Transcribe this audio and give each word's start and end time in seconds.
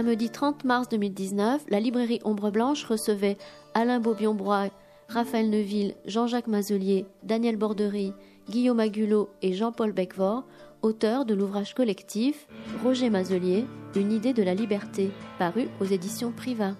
Samedi 0.00 0.30
30 0.30 0.64
mars 0.64 0.88
2019, 0.88 1.64
la 1.68 1.78
librairie 1.78 2.20
Ombre 2.24 2.50
Blanche 2.50 2.84
recevait 2.84 3.36
Alain 3.74 4.00
Beaubion-Broye, 4.00 4.70
Raphaël 5.08 5.50
Neuville, 5.50 5.94
Jean-Jacques 6.06 6.46
Mazelier, 6.46 7.04
Daniel 7.22 7.58
Bordery, 7.58 8.14
Guillaume 8.48 8.80
Agulot 8.80 9.28
et 9.42 9.52
Jean-Paul 9.52 9.92
Becquevort, 9.92 10.44
auteurs 10.80 11.26
de 11.26 11.34
l'ouvrage 11.34 11.74
collectif 11.74 12.46
Roger 12.82 13.10
Mazelier, 13.10 13.66
Une 13.94 14.10
idée 14.10 14.32
de 14.32 14.42
la 14.42 14.54
liberté, 14.54 15.10
paru 15.38 15.68
aux 15.82 15.84
éditions 15.84 16.32
Priva. 16.32 16.72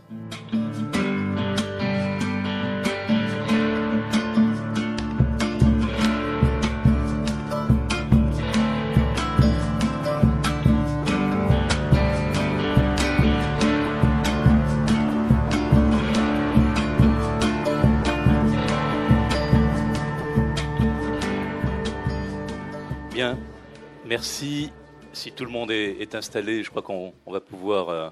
Merci. 24.10 24.72
Si 25.12 25.30
tout 25.30 25.44
le 25.44 25.52
monde 25.52 25.70
est, 25.70 26.16
installé, 26.16 26.64
je 26.64 26.70
crois 26.70 26.82
qu'on 26.82 27.14
va 27.28 27.40
pouvoir 27.40 27.90
euh, 27.90 28.10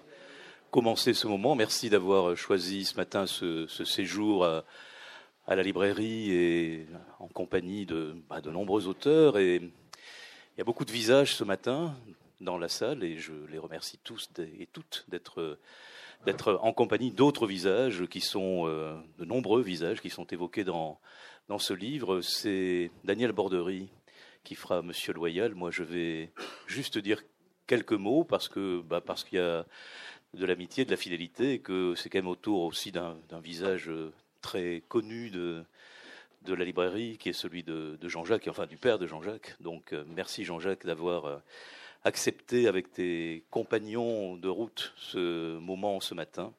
commencer 0.71 1.13
ce 1.13 1.27
moment. 1.27 1.57
Merci 1.57 1.91
d'avoir 1.91 2.37
choisi 2.37 2.85
ce 2.85 2.95
matin 2.95 3.27
ce, 3.27 3.67
séjour 3.67 4.45
à, 4.45 4.65
la 5.49 5.61
librairie 5.65 6.31
et 6.31 6.87
en 7.19 7.27
compagnie 7.27 7.85
de, 7.85 8.15
bah, 8.31 8.41
de 8.41 8.49
nombreux 8.49 8.87
auteurs. 8.87 9.39
Et 9.39 9.57
il 9.57 10.59
y 10.59 10.61
a 10.61 10.65
beaucoup 10.65 10.85
de 10.85 10.93
visages 10.93 11.35
ce 11.35 11.43
matin 11.43 11.97
dans 12.41 12.59
la 12.59 12.69
salle 12.69 13.03
et 13.03 13.19
je 13.19 13.33
les 13.51 13.59
remercie 13.59 13.99
tous 14.05 14.31
et 14.39 14.69
toutes 14.73 15.05
d'être 15.09 15.59
d'être 16.27 16.61
en 16.63 16.73
compagnie 16.73 17.11
d'autres 17.11 17.49
visages 17.49 18.07
qui 18.07 18.21
sont 18.21 18.69
euh, 18.69 18.97
de 19.19 19.25
nombreux 19.25 19.63
visages 19.63 20.01
qui 20.01 20.11
sont 20.11 20.27
évoqués 20.27 20.63
dans 20.63 21.01
dans 21.49 21.59
ce 21.59 21.75
livre. 21.75 22.21
C'est 22.21 22.93
Daniel 23.03 23.33
Bordery 23.33 23.89
qui 24.49 24.55
fera 24.55 24.81
Monsieur 24.81 25.13
Loyal. 25.13 25.55
Moi, 25.55 25.71
je 25.71 25.83
vais 25.83 26.33
juste 26.67 26.97
dire 26.97 27.23
quelques 27.67 27.93
mots 27.93 28.25
parce 28.25 28.49
que 28.49 28.81
bah, 28.81 29.03
qu'il 29.27 29.39
y 29.39 29.43
a 29.43 29.67
de 30.33 30.47
l'amitié, 30.47 30.87
de 30.87 30.91
la 30.91 30.97
fidélité, 30.97 31.53
et 31.53 31.59
que 31.59 31.95
c'est 31.95 32.09
quand 32.09 32.17
même 32.17 32.29
autour 32.29 32.63
aussi 32.63 32.91
d'un 32.91 33.19
visage 33.43 33.91
très 34.41 34.83
connu 34.89 35.29
de 35.29 35.65
de 36.43 36.55
la 36.55 36.65
librairie, 36.65 37.19
qui 37.19 37.29
est 37.29 37.35
celui 37.35 37.63
de, 37.63 37.99
Jean-Jacques, 38.03 38.49
enfin 38.49 38.67
du 38.67 38.79
père 38.79 38.99
de 38.99 39.07
Jean-Jacques. 39.07 39.57
Donc, 39.61 39.93
euh, 39.93 40.05
merci 40.07 40.45
Jean-Jacques 40.45 40.87
d'avoir 40.87 41.27
euh, 41.27 41.37
accepté 42.05 42.69
avec 42.69 42.91
tes 42.91 43.45
compagnons 43.51 44.37
de 44.37 44.49
route 44.49 44.95
ce 44.97 45.59
moment 45.59 46.01
ce 46.01 46.15
matin. 46.15 46.55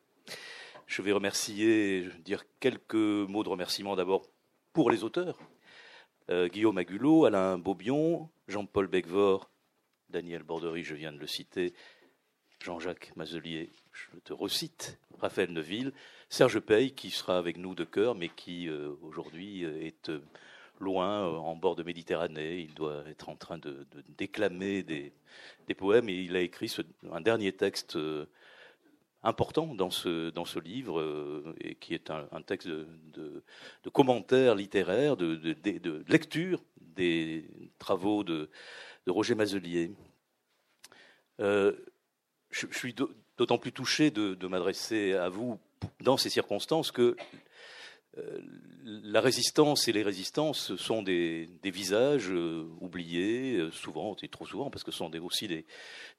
Je 0.85 1.01
vais 1.01 1.13
remercier, 1.13 2.07
dire 2.23 2.43
quelques 2.59 2.93
mots 2.93 3.43
de 3.43 3.49
remerciement 3.49 3.95
d'abord 3.95 4.27
pour 4.73 4.91
les 4.91 5.03
auteurs, 5.03 5.39
euh, 5.39 5.48
Guillaume 6.29 6.77
Agulot, 6.77 7.25
Alain 7.25 7.57
Beaubion, 7.57 8.29
Jean-Paul 8.47 8.87
Becquevort, 8.87 9.49
Daniel 10.09 10.43
Bordery, 10.43 10.83
je 10.83 10.95
viens 10.95 11.11
de 11.11 11.17
le 11.17 11.27
citer, 11.27 11.73
Jean-Jacques 12.63 13.13
Mazelier, 13.15 13.69
je 13.93 14.19
te 14.19 14.33
recite, 14.33 14.99
Raphaël 15.17 15.51
Neuville, 15.51 15.93
Serge 16.29 16.59
Pey, 16.59 16.91
qui 16.91 17.09
sera 17.09 17.37
avec 17.37 17.57
nous 17.57 17.73
de 17.73 17.83
cœur, 17.83 18.15
mais 18.15 18.29
qui 18.29 18.67
euh, 18.67 18.91
aujourd'hui 19.01 19.63
euh, 19.63 19.81
est 19.81 20.11
loin, 20.79 21.25
en 21.25 21.55
bord 21.55 21.75
de 21.75 21.83
Méditerranée. 21.83 22.59
Il 22.59 22.73
doit 22.73 23.03
être 23.07 23.29
en 23.29 23.35
train 23.35 23.57
de, 23.57 23.85
déclamer 24.17 24.83
des, 24.83 25.13
poèmes 25.77 26.09
et 26.09 26.15
il 26.15 26.35
a 26.35 26.41
écrit 26.41 26.73
un 27.11 27.21
dernier 27.21 27.53
texte 27.53 27.97
important 29.23 29.73
dans 29.75 29.89
ce, 29.89 30.29
dans 30.29 30.45
ce 30.45 30.59
livre, 30.59 30.99
euh, 30.99 31.55
et 31.61 31.75
qui 31.75 31.93
est 31.93 32.09
un, 32.09 32.41
texte 32.41 32.67
de, 32.67 32.87
de, 33.83 33.89
commentaires 33.89 34.55
littéraires, 34.55 35.17
de, 35.17 35.35
de, 35.35 36.03
lecture 36.07 36.63
des 36.79 37.45
travaux 37.77 38.23
de, 38.23 38.49
Roger 39.07 39.35
Mazelier. 39.35 39.91
Euh, 41.39 41.73
je, 42.51 42.67
suis 42.71 42.93
d'autant 43.37 43.57
plus 43.57 43.71
touché 43.71 44.11
de, 44.11 44.47
m'adresser 44.47 45.13
à 45.13 45.29
vous 45.29 45.59
dans 46.01 46.17
ces 46.17 46.29
circonstances 46.29 46.91
que 46.91 47.15
la 48.83 49.21
résistance 49.21 49.87
et 49.87 49.91
les 49.91 50.03
résistances 50.03 50.75
sont 50.75 51.01
des, 51.01 51.47
visages 51.63 52.29
euh, 52.31 52.67
oubliés, 52.81 53.57
euh, 53.57 53.71
souvent, 53.71 54.15
et 54.21 54.27
trop 54.27 54.45
souvent, 54.45 54.69
parce 54.69 54.83
que 54.83 54.91
ce 54.91 54.97
sont 54.97 55.15
aussi 55.23 55.47
des, 55.47 55.65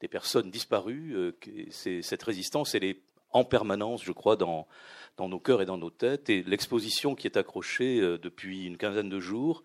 personnes 0.07 0.49
disparues. 0.51 1.33
cette 1.71 2.23
résistance, 2.23 2.75
elle 2.75 2.83
est 2.83 3.01
en 3.31 3.43
permanence, 3.43 4.03
je 4.03 4.11
crois, 4.11 4.35
dans, 4.35 4.67
dans 5.17 5.29
nos 5.29 5.39
cœurs 5.39 5.61
et 5.61 5.65
dans 5.65 5.77
nos 5.77 5.89
têtes. 5.89 6.29
Et 6.29 6.43
l'exposition 6.43 7.15
qui 7.15 7.27
est 7.27 7.37
accrochée 7.37 7.99
depuis 8.17 8.65
une 8.65 8.77
quinzaine 8.77 9.09
de 9.09 9.19
jours, 9.19 9.63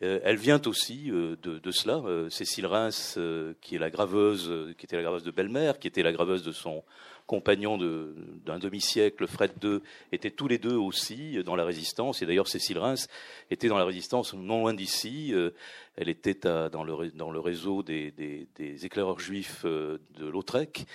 elle 0.00 0.36
vient 0.36 0.60
aussi 0.66 1.10
de, 1.10 1.70
cela. 1.70 2.02
Cécile 2.30 2.66
Reims, 2.66 3.18
qui 3.60 3.76
est 3.76 3.78
la 3.78 3.90
graveuse, 3.90 4.74
qui 4.78 4.86
était 4.86 4.96
la 4.96 5.02
graveuse 5.02 5.24
de 5.24 5.30
Belle-Mère, 5.30 5.78
qui 5.78 5.88
était 5.88 6.02
la 6.02 6.12
graveuse 6.12 6.42
de 6.42 6.52
son 6.52 6.84
compagnons 7.28 7.76
d'un 7.78 8.58
demi-siècle, 8.58 9.26
Fred 9.28 9.52
II, 9.62 9.80
étaient 10.10 10.30
tous 10.30 10.48
les 10.48 10.58
deux 10.58 10.74
aussi 10.74 11.44
dans 11.44 11.54
la 11.54 11.64
résistance. 11.64 12.22
Et 12.22 12.26
d'ailleurs, 12.26 12.48
Cécile 12.48 12.78
Reims 12.78 13.06
était 13.50 13.68
dans 13.68 13.78
la 13.78 13.84
résistance 13.84 14.34
non 14.34 14.62
loin 14.62 14.74
d'ici. 14.74 15.32
Euh, 15.34 15.50
elle 15.96 16.08
était 16.08 16.34
dans, 16.34 16.82
le, 16.82 17.10
dans, 17.10 17.30
le, 17.30 17.38
réseau 17.38 17.82
des, 17.82 18.10
des, 18.10 18.86
éclaireurs 18.86 19.20
juifs 19.20 19.62
euh, 19.66 19.98
de 20.18 20.26
Lautrec 20.26 20.86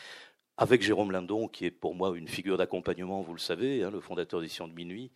avec 0.58 0.82
Jérôme 0.82 1.12
Lindon, 1.12 1.48
qui 1.48 1.66
est 1.66 1.72
pour 1.72 1.96
moi 1.96 2.18
une 2.18 2.28
figure 2.28 2.58
d'accompagnement, 2.58 3.22
vous 3.22 3.34
le 3.34 3.40
savez, 3.40 3.84
hein, 3.84 3.92
le 3.92 4.00
fondateur 4.00 4.42
d'édition 4.42 4.68
de 4.68 4.74
Minuit. 4.74 5.12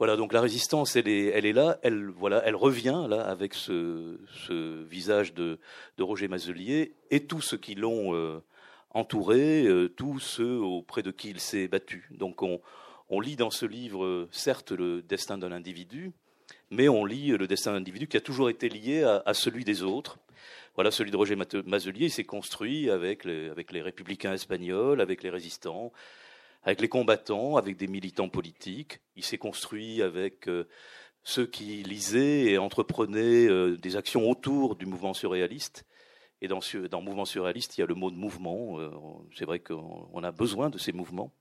Voilà, 0.00 0.16
donc 0.16 0.32
la 0.32 0.40
résistance, 0.40 0.96
elle 0.96 1.08
est, 1.08 1.26
elle 1.26 1.44
est 1.44 1.52
là, 1.52 1.78
elle, 1.82 2.06
voilà, 2.06 2.42
elle 2.46 2.56
revient 2.56 3.04
là 3.06 3.20
avec 3.20 3.52
ce, 3.52 4.16
visage 4.88 5.34
de, 5.34 5.58
Roger 5.98 6.26
Mazelier 6.26 6.94
et 7.10 7.26
tous 7.26 7.42
ceux 7.42 7.58
qui 7.58 7.74
l'ont 7.74 8.14
euh, 8.14 8.42
entouré 8.94 9.66
euh, 9.66 9.90
tous 9.90 10.18
ceux 10.18 10.56
auprès 10.56 11.02
de 11.02 11.10
qui 11.10 11.28
il 11.28 11.38
s'est 11.38 11.68
battu. 11.68 12.08
Donc 12.12 12.40
on, 12.42 13.20
lit 13.20 13.36
dans 13.36 13.50
ce 13.50 13.66
livre, 13.66 14.26
certes, 14.32 14.72
le 14.72 15.02
destin 15.02 15.36
d'un 15.36 15.52
individu, 15.52 16.12
mais 16.70 16.88
on 16.88 17.04
lit 17.04 17.36
le 17.36 17.46
destin 17.46 17.72
d'un 17.72 17.76
individu 17.76 18.06
qui 18.06 18.16
a 18.16 18.22
toujours 18.22 18.48
été 18.48 18.70
lié 18.70 19.02
à, 19.02 19.34
celui 19.34 19.64
des 19.64 19.82
autres. 19.82 20.18
Voilà, 20.76 20.90
celui 20.90 21.10
de 21.10 21.16
Roger 21.18 21.36
Mazelier, 21.66 22.08
s'est 22.08 22.24
construit 22.24 22.88
avec 22.88 23.26
les 23.26 23.82
républicains 23.82 24.32
espagnols, 24.32 25.02
avec 25.02 25.22
les 25.22 25.28
résistants, 25.28 25.92
avec 26.62 26.80
les 26.80 26.88
combattants, 26.88 27.56
avec 27.56 27.76
des 27.76 27.86
militants 27.86 28.28
politiques. 28.28 29.00
Il 29.16 29.24
s'est 29.24 29.38
construit 29.38 30.02
avec 30.02 30.48
euh, 30.48 30.68
ceux 31.22 31.46
qui 31.46 31.82
lisaient 31.82 32.44
et 32.46 32.58
entreprenaient 32.58 33.48
euh, 33.48 33.76
des 33.76 33.96
actions 33.96 34.28
autour 34.28 34.76
du 34.76 34.86
mouvement 34.86 35.14
surréaliste. 35.14 35.84
Et 36.42 36.48
dans, 36.48 36.60
dans 36.90 37.02
Mouvement 37.02 37.26
surréaliste, 37.26 37.76
il 37.76 37.82
y 37.82 37.84
a 37.84 37.86
le 37.86 37.94
mot 37.94 38.10
de 38.10 38.16
mouvement. 38.16 38.80
Euh, 38.80 38.90
c'est 39.36 39.44
vrai 39.44 39.58
qu'on 39.58 40.22
a 40.22 40.32
besoin 40.32 40.70
de 40.70 40.78
ces 40.78 40.92
mouvements. 40.92 41.32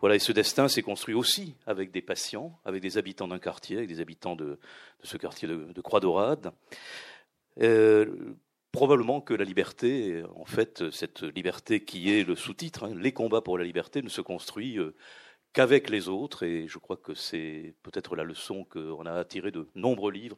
Voilà, 0.00 0.16
et 0.16 0.18
ce 0.18 0.32
destin 0.32 0.68
s'est 0.68 0.82
construit 0.82 1.14
aussi 1.14 1.54
avec 1.66 1.90
des 1.90 2.02
patients, 2.02 2.58
avec 2.64 2.82
des 2.82 2.98
habitants 2.98 3.28
d'un 3.28 3.38
quartier, 3.38 3.76
avec 3.78 3.88
des 3.88 4.00
habitants 4.00 4.36
de, 4.36 4.58
ce 5.02 5.16
quartier 5.16 5.48
de, 5.48 5.80
Croix-Dorade. 5.80 6.52
Euh, 7.62 8.34
probablement 8.76 9.20
que 9.20 9.34
la 9.34 9.44
liberté, 9.44 10.22
en 10.34 10.44
fait, 10.44 10.90
cette 10.90 11.22
liberté 11.22 11.84
qui 11.84 12.12
est 12.12 12.24
le 12.24 12.36
sous-titre, 12.36 12.84
hein, 12.84 12.94
les 12.94 13.12
combats 13.12 13.40
pour 13.40 13.58
la 13.58 13.64
liberté, 13.64 14.02
ne 14.02 14.08
se 14.08 14.20
construit 14.20 14.78
euh, 14.78 14.94
qu'avec 15.52 15.88
les 15.88 16.08
autres. 16.08 16.42
Et 16.42 16.68
je 16.68 16.78
crois 16.78 16.96
que 16.96 17.14
c'est 17.14 17.74
peut-être 17.82 18.16
la 18.16 18.24
leçon 18.24 18.64
qu'on 18.64 19.06
a 19.06 19.24
tirée 19.24 19.50
de 19.50 19.66
nombreux 19.74 20.12
livres 20.12 20.36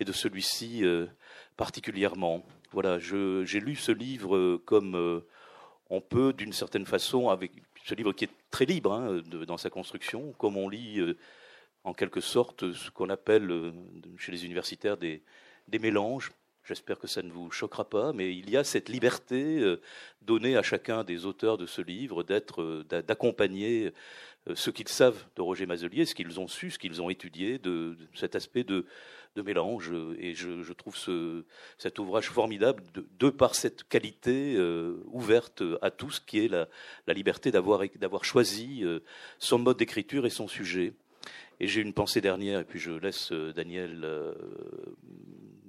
et 0.00 0.04
de 0.04 0.12
celui-ci 0.12 0.82
particulièrement. 1.56 2.44
Voilà, 2.72 2.98
j'ai 2.98 3.60
lu 3.60 3.76
ce 3.76 3.92
livre 3.92 4.34
euh, 4.34 4.62
comme 4.64 4.96
euh, 4.96 5.20
on 5.90 6.00
peut, 6.00 6.32
d'une 6.32 6.52
certaine 6.52 6.86
façon, 6.86 7.28
avec 7.28 7.52
ce 7.84 7.94
livre 7.94 8.12
qui 8.12 8.24
est 8.24 8.30
très 8.50 8.64
libre 8.64 8.92
hein, 8.92 9.22
dans 9.46 9.58
sa 9.58 9.70
construction, 9.70 10.32
comme 10.38 10.56
on 10.56 10.68
lit 10.68 10.98
euh, 10.98 11.16
en 11.84 11.94
quelque 11.94 12.20
sorte 12.20 12.72
ce 12.72 12.90
qu'on 12.90 13.10
appelle 13.10 13.72
chez 14.18 14.32
les 14.32 14.44
universitaires 14.44 14.96
des 14.96 15.22
mélanges. 15.78 16.32
J'espère 16.64 16.98
que 16.98 17.06
ça 17.06 17.22
ne 17.22 17.30
vous 17.30 17.50
choquera 17.50 17.84
pas, 17.84 18.12
mais 18.12 18.34
il 18.34 18.48
y 18.48 18.56
a 18.56 18.64
cette 18.64 18.88
liberté 18.88 19.62
donnée 20.22 20.56
à 20.56 20.62
chacun 20.62 21.04
des 21.04 21.26
auteurs 21.26 21.58
de 21.58 21.66
ce 21.66 21.82
livre 21.82 22.22
d'être, 22.22 22.84
d'accompagner 22.88 23.92
ce 24.54 24.70
qu'ils 24.70 24.88
savent 24.88 25.26
de 25.36 25.42
Roger 25.42 25.66
Mazelier, 25.66 26.06
ce 26.06 26.14
qu'ils 26.14 26.40
ont 26.40 26.48
su, 26.48 26.70
ce 26.70 26.78
qu'ils 26.78 27.02
ont 27.02 27.10
étudié, 27.10 27.58
de 27.58 27.98
cet 28.14 28.34
aspect 28.34 28.64
de, 28.64 28.86
de 29.36 29.42
mélange. 29.42 29.92
Et 30.18 30.34
je, 30.34 30.72
trouve 30.72 30.96
ce, 30.96 31.44
cet 31.78 31.98
ouvrage 31.98 32.28
formidable 32.28 32.82
de, 33.18 33.30
par 33.30 33.54
cette 33.54 33.84
qualité 33.84 34.54
euh, 34.56 35.02
ouverte 35.06 35.62
à 35.82 35.90
tous, 35.90 36.20
qui 36.20 36.44
est 36.44 36.48
la, 36.48 36.68
liberté 37.08 37.50
d'avoir, 37.50 37.84
choisi 38.24 38.80
euh, 38.84 39.00
son 39.38 39.58
mode 39.58 39.76
d'écriture 39.76 40.26
et 40.26 40.30
son 40.30 40.48
sujet. 40.48 40.92
Et 41.60 41.68
j'ai 41.68 41.80
une 41.80 41.94
pensée 41.94 42.20
dernière, 42.20 42.60
et 42.60 42.64
puis 42.64 42.80
je 42.80 42.90
laisse 42.90 43.32
Daniel 43.32 44.04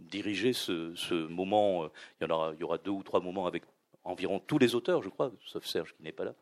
diriger 0.09 0.53
ce, 0.53 1.27
moment. 1.27 1.89
Il 2.21 2.27
y, 2.27 2.31
aura, 2.31 2.53
il 2.53 2.59
y 2.59 2.63
aura 2.63 2.77
deux 2.77 2.91
ou 2.91 3.03
trois 3.03 3.19
moments 3.19 3.47
avec 3.47 3.63
environ 4.03 4.39
tous 4.39 4.57
les 4.57 4.75
auteurs, 4.75 5.01
je 5.01 5.09
crois, 5.09 5.31
sauf 5.45 5.65
Serge 5.65 5.95
qui 5.95 6.03
n'est 6.03 6.11
pas 6.11 6.25
là. 6.25 6.33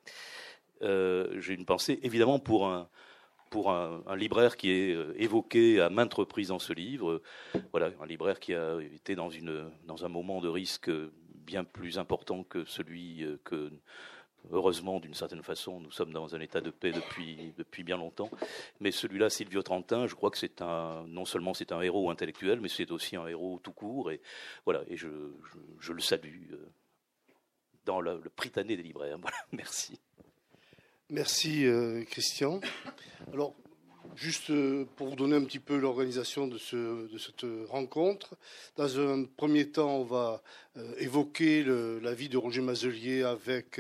j'ai 1.40 1.54
une 1.54 1.66
pensée 1.66 2.00
évidemment 2.04 2.40
pour 2.40 2.68
un, 2.68 2.90
pour 3.54 3.70
un, 3.70 4.16
libraire 4.16 4.58
qui 4.58 4.72
est 4.72 4.96
euh, 4.96 5.14
évoqué 5.16 5.80
à 5.80 5.92
maintes 5.92 6.16
reprises 6.16 6.48
dans 6.48 6.58
ce 6.58 6.74
livre. 6.74 7.22
Voilà, 7.72 7.92
un 8.02 8.08
libraire 8.08 8.40
qui 8.40 8.56
a 8.56 8.80
été 8.82 9.14
dans, 9.14 9.30
une, 9.30 9.70
dans 9.86 10.06
un 10.06 10.08
moment 10.08 10.42
de 10.42 10.50
risque 10.50 10.90
bien 11.36 11.64
plus 11.64 12.00
important 12.00 12.44
que 12.44 12.66
celui 12.66 13.24
euh, 13.24 13.38
que, 13.44 13.72
heureusement, 14.52 15.00
d'une 15.00 15.14
certaine 15.14 15.44
façon, 15.44 15.80
nous 15.80 15.92
sommes 15.92 16.12
dans 16.12 16.36
un 16.36 16.40
état 16.40 16.62
de 16.62 16.70
paix 16.70 16.92
depuis, 16.92 17.54
depuis 17.58 17.84
bien 17.84 17.98
longtemps. 17.98 18.30
Mais 18.80 18.92
celui-là, 18.92 19.30
Silvio 19.30 19.62
Trentin, 19.64 20.08
je 20.08 20.16
crois 20.16 20.32
que 20.32 20.38
c'est 20.38 20.62
un, 20.62 21.06
non 21.08 21.26
seulement 21.26 21.54
c'est 21.54 21.72
un 21.72 21.82
héros 21.82 22.10
intellectuel, 22.10 22.60
mais 22.62 22.70
c'est 22.70 22.92
aussi 22.92 23.16
un 23.16 23.28
héros 23.28 23.60
tout 23.64 23.74
court. 23.74 24.12
Et 24.12 24.22
voilà, 24.66 24.84
et 24.88 24.98
je, 24.98 25.08
je, 25.80 25.94
le 25.94 26.02
salue 26.02 26.52
euh, 26.52 26.70
dans 27.86 28.02
le, 28.02 28.22
le 28.22 28.64
des 28.64 28.76
libraires. 28.78 29.18
Voilà, 29.22 29.38
merci. 29.52 30.00
Merci 31.10 31.66
euh, 31.66 32.04
Christian. 32.06 32.60
Alors, 33.32 33.56
juste 34.16 34.50
euh, 34.50 34.86
pour 34.96 35.08
vous 35.08 35.16
donner 35.16 35.36
un 35.36 35.44
petit 35.44 35.60
peu 35.60 35.78
l'organisation 35.78 36.48
de, 36.48 36.58
cette 36.58 37.46
rencontre, 37.70 38.36
dans 38.76 39.00
un 39.00 39.26
premier 39.26 39.70
temps, 39.70 39.98
on 39.98 40.04
va 40.04 40.42
euh, 40.78 40.94
évoquer 40.98 41.64
la 41.64 42.14
vie 42.14 42.30
de 42.30 42.38
Roger 42.38 42.62
Mazelier 42.62 43.24
avec 43.24 43.80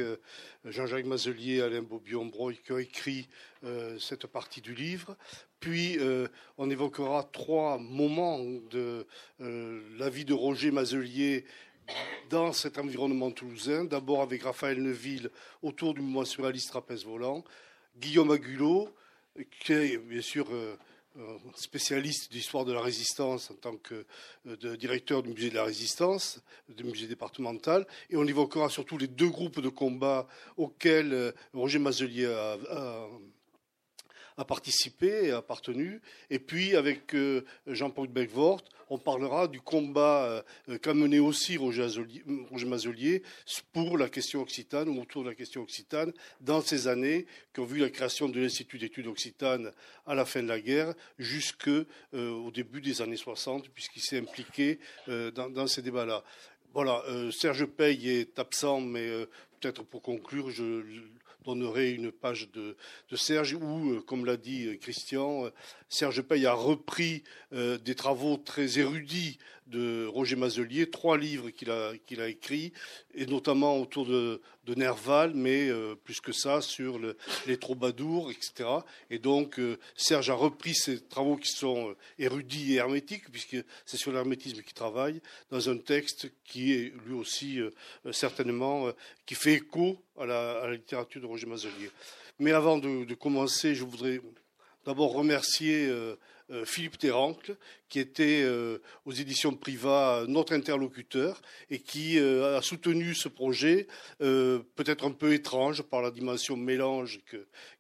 Jean-Jacques 0.65 1.05
Mazelier 1.05 1.55
et 1.55 1.61
Alain 1.61 1.81
Bobion-Broy 1.81 2.53
qui 2.63 2.71
ont 2.71 2.77
écrit 2.77 3.27
cette 3.99 4.27
partie 4.27 4.61
du 4.61 4.75
livre. 4.75 5.15
Puis, 5.59 5.97
on 6.57 6.69
évoquera 6.69 7.23
trois 7.31 7.77
moments 7.77 8.39
de 8.69 9.05
la 9.39 10.09
vie 10.09 10.25
de 10.25 10.33
Roger 10.33 10.71
Mazelier 10.71 11.45
dans 12.29 12.53
cet 12.53 12.77
environnement 12.77 13.31
toulousain, 13.31 13.85
d'abord 13.85 14.21
avec 14.21 14.43
Raphaël 14.43 14.81
Neville 14.81 15.29
autour 15.61 15.93
du 15.93 16.01
mouvement 16.01 16.25
surréaliste 16.25 16.69
trapèze 16.69 17.05
volant, 17.05 17.43
Guillaume 17.97 18.31
Agulot, 18.31 18.89
qui 19.59 19.73
est 19.73 19.97
bien 19.97 20.21
sûr 20.21 20.47
euh, 21.19 21.37
spécialiste 21.53 22.31
d'histoire 22.31 22.65
de 22.65 22.73
la 22.73 22.81
résistance 22.81 23.51
en 23.51 23.53
tant 23.53 23.77
que 23.77 24.03
euh, 24.47 24.75
directeur 24.77 25.21
du 25.21 25.29
musée 25.29 25.51
de 25.51 25.55
la 25.55 25.63
résistance, 25.63 26.41
du 26.69 26.83
musée 26.83 27.05
départemental, 27.05 27.85
et 28.09 28.17
on 28.17 28.25
évoquera 28.25 28.67
surtout 28.67 28.97
les 28.97 29.05
deux 29.05 29.29
groupes 29.29 29.59
de 29.59 29.69
combat 29.69 30.27
auxquels 30.57 31.13
euh, 31.13 31.31
Roger 31.53 31.77
Mazelier 31.77 32.25
a 32.25 32.57
a 32.71 33.07
participé 34.43 35.27
et 35.27 35.31
a 35.31 35.37
appartenu. 35.37 36.01
Et 36.29 36.39
puis, 36.39 36.75
avec 36.75 37.13
euh, 37.13 37.45
Jean-Paul 37.67 38.07
Becquevort, 38.07 38.63
on 38.89 38.97
parlera 38.97 39.47
du 39.47 39.61
combat 39.61 40.43
euh, 40.69 40.77
qu'a 40.79 40.93
mené 40.93 41.19
aussi 41.19 41.57
Roger, 41.57 41.87
Mazelier 42.65 43.23
pour 43.71 43.97
la 43.97 44.09
question 44.09 44.41
occitane 44.41 44.89
ou 44.89 45.01
autour 45.01 45.23
de 45.23 45.29
la 45.29 45.35
question 45.35 45.61
occitane 45.61 46.11
dans 46.41 46.61
ces 46.61 46.87
années 46.87 47.25
qui 47.53 47.59
ont 47.59 47.65
vu 47.65 47.79
la 47.79 47.89
création 47.89 48.27
de 48.27 48.39
l'Institut 48.39 48.77
d'études 48.77 49.07
occitanes 49.07 49.71
à 50.05 50.15
la 50.15 50.25
fin 50.25 50.41
de 50.41 50.47
la 50.47 50.59
guerre 50.59 50.93
jusqu'au 51.17 51.85
euh, 52.13 52.51
début 52.51 52.81
des 52.81 53.01
années 53.01 53.17
60, 53.17 53.69
puisqu'il 53.69 54.01
s'est 54.01 54.19
impliqué 54.19 54.79
dans, 55.07 55.67
ces 55.67 55.81
débats-là. 55.81 56.23
Voilà, 56.73 57.03
Serge 57.31 57.65
Paye 57.65 58.09
est 58.09 58.39
absent, 58.39 58.81
mais 58.81 59.07
peut-être 59.59 59.83
pour 59.83 60.01
conclure, 60.01 60.49
je 60.49 60.83
donnerai 61.43 61.91
une 61.91 62.11
page 62.11 62.49
de, 62.51 62.75
Serge 63.15 63.53
où, 63.53 63.91
euh, 63.91 64.01
comme 64.01 64.25
l'a 64.25 64.37
dit 64.37 64.65
euh, 64.65 64.77
Christian, 64.77 65.45
euh, 65.45 65.49
Serge 65.89 66.21
Paye 66.21 66.45
a 66.45 66.53
repris 66.53 67.23
des 67.51 67.93
travaux 67.93 68.37
très 68.37 68.79
érudits 68.79 69.37
de 69.67 70.07
Roger 70.07 70.35
Mazelier, 70.35 70.89
trois 70.89 71.19
livres 71.19 71.51
qu'il 71.51 71.69
a 71.69 72.27
écrits, 72.27 72.73
et 73.15 73.25
notamment 73.25 73.79
autour 73.79 74.05
de, 74.05 74.41
Nerval, 74.75 75.33
mais 75.35 75.69
plus 76.03 76.21
que 76.21 76.31
ça, 76.31 76.61
sur 76.61 76.99
les 77.45 77.57
troubadours, 77.57 78.31
etc. 78.31 78.69
Et 79.09 79.19
donc, 79.19 79.59
Serge 79.95 80.29
a 80.29 80.33
repris 80.33 80.73
ces 80.73 80.99
travaux 81.01 81.35
qui 81.35 81.51
sont 81.51 81.95
érudits 82.17 82.73
et 82.73 82.77
hermétiques, 82.77 83.29
puisque 83.29 83.57
c'est 83.85 83.97
sur 83.97 84.11
l'hermétisme 84.11 84.61
qu'il 84.61 84.73
travaille, 84.73 85.21
dans 85.51 85.69
un 85.69 85.77
texte 85.77 86.31
qui 86.45 86.73
est 86.73 86.93
lui 87.05 87.13
aussi 87.13 87.59
certainement, 88.11 88.89
qui 89.25 89.35
fait 89.35 89.55
écho 89.55 89.97
à 90.17 90.25
la, 90.25 90.71
littérature 90.71 91.21
de 91.21 91.25
Roger 91.27 91.47
Mazelier. 91.47 91.91
Mais 92.39 92.51
avant 92.51 92.77
de, 92.77 93.13
commencer, 93.13 93.75
je 93.75 93.83
voudrais 93.83 94.19
d'abord 94.85 95.13
remercier 95.13 95.85
euh, 95.85 95.93
euh, 95.93 96.15
Philippe 96.65 96.97
Terrancle, 96.97 97.57
qui 97.89 97.99
était 97.99 98.41
euh, 98.43 98.79
aux 99.05 99.11
éditions 99.11 99.53
Priva 99.53 100.25
notre 100.27 100.53
interlocuteur 100.53 101.41
et 101.69 101.79
qui 101.79 102.19
a 102.19 102.61
soutenu 102.61 103.13
ce 103.13 103.27
projet, 103.27 103.87
peut-être 104.19 105.05
un 105.05 105.11
peu 105.11 105.33
étrange 105.33 105.81
par 105.83 106.01
la 106.01 106.11
dimension 106.11 106.57
mélange 106.57 107.21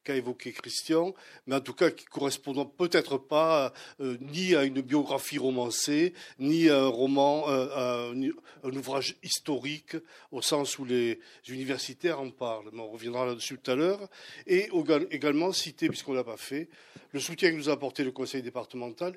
qu'a 0.03 0.15
évoqué 0.15 0.51
Christian, 0.51 1.13
mais 1.47 1.55
en 1.55 1.61
tout 1.61 1.73
cas 1.73 1.91
qui 1.91 2.05
correspondant 2.05 2.65
peut-être 2.65 3.17
pas 3.17 3.73
ni 3.99 4.55
à 4.55 4.63
une 4.63 4.81
biographie 4.81 5.37
romancée, 5.37 6.13
ni 6.39 6.69
à 6.69 6.79
un 6.79 6.87
roman, 6.87 7.47
à 7.47 8.11
un, 8.11 8.75
ouvrage 8.75 9.15
historique 9.23 9.95
au 10.31 10.41
sens 10.41 10.77
où 10.79 10.85
les 10.85 11.19
universitaires 11.47 12.19
en 12.19 12.29
parlent. 12.29 12.69
on 12.73 12.89
reviendra 12.89 13.25
là-dessus 13.25 13.57
tout 13.57 13.71
à 13.71 13.75
l'heure. 13.75 14.07
Et 14.47 14.69
également 15.11 15.51
citer, 15.51 15.87
puisqu'on 15.87 16.11
ne 16.11 16.17
l'a 16.17 16.23
pas 16.23 16.37
fait, 16.37 16.69
le 17.11 17.19
soutien 17.19 17.51
que 17.51 17.55
nous 17.55 17.69
a 17.69 17.73
apporté 17.73 18.03
le 18.03 18.11
Conseil 18.11 18.41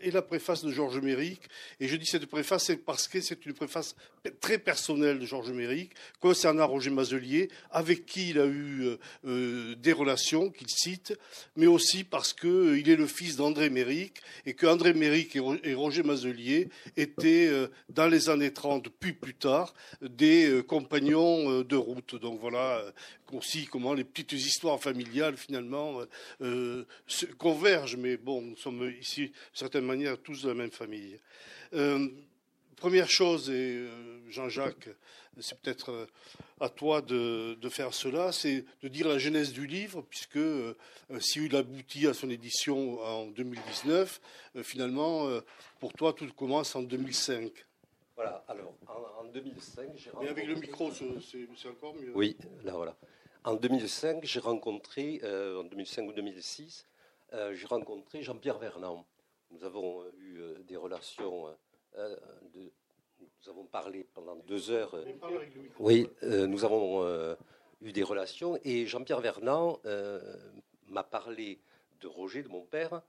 et 0.03 0.11
la 0.11 0.23
préface 0.23 0.65
de 0.65 0.71
Georges 0.71 1.00
Méric. 1.00 1.43
Et 1.81 1.88
je 1.88 1.97
dis 1.97 2.06
cette 2.06 2.27
préface 2.27 2.73
parce 2.85 3.09
que 3.09 3.21
c'est 3.21 3.44
une 3.47 3.53
préface 3.53 3.94
très 4.41 4.59
personnelle 4.59 5.19
de 5.19 5.27
Georges 5.27 5.53
Méric 5.53 5.93
concernant 6.21 6.67
Roger 6.67 6.91
Mazelier, 6.91 7.49
avec 7.71 8.06
qui 8.06 8.31
il 8.31 8.38
a 8.38 8.47
eu 8.47 8.83
euh, 8.83 8.97
euh, 9.27 9.75
des 9.77 9.93
relations 9.93 10.50
qu'il 10.50 10.69
cite, 10.69 11.17
mais 11.56 11.67
aussi 11.67 12.05
parce 12.05 12.33
qu'il 12.33 12.49
euh, 12.49 12.79
est 12.79 12.97
le 12.97 13.06
fils 13.06 13.37
d'André 13.37 13.71
Méric 13.71 14.21
et 14.47 14.55
que 14.55 14.67
André 14.67 14.94
Méric 14.94 15.37
et, 15.37 15.75
Roger 15.75 16.03
Mazelier 16.03 16.69
étaient, 16.97 17.50
dans 17.88 18.09
les 18.09 18.29
années 18.29 18.53
30, 18.53 18.88
puis 18.88 19.12
plus 19.12 19.35
tard, 19.35 19.75
des 20.00 20.62
compagnons 20.67 21.62
de 21.62 21.77
route. 21.77 22.15
Donc 22.17 22.41
voilà 22.41 22.83
aussi 23.33 23.66
comment 23.66 23.95
les 23.95 24.04
petites 24.04 24.33
histoires 24.33 24.80
familiales, 24.80 25.37
finalement, 25.37 26.00
convergent 27.38 27.97
mais 27.97 28.16
bon, 28.16 28.42
nous 28.42 28.56
sommes 28.56 28.92
ici, 29.00 29.28
de 29.28 29.33
certaine 29.52 29.85
manière, 29.85 30.18
tous 30.18 30.42
de 30.42 30.49
la 30.49 30.54
même 30.54 30.71
famille. 30.71 31.18
Euh, 31.75 32.09
première 32.76 33.11
chose, 33.11 33.50
et 33.50 33.76
euh, 33.76 34.21
Jean-Jacques, 34.30 34.88
c'est 35.40 35.59
peut-être 35.61 35.90
euh, 35.90 36.06
à 36.61 36.68
toi 36.68 37.02
de, 37.02 37.56
faire 37.68 37.92
cela, 37.92 38.33
c'est 38.33 38.64
de 38.83 38.88
dire 38.88 39.09
la 39.09 39.18
genèse 39.18 39.52
du 39.52 39.66
livre, 39.66 40.02
puisque 40.09 40.38
si 41.21 41.45
il 41.45 41.56
aboutit 41.56 42.06
à 42.06 42.14
son 42.14 42.30
édition 42.30 43.00
en 43.02 43.26
2019, 43.26 44.21
finalement, 44.62 45.28
pour 45.80 45.92
toi, 45.92 46.14
tout 46.14 46.26
commence 46.33 46.75
en 46.75 46.83
2005. 46.83 47.65
Voilà, 48.16 48.44
alors 48.49 48.75
en, 49.20 49.25
2005, 49.25 49.90
j'ai 49.94 50.11
rencontré... 50.11 50.25
Mais 50.25 50.30
avec 50.30 50.46
le 50.46 50.54
micro, 50.54 50.90
c'est 50.90 51.68
encore 51.68 51.94
mieux. 51.94 52.12
Oui, 52.14 52.37
là 52.64 52.73
voilà. 52.73 52.96
En 53.44 53.54
2005, 53.54 54.25
j'ai 54.25 54.40
rencontré, 54.40 55.20
en 55.23 55.62
2005 55.64 56.08
ou 56.08 56.12
2006, 56.12 56.87
euh, 57.32 57.54
j'ai 57.54 57.66
rencontré 57.66 58.23
Jean-Pierre 58.23 58.58
Vernant. 58.58 59.04
Nous 59.50 59.64
avons 59.64 60.02
euh, 60.02 60.12
eu 60.18 60.38
euh, 60.40 60.54
des 60.66 60.76
relations. 60.76 61.46
nous 62.54 63.49
avons 63.49 63.64
parlé 63.64 64.04
pendant 64.14 64.37
deux 64.37 64.70
heures. 64.70 64.96
oui, 65.78 66.08
nous 66.23 66.64
avons 66.64 67.37
eu 67.80 67.92
des 67.92 68.02
relations 68.02 68.58
et 68.64 68.87
Jean-Pierre 68.87 69.20
Vernant 69.20 69.80
m'a 70.88 71.02
parlé 71.04 71.61
de 72.00 72.06
Roger, 72.06 72.42
de 72.42 72.49
mon 72.49 72.62
père, 72.62 73.02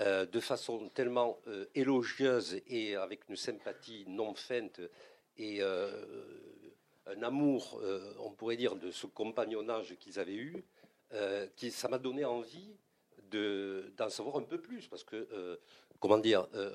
de 0.00 0.40
façon 0.40 0.88
tellement 0.88 1.38
élogieuse 1.74 2.60
et 2.66 2.96
avec 2.96 3.28
une 3.28 3.36
sympathie 3.36 4.04
non 4.08 4.34
feinte 4.34 4.80
et 5.36 5.62
un 5.62 7.22
amour, 7.22 7.80
on 8.18 8.32
pourrait 8.32 8.56
dire, 8.56 8.74
de 8.76 8.90
ce 8.90 9.06
compagnonnage 9.06 9.96
qu'ils 10.00 10.18
avaient 10.18 10.34
eu, 10.34 10.64
qui 11.56 11.70
ça 11.70 11.88
m'a 11.88 11.98
donné 11.98 12.24
envie 12.24 12.74
d'en 13.96 14.08
savoir 14.08 14.36
un 14.36 14.42
peu 14.42 14.60
plus, 14.60 14.86
parce 14.88 15.04
que, 15.04 15.28
euh, 15.32 15.56
comment 16.00 16.18
dire, 16.18 16.46
euh, 16.54 16.70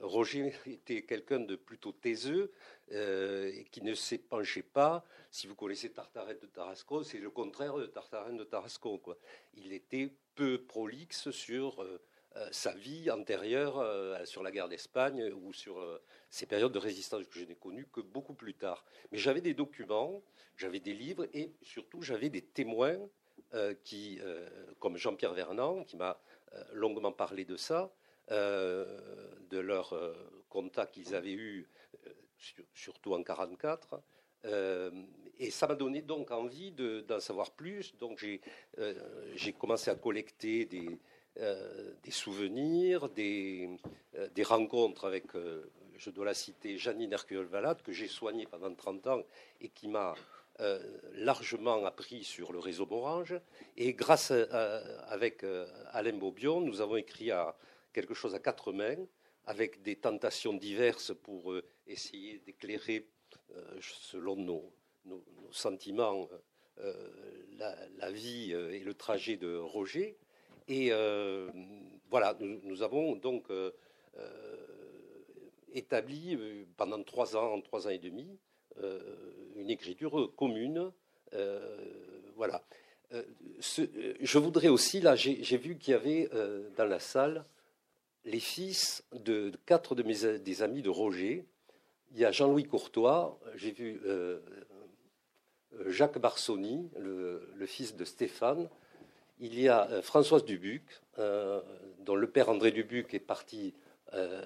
Roger 0.00 0.52
était 0.66 1.02
quelqu'un 1.02 1.40
de 1.40 1.56
plutôt 1.56 1.92
taiseux 1.92 2.52
euh, 2.92 3.52
qui 3.70 3.82
ne 3.82 3.94
s'épanchait 3.94 4.62
pas. 4.62 5.04
Si 5.30 5.46
vous 5.46 5.54
connaissez 5.54 5.90
Tartarin 5.90 6.34
de 6.34 6.46
Tarascon, 6.46 7.02
c'est 7.02 7.18
le 7.18 7.30
contraire 7.30 7.76
de 7.76 7.86
Tartarin 7.86 8.34
de 8.34 8.44
Tarascon. 8.44 9.00
Il 9.54 9.72
était 9.72 10.10
peu 10.36 10.62
prolixe 10.62 11.30
sur 11.30 11.84
sa 12.50 12.72
vie 12.74 13.10
antérieure, 13.10 13.82
sur 14.26 14.42
la 14.42 14.50
guerre 14.50 14.68
d'Espagne 14.68 15.32
ou 15.32 15.54
sur 15.54 15.82
ces 16.28 16.44
périodes 16.46 16.72
de 16.72 16.78
résistance 16.78 17.26
que 17.26 17.38
je 17.38 17.46
n'ai 17.46 17.56
connues 17.56 17.88
que 17.90 18.00
beaucoup 18.00 18.34
plus 18.34 18.54
tard. 18.54 18.84
Mais 19.10 19.18
j'avais 19.18 19.40
des 19.40 19.54
documents, 19.54 20.22
j'avais 20.56 20.80
des 20.80 20.92
livres 20.92 21.26
et 21.32 21.54
surtout 21.62 22.02
j'avais 22.02 22.28
des 22.28 22.42
témoins 22.42 22.98
qui, 23.84 24.20
comme 24.78 24.98
Jean-Pierre 24.98 25.32
Vernant, 25.32 25.82
qui 25.84 25.96
m'a 25.96 26.20
longuement 26.72 27.12
parlé 27.12 27.46
de 27.46 27.56
ça, 27.56 27.90
de 28.28 29.58
leur 29.58 29.94
contact 30.50 30.92
qu'ils 30.94 31.14
avaient 31.14 31.32
eu, 31.32 31.68
surtout 32.74 33.14
en 33.14 33.18
1944. 33.18 34.02
Et 35.38 35.50
ça 35.50 35.66
m'a 35.66 35.74
donné 35.74 36.02
donc 36.02 36.30
envie 36.30 36.72
d'en 36.72 37.20
savoir 37.20 37.50
plus. 37.50 37.94
Donc 37.96 38.24
j'ai 39.34 39.52
commencé 39.52 39.90
à 39.90 39.94
collecter 39.94 40.64
des, 40.64 40.98
des 42.02 42.10
souvenirs, 42.10 43.08
des, 43.10 43.68
des, 44.34 44.42
rencontres 44.42 45.06
avec, 45.06 45.24
je 45.96 46.10
dois 46.10 46.24
la 46.24 46.34
citer, 46.34 46.78
Janine 46.78 47.12
Hercule-Valade, 47.12 47.82
que 47.82 47.92
j'ai 47.92 48.08
soignée 48.08 48.46
pendant 48.46 48.74
30 48.74 49.06
ans 49.08 49.22
et 49.60 49.68
qui 49.68 49.88
m'a 49.88 50.14
largement 51.14 51.84
appris 51.84 52.24
sur 52.24 52.52
le 52.52 52.58
réseau 52.58 52.86
Morange. 52.86 53.38
Et 53.76 53.92
grâce 53.92 54.30
à, 54.30 54.78
avec 55.08 55.44
Alain 55.92 56.16
Bobion, 56.16 56.60
nous 56.60 56.80
avons 56.80 56.96
écrit 56.96 57.30
quelque 57.92 58.14
chose 58.14 58.34
à 58.34 58.38
quatre 58.38 58.72
mains, 58.72 59.06
avec 59.44 59.82
des 59.82 59.96
tentations 59.96 60.54
diverses 60.54 61.12
pour 61.22 61.54
essayer 61.86 62.38
d'éclairer, 62.38 63.06
selon 63.80 64.36
nos, 64.36 64.72
nos, 65.06 65.22
sentiments, 65.50 66.28
la, 67.58 68.10
vie 68.10 68.52
et 68.52 68.80
le 68.80 68.94
trajet 68.94 69.36
de 69.36 69.56
Roger. 69.56 70.16
Et 70.68 70.90
voilà, 72.10 72.36
nous, 72.40 72.82
avons 72.82 73.16
donc 73.16 73.44
établi 75.72 76.38
pendant 76.76 77.02
trois 77.02 77.36
ans, 77.36 77.60
trois 77.60 77.86
ans 77.86 77.90
et 77.90 77.98
demi, 77.98 78.38
une 79.56 79.70
écriture 79.70 80.32
commune. 80.36 80.92
voilà. 82.36 82.62
je 83.10 84.38
voudrais 84.38 84.68
aussi, 84.68 85.00
là, 85.00 85.14
j'ai 85.16 85.56
vu 85.56 85.78
qu'il 85.78 85.92
y 85.92 85.94
avait 85.94 86.28
dans 86.76 86.86
la 86.86 87.00
salle 87.00 87.44
les 88.26 88.40
fils 88.40 89.04
de, 89.12 89.52
quatre 89.66 89.94
de 89.94 90.02
mes 90.02 90.38
des 90.38 90.62
amis 90.62 90.82
de 90.82 90.90
Roger. 90.90 91.46
Il 92.12 92.18
y 92.18 92.24
a 92.24 92.32
Jean-Louis 92.32 92.64
Courtois, 92.64 93.38
j'ai 93.54 93.70
vu 93.70 94.00
Jacques 95.86 96.18
Barsoni, 96.18 96.90
le, 96.98 97.66
fils 97.66 97.96
de 97.96 98.04
Stéphane, 98.04 98.68
il 99.40 99.58
y 99.58 99.68
a 99.68 99.88
euh, 99.90 100.02
Françoise 100.02 100.44
Dubuc, 100.44 100.82
euh, 101.18 101.60
dont 102.00 102.14
le 102.14 102.26
père 102.26 102.48
André 102.48 102.70
Dubuc 102.70 103.12
est 103.14 103.20
parti 103.20 103.74
euh, 104.14 104.42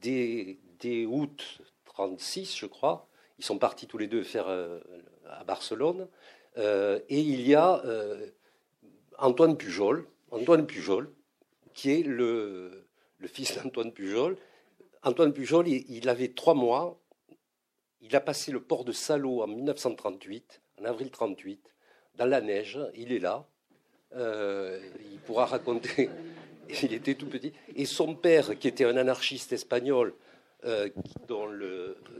dès, 0.00 0.58
août 1.06 1.60
36, 1.84 2.56
je 2.56 2.66
crois. 2.66 3.06
Ils 3.38 3.44
sont 3.44 3.58
partis 3.58 3.86
tous 3.86 3.98
les 3.98 4.06
deux 4.06 4.22
faire 4.22 4.46
à 5.28 5.44
Barcelone. 5.44 6.06
et 6.56 7.02
il 7.08 7.46
y 7.46 7.54
a 7.54 7.82
Antoine 9.18 9.56
Pujol, 9.56 10.06
Antoine 10.30 10.66
Pujol, 10.66 11.12
qui 11.74 11.90
est 11.90 12.02
le, 12.02 12.84
fils 13.26 13.56
d'Antoine 13.56 13.92
Pujol. 13.92 14.36
Antoine 15.02 15.32
Pujol, 15.32 15.68
il, 15.68 16.08
avait 16.08 16.28
trois 16.28 16.54
mois. 16.54 17.00
Il 18.02 18.16
a 18.16 18.20
passé 18.20 18.52
le 18.52 18.60
port 18.60 18.84
de 18.84 18.92
Salot 18.92 19.42
en 19.42 19.46
1938, 19.46 20.60
en 20.80 20.84
avril 20.84 21.10
38, 21.10 21.72
dans 22.16 22.26
la 22.26 22.40
neige. 22.40 22.78
Il 22.94 23.12
est 23.12 23.20
là. 23.20 23.46
Euh, 24.16 24.80
il 25.12 25.18
pourra 25.20 25.46
raconter. 25.46 26.10
il 26.82 26.92
était 26.92 27.14
tout 27.14 27.28
petit. 27.28 27.52
Et 27.76 27.86
son 27.86 28.14
père, 28.14 28.58
qui 28.58 28.68
était 28.68 28.84
un 28.84 28.96
anarchiste 28.96 29.52
espagnol, 29.52 30.14
euh, 30.64 30.88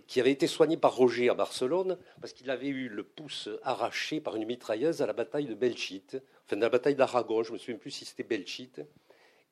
qui 0.08 0.20
avait 0.20 0.32
été 0.32 0.46
soigné 0.46 0.76
par 0.76 0.96
Roger 0.96 1.28
à 1.28 1.34
Barcelone, 1.34 1.96
parce 2.20 2.32
qu'il 2.32 2.50
avait 2.50 2.68
eu 2.68 2.88
le 2.88 3.04
pouce 3.04 3.48
arraché 3.62 4.20
par 4.20 4.34
une 4.34 4.46
mitrailleuse 4.46 5.00
à 5.00 5.06
la 5.06 5.12
bataille 5.12 5.46
de 5.46 5.54
Belchite, 5.54 6.20
enfin 6.44 6.56
de 6.56 6.62
la 6.62 6.68
bataille 6.68 6.96
d'Aragon, 6.96 7.44
je 7.44 7.50
ne 7.50 7.54
me 7.54 7.58
souviens 7.58 7.76
plus 7.76 7.92
si 7.92 8.04
c'était 8.04 8.24
Belchite. 8.24 8.80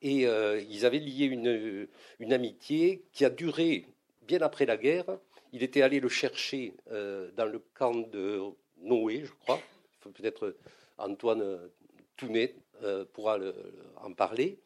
Et 0.01 0.27
euh, 0.27 0.61
ils 0.69 0.85
avaient 0.85 0.99
lié 0.99 1.25
une, 1.25 2.33
amitié 2.33 3.03
qui 3.13 3.23
a 3.23 3.29
duré 3.29 3.87
bien 4.23 4.41
après 4.41 4.65
la 4.65 4.75
guerre. 4.75 5.05
Il 5.53 5.63
était 5.63 5.81
allé 5.81 5.99
le 5.99 6.09
chercher 6.09 6.73
dans 6.89 7.45
le 7.45 7.59
camp 7.73 7.95
de 8.09 8.41
Noé, 8.81 9.23
je 9.25 9.31
crois. 9.43 9.59
Peut-être 10.01 10.55
Antoine 10.97 11.59
Tounet 12.17 12.55
euh, 12.83 13.05
pourra 13.13 13.37
en 13.97 14.13
parler. 14.13 14.59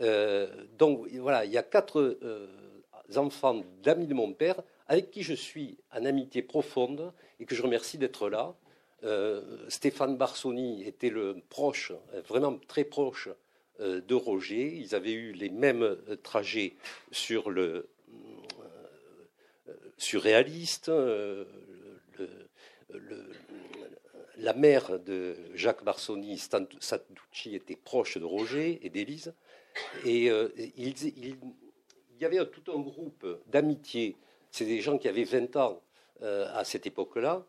Euh, 0.00 0.48
donc 0.78 1.08
voilà, 1.12 1.44
il 1.44 1.52
y 1.52 1.58
a 1.58 1.62
quatre 1.62 2.00
euh, 2.00 2.46
enfants 3.16 3.62
d'amis 3.82 4.06
de 4.06 4.14
mon 4.14 4.32
père 4.32 4.62
avec 4.86 5.10
qui 5.10 5.22
je 5.22 5.34
suis 5.34 5.76
en 5.92 6.04
amitié 6.04 6.42
profonde 6.42 7.12
et 7.38 7.44
que 7.44 7.54
je 7.54 7.62
remercie 7.62 7.98
d'être 7.98 8.28
là. 8.28 8.54
Stéphane 9.68 10.18
Barsoni 10.18 10.82
était 10.82 11.08
le 11.08 11.38
proche, 11.48 11.92
vraiment 12.28 12.58
très 12.68 12.84
proche 12.84 13.30
de 13.78 14.14
Roger. 14.14 14.74
Ils 14.76 14.94
avaient 14.94 15.14
eu 15.14 15.32
les 15.32 15.48
mêmes 15.48 15.96
trajets 16.22 16.74
sur 17.10 17.48
le 17.48 17.88
surréaliste, 20.00 20.88
le, 20.88 21.46
la 24.40 24.54
mère 24.54 24.98
de 24.98 25.36
Jacques 25.54 25.84
Barsoni, 25.84 26.38
Santucci, 26.38 27.54
était 27.54 27.76
proche 27.76 28.18
de 28.18 28.24
Roger 28.24 28.80
et 28.82 28.90
d'Élise. 28.90 29.34
Et 30.04 30.30
euh, 30.30 30.48
il, 30.76 30.94
y 32.20 32.24
avait 32.24 32.44
tout 32.46 32.72
un 32.72 32.80
groupe 32.80 33.26
d'amitié. 33.46 34.16
C'est 34.50 34.64
des 34.64 34.80
gens 34.80 34.98
qui 34.98 35.08
avaient 35.08 35.24
20 35.24 35.56
ans 35.56 35.82
euh, 36.22 36.48
à 36.54 36.64
cette 36.64 36.86
époque-là, 36.86 37.44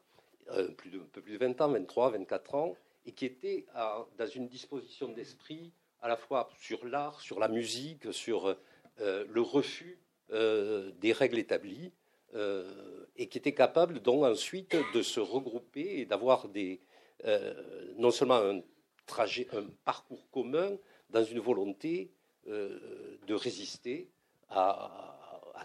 euh, 0.51 0.69
un 0.69 1.07
peu 1.11 1.21
plus 1.21 1.33
de 1.33 1.37
20 1.37 1.61
ans, 1.61 1.69
23, 1.69 2.11
24 2.11 2.55
ans, 2.55 2.75
et 3.05 3.13
qui 3.13 3.25
étaient 3.25 3.65
dans 3.73 4.27
une 4.27 4.47
disposition 4.47 5.09
d'esprit 5.09 5.71
à 6.01 6.07
la 6.07 6.17
fois 6.17 6.49
sur 6.59 6.85
l'art, 6.85 7.19
sur 7.21 7.39
la 7.39 7.47
musique, 7.47 8.13
sur 8.13 8.55
le 8.99 9.41
refus 9.41 9.97
des 10.29 11.11
règles 11.11 11.39
établies 11.39 11.91
euh, 12.33 13.05
et 13.17 13.27
qui 13.27 13.37
était 13.37 13.53
capable 13.53 13.99
donc 13.99 14.23
ensuite 14.23 14.75
de 14.93 15.01
se 15.01 15.19
regrouper 15.19 15.99
et 15.99 16.05
d'avoir 16.05 16.47
des 16.47 16.79
euh, 17.25 17.53
non 17.97 18.09
seulement 18.09 18.37
un 18.37 18.61
trajet, 19.05 19.47
un 19.53 19.65
parcours 19.83 20.29
commun 20.31 20.77
dans 21.09 21.23
une 21.23 21.39
volonté 21.39 22.09
euh, 22.47 23.17
de 23.27 23.33
résister 23.33 24.09
à, 24.49 25.17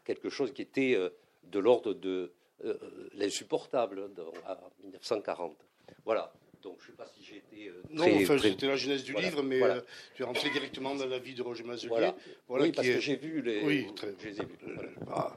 quelque 0.04 0.28
chose 0.28 0.52
qui 0.52 0.62
était 0.62 0.96
de 1.44 1.58
l'ordre 1.58 1.92
de 1.94 2.32
l'insupportable 3.14 4.10
en 4.46 4.82
1940. 4.82 5.56
Voilà. 6.04 6.32
Donc, 6.62 6.78
je 6.80 6.86
ne 6.86 6.90
sais 6.90 6.96
pas 6.96 7.06
si 7.06 7.24
j'ai 7.24 7.36
été. 7.36 7.72
non, 7.90 8.04
enfin, 8.22 8.38
c'était 8.38 8.66
la 8.66 8.76
genèse 8.76 9.04
du 9.04 9.14
livre, 9.14 9.42
mais 9.42 9.60
tu 10.14 10.22
es 10.22 10.24
rentré 10.24 10.50
directement 10.50 10.94
dans 10.94 11.06
la 11.06 11.18
vie 11.18 11.34
de 11.34 11.42
Roger 11.42 11.64
Mazelier. 11.64 11.88
Voilà. 11.88 12.16
oui, 12.48 12.72
parce 12.72 12.86
que 12.86 13.00
j'ai 13.00 13.16
vu 13.16 13.42
les. 13.42 13.62
Oui, 13.62 13.86
très 13.94 14.12
bien. 14.12 14.32
Bah, 15.06 15.36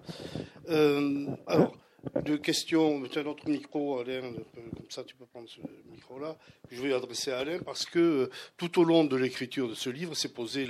euh, 0.70 1.28
alors, 1.48 1.76
deux 2.24 2.38
questions. 2.38 3.02
Tu 3.08 3.20
as 3.20 3.24
notre 3.24 3.48
micro, 3.50 4.00
Alain, 4.00 4.22
comme 4.54 4.90
ça 4.90 5.04
tu 5.04 5.16
peux 5.16 5.26
prendre 5.26 5.50
ce 5.50 5.60
micro-là. 5.92 6.38
Je 6.72 6.82
vais 6.82 6.94
adresser 6.94 7.32
à 7.32 7.40
Alain 7.40 7.60
parce 7.60 7.86
que 7.86 8.00
euh, 8.00 8.30
tout 8.58 8.80
au 8.80 8.84
long 8.84 9.04
de 9.04 9.16
l'écriture 9.16 9.68
de 9.68 9.74
ce 9.76 9.90
livre 9.90 10.16
s'est 10.16 10.30
posée 10.30 10.68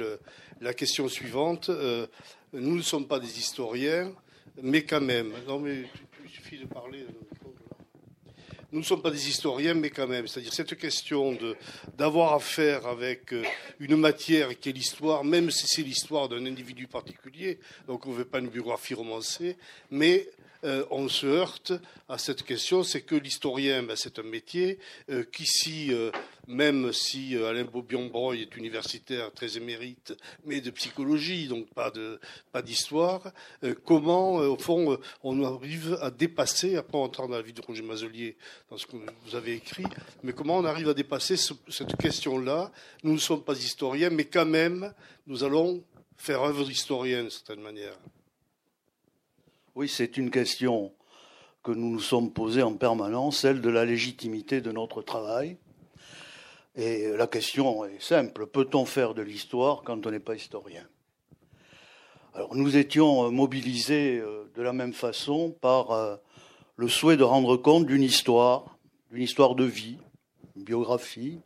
la 0.62 0.74
question 0.74 1.08
suivante. 1.08 1.70
Euh, 1.70 2.08
nous 2.54 2.76
ne 2.76 2.82
sommes 2.82 3.08
pas 3.08 3.20
des 3.20 3.40
historiens, 3.40 4.12
mais 4.62 4.84
quand 4.84 5.02
même. 5.02 5.34
Non, 5.48 5.60
mais 5.60 5.84
il 6.24 6.30
suffit 6.30 6.58
de 6.58 6.66
parler. 6.66 7.06
Nous 8.72 8.80
ne 8.80 8.86
sommes 8.86 9.02
pas 9.02 9.10
des 9.10 9.28
historiens, 9.28 9.74
mais 9.74 9.90
quand 9.90 10.08
même. 10.08 10.28
C'est-à-dire 10.28 10.54
cette 10.54 10.78
question 10.78 11.36
d'avoir 11.98 12.34
affaire 12.34 12.86
avec 12.86 13.34
une 13.80 13.96
matière 13.96 14.60
qui 14.60 14.70
est 14.70 14.74
l'histoire, 14.74 15.24
même 15.24 15.50
si 15.50 15.66
c'est 15.68 15.82
l'histoire 15.82 16.30
d'un 16.30 16.46
individu 16.46 16.86
particulier, 16.86 17.58
donc 17.88 18.06
on 18.06 18.12
ne 18.12 18.16
veut 18.16 18.26
pas 18.26 18.38
une 18.40 18.50
biographie 18.50 18.94
romancée, 18.94 19.58
mais 19.90 20.30
euh, 20.66 20.84
on 20.92 21.08
se 21.08 21.26
heurte 21.26 21.72
à 22.10 22.18
cette 22.18 22.44
question, 22.44 22.84
c'est 22.84 23.02
que 23.02 23.16
l'historien, 23.16 23.82
ben, 23.84 23.96
c'est 23.96 24.20
un 24.20 24.24
métier, 24.24 24.80
euh, 25.10 25.24
qu'ici, 25.24 25.94
euh, 25.94 26.12
même 26.48 26.92
si 26.92 27.38
Alain 27.38 27.64
Bobion-Breuil 27.64 28.42
est 28.42 28.58
universitaire 28.58 29.32
très 29.32 29.56
émérite, 29.56 30.14
mais 30.46 30.60
de 30.60 30.70
psychologie, 30.72 31.48
donc 31.48 31.68
pas 31.74 32.62
d'histoire, 32.62 33.32
comment, 33.86 34.34
au 34.38 34.58
fond, 34.58 34.98
on 35.24 35.44
arrive 35.44 35.98
à 36.02 36.10
dépasser, 36.10 36.76
après 36.76 36.98
on 36.98 37.04
entend 37.04 37.28
dans 37.28 37.36
la 37.36 37.44
vie 37.44 37.54
de 37.54 37.62
Roger 37.62 37.84
Mazelier, 37.84 38.36
dans 38.70 38.78
ce 38.78 38.88
que 38.88 38.96
vous 38.96 39.36
avez 39.36 39.54
écrit, 39.54 39.86
mais 40.24 40.34
comment 40.34 40.58
on 40.58 40.66
arrive 40.66 40.90
à 40.90 40.96
dépasser 40.96 41.38
cette 41.38 41.96
question-là? 41.98 42.72
Nous 43.04 43.14
ne 43.14 43.20
sommes 43.20 43.44
pas 43.44 43.54
historiens, 43.54 44.10
mais 44.10 44.26
quand 44.26 44.48
même, 44.48 44.92
nous 45.28 45.44
allons 45.44 45.84
faire 46.18 46.42
œuvre 46.42 46.66
d'historien 46.66 47.22
d'une 47.22 47.30
certaine 47.30 47.62
manière. 47.62 47.98
Oui, 49.80 49.88
c'est 49.88 50.18
une 50.18 50.30
question 50.30 50.92
que 51.64 51.72
nous 51.72 51.90
nous 51.90 52.02
sommes 52.02 52.34
posées 52.34 52.64
en 52.64 52.74
permanence, 52.74 53.38
celle 53.38 53.62
de 53.62 53.70
la 53.70 53.86
légitimité 53.86 54.60
de 54.60 54.74
notre 54.74 55.02
travail. 55.02 55.56
Et 56.76 57.08
la 57.16 57.28
question 57.28 57.86
est 57.86 58.02
simple, 58.02 58.46
peut-on 58.48 58.84
faire 58.84 59.14
de 59.14 59.22
l'histoire 59.22 59.84
quand 59.86 60.06
on 60.06 60.12
n'est 60.12 60.20
pas 60.20 60.36
historien? 60.36 60.86
Alors 62.34 62.58
nous 62.58 62.76
étions 62.76 63.32
mobilisés 63.32 64.20
euh, 64.20 64.52
de 64.54 64.62
la 64.62 64.74
même 64.74 64.92
façon 64.92 65.56
par 65.62 65.92
euh, 65.92 66.18
le 66.76 66.90
souhait 66.90 67.16
de 67.16 67.24
rendre 67.24 67.56
compte 67.56 67.86
d'une 67.86 68.04
histoire, 68.04 68.78
d'une 69.14 69.24
histoire 69.24 69.56
de 69.56 69.64
vie, 69.64 69.98
une 70.58 70.66
biographie, 70.66 71.40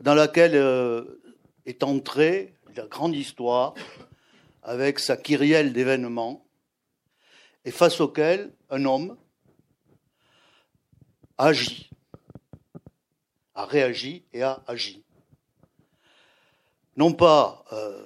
dans 0.00 0.14
laquelle 0.14 0.54
est 1.66 1.82
entrée 1.82 2.54
la 2.74 2.86
grande 2.86 3.14
histoire 3.14 3.74
avec 4.62 4.98
sa 4.98 5.18
kyrielle 5.18 5.74
d'événements 5.74 6.47
et 7.68 7.70
face 7.70 8.00
auquel 8.00 8.50
un 8.70 8.86
homme 8.86 9.18
agit, 11.36 11.90
a 13.54 13.66
réagi 13.66 14.24
et 14.32 14.42
a 14.42 14.62
agi. 14.66 15.04
Non 16.96 17.12
pas 17.12 17.66
euh, 17.72 18.02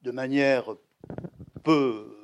de 0.00 0.10
manière 0.12 0.64
peu 1.62 2.16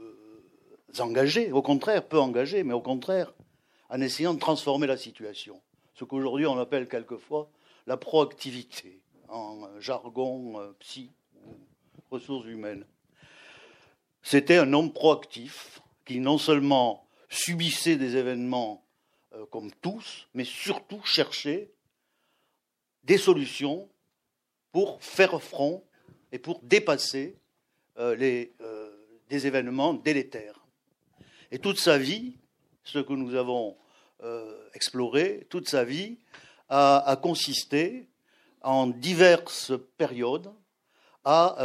engagée, 0.98 1.52
au 1.52 1.60
contraire, 1.60 2.08
peu 2.08 2.18
engagée, 2.18 2.62
mais 2.62 2.72
au 2.72 2.80
contraire, 2.80 3.34
en 3.90 4.00
essayant 4.00 4.32
de 4.32 4.38
transformer 4.38 4.86
la 4.86 4.96
situation. 4.96 5.60
Ce 5.92 6.04
qu'aujourd'hui 6.04 6.46
on 6.46 6.58
appelle 6.58 6.88
quelquefois 6.88 7.50
la 7.86 7.98
proactivité, 7.98 9.02
en 9.28 9.78
jargon 9.78 10.58
euh, 10.58 10.72
psy, 10.78 11.12
ressources 12.10 12.46
humaines. 12.46 12.86
C'était 14.22 14.56
un 14.56 14.72
homme 14.72 14.90
proactif 14.90 15.82
qui 16.04 16.20
non 16.20 16.38
seulement 16.38 17.06
subissait 17.28 17.96
des 17.96 18.16
événements 18.16 18.84
euh, 19.34 19.46
comme 19.46 19.70
tous, 19.80 20.28
mais 20.34 20.44
surtout 20.44 21.02
cherchait 21.04 21.70
des 23.02 23.18
solutions 23.18 23.88
pour 24.72 25.02
faire 25.02 25.42
front 25.42 25.84
et 26.32 26.38
pour 26.38 26.60
dépasser 26.62 27.36
euh, 27.98 28.14
les, 28.16 28.54
euh, 28.60 28.90
des 29.28 29.46
événements 29.46 29.94
délétères. 29.94 30.66
Et 31.50 31.58
toute 31.58 31.78
sa 31.78 31.98
vie, 31.98 32.36
ce 32.82 32.98
que 32.98 33.12
nous 33.12 33.34
avons 33.34 33.76
exploré, 34.72 35.46
toute 35.50 35.68
sa 35.68 35.84
vie 35.84 36.16
a, 36.70 36.96
a, 37.10 37.16
consisté 37.16 38.08
en 38.62 38.86
diverses 38.86 39.72
périodes 39.98 40.50
à 41.24 41.56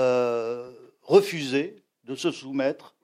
refuser 1.01 1.81
de 2.03 2.15
se 2.15 2.31
soumettre 2.31 2.95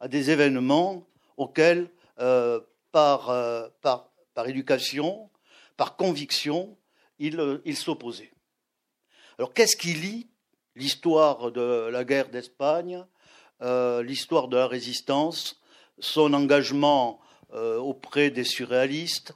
à 0.00 0.08
des 0.08 0.30
événements 0.30 1.06
auxquels, 1.36 1.90
euh, 2.18 2.60
par, 2.92 3.30
euh, 3.30 3.68
par, 3.82 4.10
éducation, 4.46 5.30
par 5.76 5.96
conviction, 5.96 6.76
il, 7.18 7.38
euh, 7.38 7.60
il 7.66 7.76
s'opposait. 7.76 8.32
Alors 9.38 9.52
qu'est-ce 9.52 9.76
qui 9.76 9.92
lie 9.94 10.28
l'histoire 10.74 11.52
de 11.52 11.88
la 11.90 12.04
guerre 12.04 12.30
d'Espagne, 12.30 13.04
l'histoire 13.60 14.48
de 14.48 14.56
la 14.56 14.66
résistance, 14.66 15.60
son 15.98 16.32
engagement 16.32 17.20
auprès 17.52 18.30
des 18.30 18.44
surréalistes 18.44 19.34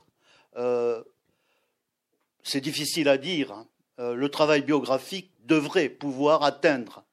C'est 2.43 2.61
difficile 2.61 3.09
à 3.09 3.19
dire. 3.19 3.53
Hein. 3.53 3.67
le 3.99 4.29
travail 4.31 4.63
biographique 4.63 5.33
devrait 5.45 5.91
pouvoir 5.91 6.43
atteindre 6.43 7.05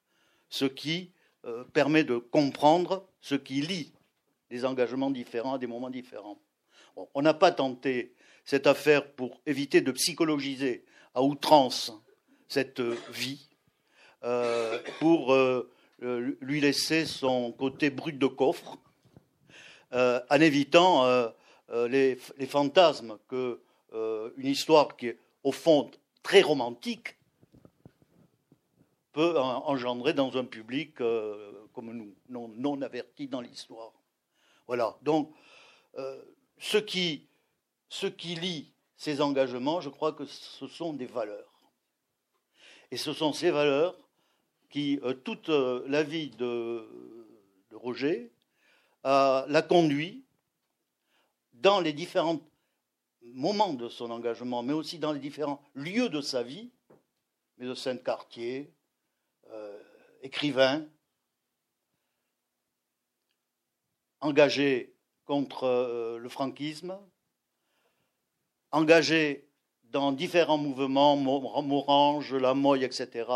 ce 0.50 0.66
qui 0.66 1.11
euh, 1.46 1.64
permet 1.74 2.04
de 2.04 2.18
comprendre 2.18 3.08
ce 3.20 3.34
qui 3.34 3.62
lie 3.62 3.92
des 4.52 4.64
engagements 4.64 5.10
différents 5.10 5.56
à 5.56 5.58
des 5.58 5.66
moments 5.66 5.90
différents. 5.90 6.40
on 6.96 7.22
n'a 7.24 7.34
pas 7.34 7.52
tenté 7.52 8.14
cette 8.46 8.68
affaire 8.68 9.12
pour 9.14 9.42
éviter 9.48 9.82
de 9.82 9.92
psychologiser 9.92 10.86
à 11.16 11.24
outrance 11.24 11.94
cette 12.48 12.82
vie, 12.82 13.50
euh, 14.24 14.78
pour 15.00 15.34
euh, 15.34 15.68
lui 16.42 16.62
laisser 16.62 17.06
son 17.08 17.52
côté 17.54 17.90
brut 17.90 18.20
de 18.20 18.28
coffre, 18.28 18.78
en 19.92 20.42
évitant 20.42 21.06
les, 21.70 22.18
les, 22.38 22.46
fantasmes 22.46 23.18
que 23.28 23.60
une 24.38 24.48
histoire 24.48 24.96
qui 24.96 25.08
est 25.08 25.18
au 25.44 25.52
fond 25.52 25.92
très 26.24 26.42
romantique 26.42 27.18
peut 29.12 29.38
engendrer 29.40 30.14
dans 30.14 30.38
un 30.38 30.46
public 30.46 31.02
euh, 31.02 31.68
comme 31.74 31.92
nous, 31.92 32.16
non, 32.30 32.82
averti 32.82 33.28
dans 33.28 33.42
l'histoire. 33.42 33.92
Voilà. 34.68 34.98
Donc, 35.02 35.34
euh, 35.98 36.22
ce, 36.58 36.78
qui, 36.78 37.28
ce 37.90 38.08
qui 38.08 38.36
lie 38.36 38.72
ces 38.96 39.22
engagements, 39.22 39.82
je 39.82 39.90
crois 39.90 40.14
que 40.14 40.26
ce 40.26 40.68
sont 40.68 40.94
des 40.94 41.08
valeurs. 41.08 41.52
Et 42.92 42.98
ce 42.98 43.14
sont 43.14 43.34
ces 43.34 43.52
valeurs 43.52 43.98
qui, 44.70 45.00
euh, 45.04 45.14
toute 45.14 45.50
la 45.50 46.04
vie 46.04 46.30
de, 46.32 46.88
Roger, 47.74 48.32
l'a 49.04 49.66
conduit 49.68 50.24
dans 51.54 51.80
les 51.80 51.94
différents 51.94 52.40
moments 53.24 53.74
de 53.74 53.88
son 53.88 54.12
engagement, 54.12 54.62
mais 54.62 54.74
aussi 54.74 55.00
dans 55.00 55.14
les 55.14 55.20
différents 55.20 55.62
lieux 55.74 56.10
de 56.10 56.22
sa 56.22 56.44
vie, 56.44 56.70
mais 57.58 57.66
de 57.66 57.74
Saint-Cartier, 57.74 58.70
euh, 58.70 58.81
écrivain, 60.22 60.86
engagé 64.20 64.94
contre 65.26 65.64
euh, 65.64 66.18
le 66.18 66.30
franquisme, 66.30 66.98
engagé 68.72 69.48
dans 69.86 70.12
différents 70.12 70.58
mouvements, 70.58 71.18
Morange, 71.18 72.34
La 72.34 72.54
Moye, 72.54 72.84
etc., 72.84 73.30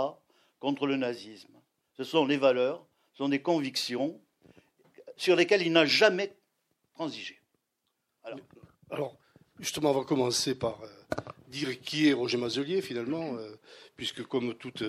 contre 0.60 0.88
le 0.88 0.96
nazisme. 0.96 1.54
Ce 1.98 2.04
sont 2.04 2.26
les 2.26 2.38
valeurs, 2.38 2.86
ce 3.12 3.18
sont 3.20 3.30
des 3.30 3.42
convictions 3.42 4.22
sur 5.18 5.36
lesquelles 5.36 5.62
il 5.62 5.72
n'a 5.72 5.86
jamais 5.86 6.36
transigé. 6.94 7.40
Alors, 8.90 9.18
justement, 9.60 9.92
on 9.92 10.00
va 10.00 10.04
commencer 10.06 10.58
par 10.58 10.82
euh, 10.82 10.88
dire 11.48 11.80
qui 11.82 12.08
est 12.08 12.14
Roger 12.14 12.38
Mazelier, 12.38 12.82
finalement, 12.82 13.38
puisque 13.96 14.24
comme 14.24 14.56
toute 14.56 14.84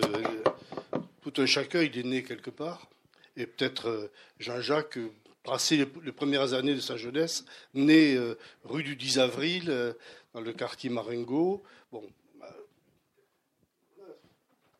tout 1.30 1.42
un 1.42 1.46
chacun, 1.46 1.82
il 1.82 1.98
est 1.98 2.04
né 2.04 2.22
quelque 2.22 2.50
part. 2.50 2.88
Et 3.36 3.46
peut-être 3.46 3.88
euh, 3.88 4.12
Jean-Jacques, 4.38 4.98
passé 5.42 5.76
les, 5.76 6.12
premières 6.12 6.54
années 6.54 6.74
de 6.74 6.80
sa 6.80 6.96
jeunesse, 6.96 7.44
né 7.74 8.14
euh, 8.14 8.38
rue 8.64 8.82
du 8.82 8.96
10 8.96 9.18
avril, 9.18 9.64
euh, 9.68 9.92
dans 10.34 10.40
le 10.40 10.52
quartier 10.52 10.88
Marengo. 10.88 11.62
Bon. 11.90 12.04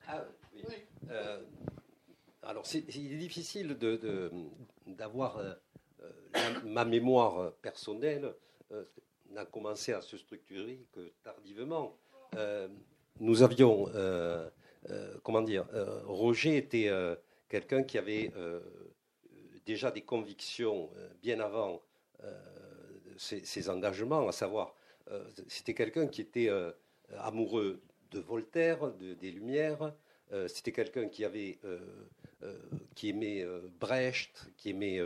Ah, 0.08 0.24
oui. 0.54 0.74
alors, 2.42 2.64
il 2.72 3.12
est 3.12 3.16
difficile 3.16 3.76
d'avoir 4.86 5.38
de, 5.38 6.68
ma 6.68 6.84
mémoire 6.84 7.52
personnelle 7.54 8.32
n'a 9.30 9.44
commencé 9.44 9.92
à 9.92 10.00
se 10.00 10.16
structurer 10.16 10.86
que 10.92 11.10
tardivement. 11.24 11.96
nous 13.18 13.42
avions 13.42 13.88
euh, 13.94 14.48
comment 15.22 15.42
dire, 15.42 15.66
euh, 15.74 16.00
Roger 16.04 16.56
était 16.56 16.88
euh, 16.88 17.16
quelqu'un 17.48 17.82
qui 17.82 17.98
avait 17.98 18.30
déjà 19.64 19.90
des 19.90 20.02
convictions 20.02 20.90
bien 21.22 21.40
avant 21.40 21.82
ses, 23.16 23.68
engagements, 23.68 24.28
à 24.28 24.32
savoir, 24.32 24.74
c'était 25.48 25.74
quelqu'un 25.74 26.06
qui 26.06 26.20
était 26.20 26.50
amoureux 27.18 27.80
de 28.10 28.20
Voltaire, 28.20 28.92
des 28.92 29.30
Lumières. 29.32 29.92
c'était 30.48 30.72
quelqu'un 30.72 31.08
qui 31.08 31.24
avait, 31.24 31.58
qui 32.94 33.08
aimait 33.10 33.44
Brecht, 33.80 34.50
qui 34.56 34.70
aimait 34.70 35.00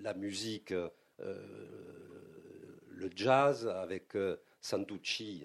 la 0.00 0.14
musique, 0.14 0.72
le 1.20 3.10
jazz 3.14 3.68
avec 3.68 4.16
Santucci. 4.60 5.44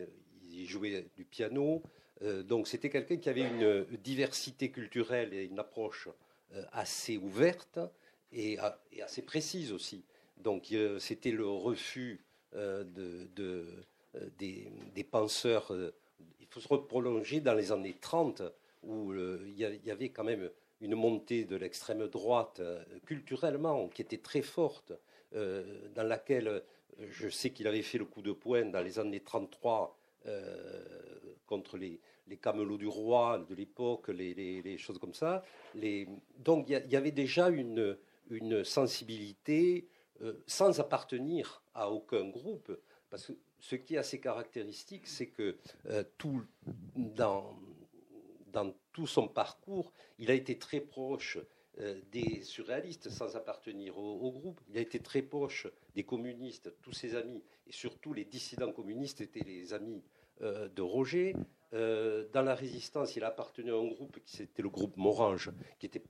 Il 0.51 0.65
jouait 0.67 1.07
du 1.15 1.25
piano. 1.25 1.83
Euh, 2.21 2.43
donc 2.43 2.67
c'était 2.67 2.89
quelqu'un 2.89 3.17
qui 3.17 3.29
avait 3.29 3.41
une 3.41 3.85
diversité 4.03 4.71
culturelle 4.71 5.33
et 5.33 5.45
une 5.45 5.59
approche 5.59 6.09
euh, 6.53 6.63
assez 6.71 7.17
ouverte 7.17 7.79
et, 8.31 8.57
assez 9.03 9.21
précise 9.21 9.71
aussi. 9.71 10.03
Donc 10.37 10.71
euh, 10.71 10.99
c'était 10.99 11.31
le 11.31 11.47
refus 11.47 12.21
de, 12.53 13.67
des, 14.37 15.03
penseurs. 15.03 15.73
il 16.39 16.47
faut 16.47 16.61
se 16.61 16.67
prolonger 16.67 17.41
dans 17.41 17.53
les 17.53 17.73
années 17.73 17.97
30 17.99 18.43
où 18.83 19.13
il 19.13 19.57
y 19.57 19.91
avait 19.91 20.07
quand 20.07 20.23
même 20.23 20.49
une 20.79 20.95
montée 20.95 21.43
de 21.43 21.57
l'extrême 21.57 22.07
droite 22.07 22.61
culturellement 23.05 23.89
qui 23.89 24.01
était 24.03 24.19
très 24.19 24.41
forte, 24.41 24.93
dans 25.33 26.07
laquelle 26.07 26.63
je 27.09 27.27
sais 27.27 27.49
qu'il 27.49 27.67
avait 27.67 27.81
fait 27.81 27.97
le 27.97 28.05
coup 28.05 28.21
de 28.21 28.31
poing 28.31 28.63
dans 28.63 28.81
les 28.81 28.99
années 28.99 29.19
33 29.19 29.97
contre 31.45 31.77
les, 31.77 31.99
camelots 32.41 32.77
du 32.77 32.87
roi 32.87 33.45
de 33.49 33.55
l'époque, 33.55 34.09
les, 34.09 34.77
choses 34.77 34.99
comme 34.99 35.13
ça. 35.13 35.43
donc 36.37 36.69
il 36.69 36.91
y, 36.91 36.95
avait 36.95 37.11
déjà 37.11 37.49
une, 37.49 37.97
sensibilité 38.63 39.87
euh, 40.21 40.33
sans 40.47 40.79
appartenir 40.79 41.61
à 41.73 41.91
aucun 41.91 42.27
groupe, 42.27 42.71
parce 43.09 43.27
que 43.27 43.33
ce 43.59 43.75
qui 43.75 43.95
est 43.95 43.97
assez 43.97 44.19
caractéristique, 44.19 45.07
c'est 45.07 45.27
que 45.27 45.57
euh, 45.87 46.03
tout, 46.17 46.41
dans, 46.95 47.57
dans 48.47 48.73
tout 48.91 49.07
son 49.07 49.27
parcours, 49.27 49.91
il 50.17 50.31
a 50.31 50.33
été 50.33 50.57
très 50.57 50.79
proche 50.79 51.37
des 52.11 52.41
surréalistes 52.41 53.09
sans 53.09 53.35
appartenir 53.35 53.97
au, 53.97 54.31
groupe. 54.31 54.61
Il 54.69 54.77
a 54.77 54.81
été 54.81 54.99
très 54.99 55.21
proche 55.21 55.67
des 55.93 56.03
communistes, 56.03 56.73
tous 56.81 56.93
ses 56.93 57.15
amis, 57.15 57.43
et 57.67 57.71
surtout 57.71 58.13
les 58.13 58.25
dissidents 58.25 58.71
communistes 58.71 59.21
étaient 59.21 59.43
les 59.43 59.73
amis 59.73 60.01
de 60.41 60.81
Roger. 60.81 61.35
dans 61.71 62.41
la 62.43 62.55
résistance, 62.55 63.15
il 63.15 63.23
a 63.23 63.27
appartenu 63.27 63.71
à 63.71 63.75
un 63.75 63.87
groupe 63.87 64.19
qui 64.23 64.37
c'était 64.37 64.61
le 64.61 64.69
groupe 64.69 64.97
Morange, 64.97 65.51
qui 65.79 65.85
était 65.85 66.03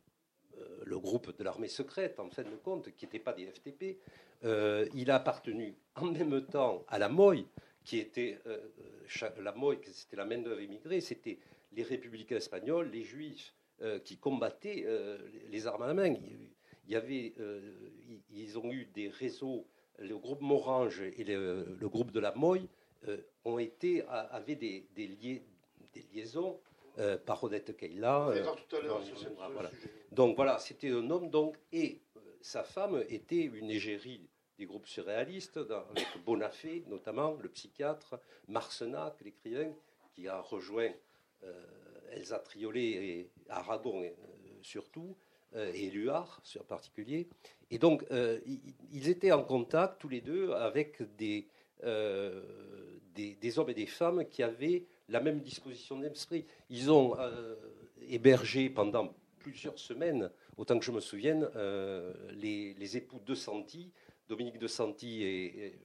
le 0.84 1.00
groupe 1.00 1.36
de 1.38 1.44
l'armée 1.44 1.68
secrète, 1.68 2.20
en 2.20 2.30
fin 2.30 2.44
de 2.44 2.56
compte, 2.56 2.96
qui 2.96 3.06
n'était 3.06 3.20
pas 3.20 3.34
des 3.34 3.48
FTP. 3.48 4.00
il 4.44 5.12
a 5.12 5.16
appartenu 5.16 5.76
en 5.96 6.06
même 6.12 6.46
temps 6.46 6.84
à 6.88 7.00
la 7.00 7.10
MOI, 7.10 7.46
qui 7.84 8.00
était 8.00 8.40
la 9.40 9.52
MOI, 9.54 9.76
c'était 9.92 10.18
la 10.18 10.26
main-d'œuvre 10.26 10.62
immigrée, 10.62 11.02
c'était 11.02 11.40
les 11.76 11.84
républicains 11.84 12.38
espagnols, 12.38 12.90
les 12.90 13.04
juifs 13.04 13.54
euh, 13.82 14.00
qui 14.00 14.18
combattaient 14.18 14.86
euh, 14.88 15.18
les 15.50 15.68
armes 15.68 15.84
à 15.84 15.88
la 15.88 15.94
main. 15.94 16.16
Il 16.88 16.92
y 16.92 16.96
avait, 16.96 17.34
euh, 17.40 17.60
ils 18.32 18.58
ont 18.58 18.72
eu 18.72 18.86
des 18.94 19.10
réseaux, 19.10 19.68
le 20.00 20.18
groupe 20.18 20.42
Morange 20.42 21.02
et 21.02 21.24
le, 21.24 21.78
groupe 21.84 22.12
de 22.12 22.20
la 22.20 22.34
MOI 22.36 22.60
ont 23.44 23.60
été, 23.60 24.04
avaient 24.08 24.56
des, 24.56 24.88
des, 24.96 25.08
liaisons 26.14 26.60
par 27.26 27.44
Odette 27.44 27.76
Keila. 27.76 28.34
Donc 30.12 30.36
voilà, 30.36 30.60
c'était 30.60 30.90
un 30.90 31.10
homme 31.10 31.30
donc 31.30 31.58
et 31.72 32.00
sa 32.42 32.64
femme 32.64 33.04
était 33.10 33.44
une 33.44 33.72
égérie 33.72 34.30
des 34.58 34.66
groupes 34.66 34.88
surréalistes, 34.88 35.58
avec 35.58 36.08
Bonafé 36.26 36.84
notamment, 36.88 37.38
le 37.42 37.50
psychiatre, 37.50 38.20
Marsenac, 38.48 39.16
l'écrivain, 39.22 39.74
qui 40.14 40.28
a 40.28 40.40
rejoint 40.40 40.92
euh, 41.44 41.64
Elsa 42.12 42.40
Triolet 42.40 42.92
et 42.92 43.30
Aragon 43.50 44.04
euh, 44.04 44.10
surtout, 44.62 45.18
euh, 45.56 45.72
et 45.74 45.90
Luard 45.90 46.42
en 46.60 46.64
particulier. 46.64 47.28
Et 47.72 47.80
donc, 47.80 48.06
ils 48.92 49.10
étaient 49.10 49.32
en 49.32 49.44
contact 49.44 50.00
tous 50.00 50.08
les 50.08 50.22
deux 50.22 50.52
avec 50.52 51.02
des, 51.18 51.48
des, 53.16 53.60
hommes 53.60 53.70
et 53.70 53.74
des 53.74 53.86
femmes 53.86 54.26
qui 54.26 54.44
avaient 54.44 54.86
la 55.10 55.22
même 55.22 55.40
disposition 55.40 56.00
d'esprit. 56.00 56.46
Ils 56.70 56.92
ont 56.92 57.16
hébergé 58.08 58.70
pendant 58.70 59.14
plusieurs 59.40 59.80
semaines, 59.80 60.30
autant 60.58 60.78
que 60.78 60.86
je 60.86 60.92
me 60.92 61.00
souvienne, 61.00 61.50
les, 62.34 62.98
époux 62.98 63.20
de 63.26 63.36
Santi, 63.36 63.92
Dominique 64.28 64.60
de 64.60 64.68
Santi 64.68 65.24
et, 65.24 65.80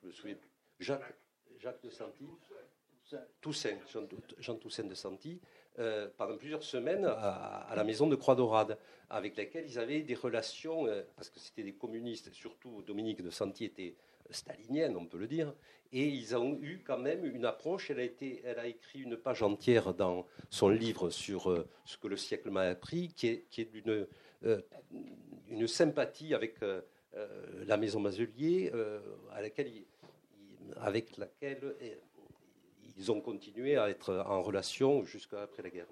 je 0.00 0.06
me 0.06 0.12
souviens, 0.12 0.36
Jacques, 0.78 1.82
de 1.82 1.90
Santi, 1.90 2.26
Toussaint, 3.40 3.78
Jean, 4.38 4.56
Toussaint 4.56 4.84
de 4.84 4.94
Santi, 4.94 5.40
euh, 5.78 6.08
pendant 6.16 6.36
plusieurs 6.36 6.62
semaines 6.62 7.04
à, 7.04 7.72
la 7.76 7.84
maison 7.84 8.06
de 8.06 8.16
Croix-Dorade, 8.16 8.78
avec 9.10 9.36
laquelle 9.36 9.66
ils 9.66 9.78
avaient 9.78 10.02
des 10.02 10.14
relations, 10.14 10.86
euh, 10.86 11.02
parce 11.16 11.30
que 11.30 11.38
c'était 11.38 11.62
des 11.62 11.74
communistes, 11.74 12.32
surtout 12.32 12.82
Dominique 12.82 13.22
de 13.22 13.30
Santi 13.30 13.64
était 13.64 13.94
stalinienne, 14.30 14.96
on 14.96 15.06
peut 15.06 15.18
le 15.18 15.26
dire, 15.26 15.54
et 15.92 16.06
ils 16.06 16.36
ont 16.36 16.58
eu 16.60 16.82
quand 16.84 16.98
même 16.98 17.24
une 17.24 17.44
approche. 17.44 17.90
Elle 17.90 18.00
a, 18.00 18.04
été, 18.04 18.42
elle 18.44 18.58
a 18.58 18.66
écrit 18.66 19.00
une 19.00 19.16
page 19.16 19.42
entière 19.42 19.94
dans 19.94 20.26
son 20.50 20.68
livre 20.68 21.10
sur 21.10 21.50
euh, 21.50 21.68
ce 21.84 21.96
que 21.96 22.08
le 22.08 22.16
siècle 22.16 22.50
m'a 22.50 22.62
appris, 22.62 23.08
qui 23.08 23.28
est, 23.28 23.44
qui 23.50 23.62
est 23.62 23.72
d'une 23.72 24.06
une 25.48 25.66
sympathie 25.66 26.34
avec 26.34 26.56
la 27.66 27.76
maison 27.78 28.04
à 28.04 29.40
laquelle 29.40 29.72
avec 30.76 31.16
laquelle 31.16 31.74
ils 32.96 33.12
ont 33.12 33.20
continué 33.20 33.76
à 33.76 33.90
être 33.90 34.24
en 34.26 34.42
relation 34.42 35.04
jusqu'à 35.04 35.42
après 35.42 35.62
la 35.62 35.70
guerre. 35.70 35.86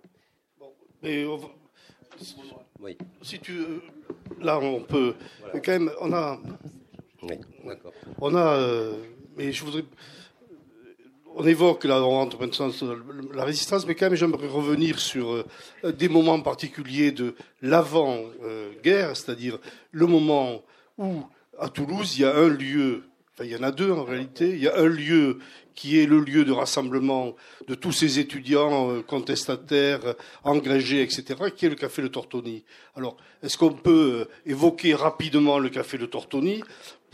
mais 1.02 1.24
oui. 2.80 2.96
si 3.22 3.40
tu, 3.40 3.80
là, 4.40 4.58
on 4.60 4.82
peut 4.82 5.14
quand 5.52 5.68
même, 5.68 5.90
on 6.00 6.12
a, 6.12 6.40
oui, 7.28 7.74
on 8.20 8.34
a, 8.34 8.56
euh, 8.56 8.94
mais 9.36 9.52
je 9.52 9.64
voudrais, 9.64 9.84
on 11.34 11.46
évoque 11.46 11.84
là, 11.84 12.02
on 12.02 12.10
rentre 12.10 12.38
maintenant 12.40 12.70
la 13.32 13.44
résistance, 13.44 13.86
mais 13.86 13.94
quand 13.94 14.06
même, 14.06 14.14
j'aimerais 14.14 14.46
revenir 14.46 14.98
sur 14.98 15.32
euh, 15.32 15.92
des 15.92 16.08
moments 16.08 16.40
particuliers 16.40 17.12
de 17.12 17.34
l'avant-guerre, 17.62 19.16
c'est-à-dire 19.16 19.58
le 19.90 20.06
moment 20.06 20.62
où 20.98 21.24
à 21.58 21.68
Toulouse, 21.68 22.18
il 22.18 22.22
y 22.22 22.24
a 22.24 22.36
un 22.36 22.48
lieu 22.48 23.04
Enfin, 23.36 23.46
il 23.46 23.50
y 23.50 23.56
en 23.56 23.64
a 23.64 23.72
deux 23.72 23.90
en 23.90 24.04
réalité. 24.04 24.50
Il 24.50 24.60
y 24.60 24.68
a 24.68 24.78
un 24.78 24.86
lieu 24.86 25.38
qui 25.74 25.98
est 25.98 26.06
le 26.06 26.20
lieu 26.20 26.44
de 26.44 26.52
rassemblement 26.52 27.34
de 27.66 27.74
tous 27.74 27.90
ces 27.90 28.20
étudiants 28.20 28.92
euh, 28.92 29.02
contestataires, 29.02 30.14
engrégés, 30.44 31.02
etc., 31.02 31.24
qui 31.56 31.66
est 31.66 31.68
le 31.68 31.74
café 31.74 32.00
Le 32.00 32.10
Tortoni. 32.10 32.62
Alors, 32.94 33.16
est-ce 33.42 33.58
qu'on 33.58 33.72
peut 33.72 34.28
euh, 34.28 34.50
évoquer 34.50 34.94
rapidement 34.94 35.58
le 35.58 35.68
café 35.68 35.98
Le 35.98 36.06
Tortoni? 36.06 36.62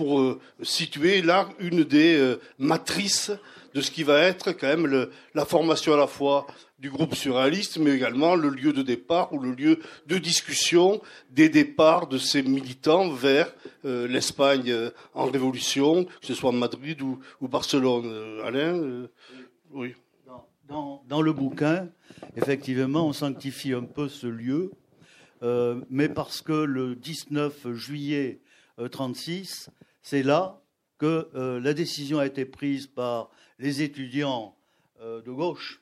Pour 0.00 0.20
euh, 0.20 0.40
situer 0.62 1.20
là 1.20 1.48
une 1.58 1.84
des 1.84 2.36
matrices 2.58 3.32
de 3.74 3.80
ce 3.80 3.90
qui 3.90 4.02
va 4.02 4.20
être 4.20 4.52
quand 4.52 4.66
même 4.66 5.08
la 5.34 5.44
formation 5.44 5.94
à 5.94 5.96
la 5.96 6.06
fois 6.06 6.46
du 6.80 6.90
groupe 6.90 7.14
surréaliste, 7.14 7.78
mais 7.78 7.90
également 7.92 8.34
le 8.34 8.48
lieu 8.48 8.72
de 8.72 8.82
départ 8.82 9.32
ou 9.34 9.38
le 9.38 9.52
lieu 9.52 9.80
de 10.06 10.16
discussion 10.16 11.00
des 11.30 11.50
départs 11.50 12.06
de 12.06 12.16
ces 12.16 12.42
militants 12.42 13.10
vers 13.10 13.52
euh, 13.84 14.08
l'Espagne 14.08 14.70
euh, 14.70 14.90
en 15.12 15.26
révolution, 15.26 16.04
que 16.04 16.26
ce 16.26 16.34
soit 16.34 16.52
Madrid 16.52 17.00
ou, 17.02 17.20
Barcelone. 17.42 18.06
Euh, 18.06 18.44
Alain 18.44 19.08
Oui. 19.70 19.94
Dans, 20.68 21.20
le 21.20 21.32
bouquin, 21.32 21.88
effectivement, 22.36 23.08
on 23.08 23.12
sanctifie 23.12 23.72
un 23.72 23.82
peu 23.82 24.08
ce 24.08 24.28
lieu, 24.28 24.70
mais 25.90 26.08
parce 26.08 26.42
que 26.42 26.52
le 26.52 26.94
19 26.94 27.72
juillet 27.72 28.38
36, 28.92 29.68
c'est 30.02 30.22
là 30.22 30.62
que 30.98 31.30
la 31.62 31.72
décision 31.72 32.18
a 32.18 32.26
été 32.26 32.44
prise 32.44 32.86
par 32.86 33.30
les 33.58 33.82
étudiants 33.82 34.56
de 35.00 35.30
gauche 35.30 35.80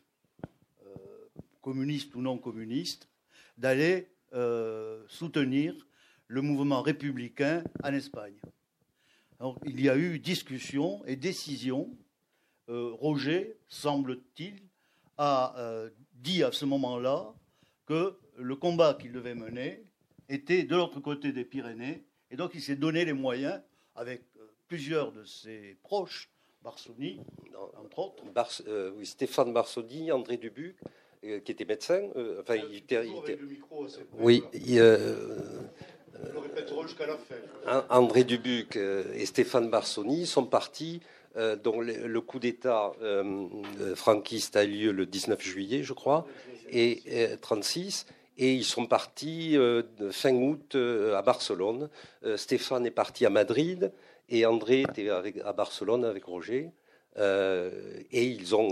communistes 1.69 2.15
ou 2.15 2.23
non 2.23 2.39
communistes, 2.39 3.11
d'aller 3.59 4.09
euh, 4.33 5.05
soutenir 5.07 5.75
le 6.27 6.41
mouvement 6.41 6.81
républicain 6.81 7.63
en 7.85 7.93
Espagne. 7.93 8.41
il 9.67 9.79
y 9.81 9.91
a 9.91 9.97
eu 9.99 10.19
discussion 10.19 11.05
et 11.05 11.17
décision. 11.17 11.95
Euh, 12.71 12.93
Roger, 12.93 13.59
semble-t-il, 13.69 14.63
a 15.19 15.55
euh, 15.59 15.91
dit 16.15 16.43
à 16.43 16.53
ce 16.53 16.65
moment-là 16.65 17.35
que 17.85 18.19
le 18.37 18.57
combat 18.57 18.95
qu'il 18.95 19.13
devait 19.13 19.35
mener 19.35 19.85
était 20.31 20.63
de 20.65 20.75
l'autre 20.75 21.01
côté 21.01 21.33
des 21.33 21.45
Pyrénées, 21.45 22.07
et 22.31 22.37
donc 22.37 22.53
il 22.55 22.63
s'est 22.63 22.77
donné 22.77 23.05
les 23.05 23.13
moyens, 23.13 23.61
avec 23.99 24.23
plusieurs 24.69 25.13
de 25.13 25.25
ses 25.25 25.77
proches, 25.83 26.31
Barsoni, 26.63 27.21
entre 27.83 27.99
autres. 27.99 28.25
oui, 28.97 29.07
Stéphane 29.07 29.53
Barsoni, 29.53 30.13
André 30.13 30.37
Dubuc, 30.37 30.77
euh, 31.25 31.41
qui 31.41 31.53
était 31.53 31.65
médecin. 31.65 32.09
Euh, 32.17 32.41
enfin, 32.41 32.57
il 32.57 32.77
était. 32.77 32.99
oui. 34.19 34.43
André 37.91 38.25
Dubuc 38.25 38.77
et 38.77 39.27
Stéphane 39.27 39.71
Barsoni 39.71 40.27
sont 40.27 40.47
partis, 40.47 41.01
dont 41.63 41.81
le, 41.81 42.21
coup 42.21 42.41
d'État 42.41 42.93
franquiste 43.95 44.57
a 44.57 44.65
eu 44.65 44.69
lieu 44.69 44.93
le 44.93 45.07
19 45.07 45.41
juillet, 45.41 45.83
je 45.85 45.93
crois, 45.93 46.27
et 46.71 47.03
36. 47.41 48.07
Et 48.39 48.55
ils 48.55 48.65
sont 48.65 48.87
partis 48.87 49.57
fin 50.11 50.35
août 50.35 50.77
à 50.77 51.23
Barcelone. 51.23 51.91
Stéphane 52.37 52.87
est 52.87 52.93
parti 52.93 53.27
à 53.27 53.31
Madrid 53.31 53.93
et 54.29 54.47
André 54.47 54.83
était 54.83 55.11
à 55.11 55.53
Barcelone 55.53 56.05
avec 56.05 56.25
Roger. 56.25 56.71
et 57.17 58.25
ils 58.25 58.55
ont 58.55 58.71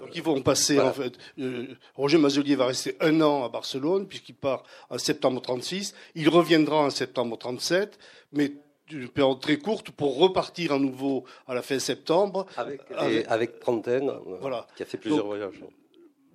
donc 0.00 0.14
ils 0.14 0.22
vont 0.22 0.40
passer, 0.40 0.78
en 0.78 0.92
fait, 0.92 1.14
euh, 1.38 1.66
Roger 1.94 2.18
Mazelier 2.18 2.54
va 2.54 2.66
rester 2.66 2.96
un 3.00 3.20
an 3.20 3.44
à 3.44 3.48
Barcelone, 3.48 4.06
puisqu'il 4.06 4.34
part 4.34 4.62
en 4.90 4.98
septembre 4.98 5.40
36. 5.40 5.94
Il 6.14 6.28
reviendra 6.28 6.76
en 6.76 6.90
septembre 6.90 7.36
37, 7.36 7.98
mais 8.32 8.52
une 8.92 9.08
période 9.08 9.40
très 9.40 9.56
courte 9.56 9.90
pour 9.90 10.18
repartir 10.18 10.72
à 10.72 10.78
nouveau 10.78 11.24
à 11.48 11.54
la 11.54 11.62
fin 11.62 11.78
septembre. 11.78 12.46
Avec, 12.56 12.82
avec, 13.26 13.58
Trentaine, 13.58 14.10
euh, 14.10 14.36
voilà. 14.40 14.66
qui 14.76 14.82
a 14.82 14.86
fait 14.86 14.98
plusieurs 14.98 15.26
voyages. 15.26 15.60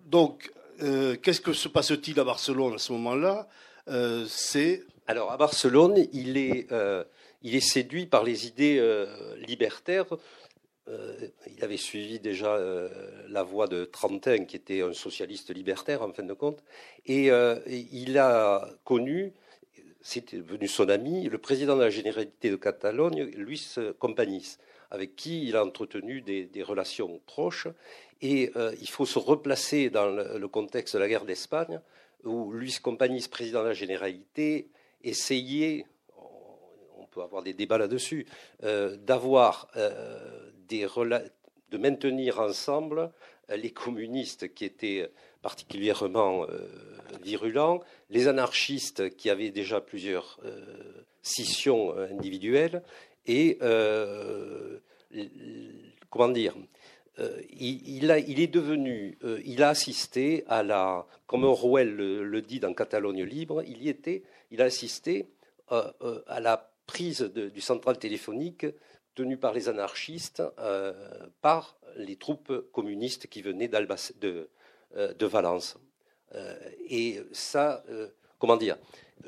Donc, 0.06 0.52
euh, 0.82 1.16
qu'est-ce 1.16 1.42
que 1.42 1.54
se 1.54 1.68
passe-t-il 1.68 2.20
à 2.20 2.24
Barcelone 2.24 2.76
à 2.76 2.78
ce 2.78 2.92
moment-là 2.94 3.48
C'est. 4.28 4.84
Alors, 5.08 5.32
à 5.32 5.38
Barcelone, 5.38 6.08
il 6.14 6.38
est, 6.38 6.68
est 7.44 7.60
séduit 7.60 8.06
par 8.06 8.24
les 8.24 8.48
idées 8.48 8.80
libertaires 9.48 10.06
euh, 10.88 11.16
il 11.48 11.64
avait 11.64 11.78
suivi 11.78 12.20
déjà 12.20 12.56
euh, 12.56 12.90
la 13.30 13.44
voie 13.44 13.68
de 13.68 13.86
Trentin, 13.86 14.46
qui 14.46 14.56
était 14.56 14.82
un 14.82 14.94
socialiste 14.94 15.54
libertaire 15.54 16.02
en 16.02 16.12
fin 16.12 16.24
de 16.24 16.34
compte, 16.34 16.64
et, 17.06 17.32
euh, 17.32 17.60
il 17.68 18.18
a 18.18 18.68
connu, 18.84 19.34
c'était 20.02 20.38
devenu 20.38 20.68
son 20.68 20.90
ami, 20.90 21.30
le 21.30 21.38
président 21.38 21.76
de 21.76 21.82
la 21.84 21.90
Généralité 21.90 22.50
de 22.50 22.56
Catalogne, 22.56 23.24
Luis 23.36 23.76
Companys, 24.00 24.58
avec 24.92 25.16
qui 25.16 25.48
il 25.48 25.56
a 25.56 25.66
entretenu 25.66 26.22
des, 26.22 26.64
relations 26.64 27.20
proches. 27.26 27.68
Et 28.22 28.52
il 28.80 28.90
faut 28.90 29.06
se 29.06 29.18
replacer 29.18 29.90
dans 29.90 30.08
le, 30.08 30.48
contexte 30.48 30.96
de 30.96 31.00
la 31.00 31.08
guerre 31.08 31.26
d'Espagne. 31.26 31.80
où 32.24 32.52
Luis 32.52 32.78
Companys, 32.82 33.28
président 33.30 33.64
de 33.64 33.70
la 33.70 33.74
Généralité, 33.74 34.68
essayait, 35.04 35.86
on 37.00 37.06
peut 37.08 37.22
avoir 37.22 37.42
des 37.42 37.54
débats 37.54 37.80
là-dessus, 37.80 38.28
d'avoir 38.62 39.72
des 40.68 40.86
de 41.72 41.78
maintenir 41.78 42.40
ensemble 42.40 43.12
les 43.50 43.72
communistes 43.72 44.54
qui 44.54 44.66
étaient 44.66 45.10
particulièrement 45.42 46.46
virulents, 47.24 47.80
les 48.10 48.28
anarchistes 48.28 49.16
qui 49.16 49.30
avaient 49.30 49.52
déjà 49.52 49.82
plusieurs 49.82 50.40
scissions 51.24 51.98
individuelles, 51.98 52.84
et 53.26 53.58
comment 56.10 56.30
dire, 56.30 56.56
euh, 57.20 57.42
il, 57.60 58.10
est 58.10 58.48
devenu, 58.48 59.18
euh, 59.24 59.42
il 59.46 59.64
a 59.64 59.70
assisté 59.70 60.44
à 60.48 60.64
la, 60.64 61.06
comme 61.28 61.44
Orwell 61.44 61.96
le, 61.96 62.42
dit 62.42 62.60
dans 62.60 62.74
Catalogne 62.74 63.24
libre, 63.24 63.64
il 63.68 63.84
y 63.84 63.90
était, 63.90 64.24
il 64.50 64.62
a 64.62 64.66
assisté 64.66 65.28
euh, 65.72 65.92
à 66.28 66.40
la 66.40 66.72
prise 66.88 67.22
du 67.22 67.62
central 67.62 67.98
téléphonique 67.98 68.66
tenu 69.14 69.38
par 69.38 69.54
les 69.54 69.68
anarchistes, 69.68 70.42
par 71.42 71.78
les 71.98 72.16
troupes 72.16 72.72
communistes 72.72 73.28
qui 73.28 73.42
venaient 73.42 73.68
de, 73.68 74.50
de, 74.98 75.26
Valence. 75.26 75.78
et 76.90 77.20
ça, 77.34 77.84
comment 78.40 78.58
dire, 78.58 78.78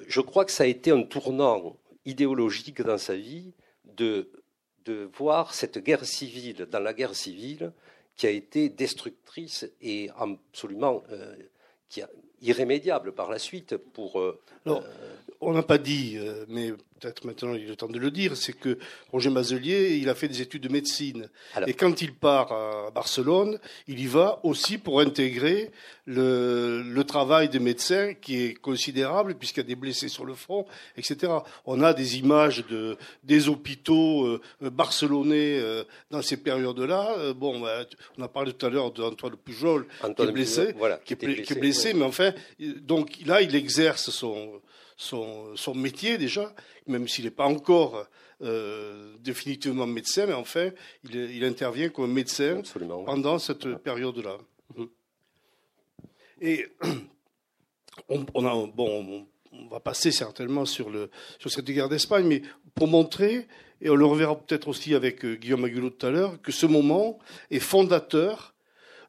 je 0.08 0.22
crois 0.22 0.46
que 0.46 0.52
ça 0.52 0.64
a 0.64 0.68
été 0.68 0.92
un 0.92 1.04
tournant 1.04 1.78
idéologique 2.06 2.82
dans 2.82 2.98
sa 2.98 3.16
vie 3.16 3.54
de 3.86 4.30
de 4.86 5.10
voir 5.14 5.54
cette 5.54 5.78
guerre 5.80 6.06
civile, 6.06 6.68
dans 6.70 6.80
la 6.80 6.94
guerre 6.94 7.16
civile, 7.16 7.72
qui 8.16 8.28
a 8.28 8.30
été 8.30 8.70
destructrice 8.70 9.66
et 9.82 10.10
absolument 10.18 11.04
euh, 11.12 11.36
qui 11.90 12.02
irrémédiable 12.42 13.14
par 13.14 13.32
la 13.32 13.40
suite 13.40 13.78
pour. 13.78 14.20
Euh, 14.20 14.40
euh, 14.68 14.82
on 15.46 15.54
n'a 15.54 15.64
pas 15.64 15.78
dit, 15.78 16.18
mais 16.48 16.72
peut-être 17.04 17.26
maintenant 17.26 17.54
il 17.54 17.64
est 17.64 17.68
le 17.68 17.76
temps 17.76 17.88
de 17.88 18.00
le 18.00 18.12
dire, 18.12 18.38
c'est 18.38 18.54
que 18.54 18.78
Roger 19.12 19.30
Mazelier, 19.30 19.98
il 19.98 20.10
a 20.10 20.16
fait 20.16 20.28
des 20.28 20.42
études 20.42 20.64
de 20.64 20.70
médecine. 20.70 21.30
Et 21.68 21.74
quand 21.74 22.02
il 22.02 22.14
part 22.14 22.52
à 22.52 22.92
Barcelone, 22.92 23.60
il 23.88 24.00
y 24.00 24.08
va 24.08 24.40
aussi 24.44 24.78
pour 24.78 25.02
intégrer 25.02 25.72
le, 26.06 27.04
travail 27.06 27.50
des 27.50 27.60
médecins 27.60 28.14
qui 28.14 28.42
est 28.42 28.54
considérable 28.54 29.36
puisqu'il 29.36 29.60
y 29.60 29.64
a 29.64 29.68
des 29.68 29.76
blessés 29.76 30.08
sur 30.08 30.26
le 30.26 30.34
front, 30.34 30.66
etc. 30.98 31.34
On 31.66 31.82
a 31.84 31.94
des 31.94 32.18
images 32.18 32.66
de, 32.68 32.98
des 33.24 33.50
hôpitaux 33.50 34.26
euh, 34.26 34.42
barcelonais 34.62 35.60
euh, 35.60 35.84
dans 36.12 36.22
ces 36.22 36.38
périodes-là. 36.38 37.16
Euh, 37.18 37.34
bon, 37.34 37.60
bah, 37.60 37.86
on 38.18 38.24
a 38.24 38.28
parlé 38.30 38.54
tout 38.54 38.66
à 38.66 38.70
l'heure 38.70 38.92
d'Antoine 38.92 39.36
Pujol, 39.36 39.86
qui 40.02 40.22
est 40.22 40.32
blessé, 40.32 40.76
qui, 41.06 41.14
est 41.14 41.60
blessé, 41.60 41.94
mais 41.94 42.06
enfin, 42.06 42.32
donc 42.82 43.20
là, 43.26 43.42
il 43.42 43.54
exerce 43.56 44.10
son 44.10 44.62
son, 45.04 45.56
son 45.56 45.76
métier 45.76 46.18
déjà, 46.18 46.54
même 46.88 47.08
s'il 47.08 47.26
n'est 47.26 47.32
pas 47.32 47.46
encore 47.46 48.08
euh, 48.42 49.16
définitivement 49.20 49.86
médecin, 49.86 50.26
mais 50.26 50.34
enfin, 50.34 50.70
il, 51.04 51.16
il 51.16 51.44
intervient 51.44 51.90
comme 51.90 52.12
médecin 52.12 52.62
pendant 53.06 53.38
cette 53.40 53.76
période-là. 53.76 54.38
Mhm. 54.76 54.90
Et 56.42 56.68
on, 58.10 58.26
on, 58.34 58.46
a, 58.46 58.68
bon, 58.74 59.28
on, 59.52 59.68
va 59.68 59.80
passer 59.80 60.12
certainement 60.12 60.66
sur, 60.66 60.90
le, 60.90 61.10
sur 61.40 61.52
cette 61.52 61.66
guerre 61.66 61.90
d'Espagne, 61.90 62.26
mais 62.26 62.42
pour 62.76 62.88
montrer, 62.88 63.48
et 63.82 63.90
on 63.90 63.96
le 63.96 64.06
reverra 64.06 64.36
peut-être 64.36 64.68
aussi 64.68 64.96
avec 64.96 65.24
euh, 65.26 65.36
Guillaume 65.36 65.66
Agulot 65.66 65.90
tout 65.92 66.06
à 66.06 66.12
l'heure, 66.12 66.42
que 66.42 66.52
ce 66.52 66.66
moment 66.66 67.20
est 67.52 67.60
fondateur 67.60 68.56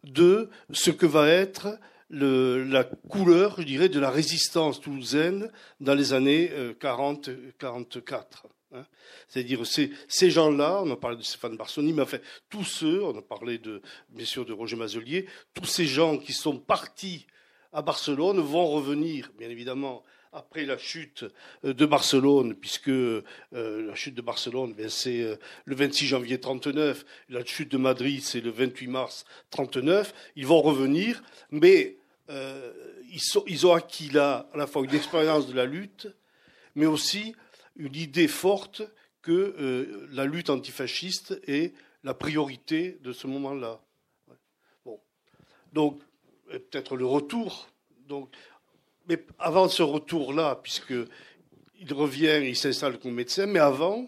de 0.04 0.50
ce 0.70 0.90
que 0.90 1.06
va 1.06 1.28
être 1.28 1.78
la 2.14 2.84
couleur, 2.84 3.56
je 3.58 3.64
dirais, 3.64 3.88
de 3.88 4.00
la 4.00 4.10
résistance 4.10 4.80
toulousaine 4.80 5.50
dans 5.80 5.94
les 5.94 6.12
années 6.12 6.50
40-44. 6.80 7.32
Euh, 7.62 8.78
hein. 8.78 8.86
C'est-à-dire 9.28 9.66
ces, 9.66 9.90
ces 10.08 10.30
gens-là, 10.30 10.80
on 10.84 10.90
a 10.90 10.96
parlé 10.96 11.16
de 11.16 11.22
Stéphane 11.22 11.56
Barsoni, 11.56 11.92
mais 11.92 12.02
enfin 12.02 12.18
tous 12.48 12.64
ceux, 12.64 13.02
on 13.02 13.16
a 13.16 13.22
parlé 13.22 13.58
de, 13.58 13.82
bien 14.10 14.26
sûr 14.26 14.44
de 14.44 14.52
Roger 14.52 14.76
Mazelier, 14.76 15.26
tous 15.54 15.64
ces 15.64 15.86
gens 15.86 16.18
qui 16.18 16.32
sont 16.32 16.58
partis 16.58 17.26
à 17.72 17.82
Barcelone 17.82 18.40
vont 18.40 18.66
revenir, 18.66 19.30
bien 19.38 19.50
évidemment, 19.50 20.04
après 20.32 20.64
la 20.64 20.78
chute 20.78 21.24
euh, 21.64 21.74
de 21.74 21.86
Barcelone, 21.86 22.54
puisque 22.54 22.88
euh, 22.88 23.22
la 23.52 23.94
chute 23.94 24.14
de 24.14 24.22
Barcelone, 24.22 24.74
ben, 24.74 24.88
c'est 24.88 25.38
le 25.64 25.74
26 25.74 26.06
janvier 26.06 26.40
39, 26.40 27.04
la 27.28 27.44
chute 27.44 27.70
de 27.70 27.78
Madrid, 27.78 28.20
c'est 28.22 28.40
le 28.40 28.50
28 28.50 28.86
mars 28.88 29.24
39. 29.50 30.12
Ils 30.36 30.46
vont 30.46 30.60
revenir, 30.60 31.22
mais 31.50 31.96
ils, 32.28 33.20
ils, 33.46 33.66
ont 33.66 33.72
acquis 33.72 34.08
là 34.10 34.48
à 34.52 34.56
la 34.56 34.66
fois 34.66 34.84
une 34.84 34.94
expérience 34.94 35.46
de 35.46 35.54
la 35.54 35.66
lutte, 35.66 36.08
mais 36.74 36.86
aussi 36.86 37.34
une 37.76 37.94
idée 37.94 38.28
forte 38.28 38.82
que 39.22 40.06
la 40.12 40.24
lutte 40.24 40.50
antifasciste 40.50 41.40
est 41.46 41.74
la 42.02 42.14
priorité 42.14 42.98
de 43.02 43.12
ce 43.12 43.26
moment-là. 43.26 43.80
Bon. 44.84 45.00
Donc, 45.72 46.00
peut-être 46.46 46.96
le 46.96 47.06
retour. 47.06 47.68
Donc, 48.06 48.28
mais 49.08 49.24
avant 49.38 49.68
ce 49.68 49.82
retour-là, 49.82 50.60
puisqu'il 50.62 51.92
revient, 51.92 52.40
il 52.42 52.56
s'installe 52.56 52.98
comme 52.98 53.12
médecin, 53.12 53.46
mais 53.46 53.58
avant, 53.58 54.06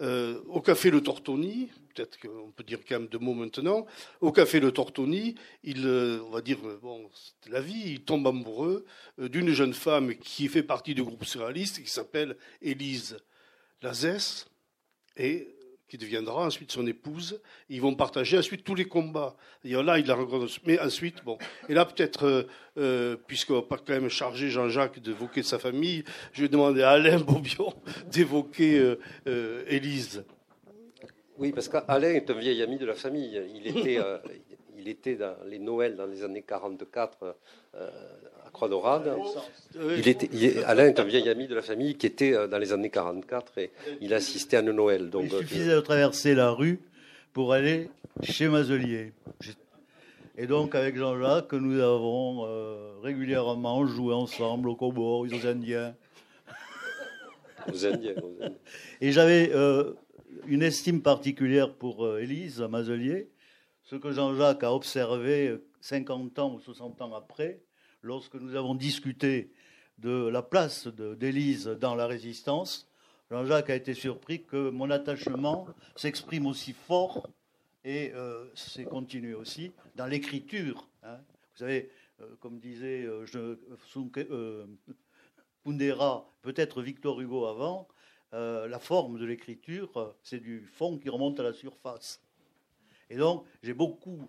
euh, 0.00 0.40
au 0.46 0.60
café 0.60 0.90
Le 0.90 1.02
Tortoni, 1.02 1.70
peut-être 1.94 2.18
qu'on 2.18 2.50
peut 2.50 2.64
dire 2.64 2.78
quand 2.88 3.00
même 3.00 3.08
deux 3.08 3.18
mots 3.18 3.34
maintenant, 3.34 3.86
au 4.20 4.32
café 4.32 4.60
Le 4.60 4.72
Tortoni, 4.72 5.34
il, 5.62 5.86
euh, 5.86 6.20
on 6.26 6.30
va 6.30 6.40
dire, 6.40 6.58
bon, 6.82 7.08
c'était 7.12 7.54
la 7.54 7.60
vie, 7.60 7.82
il 7.86 8.00
tombe 8.02 8.26
amoureux 8.26 8.84
euh, 9.18 9.28
d'une 9.28 9.52
jeune 9.52 9.74
femme 9.74 10.14
qui 10.16 10.48
fait 10.48 10.62
partie 10.62 10.94
du 10.94 11.02
groupe 11.02 11.24
surréaliste, 11.24 11.82
qui 11.82 11.90
s'appelle 11.90 12.36
Élise 12.60 13.16
Lazès, 13.82 14.46
et 15.16 15.48
qui 15.92 15.98
deviendra 15.98 16.46
ensuite 16.46 16.72
son 16.72 16.86
épouse. 16.86 17.38
Ils 17.68 17.82
vont 17.82 17.94
partager 17.94 18.38
ensuite 18.38 18.64
tous 18.64 18.74
les 18.74 18.86
combats. 18.86 19.36
Et 19.62 19.72
là, 19.72 19.98
il 19.98 20.06
la 20.06 20.14
rencontre. 20.14 20.50
Mais 20.64 20.80
ensuite, 20.80 21.22
bon. 21.22 21.36
Et 21.68 21.74
là, 21.74 21.84
peut-être, 21.84 22.24
euh, 22.24 22.42
euh 22.78 23.16
puisqu'on 23.26 23.56
va 23.56 23.62
pas 23.62 23.76
quand 23.76 23.92
même 23.92 24.08
charger 24.08 24.48
Jean-Jacques 24.48 25.00
d'évoquer 25.00 25.42
sa 25.42 25.58
famille, 25.58 26.02
je 26.32 26.40
vais 26.40 26.48
demander 26.48 26.82
à 26.82 26.92
Alain 26.92 27.20
Bobion 27.20 27.74
d'évoquer 28.06 28.78
euh, 28.78 28.98
euh, 29.26 29.64
Élise. 29.66 30.24
Oui, 31.42 31.52
parce 31.52 31.68
qu'Alain 31.68 32.14
est 32.14 32.30
un 32.30 32.34
vieil 32.34 32.62
ami 32.62 32.78
de 32.78 32.86
la 32.86 32.94
famille. 32.94 33.40
Il 33.54 33.66
était, 33.66 33.98
il 34.78 34.88
était 34.88 35.16
dans 35.16 35.36
les 35.46 35.58
Noëls 35.58 35.96
dans 35.96 36.06
les 36.06 36.24
années 36.24 36.42
44 36.42 37.36
Croix 38.52 38.68
d'Orade. 38.68 39.16
Il 39.74 40.06
était, 40.08 40.62
Alain 40.64 40.86
est 40.86 41.00
un 41.00 41.04
vieil 41.04 41.28
ami 41.28 41.48
de 41.48 41.54
la 41.54 41.62
famille 41.62 41.96
qui 41.96 42.06
était 42.06 42.34
euh, 42.34 42.46
dans 42.46 42.58
les 42.58 42.72
années 42.72 42.90
44 42.90 43.58
et 43.58 43.70
il 44.00 44.12
assistait 44.14 44.58
à 44.58 44.62
Noël. 44.62 45.10
Donc, 45.10 45.24
il 45.24 45.38
suffisait 45.38 45.74
de 45.74 45.80
traverser 45.80 46.34
la 46.34 46.50
rue 46.50 46.80
pour 47.32 47.52
aller 47.52 47.88
chez 48.22 48.48
Mazelier. 48.48 49.12
Et 50.36 50.46
donc, 50.46 50.74
avec 50.74 50.96
Jean-Jacques, 50.96 51.52
nous 51.52 51.80
avons 51.80 52.46
euh, 52.46 52.94
régulièrement 53.02 53.86
joué 53.86 54.14
ensemble 54.14 54.68
au 54.68 54.76
cowboys, 54.76 55.30
aux 55.32 55.46
Indiens. 55.46 55.94
Aux 57.72 57.86
Indiens, 57.86 58.14
Et 59.00 59.12
j'avais 59.12 59.50
euh, 59.54 59.92
une 60.46 60.62
estime 60.62 61.02
particulière 61.02 61.74
pour 61.74 62.18
Élise 62.18 62.60
Mazelier, 62.60 63.30
ce 63.82 63.96
que 63.96 64.12
Jean-Jacques 64.12 64.64
a 64.64 64.72
observé 64.72 65.58
50 65.80 66.38
ans 66.38 66.54
ou 66.54 66.60
60 66.60 67.00
ans 67.02 67.14
après, 67.14 67.60
lorsque 68.02 68.34
nous 68.34 68.54
avons 68.54 68.74
discuté 68.74 69.52
de 69.98 70.28
la 70.28 70.42
place 70.42 70.86
d'Élise 70.88 71.66
dans 71.66 71.94
la 71.94 72.06
résistance, 72.06 72.88
Jean-Jacques 73.30 73.70
a 73.70 73.74
été 73.74 73.94
surpris 73.94 74.44
que 74.44 74.70
mon 74.70 74.90
attachement 74.90 75.66
s'exprime 75.96 76.46
aussi 76.46 76.72
fort 76.72 77.28
et 77.84 78.12
euh, 78.14 78.46
continué 78.90 79.34
aussi 79.34 79.72
dans 79.96 80.06
l'écriture. 80.06 80.88
Hein. 81.02 81.18
Vous 81.52 81.58
savez, 81.58 81.90
euh, 82.20 82.26
comme 82.40 82.58
disait 82.58 83.04
euh, 83.04 83.24
euh, 83.34 84.66
Pundera, 85.64 86.30
peut-être 86.42 86.82
Victor 86.82 87.20
Hugo 87.20 87.46
avant, 87.46 87.88
la 88.32 88.78
forme 88.78 89.18
de 89.18 89.26
l'écriture, 89.26 90.14
c'est 90.22 90.40
du 90.40 90.66
fond 90.66 90.98
qui 90.98 91.08
remonte 91.08 91.38
à 91.40 91.42
la 91.42 91.52
surface. 91.52 92.20
Et 93.10 93.16
donc, 93.16 93.44
j'ai 93.62 93.74
beaucoup 93.74 94.28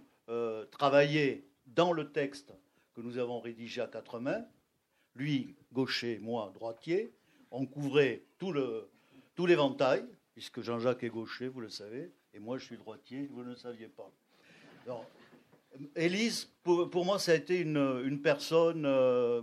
travaillé 0.72 1.48
dans 1.68 1.94
le 1.94 2.12
texte 2.12 2.54
que 2.94 3.02
nous 3.02 3.18
avons 3.18 3.40
rédigé 3.40 3.82
à 3.82 3.88
quatre 3.88 4.20
mains, 4.20 4.46
lui 5.16 5.56
gaucher, 5.72 6.20
moi 6.20 6.52
droitier. 6.54 7.14
On 7.52 7.66
couvrait 7.66 8.24
tout, 8.40 8.52
le, 8.52 8.90
tout 9.36 9.46
l'éventail, 9.46 10.06
puisque 10.34 10.62
Jean-Jacques 10.62 11.04
est 11.04 11.10
gaucher, 11.10 11.48
vous 11.48 11.62
le 11.62 11.70
savez, 11.70 12.12
et 12.34 12.40
moi 12.40 12.58
je 12.58 12.66
suis 12.66 12.78
droitier, 12.78 13.28
vous 13.32 13.44
ne 13.44 13.50
le 13.50 13.56
saviez 13.56 13.88
pas. 13.88 14.12
Élise, 15.96 16.52
pour, 16.64 17.06
moi, 17.06 17.18
ça 17.20 17.32
a 17.32 17.36
été 17.36 17.60
une, 17.60 18.20
personne 18.22 18.86
euh, 18.86 19.42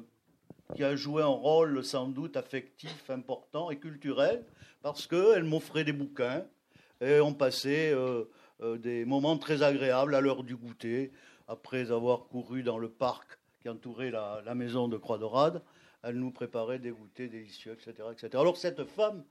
qui 0.75 0.85
a 0.85 0.97
joué 0.97 1.23
un 1.23 1.27
rôle 1.27 1.85
sans 1.85 2.09
doute 2.09 2.37
affectif 2.37 3.11
important 3.11 3.71
et 3.71 3.79
culturel, 3.79 4.45
parce 4.83 5.07
qu'elle 5.07 5.45
m'offrait 5.45 5.85
des 5.85 5.93
bouquins, 5.93 6.45
et 7.01 7.21
on 7.21 7.33
passait 7.33 7.93
euh, 7.93 8.25
euh, 8.63 8.79
des 8.79 9.05
moments 9.05 9.39
très 9.39 9.63
agréables 9.63 10.15
à 10.15 10.21
l'heure 10.21 10.45
du 10.45 10.57
goûter, 10.57 11.13
après 11.49 11.91
avoir 11.91 12.29
couru 12.29 12.63
dans 12.63 12.79
le 12.79 12.89
parc 12.89 13.39
qui 13.61 13.69
entourait 13.69 14.11
la, 14.11 14.55
maison 14.55 14.89
de 14.89 14.97
Croix-Dorade. 14.97 15.63
Elle 16.03 16.17
nous 16.17 16.31
préparait 16.31 16.79
des 16.79 16.91
goûters 16.91 17.29
délicieux, 17.29 17.73
etc. 17.73 18.09
etc. 18.13 18.29
Alors 18.35 18.57
cette 18.57 18.85
femme, 18.85 19.25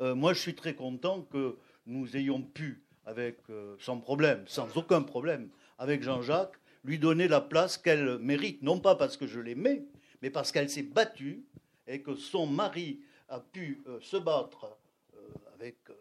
moi 0.00 0.32
je 0.32 0.40
suis 0.40 0.54
très 0.54 0.74
content 0.74 1.22
que 1.22 1.56
nous 1.86 2.16
ayons 2.16 2.42
pu, 2.42 2.82
avec, 3.04 3.38
sans 3.78 4.00
problème, 4.00 4.42
sans 4.46 4.74
aucun 4.76 5.02
problème, 5.02 5.50
avec 5.78 6.02
Jean-Jacques, 6.02 6.58
lui 6.82 6.98
donner 6.98 7.28
la 7.28 7.40
place 7.40 7.76
qu'elle 7.76 8.18
mérite, 8.18 8.62
non 8.62 8.80
pas 8.80 8.94
parce 8.94 9.16
que 9.16 9.26
je 9.26 9.38
l'aimais, 9.38 9.84
mais 10.22 10.30
parce 10.30 10.52
qu'elle 10.52 10.70
s'est 10.70 10.82
battue 10.82 11.44
et 11.86 12.02
que 12.02 12.14
son 12.14 12.46
mari 12.46 13.00
a 13.28 13.40
pu 13.40 13.82
euh, 13.86 14.00
se 14.00 14.16
battre 14.16 14.76
euh, 15.14 15.28
avec 15.54 15.76
euh, 15.90 15.94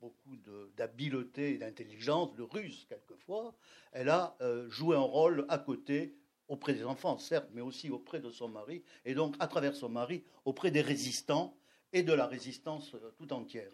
beaucoup 0.00 0.36
d'habileté 0.76 1.54
et 1.54 1.58
d'intelligence, 1.58 2.34
de 2.34 2.42
ruse 2.42 2.86
quelquefois. 2.88 3.54
Elle 3.92 4.08
a 4.08 4.34
joué 4.70 4.96
un 4.96 5.00
rôle 5.00 5.44
à 5.50 5.58
côté 5.58 6.14
auprès 6.48 6.72
des 6.72 6.84
enfants, 6.84 7.18
certes, 7.18 7.50
mais 7.52 7.60
aussi 7.60 7.90
auprès 7.90 8.18
de 8.18 8.30
son 8.30 8.48
mari, 8.48 8.82
et 9.04 9.14
donc 9.14 9.36
à 9.40 9.46
travers 9.46 9.76
son 9.76 9.90
mari, 9.90 10.24
auprès 10.46 10.70
des 10.70 10.80
résistants 10.80 11.54
et 11.92 12.02
de 12.02 12.14
la 12.14 12.26
résistance 12.26 12.96
tout 13.18 13.30
entière. 13.34 13.70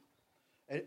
Elle, 0.67 0.85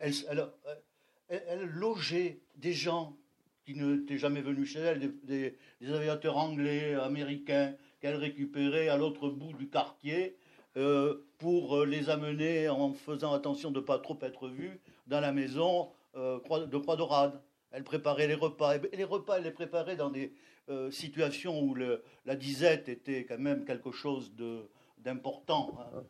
elle, 1.29 1.65
logeait 1.67 2.41
des 2.55 2.73
gens 2.73 3.15
qui 3.63 3.75
n'étaient 3.75 4.17
jamais 4.17 4.41
venus 4.41 4.73
chez 4.73 4.79
elle, 4.79 5.15
des 5.23 5.55
aviateurs 5.81 6.35
anglais, 6.35 6.95
américains, 6.95 7.77
qu'elle 7.99 8.15
récupérait 8.15 8.89
à 8.89 8.97
l'autre 8.97 9.29
bout 9.29 9.53
du 9.53 9.69
quartier 9.69 10.37
euh, 10.77 11.25
pour 11.39 11.77
euh, 11.77 11.85
les 11.85 12.09
amener 12.09 12.69
en 12.69 12.93
faisant 12.93 13.33
attention 13.33 13.71
de 13.71 13.79
ne 13.79 13.85
pas 13.85 13.97
trop 13.99 14.17
être 14.21 14.47
vus 14.47 14.79
dans 15.07 15.19
la 15.19 15.31
maison 15.31 15.89
euh, 16.15 16.39
de 16.67 16.77
Croix-Dorade. 16.77 17.41
Elle 17.71 17.83
préparait 17.83 18.27
les 18.27 18.35
repas. 18.35 18.75
Et 18.75 18.95
les 18.95 19.03
repas, 19.03 19.37
elle 19.37 19.43
les 19.43 19.51
préparait 19.51 19.95
dans 19.95 20.09
des 20.09 20.33
situations 20.91 21.63
où 21.63 21.73
la 21.73 22.35
disette 22.35 22.89
était 22.89 23.25
quand 23.25 23.39
même 23.39 23.65
quelque 23.65 23.91
chose 23.91 24.31
d'important 24.99 25.75
hein, 25.79 26.03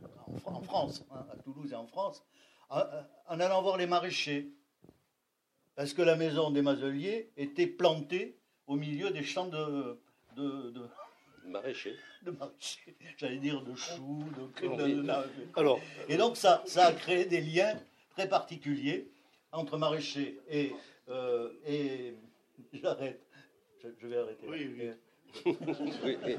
en, 0.43 0.61
France, 0.61 1.05
hein, 1.11 1.25
à 1.31 1.37
Toulouse 1.37 1.71
et 1.71 1.75
en 1.75 1.87
France, 1.87 2.25
en, 2.69 3.39
allant 3.39 3.61
voir 3.61 3.77
les 3.77 3.87
maraîchers. 3.87 4.51
Parce 5.75 5.93
que 5.93 6.01
la 6.01 6.17
maison 6.17 6.51
des 6.51 6.61
Mazeliers 6.61 7.31
était 7.37 7.67
plantée 7.67 8.37
au 8.67 8.75
milieu 8.75 9.11
des 9.11 9.23
champs 9.23 9.47
de, 9.47 9.97
de 10.35 10.89
Maraîcher. 11.49 11.95
De 12.23 12.31
maraîcher. 12.31 12.95
J'allais 13.17 13.37
dire 13.37 13.61
de 13.61 13.75
choux, 13.75 14.23
de, 14.37 15.59
Alors, 15.59 15.79
Et 16.07 16.17
donc 16.17 16.37
ça, 16.37 16.63
ça 16.65 16.87
a 16.87 16.93
créé 16.93 17.25
des 17.25 17.41
liens 17.41 17.73
très 18.11 18.27
particuliers 18.27 19.09
entre 19.51 19.77
maraîcher 19.77 20.39
et. 20.49 20.73
Euh, 21.09 21.49
et 21.67 22.13
j'arrête. 22.73 23.21
Je, 23.81 24.07
vais 24.07 24.17
arrêter. 24.17 24.45
Oui, 24.47 24.75
oui. 24.77 24.89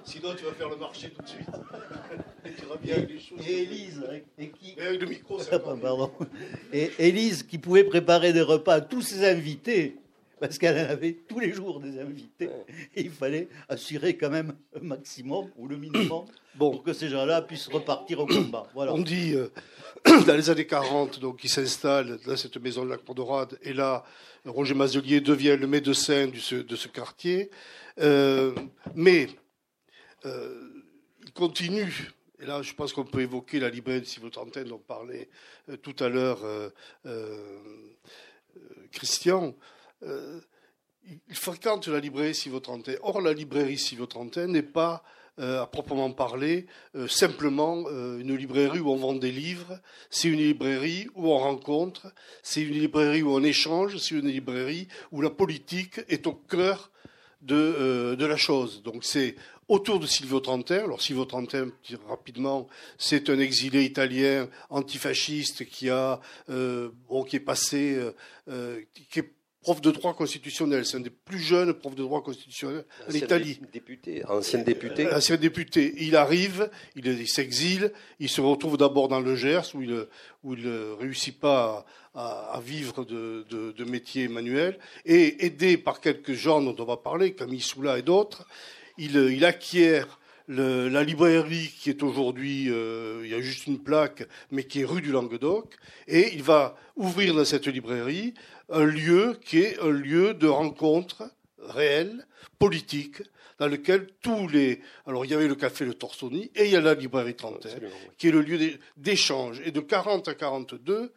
Sinon, 0.04 0.34
tu 0.34 0.44
vas 0.44 0.52
faire 0.52 0.68
le 0.68 0.76
marché 0.76 1.10
tout 1.10 1.22
de 1.22 1.28
suite. 1.28 1.48
et 2.44 2.52
tu 2.52 2.66
reviens 2.66 2.96
avec 2.96 3.10
les 3.10 3.20
choses. 3.20 3.38
Et 3.48 3.62
Élise, 3.62 4.06
et 4.38 4.50
qui... 4.50 4.78
avec 4.80 5.00
le 5.00 5.06
micro, 5.06 5.38
ça 5.38 5.58
Pardon. 5.58 6.12
Et 6.72 6.90
Élise, 6.98 7.42
qui 7.42 7.58
pouvait 7.58 7.84
préparer 7.84 8.32
des 8.32 8.42
repas 8.42 8.74
à 8.74 8.80
tous 8.80 9.02
ses 9.02 9.24
invités, 9.24 9.96
parce 10.40 10.56
qu'elle 10.56 10.78
avait 10.78 11.18
tous 11.28 11.38
les 11.38 11.52
jours 11.52 11.80
des 11.80 12.00
invités. 12.00 12.48
Et 12.96 13.02
il 13.02 13.10
fallait 13.10 13.48
assurer 13.68 14.16
quand 14.16 14.30
même 14.30 14.54
un 14.74 14.80
maximum 14.80 15.50
ou 15.56 15.68
le 15.68 15.76
minimum 15.76 16.24
pour 16.58 16.82
que 16.82 16.94
ces 16.94 17.10
gens-là 17.10 17.42
puissent 17.42 17.68
repartir 17.68 18.20
au 18.20 18.26
combat. 18.26 18.66
Voilà. 18.74 18.94
On 18.94 18.98
dit, 18.98 19.34
euh, 19.34 19.48
dans 20.26 20.34
les 20.34 20.48
années 20.48 20.66
40, 20.66 21.20
donc, 21.20 21.44
il 21.44 21.50
s'installe 21.50 22.18
dans 22.26 22.36
cette 22.36 22.56
maison 22.56 22.84
de 22.84 22.90
la 22.90 22.96
Cour 22.96 23.14
d'Orade, 23.14 23.58
et 23.62 23.74
là, 23.74 24.02
Roger 24.46 24.74
Mazelier 24.74 25.20
devient 25.20 25.58
le 25.60 25.66
médecin 25.66 26.28
de 26.28 26.38
ce, 26.38 26.88
quartier. 26.88 27.50
Euh, 28.00 28.54
mais 28.94 29.28
euh, 30.24 30.70
il 31.22 31.32
continue. 31.32 32.10
Et 32.40 32.46
là, 32.46 32.62
je 32.62 32.72
pense 32.72 32.94
qu'on 32.94 33.04
peut 33.04 33.20
évoquer 33.20 33.60
la 33.60 33.68
librairie 33.68 34.00
de 34.00 34.06
Sylvain 34.06 34.30
Trentaine 34.30 34.68
dont 34.68 34.78
parlait 34.78 35.28
tout 35.82 35.94
à 35.98 36.08
l'heure 36.08 36.38
Christian. 38.92 39.54
Euh, 40.02 40.40
il 41.28 41.34
fréquente 41.34 41.88
la 41.88 41.98
librairie 41.98 42.34
Sylvain-Trentin. 42.34 42.94
Or, 43.02 43.20
la 43.20 43.32
librairie 43.32 43.78
Sylvain-Trentin 43.78 44.46
n'est 44.48 44.62
pas, 44.62 45.02
euh, 45.38 45.62
à 45.62 45.66
proprement 45.66 46.10
parler, 46.12 46.66
euh, 46.94 47.08
simplement 47.08 47.88
une 47.88 48.36
librairie 48.36 48.80
où 48.80 48.90
on 48.90 48.96
vend 48.96 49.14
des 49.14 49.32
livres. 49.32 49.80
C'est 50.10 50.28
une 50.28 50.40
librairie 50.40 51.08
où 51.14 51.28
on 51.28 51.38
rencontre, 51.38 52.12
c'est 52.42 52.62
une 52.62 52.78
librairie 52.78 53.22
où 53.22 53.30
on 53.30 53.42
échange, 53.42 53.96
c'est 53.96 54.14
une 54.14 54.28
librairie 54.28 54.88
où 55.10 55.22
la 55.22 55.30
politique 55.30 56.00
est 56.08 56.26
au 56.26 56.34
cœur 56.34 56.90
de, 57.40 58.14
de 58.18 58.26
la 58.26 58.36
chose. 58.36 58.82
Donc, 58.82 59.02
c'est 59.02 59.34
autour 59.68 60.00
de 60.00 60.06
Silvio 60.06 60.40
Trentin. 60.40 60.84
Alors 60.84 61.00
Silvio 61.00 61.24
Trentin, 61.24 61.70
rapidement, 62.06 62.68
c'est 62.98 63.30
un 63.30 63.38
exilé 63.38 63.84
italien 63.84 64.48
antifasciste 64.68 65.64
qui 65.64 65.88
a, 65.88 66.20
qui 66.46 67.36
est 67.36 67.40
passé, 67.40 67.98
qui 69.08 69.20
est 69.20 69.32
prof 69.62 69.80
de 69.80 69.90
droit 69.90 70.14
constitutionnel. 70.14 70.86
C'est 70.86 70.96
un 70.96 71.00
des 71.00 71.10
plus 71.10 71.38
jeunes 71.38 71.72
profs 71.74 71.94
de 71.94 72.02
droit 72.02 72.22
constitutionnel 72.22 72.84
en 73.08 73.12
Italie. 73.12 73.60
Député, 73.72 74.24
ancien 74.26 74.60
député. 74.60 75.06
Euh, 75.06 75.16
ancien 75.16 75.36
député. 75.36 75.94
Il 75.98 76.16
arrive, 76.16 76.70
il, 76.96 77.28
s'exile, 77.28 77.92
il 78.18 78.28
se 78.28 78.40
retrouve 78.40 78.76
d'abord 78.76 79.08
dans 79.08 79.20
le 79.20 79.36
Gers 79.36 79.74
où 79.74 79.82
il 79.82 80.06
où 80.42 80.54
il 80.54 80.66
réussit 80.98 81.38
pas 81.38 81.84
à, 82.14 82.60
vivre 82.64 83.04
de, 83.04 83.44
de, 83.50 83.84
métier 83.84 84.26
manuel 84.26 84.78
et 85.04 85.44
aidé 85.44 85.76
par 85.76 86.00
quelques 86.00 86.32
gens 86.32 86.60
dont 86.60 86.74
on 86.78 86.84
va 86.84 86.96
parler, 86.96 87.34
Camille 87.34 87.60
Soula 87.60 87.98
et 87.98 88.02
d'autres, 88.02 88.46
il, 88.98 89.14
il 89.16 89.44
acquiert 89.44 90.18
la 90.50 91.04
librairie 91.04 91.72
qui 91.78 91.90
est 91.90 92.02
aujourd'hui, 92.02 92.66
euh, 92.70 93.22
il 93.24 93.30
y 93.30 93.34
a 93.34 93.40
juste 93.40 93.66
une 93.66 93.78
plaque, 93.78 94.26
mais 94.50 94.64
qui 94.64 94.80
est 94.80 94.84
rue 94.84 95.00
du 95.00 95.12
Languedoc, 95.12 95.76
et 96.08 96.34
il 96.34 96.42
va 96.42 96.76
ouvrir 96.96 97.34
dans 97.34 97.44
cette 97.44 97.68
librairie 97.68 98.34
un 98.70 98.84
lieu 98.84 99.38
qui 99.44 99.60
est 99.60 99.78
un 99.80 99.90
lieu 99.90 100.34
de 100.34 100.46
rencontre 100.46 101.30
réelle, 101.58 102.26
politique, 102.58 103.22
dans 103.58 103.68
lequel 103.68 104.08
tous 104.22 104.48
les... 104.48 104.80
Alors 105.06 105.24
il 105.24 105.30
y 105.30 105.34
avait 105.34 105.48
le 105.48 105.54
café 105.54 105.84
Le 105.84 105.94
Torsoni 105.94 106.50
et 106.54 106.64
il 106.64 106.70
y 106.70 106.76
a 106.76 106.80
la 106.80 106.94
librairie 106.94 107.34
Trentaine, 107.34 107.90
qui 108.16 108.28
est 108.28 108.32
le 108.32 108.40
lieu 108.40 108.78
d'échange. 108.96 109.60
Et 109.64 109.70
de 109.70 109.80
40 109.80 110.28
à 110.28 110.34
42, 110.34 111.12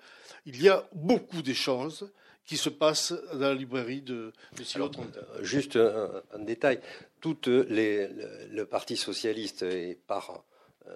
il 0.45 0.61
y 0.61 0.67
a 0.67 0.87
beaucoup 0.93 1.41
d'échanges 1.41 2.03
qui 2.45 2.57
se 2.57 2.69
passent 2.69 3.13
dans 3.33 3.39
la 3.39 3.53
librairie 3.53 4.01
de, 4.01 4.33
de 4.57 4.63
Silo 4.63 4.91
euh, 4.97 5.43
Juste 5.43 5.77
un, 5.77 6.39
détail, 6.39 6.81
tout 7.21 7.37
les, 7.47 8.09
le, 8.51 8.65
Parti 8.65 8.97
socialiste 8.97 9.63
est 9.63 9.97
par... 10.05 10.43
Euh, 10.87 10.95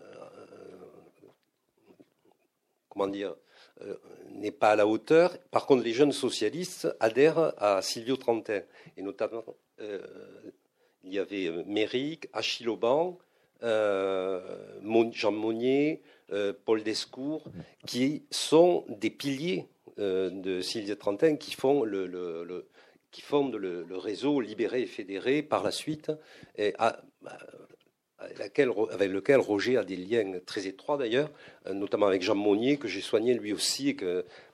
comment 2.90 3.08
dire 3.08 3.34
n'est 4.32 4.52
pas 4.52 4.72
à 4.72 4.76
la 4.76 4.88
hauteur. 4.88 5.38
Par 5.52 5.66
contre, 5.66 5.84
les 5.84 5.94
jeunes 5.94 6.12
socialistes 6.12 6.88
adhèrent 7.00 7.54
à 7.58 7.82
Silvio 7.82 8.16
Trentin. 8.18 8.62
Et 8.96 9.02
notamment, 9.02 9.44
euh, 9.82 10.00
il 11.04 11.14
y 11.14 11.20
avait 11.20 11.48
euh, 11.48 11.64
Méric, 11.66 12.28
Achille 12.34 12.70
Auban, 12.70 13.18
Jean 13.62 15.32
Monnier, 15.32 16.02
Paul 16.66 16.84
Descours, 16.84 17.44
qui 17.86 18.24
sont 18.30 18.86
des 18.88 19.10
piliers 19.10 19.68
de 19.98 20.62
Silvio 20.62 20.94
Trentin 20.94 21.38
qui 21.38 21.54
font 21.56 21.84
le, 21.84 22.68
qui 23.12 23.22
fondent 23.22 23.56
le, 23.56 23.98
réseau 23.98 24.42
libéré 24.42 24.84
et 24.84 24.86
fédéré 24.86 25.42
par 25.42 25.64
la 25.64 25.72
suite. 25.72 26.12
Et 26.56 26.76
à, 26.78 27.02
avec 28.20 28.58
lequel 29.12 29.40
Roger 29.40 29.78
a 29.78 29.84
des 29.84 29.96
liens 29.96 30.40
très 30.46 30.66
étroits 30.66 30.98
d'ailleurs, 30.98 31.30
euh, 31.68 31.74
notamment 31.74 32.08
avec 32.08 32.24
Jean 32.24 32.36
Monnier, 32.36 32.78
que 32.78 32.88
j'ai 32.88 33.02
soigné 33.02 33.36
lui 33.36 33.54
aussi 33.54 33.96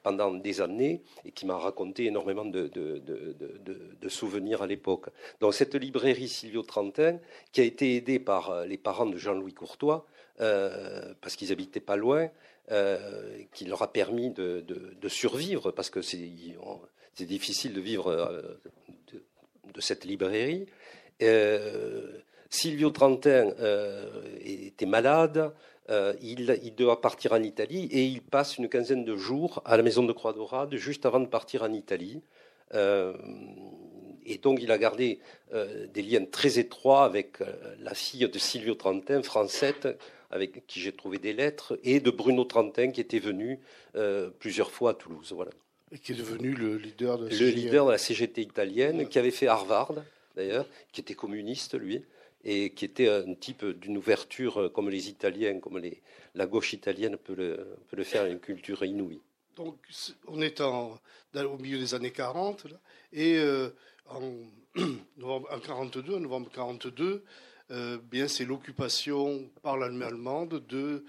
pendant 0.03 0.33
des 0.33 0.59
années 0.59 1.01
et 1.23 1.31
qui 1.31 1.45
m'a 1.45 1.57
raconté 1.57 2.05
énormément 2.05 2.45
de, 2.45 2.69
souvenirs 4.09 4.61
à 4.61 4.67
l'époque. 4.67 5.09
Donc 5.39 5.53
cette 5.53 5.75
librairie 5.75 6.27
Silvio 6.27 6.61
Trentin, 6.61 7.19
qui 7.53 7.61
a 7.61 7.63
été 7.63 7.95
aidée 7.95 8.19
par 8.19 8.49
euh, 8.49 8.65
les 8.65 8.77
parents 8.77 9.05
de 9.05 9.17
Jean-Louis 9.17 9.53
Courtois, 9.53 10.05
euh, 10.41 11.13
parce 11.21 11.35
qu'ils 11.35 11.51
habitaient 11.51 11.79
pas 11.79 11.95
loin, 11.95 12.29
qui 13.53 13.65
leur 13.65 13.81
a 13.81 13.91
permis 13.91 14.31
de, 14.31 15.09
survivre, 15.09 15.71
parce 15.71 15.89
que 15.89 16.01
c'est 16.01 16.17
difficile 17.19 17.73
de 17.73 17.81
vivre 17.81 18.57
de, 19.73 19.81
cette 19.81 20.05
librairie. 20.05 20.65
Silvio 22.53 22.91
Trentin 22.91 23.51
euh, 23.59 24.21
était 24.45 24.85
malade, 24.85 25.51
euh, 25.89 26.13
il, 26.21 26.75
doit 26.75 27.01
partir 27.01 27.33
en 27.33 27.41
Italie 27.41 27.89
et 27.91 28.05
il 28.05 28.21
passe 28.21 28.59
une 28.59 28.69
quinzaine 28.69 29.03
de 29.03 29.15
jours 29.17 29.63
à 29.65 29.75
la 29.75 29.81
maison 29.81 30.03
de 30.03 30.13
Croix-Dorade 30.13 30.75
juste 30.75 31.07
avant 31.07 31.19
de 31.19 31.25
partir 31.25 31.63
en 31.63 31.73
Italie. 31.73 32.21
Euh, 32.75 33.13
et 34.25 34.37
donc 34.37 34.59
il 34.61 34.71
a 34.71 34.77
gardé 34.77 35.19
des 35.51 36.01
liens 36.01 36.25
très 36.25 36.59
étroits 36.59 37.03
avec 37.03 37.39
la 37.79 37.93
fille 37.93 38.29
de 38.29 38.39
Silvio 38.39 38.75
Trentin, 38.75 39.21
Francette, 39.23 39.87
avec 40.31 40.65
qui 40.67 40.79
j'ai 40.79 40.93
trouvé 40.93 41.17
des 41.17 41.33
lettres, 41.33 41.77
et 41.83 41.99
de 41.99 42.09
Bruno 42.09 42.45
Trentin 42.45 42.91
qui 42.91 43.01
était 43.01 43.19
venu 43.19 43.59
plusieurs 44.39 44.71
fois 44.71 44.91
à 44.91 44.93
Toulouse. 44.93 45.33
Voilà. 45.35 45.51
Et 45.91 45.97
qui 45.97 46.13
est 46.13 46.15
devenu 46.15 46.53
le 46.53 46.77
leader 46.77 47.17
de, 47.17 47.27
le 47.27 47.49
leader 47.49 47.87
de 47.87 47.91
la 47.91 47.97
CGT 47.97 48.41
italienne, 48.41 49.09
qui 49.09 49.19
avait 49.19 49.31
fait 49.31 49.47
Harvard 49.47 49.95
d'ailleurs, 50.35 50.65
qui 50.93 51.01
était 51.01 51.15
communiste 51.15 51.77
lui 51.77 52.03
et 52.43 52.71
qui 52.71 52.85
était 52.85 53.09
un 53.09 53.33
type 53.35 53.65
d'une 53.65 53.97
ouverture 53.97 54.71
comme 54.73 54.89
les 54.89 55.09
Italiens, 55.09 55.59
comme 55.59 55.81
la 56.35 56.45
gauche 56.45 56.73
italienne 56.73 57.17
peut 57.17 57.35
le, 57.35 57.77
peut 57.87 57.95
le 57.95 58.03
faire, 58.03 58.25
une 58.25 58.39
culture 58.39 58.83
inouïe. 58.83 59.21
Donc, 59.55 59.77
on 60.27 60.41
est 60.41 60.61
au 60.61 61.57
milieu 61.59 61.77
des 61.77 61.93
années 61.93 62.11
40, 62.11 62.67
et 63.11 63.37
euh, 63.37 63.69
en, 64.09 64.33
novembre, 65.17 65.47
en 65.51 65.59
42, 65.59 66.15
en 66.15 66.19
novembre 66.19 66.49
42, 66.51 67.23
euh, 67.71 67.97
bien 68.11 68.27
c'est 68.27 68.45
l'occupation 68.45 69.49
par 69.61 69.77
l'Allemagne 69.77 70.09
allemande 70.09 70.63
de 70.67 71.05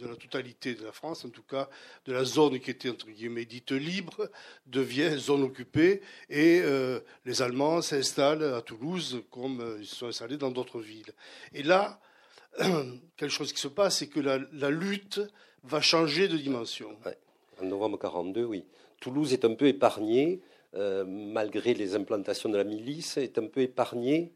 de 0.00 0.08
la 0.08 0.16
totalité 0.16 0.74
de 0.74 0.84
la 0.84 0.92
France, 0.92 1.24
en 1.24 1.28
tout 1.28 1.42
cas 1.42 1.68
de 2.06 2.12
la 2.12 2.24
zone 2.24 2.58
qui 2.58 2.70
était 2.70 2.90
entre 2.90 3.06
guillemets 3.06 3.44
dite 3.44 3.72
libre, 3.72 4.30
devient 4.66 5.16
zone 5.18 5.42
occupée 5.42 6.00
et 6.28 6.60
euh, 6.62 7.00
les 7.24 7.42
Allemands 7.42 7.82
s'installent 7.82 8.54
à 8.54 8.62
Toulouse 8.62 9.22
comme 9.30 9.60
euh, 9.60 9.78
ils 9.80 9.86
sont 9.86 10.06
installés 10.06 10.36
dans 10.36 10.50
d'autres 10.50 10.80
villes. 10.80 11.12
Et 11.52 11.62
là, 11.62 12.00
quelque 13.16 13.30
chose 13.30 13.52
qui 13.52 13.60
se 13.60 13.68
passe, 13.68 13.98
c'est 13.98 14.08
que 14.08 14.20
la, 14.20 14.70
lutte 14.70 15.20
va 15.62 15.80
changer 15.80 16.28
de 16.28 16.36
dimension. 16.36 16.96
En 17.60 17.64
novembre 17.66 17.98
42, 17.98 18.44
oui. 18.44 18.64
Toulouse 19.00 19.32
est 19.32 19.44
un 19.44 19.54
peu 19.54 19.66
épargnée, 19.66 20.40
euh, 20.74 21.04
malgré 21.06 21.74
les 21.74 21.94
implantations 21.94 22.48
de 22.48 22.56
la 22.56 22.64
milice, 22.64 23.16
est 23.18 23.38
un 23.38 23.46
peu 23.46 23.60
épargnée 23.60 24.32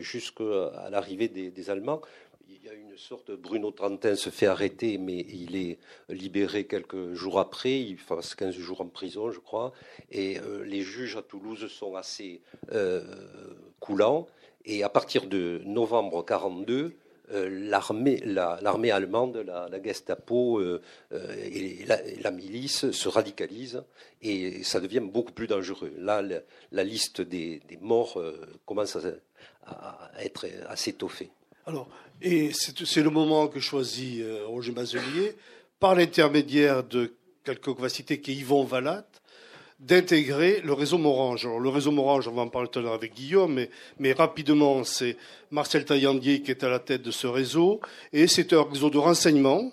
jusqu'à 0.00 0.90
l'arrivée 0.90 1.28
des 1.28 1.70
Allemands 1.70 2.02
une 2.90 2.98
sorte. 2.98 3.30
Bruno 3.30 3.70
Trentin 3.70 4.16
se 4.16 4.30
fait 4.30 4.46
arrêter, 4.46 4.98
mais 4.98 5.18
il 5.28 5.54
est 5.54 5.78
libéré 6.08 6.64
quelques 6.64 7.12
jours 7.12 7.38
après. 7.38 7.80
Il 7.80 7.96
passe 7.96 8.34
15 8.34 8.54
jours 8.56 8.80
en 8.80 8.88
prison, 8.88 9.30
je 9.30 9.38
crois. 9.38 9.72
Et 10.10 10.40
euh, 10.40 10.64
les 10.64 10.82
juges 10.82 11.16
à 11.16 11.22
Toulouse 11.22 11.68
sont 11.68 11.94
assez 11.94 12.40
euh, 12.72 13.02
coulants. 13.78 14.26
Et 14.64 14.82
à 14.82 14.88
partir 14.88 15.26
de 15.26 15.62
novembre 15.64 16.24
42, 16.24 16.94
euh, 17.32 17.48
l'armée, 17.68 18.20
allemande, 18.90 19.36
la, 19.36 19.82
Gestapo 19.82 20.60
et 21.12 21.84
la, 21.86 22.30
milice 22.32 22.90
se 22.90 23.08
radicalisent 23.08 23.84
et 24.20 24.64
ça 24.64 24.80
devient 24.80 25.00
beaucoup 25.00 25.32
plus 25.32 25.46
dangereux. 25.46 25.92
Là, 25.96 26.22
la, 26.72 26.84
liste 26.84 27.20
des, 27.20 27.60
morts 27.80 28.20
commence 28.66 28.96
à, 28.96 29.00
à, 29.64 30.10
être 30.24 30.46
s'étoffer. 30.74 31.30
Alors, 31.66 31.88
et 32.22 32.52
c'est 32.52 33.02
le 33.02 33.10
moment 33.10 33.48
que 33.48 33.60
choisit 33.60 34.22
euh, 34.22 34.46
Roger 34.46 34.72
Mazelier, 34.72 35.36
par 35.78 35.94
l'intermédiaire 35.94 36.84
de 36.84 37.14
quelques 37.44 37.74
capacités 37.74 38.20
qui 38.20 38.32
est 38.32 38.34
Yvon 38.36 38.64
Valat, 38.64 39.06
d'intégrer 39.78 40.60
le 40.62 40.72
réseau 40.72 40.98
Morange. 40.98 41.46
Alors, 41.46 41.60
le 41.60 41.68
réseau 41.68 41.90
Morange, 41.90 42.28
on 42.28 42.32
va 42.32 42.42
en 42.42 42.48
parler 42.48 42.68
tout 42.68 42.78
à 42.78 42.82
l'heure 42.82 42.94
avec 42.94 43.14
Guillaume, 43.14 43.66
mais, 43.98 44.12
rapidement, 44.12 44.84
c'est 44.84 45.16
Marcel 45.50 45.84
Taillandier 45.84 46.42
qui 46.42 46.50
est 46.50 46.64
à 46.64 46.68
la 46.68 46.78
tête 46.78 47.02
de 47.02 47.10
ce 47.10 47.26
réseau, 47.26 47.80
et 48.12 48.26
c'est 48.26 48.52
un 48.52 48.62
réseau 48.62 48.90
de 48.90 48.98
renseignement, 48.98 49.72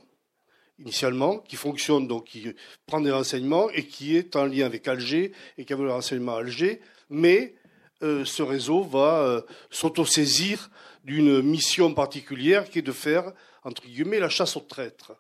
initialement, 0.79 1.39
qui 1.39 1.55
fonctionne, 1.55 2.07
donc 2.07 2.25
qui 2.25 2.53
prend 2.85 3.01
des 3.01 3.11
renseignements 3.11 3.69
et 3.71 3.85
qui 3.85 4.15
est 4.15 4.35
en 4.35 4.45
lien 4.45 4.65
avec 4.65 4.87
Alger 4.87 5.31
et 5.57 5.65
qui 5.65 5.73
a 5.73 5.77
le 5.77 5.91
renseignement 5.91 6.35
à 6.35 6.39
Alger, 6.39 6.81
mais 7.09 7.55
euh, 8.03 8.23
ce 8.25 8.43
réseau 8.43 8.83
va 8.83 9.21
euh, 9.21 9.41
s'autosaisir 9.71 10.69
d'une 11.07 11.41
mission 11.41 11.93
particulière 11.93 12.69
qui 12.69 12.79
est 12.79 12.83
de 12.83 12.91
faire, 12.91 13.31
entre 13.63 13.87
guillemets, 13.87 14.19
la 14.19 14.27
chasse 14.27 14.57
aux 14.57 14.61
traîtres. 14.61 15.13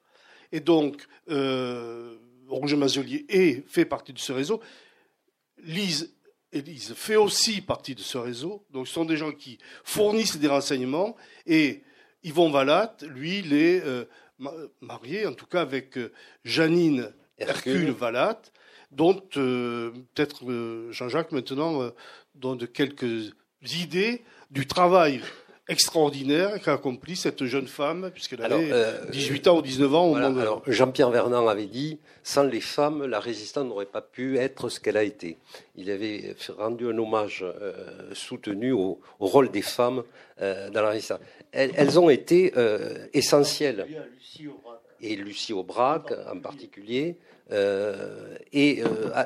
Et 0.51 0.59
donc, 0.59 1.07
euh, 1.29 2.17
Roger 2.49 2.75
Mazelier 2.75 3.25
est, 3.29 3.65
fait 3.69 3.85
partie 3.85 4.11
de 4.11 4.19
ce 4.19 4.33
réseau. 4.33 4.61
Lise, 5.63 6.13
Lise 6.51 6.93
fait 6.93 7.15
aussi 7.15 7.61
partie 7.61 7.95
de 7.95 8.01
ce 8.01 8.17
réseau. 8.17 8.65
Donc, 8.69 8.89
ce 8.89 8.93
sont 8.93 9.05
des 9.05 9.15
gens 9.15 9.31
qui 9.31 9.59
fournissent 9.85 10.37
des 10.37 10.49
renseignements. 10.49 11.15
Et 11.45 11.83
Yvon 12.21 12.51
Valat, 12.51 12.97
lui, 13.03 13.39
il 13.39 13.53
est 13.53 13.81
euh, 13.85 14.03
marié, 14.81 15.25
en 15.25 15.33
tout 15.33 15.45
cas, 15.45 15.61
avec 15.61 15.97
euh, 15.97 16.11
Janine 16.43 17.13
Hercule, 17.37 17.91
Valat, 17.91 18.41
dont 18.91 19.13
peut-être 19.13 20.91
Jean-Jacques 20.91 21.31
maintenant 21.31 21.91
donne 22.35 22.67
quelques 22.67 23.31
idées 23.61 24.23
du 24.49 24.65
travail 24.65 25.21
extraordinaire 25.69 26.61
qu'a 26.61 26.73
accompli 26.73 27.15
cette 27.15 27.43
jeune 27.45 27.67
femme, 27.67 28.11
puisqu'elle 28.13 28.41
avait 28.41 28.71
18 29.11 29.47
euh, 29.47 29.51
ans 29.51 29.57
ou 29.57 29.61
19 29.61 29.95
ans 29.95 30.05
au 30.05 30.15
moment 30.15 30.39
Alors, 30.39 30.63
Jean-Pierre 30.67 31.09
Vernant 31.09 31.47
avait 31.47 31.65
dit 31.65 31.99
sans 32.23 32.43
les 32.43 32.61
femmes, 32.61 33.05
la 33.05 33.19
résistance 33.19 33.65
n'aurait 33.65 33.85
pas 33.85 34.01
pu 34.01 34.37
être 34.37 34.69
ce 34.69 34.79
qu'elle 34.79 34.97
a 34.97 35.03
été. 35.03 35.37
Il 35.75 35.91
avait 35.91 36.35
rendu 36.57 36.87
un 36.87 36.97
hommage 36.97 37.43
euh, 37.43 37.73
soutenu 38.13 38.71
au, 38.71 38.99
au, 39.19 39.27
rôle 39.27 39.49
des 39.51 39.61
femmes 39.61 40.03
euh, 40.41 40.69
dans 40.69 40.81
la 40.81 40.89
résistance. 40.89 41.19
Elles, 41.51 41.99
ont 41.99 42.09
été 42.09 42.53
essentielles. 43.13 43.87
Et 45.01 45.15
Lucie 45.15 45.53
Aubrac 45.53 46.13
en 46.31 46.39
particulier. 46.39 47.17
et 48.53 48.83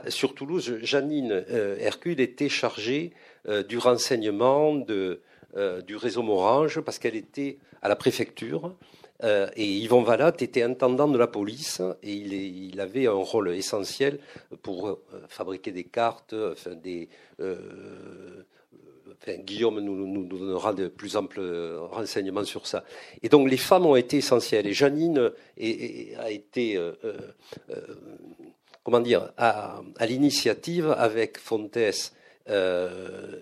sur 0.08 0.34
Toulouse, 0.34 0.78
Janine 0.82 1.44
Hercule 1.80 2.22
était 2.22 2.48
chargée 2.48 3.12
du 3.68 3.78
renseignement, 3.78 4.76
de, 4.76 5.22
euh, 5.58 5.82
du 5.82 5.98
réseau 5.98 6.24
Morange 6.24 6.80
parce 6.80 6.98
qu'elle 6.98 7.16
était 7.16 7.58
à 7.82 7.90
la 7.90 7.98
préfecture. 7.98 8.74
Euh, 9.24 9.50
et 9.56 9.66
Yvon 9.66 10.02
Valat 10.02 10.34
était 10.40 10.64
intendant 10.64 11.08
de 11.10 11.18
la 11.18 11.28
police 11.28 11.82
et 12.02 12.14
il, 12.14 12.80
avait 12.80 13.06
un 13.08 13.12
rôle 13.12 13.54
essentiel 13.54 14.20
pour 14.62 14.88
euh, 14.88 15.04
fabriquer 15.28 15.72
des 15.72 15.84
cartes, 15.84 16.34
enfin, 16.34 16.72
Guillaume 19.40 19.82
nous, 19.82 20.26
donnera 20.26 20.74
de 20.74 20.88
plus 20.88 21.18
amples 21.18 21.42
renseignements 21.92 22.46
sur 22.46 22.66
ça. 22.66 22.86
Et 23.22 23.30
donc 23.30 23.50
les 23.50 23.58
femmes 23.58 23.86
ont 23.86 23.98
été 23.98 24.18
essentielles. 24.18 24.68
Et 24.68 24.74
Janine 24.74 25.32
a 26.18 26.32
été, 26.32 26.80
comment 28.84 29.02
dire, 29.02 29.32
à, 29.38 29.82
à 29.98 30.06
l'initiative 30.06 30.96
avec 30.98 31.38
Fontes 31.38 31.78
euh, 32.52 33.38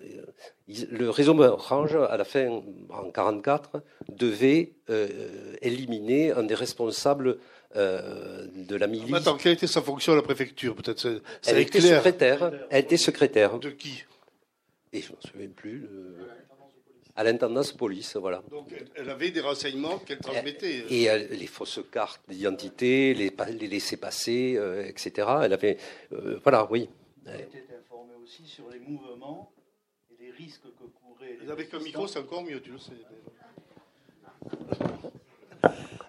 le 0.90 1.10
réseau 1.10 1.38
Orange, 1.40 1.96
à 1.96 2.16
la 2.16 2.24
fin, 2.24 2.46
en 2.46 2.62
1944, 2.62 3.82
devait 4.08 4.72
euh, 4.88 5.08
éliminer 5.62 6.32
un 6.32 6.44
des 6.44 6.54
responsables 6.54 7.38
euh, 7.76 8.46
de 8.54 8.76
la 8.76 8.86
milice. 8.86 9.12
Attends, 9.14 9.36
quelle 9.36 9.54
était 9.54 9.66
sa 9.66 9.82
fonction 9.82 10.12
à 10.12 10.16
la 10.16 10.22
préfecture 10.22 10.76
Peut-être? 10.76 11.22
Elle 11.46 11.58
était 11.58 11.80
secrétaire. 11.80 12.52
Elle 12.70 12.84
était 12.84 12.96
secrétaire. 12.96 13.58
De 13.58 13.70
qui? 13.70 14.04
Et 14.92 15.00
je 15.00 15.12
m'en 15.12 15.20
souviens 15.20 15.48
plus. 15.48 15.88
À 17.16 17.24
l'intendance 17.24 17.72
police, 17.72 18.16
voilà. 18.16 18.42
Donc 18.50 18.68
elle 18.94 19.10
avait 19.10 19.30
des 19.30 19.40
renseignements 19.40 19.98
qu'elle 19.98 20.18
transmettait. 20.18 20.84
Et 20.90 21.08
les 21.30 21.46
fausses 21.46 21.80
cartes 21.92 22.22
d'identité, 22.28 23.12
les, 23.14 23.32
les 23.58 23.66
laissés-passer, 23.66 24.58
etc. 24.86 25.28
Elle 25.42 25.52
avait, 25.52 25.76
voilà, 26.42 26.66
oui. 26.70 26.88
Elle 27.26 27.40
était 27.40 27.66
informée 27.78 27.89
aussi 28.30 28.46
sur 28.46 28.70
les 28.70 28.78
mouvements 28.78 29.52
et 30.08 30.22
les 30.22 30.30
risques 30.30 30.62
que 30.62 30.84
couraient. 30.84 31.36
Les 31.42 31.50
avec 31.50 31.74
un 31.74 31.80
micro, 31.80 32.06
c'est 32.06 32.20
encore 32.20 32.44
mieux, 32.44 32.60
tu 32.60 32.70
le 32.70 32.78
sais. 32.78 32.92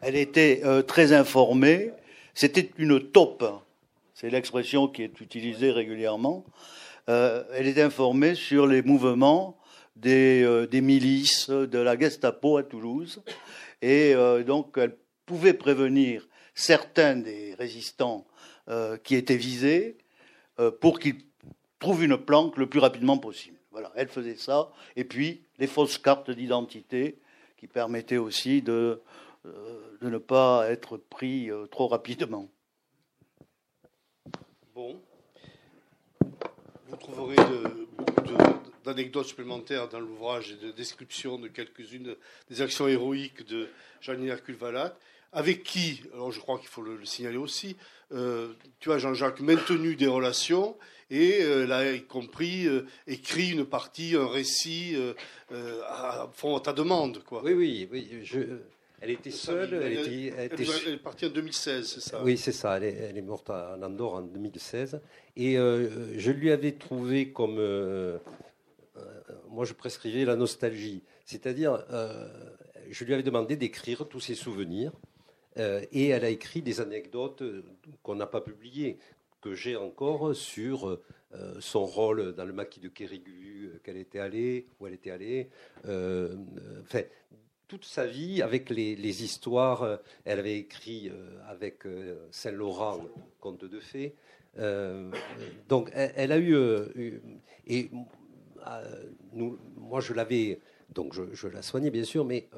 Elle 0.01 0.15
était 0.15 0.61
euh, 0.63 0.83
très 0.83 1.13
informée. 1.13 1.91
C'était 2.35 2.69
une 2.77 3.11
taupe. 3.11 3.43
C'est 4.13 4.29
l'expression 4.29 4.87
qui 4.87 5.01
est 5.01 5.19
utilisée 5.19 5.71
régulièrement. 5.71 6.45
Euh, 7.09 7.43
elle 7.53 7.67
était 7.67 7.81
informée 7.81 8.35
sur 8.35 8.67
les 8.67 8.83
mouvements 8.83 9.57
des, 9.95 10.43
euh, 10.43 10.67
des, 10.67 10.81
milices 10.81 11.49
de 11.49 11.79
la 11.79 11.97
Gestapo 11.97 12.57
à 12.57 12.63
Toulouse. 12.63 13.23
Et 13.81 14.13
donc, 14.45 14.77
elle 14.77 14.95
pouvait 15.25 15.55
prévenir 15.55 16.27
certains 16.53 17.15
des 17.15 17.55
résistants 17.55 18.27
qui 19.03 19.15
étaient 19.15 19.37
visés 19.37 19.97
euh, 20.61 20.69
pour 20.69 20.99
qu'ils 20.99 21.15
trouvent 21.81 22.03
une 22.03 22.17
planque 22.17 22.55
le 22.55 22.67
plus 22.67 22.79
rapidement 22.79 23.17
possible. 23.17 23.57
Voilà, 23.71 23.91
elle 23.95 24.07
faisait 24.07 24.35
ça. 24.35 24.71
Et 24.95 25.03
puis, 25.03 25.41
les 25.57 25.67
fausses 25.67 25.97
cartes 25.97 26.31
d'identité 26.31 27.17
qui 27.57 27.67
permettaient 27.67 28.17
aussi 28.17 28.61
de, 28.61 29.01
euh, 29.45 29.97
ne 30.01 30.17
pas 30.17 30.69
être 30.69 30.97
pris 30.97 31.49
euh, 31.51 31.65
trop 31.65 31.87
rapidement. 31.87 32.49
Bon. 34.73 35.01
Vous 36.87 36.95
trouverez 36.97 37.35
beaucoup 37.97 38.33
d'anecdotes 38.83 39.25
supplémentaires 39.25 39.87
dans 39.89 39.99
l'ouvrage 39.99 40.51
et 40.51 40.65
de 40.65 40.71
description 40.71 41.39
de 41.39 41.47
quelques-unes 41.47 42.15
des 42.49 42.61
actions 42.61 42.87
héroïques 42.87 43.45
de 43.47 43.69
Jeanne 44.01 44.25
Hercule 44.27 44.55
Valat, 44.55 44.95
avec 45.31 45.63
qui, 45.63 46.01
alors 46.13 46.31
je 46.31 46.39
crois 46.39 46.59
qu'il 46.59 46.67
faut 46.67 46.81
le 46.81 47.03
signaler 47.05 47.37
aussi, 47.37 47.77
euh, 48.11 48.53
tu 48.79 48.91
as 48.91 48.97
Jean-Jacques 48.97 49.39
maintenu 49.39 49.95
des 49.95 50.07
relations 50.07 50.77
et 51.11 51.43
euh, 51.43 51.65
là, 51.65 51.91
y 51.91 52.03
compris 52.03 52.67
euh, 52.67 52.85
écrit 53.05 53.51
une 53.51 53.65
partie, 53.65 54.15
un 54.15 54.27
récit 54.27 54.95
à, 55.51 56.23
à, 56.23 56.59
ta 56.63 56.71
demande. 56.71 57.21
Quoi. 57.25 57.43
Oui, 57.43 57.53
oui, 57.53 57.89
oui. 57.91 58.09
elle 59.01 59.11
était 59.11 59.29
seule. 59.29 59.73
Elle, 59.73 59.93
est 59.97 61.03
partie 61.03 61.25
en 61.25 61.29
2016, 61.29 61.85
c'est 61.85 61.99
ça? 61.99 62.23
Oui, 62.23 62.37
c'est 62.37 62.53
ça. 62.53 62.77
Elle 62.77 63.17
est, 63.17 63.21
morte 63.21 63.49
en 63.49 63.81
Andorre 63.83 64.13
en 64.15 64.21
2016. 64.21 65.01
Et 65.35 65.55
je 65.55 66.31
lui 66.31 66.49
avais 66.49 66.71
trouvé 66.71 67.31
comme 67.33 67.59
moi, 69.49 69.65
je 69.65 69.73
prescrivais 69.73 70.23
la 70.23 70.37
nostalgie. 70.37 71.03
C'est-à-dire, 71.25 71.85
je 72.89 73.03
lui 73.03 73.13
avais 73.13 73.23
demandé 73.23 73.57
d'écrire 73.57 74.07
tous 74.07 74.21
ses 74.21 74.35
souvenirs. 74.35 74.93
et 75.57 76.07
elle 76.07 76.23
a 76.23 76.29
écrit 76.29 76.61
des 76.61 76.79
anecdotes 76.79 77.43
qu'on 78.01 78.15
n'a 78.15 78.27
pas 78.27 78.39
publiées, 78.39 78.97
que 79.41 79.53
j'ai 79.55 79.75
encore 79.75 80.35
sur 80.35 80.99
son 81.59 81.85
rôle 81.85 82.33
dans 82.35 82.45
le 82.45 82.53
maquis 82.53 82.79
de 82.79 82.89
Kérigu, 82.89 83.79
qu'elle 83.83 83.97
était 83.97 84.19
allée, 84.19 84.67
où 84.79 84.87
elle 84.87 84.93
était 84.93 85.11
allée. 85.11 85.49
enfin, 85.85 87.03
toute 87.71 87.85
sa 87.85 88.05
vie 88.05 88.41
avec 88.41 88.69
les, 88.69 89.23
histoires. 89.23 89.83
Euh, 89.83 89.95
elle 90.25 90.39
avait 90.39 90.57
écrit 90.57 91.07
euh, 91.07 91.39
avec 91.47 91.85
euh, 91.85 92.27
Saint-Laurent, 92.29 92.99
Conte 93.39 93.63
de 93.63 93.79
fées. 93.79 94.13
donc 95.69 95.89
elle, 95.93 96.33
a 96.33 96.37
eu. 96.37 96.55
et 97.65 97.89
moi, 99.31 100.01
je 100.01 100.13
l'avais. 100.13 100.59
Donc 100.93 101.13
je, 101.13 101.47
la 101.47 101.61
soignais, 101.61 101.91
bien 101.91 102.03
sûr, 102.03 102.25
mais 102.25 102.49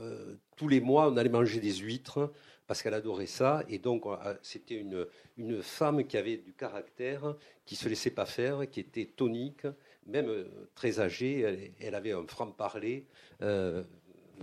tous 0.55 0.67
les 0.67 0.81
mois, 0.81 1.11
on 1.11 1.17
allait 1.17 1.29
manger 1.29 1.59
des 1.59 1.75
huîtres 1.75 2.33
parce 2.67 2.81
qu'elle 2.81 2.93
adorait 2.93 3.27
ça. 3.27 3.63
Et 3.69 3.77
donc, 3.77 4.05
c'était 4.41 4.75
une, 4.75 5.05
une 5.37 5.61
femme 5.61 6.05
qui 6.05 6.17
avait 6.17 6.37
du 6.37 6.53
caractère, 6.53 7.35
qui 7.65 7.75
se 7.75 7.89
laissait 7.89 8.11
pas 8.11 8.25
faire, 8.25 8.69
qui 8.69 8.79
était 8.79 9.05
tonique, 9.05 9.67
même 10.05 10.45
très 10.75 10.99
âgée. 10.99 11.71
Elle, 11.79 11.95
avait 11.95 12.13
un 12.13 12.25
franc-parler. 12.27 13.05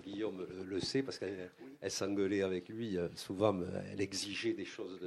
Guillaume 0.05 0.47
le 0.65 0.81
sait 0.81 1.03
parce 1.03 1.19
qu'elle 1.19 1.51
s'engueulait 1.91 2.43
avec 2.43 2.69
lui. 2.69 2.97
Euh, 2.97 3.09
souvent, 3.15 3.59
elle 3.93 4.01
exigeait 4.01 4.53
des 4.53 4.65
choses 4.65 4.99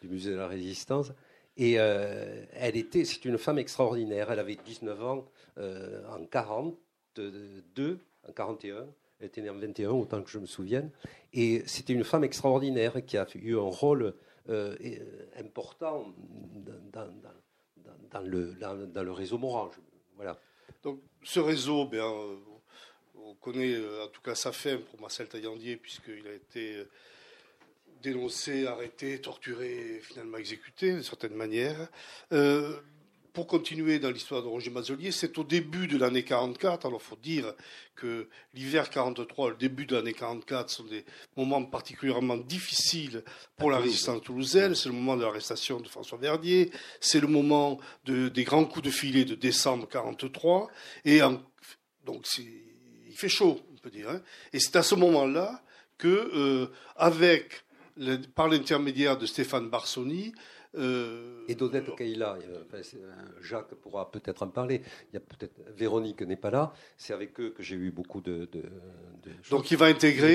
du 0.00 0.08
musée 0.08 0.30
de 0.30 0.36
la 0.36 0.48
Résistance. 0.48 1.12
Et 1.56 1.78
euh, 1.78 2.44
elle 2.52 2.76
était, 2.76 3.04
c'est 3.04 3.24
une 3.24 3.38
femme 3.38 3.58
extraordinaire. 3.58 4.30
Elle 4.30 4.38
avait 4.38 4.56
19 4.56 5.04
ans 5.04 5.24
euh, 5.58 6.02
en 6.08 6.24
42, 6.24 7.98
en 8.28 8.32
41. 8.32 8.86
Elle 9.22 9.28
était 9.28 9.40
née 9.40 9.50
en 9.50 9.56
21, 9.56 9.90
autant 9.90 10.20
que 10.20 10.28
je 10.28 10.38
me 10.38 10.46
souvienne. 10.46 10.90
Et 11.32 11.62
c'était 11.66 11.92
une 11.92 12.02
femme 12.02 12.24
extraordinaire 12.24 13.04
qui 13.06 13.16
a 13.16 13.26
eu 13.36 13.56
un 13.56 13.70
rôle 13.70 14.14
important 15.38 16.12
dans, 16.92 18.20
le, 18.20 19.12
réseau 19.12 19.38
Morange. 19.38 19.74
Voilà. 20.16 20.36
Donc, 20.82 21.00
ce 21.22 21.38
réseau, 21.38 21.86
bien, 21.86 22.04
on 23.24 23.34
connaît 23.34 23.74
euh, 23.74 24.04
en 24.04 24.08
tout 24.08 24.20
cas 24.20 24.34
sa 24.34 24.52
fin 24.52 24.76
pour 24.76 25.00
Marcel 25.00 25.28
Taillandier, 25.28 25.76
puisqu'il 25.76 26.26
a 26.26 26.32
été 26.32 26.76
euh, 26.76 26.88
dénoncé, 28.02 28.66
arrêté, 28.66 29.20
torturé, 29.20 30.00
finalement 30.02 30.38
exécuté 30.38 30.92
d'une 30.92 31.02
certaine 31.02 31.34
manière. 31.34 31.88
Euh, 32.32 32.80
pour 33.32 33.46
continuer 33.46 33.98
dans 33.98 34.10
l'histoire 34.10 34.42
de 34.42 34.48
Roger 34.48 34.70
Mazelier, 34.70 35.10
c'est 35.10 35.38
au 35.38 35.44
début 35.44 35.86
de 35.86 35.96
l'année 35.96 36.22
44. 36.22 36.86
Alors, 36.86 37.00
il 37.02 37.08
faut 37.08 37.16
dire 37.16 37.54
que 37.94 38.28
l'hiver 38.52 38.90
43, 38.90 39.50
le 39.50 39.56
début 39.56 39.86
de 39.86 39.96
l'année 39.96 40.12
44 40.12 40.68
sont 40.68 40.84
des 40.84 41.04
moments 41.36 41.64
particulièrement 41.64 42.36
difficiles 42.36 43.24
pour 43.56 43.70
la 43.70 43.78
résistance 43.78 44.20
toulousaine. 44.22 44.74
C'est 44.74 44.90
le 44.90 44.94
moment 44.94 45.16
de 45.16 45.22
l'arrestation 45.22 45.80
de 45.80 45.88
François 45.88 46.18
Verdier. 46.18 46.70
C'est 47.00 47.20
le 47.20 47.26
moment 47.26 47.80
des 48.04 48.44
grands 48.44 48.66
coups 48.66 48.84
de 48.84 48.90
filet 48.90 49.24
de 49.24 49.34
décembre 49.34 49.88
43. 49.88 50.68
Et 51.06 51.20
donc, 52.04 52.26
il 52.38 53.16
fait 53.16 53.30
chaud, 53.30 53.60
on 53.72 53.78
peut 53.78 53.90
dire. 53.90 54.10
Hein. 54.10 54.20
Et 54.52 54.60
c'est 54.60 54.76
à 54.76 54.82
ce 54.82 54.94
moment-là 54.94 55.62
que, 55.96 56.30
euh, 56.34 56.66
avec, 56.96 57.64
par 58.34 58.48
l'intermédiaire 58.48 59.16
de 59.16 59.24
Stéphane 59.24 59.70
Barsoni, 59.70 60.32
euh, 60.74 61.44
et 61.48 61.54
d'Odette 61.54 61.94
Kaila, 61.96 62.38
Jacques 63.42 63.74
pourra 63.74 64.10
peut-être 64.10 64.42
en 64.42 64.48
parler. 64.48 64.80
Il 65.12 65.14
y 65.14 65.16
a 65.18 65.20
peut-être 65.20 65.60
Véronique 65.76 66.22
n'est 66.22 66.36
pas 66.36 66.50
là. 66.50 66.72
C'est 66.96 67.12
avec 67.12 67.38
eux 67.40 67.50
que 67.50 67.62
j'ai 67.62 67.76
eu 67.76 67.90
beaucoup 67.90 68.22
de, 68.22 68.48
Donc 69.50 69.70
il 69.70 69.76
va 69.76 69.86
intégrer, 69.86 70.34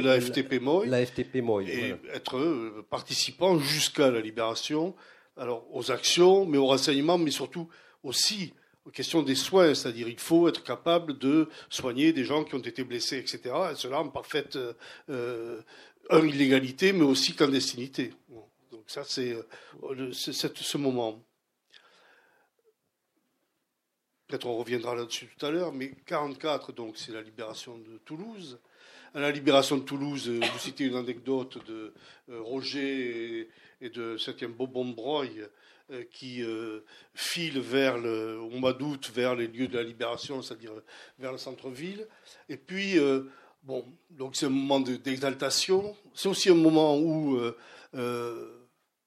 la 0.00 0.20
FTP 0.20 0.60
Moy, 0.60 0.86
la 0.86 1.04
FTP 1.04 1.42
Moy, 1.42 1.68
et 1.68 1.94
être 2.14 2.38
euh, 2.38 2.86
participant 2.88 3.58
jusqu'à 3.58 4.10
la 4.10 4.20
libération. 4.20 4.94
Alors 5.36 5.66
aux 5.72 5.90
actions, 5.90 6.46
mais 6.46 6.58
aux 6.58 6.66
renseignements, 6.66 7.18
mais 7.18 7.30
surtout 7.30 7.68
aussi 8.02 8.54
aux 8.86 8.90
questions 8.90 9.22
des 9.22 9.34
soins, 9.34 9.74
c'est-à-dire 9.74 10.08
il 10.08 10.18
faut 10.18 10.48
être 10.48 10.64
capable 10.64 11.18
de 11.18 11.48
soigner 11.68 12.12
des 12.14 12.24
gens 12.24 12.44
qui 12.44 12.54
ont 12.54 12.60
été 12.60 12.82
blessés, 12.82 13.18
etc. 13.18 13.40
Et 13.72 13.74
cela 13.74 14.00
en 14.00 14.08
parfaite 14.08 14.58
euh, 15.10 15.60
illégalité, 16.10 16.92
mais 16.94 17.04
aussi 17.04 17.34
clandestinité. 17.34 18.12
Ça, 18.90 19.04
c'est 19.04 19.34
euh, 19.34 20.12
ce 20.12 20.76
moment. 20.76 21.24
Peut-être 24.26 24.46
on 24.46 24.56
reviendra 24.56 24.96
là-dessus 24.96 25.28
tout 25.28 25.46
à 25.46 25.52
l'heure, 25.52 25.72
mais 25.72 25.92
44, 26.06 26.72
donc 26.72 26.98
c'est 26.98 27.12
la 27.12 27.22
libération 27.22 27.78
de 27.78 27.98
Toulouse. 27.98 28.58
À 29.14 29.20
la 29.20 29.30
libération 29.30 29.76
de 29.76 29.84
Toulouse, 29.84 30.28
euh, 30.28 30.40
vous 30.40 30.58
citez 30.58 30.86
une 30.86 30.96
anecdote 30.96 31.64
de 31.68 31.94
euh, 32.30 32.40
Roger 32.40 33.48
et, 33.80 33.90
de 33.90 34.16
7e 34.16 34.56
Bobon-Broye 34.56 35.48
euh, 35.92 36.02
qui 36.10 36.42
file 37.14 37.60
vers 37.60 37.96
le, 37.96 38.40
au 38.40 38.50
mois 38.50 38.72
d'août 38.72 39.08
vers 39.14 39.36
les 39.36 39.46
lieux 39.46 39.68
de 39.68 39.76
la 39.76 39.84
libération, 39.84 40.42
c'est-à-dire 40.42 40.72
vers 41.16 41.30
le 41.30 41.38
centre-ville. 41.38 42.08
Et 42.48 42.56
puis, 42.56 42.98
bon, 43.62 43.86
donc 44.10 44.34
c'est 44.34 44.46
un 44.46 44.50
moment 44.50 44.80
d'exaltation. 44.80 45.96
C'est 46.12 46.28
aussi 46.28 46.50
un 46.50 46.54
moment 46.54 46.98
où 46.98 47.40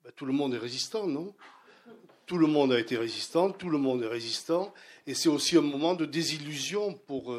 ben, 0.03 0.11
tout 0.15 0.25
le 0.25 0.33
monde 0.33 0.53
est 0.53 0.59
résistant, 0.59 1.07
non? 1.07 1.33
Tout 2.25 2.37
le 2.37 2.47
monde 2.47 2.71
a 2.71 2.79
été 2.79 2.97
résistant, 2.97 3.51
tout 3.51 3.69
le 3.69 3.77
monde 3.77 4.03
est 4.03 4.07
résistant. 4.07 4.73
Et 5.07 5.13
c'est 5.13 5.29
aussi 5.29 5.57
un 5.57 5.61
moment 5.61 5.93
de 5.93 6.05
désillusion 6.05 6.93
pour, 6.93 7.35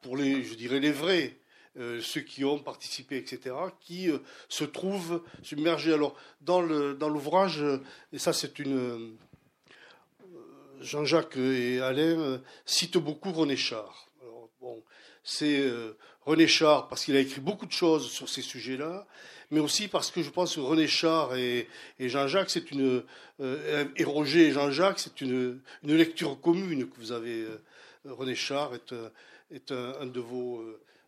pour 0.00 0.16
les, 0.16 0.42
je 0.42 0.54
dirais, 0.54 0.80
les 0.80 0.92
vrais. 0.92 1.40
Euh, 1.78 2.00
ceux 2.02 2.22
qui 2.22 2.44
ont 2.44 2.58
participé, 2.58 3.16
etc., 3.16 3.54
qui 3.80 4.10
euh, 4.10 4.18
se 4.48 4.64
trouvent 4.64 5.22
submergés. 5.42 5.92
Alors, 5.92 6.16
dans 6.40 6.60
l'ouvrage, 6.60 7.64
et 8.12 8.18
ça 8.18 8.32
c'est 8.32 8.58
une... 8.58 8.76
Euh, 8.76 9.16
Jean-Jacques 10.80 11.36
et 11.36 11.80
Alain 11.80 12.40
citent 12.64 12.96
beaucoup 12.96 13.32
René 13.32 13.54
Char. 13.54 14.08
bon, 14.62 14.82
c'est 15.22 15.70
René 16.22 16.46
Char 16.46 16.88
parce 16.88 17.04
qu'il 17.04 17.14
a 17.16 17.20
écrit 17.20 17.42
beaucoup 17.42 17.66
de 17.66 17.72
choses 17.72 18.10
sur 18.10 18.30
ces 18.30 18.40
sujets-là, 18.40 19.06
mais 19.50 19.60
aussi 19.60 19.88
parce 19.88 20.10
que 20.10 20.22
je 20.22 20.30
pense 20.30 20.54
que 20.54 20.60
René 20.60 20.86
Char 20.86 21.36
et, 21.36 21.68
Jean-Jacques, 21.98 22.50
c'est 22.50 22.70
une 22.70 23.02
et 23.40 24.04
Roger 24.04 24.48
et 24.48 24.52
Jean-Jacques, 24.52 24.98
c'est 24.98 25.20
une, 25.20 25.60
lecture 25.82 26.40
commune 26.40 26.88
que 26.88 26.96
vous 26.98 27.12
avez. 27.12 27.46
René 28.04 28.34
Char 28.34 28.74
est, 28.74 28.94
est 29.50 29.72
un, 29.72 30.06
de 30.06 30.20
vos 30.20 30.64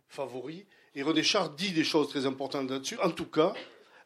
favori. 0.09 0.67
Et 0.95 1.03
René 1.03 1.23
Char 1.23 1.51
dit 1.51 1.71
des 1.73 1.85
choses 1.85 2.09
très 2.09 2.27
importantes 2.27 2.71
là-dessus. 2.71 2.99
En 2.99 3.11
tout 3.11 3.27
cas, 3.27 3.55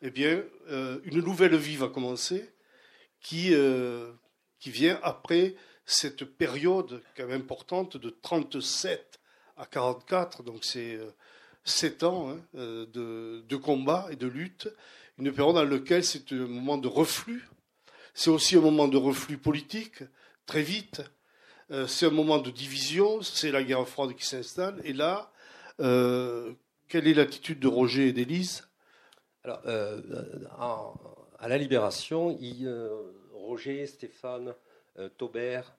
eh 0.02 0.10
bien, 0.10 0.42
euh, 0.68 0.98
une 1.04 1.20
nouvelle 1.20 1.56
vie 1.56 1.76
va 1.76 1.88
commencer 1.88 2.48
qui, 3.20 3.54
euh, 3.54 4.12
qui 4.60 4.70
vient 4.70 5.00
après 5.02 5.54
cette 5.84 6.24
période 6.24 7.02
quand 7.16 7.26
même 7.26 7.42
importante 7.42 7.96
de 7.96 8.10
37 8.10 9.20
à 9.56 9.66
44, 9.66 10.42
donc 10.42 10.64
c'est 10.64 10.94
euh, 10.94 11.10
7 11.66 12.02
ans 12.04 12.30
hein, 12.30 12.38
euh, 12.56 12.86
de, 13.42 13.56
combat 13.56 14.06
et 14.10 14.16
de 14.16 14.26
lutte, 14.26 14.68
une 15.18 15.32
période 15.32 15.54
dans 15.54 15.64
laquelle 15.64 16.04
c'est 16.04 16.32
un 16.32 16.46
moment 16.46 16.78
de 16.78 16.88
reflux, 16.88 17.46
c'est 18.14 18.30
aussi 18.30 18.56
un 18.56 18.60
moment 18.60 18.88
de 18.88 18.96
reflux 18.96 19.36
politique, 19.36 20.02
très 20.46 20.62
vite, 20.62 21.02
c'est 21.88 22.06
un 22.06 22.10
moment 22.10 22.38
de 22.38 22.50
division, 22.50 23.22
c'est 23.22 23.50
la 23.50 23.62
guerre 23.62 23.88
froide 23.88 24.14
qui 24.14 24.24
s'installe, 24.24 24.80
et 24.84 24.92
là, 24.92 25.32
euh, 25.80 26.52
quelle 26.88 27.06
est 27.06 27.14
l'attitude 27.14 27.58
de 27.60 27.68
Roger 27.68 28.08
et 28.08 28.12
d'Élise? 28.12 28.66
Alors, 29.44 29.60
euh, 29.66 30.00
à 31.38 31.48
la 31.48 31.58
Libération, 31.58 32.36
euh, 32.40 33.12
Roger, 33.32 33.86
Stéphane, 33.86 34.54
Taubert, 35.18 35.76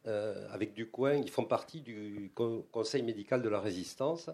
avec 0.52 0.76
Ducoin, 0.76 1.16
ils 1.16 1.32
font 1.32 1.46
partie 1.46 1.82
du 1.82 2.32
Conseil 2.36 3.02
médical 3.02 3.42
de 3.42 3.50
la 3.50 3.60
Résistance. 3.60 4.30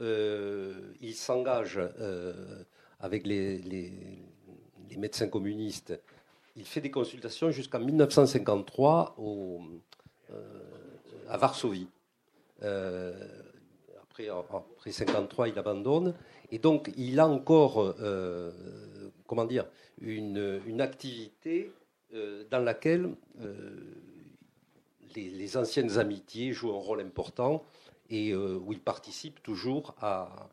Ils 0.00 1.14
s'engagent 1.14 1.80
avec 3.00 3.26
les, 3.26 3.92
médecins 4.96 5.28
communistes. 5.28 5.98
Il 6.56 6.64
fait 6.64 6.80
des 6.80 6.90
consultations 6.90 7.50
jusqu'en 7.50 7.80
1953 7.80 9.16
au, 9.18 9.60
à 11.28 11.36
Varsovie 11.36 11.88
après, 14.14 14.28
après 14.28 14.92
53, 14.92 15.48
il 15.48 15.58
abandonne. 15.58 16.14
Et 16.50 16.58
donc, 16.58 16.92
il 16.96 17.18
a 17.18 17.26
encore, 17.26 17.94
euh, 18.00 18.52
comment 19.26 19.44
dire, 19.44 19.66
une, 20.00 20.80
activité 20.80 21.72
euh, 22.14 22.44
dans 22.50 22.60
laquelle 22.60 23.10
euh, 23.40 23.70
les, 25.16 25.56
anciennes 25.56 25.98
amitiés 25.98 26.52
jouent 26.52 26.72
un 26.72 26.80
rôle 26.80 27.00
important 27.00 27.64
et 28.10 28.34
où 28.34 28.72
il 28.72 28.80
participe 28.80 29.42
toujours 29.42 29.94
à, 30.00 30.50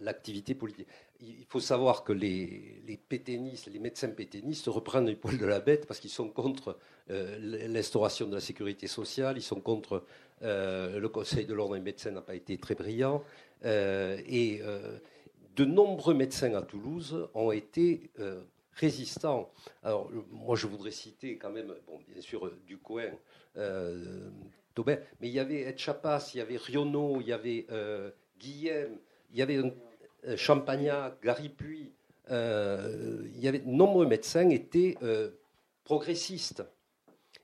l'activité 0.00 0.54
politique. 0.54 0.86
il 1.20 1.44
faut 1.46 1.60
savoir 1.60 2.02
que 2.02 2.12
les, 2.12 2.82
les 2.86 2.98
les 3.18 3.78
médecins 3.78 4.08
pétainistes 4.08 4.66
reprennent 4.66 5.06
les 5.06 5.16
poils 5.16 5.38
de 5.38 5.44
la 5.46 5.60
bête 5.60 5.86
parce 5.86 6.00
qu'ils 6.00 6.10
sont 6.10 6.30
contre 6.30 6.78
euh, 7.10 7.66
l'instauration 7.68 8.28
de 8.28 8.34
la 8.34 8.40
sécurité 8.40 8.86
sociale, 8.86 9.36
ils 9.36 9.42
sont 9.42 9.60
contre 9.60 10.04
euh, 10.42 11.00
le 11.00 11.08
Conseil 11.08 11.44
de 11.44 11.54
l'ordre 11.54 11.74
des 11.74 11.80
médecins 11.80 12.12
n'a 12.12 12.20
pas 12.20 12.34
été 12.34 12.56
très 12.58 12.74
brillant. 12.74 13.22
Euh, 13.64 14.18
et 14.26 14.62
de 15.56 15.64
nombreux 15.64 16.14
médecins 16.14 16.54
à 16.54 16.62
Toulouse 16.62 17.28
ont 17.34 17.52
été 17.52 18.10
résistants. 18.74 19.50
Alors, 19.82 20.10
moi, 20.30 20.56
je 20.56 20.66
voudrais 20.66 20.92
citer 20.92 21.36
quand 21.36 21.50
même, 21.50 21.74
bon, 21.86 21.98
bien 22.08 22.22
sûr, 22.22 22.50
Ducoin, 22.66 23.10
Mais 24.86 25.00
il 25.20 25.30
y 25.30 25.40
avait 25.40 25.62
Etchapas, 25.62 26.30
il 26.34 26.38
y 26.38 26.40
avait 26.40 26.56
Rionneau, 26.56 27.20
il 27.20 27.28
y 27.28 27.32
avait 27.32 27.66
Guillem, 28.38 28.96
il 29.32 29.38
y 29.38 29.42
avait 29.42 29.58
euh, 30.26 31.48
Puy, 31.56 31.92
euh, 32.30 33.22
il 33.34 33.40
y 33.40 33.48
avait 33.48 33.62
nombreux 33.64 34.06
médecins 34.06 34.48
étaient 34.50 34.96
euh, 35.02 35.30
progressistes. 35.84 36.64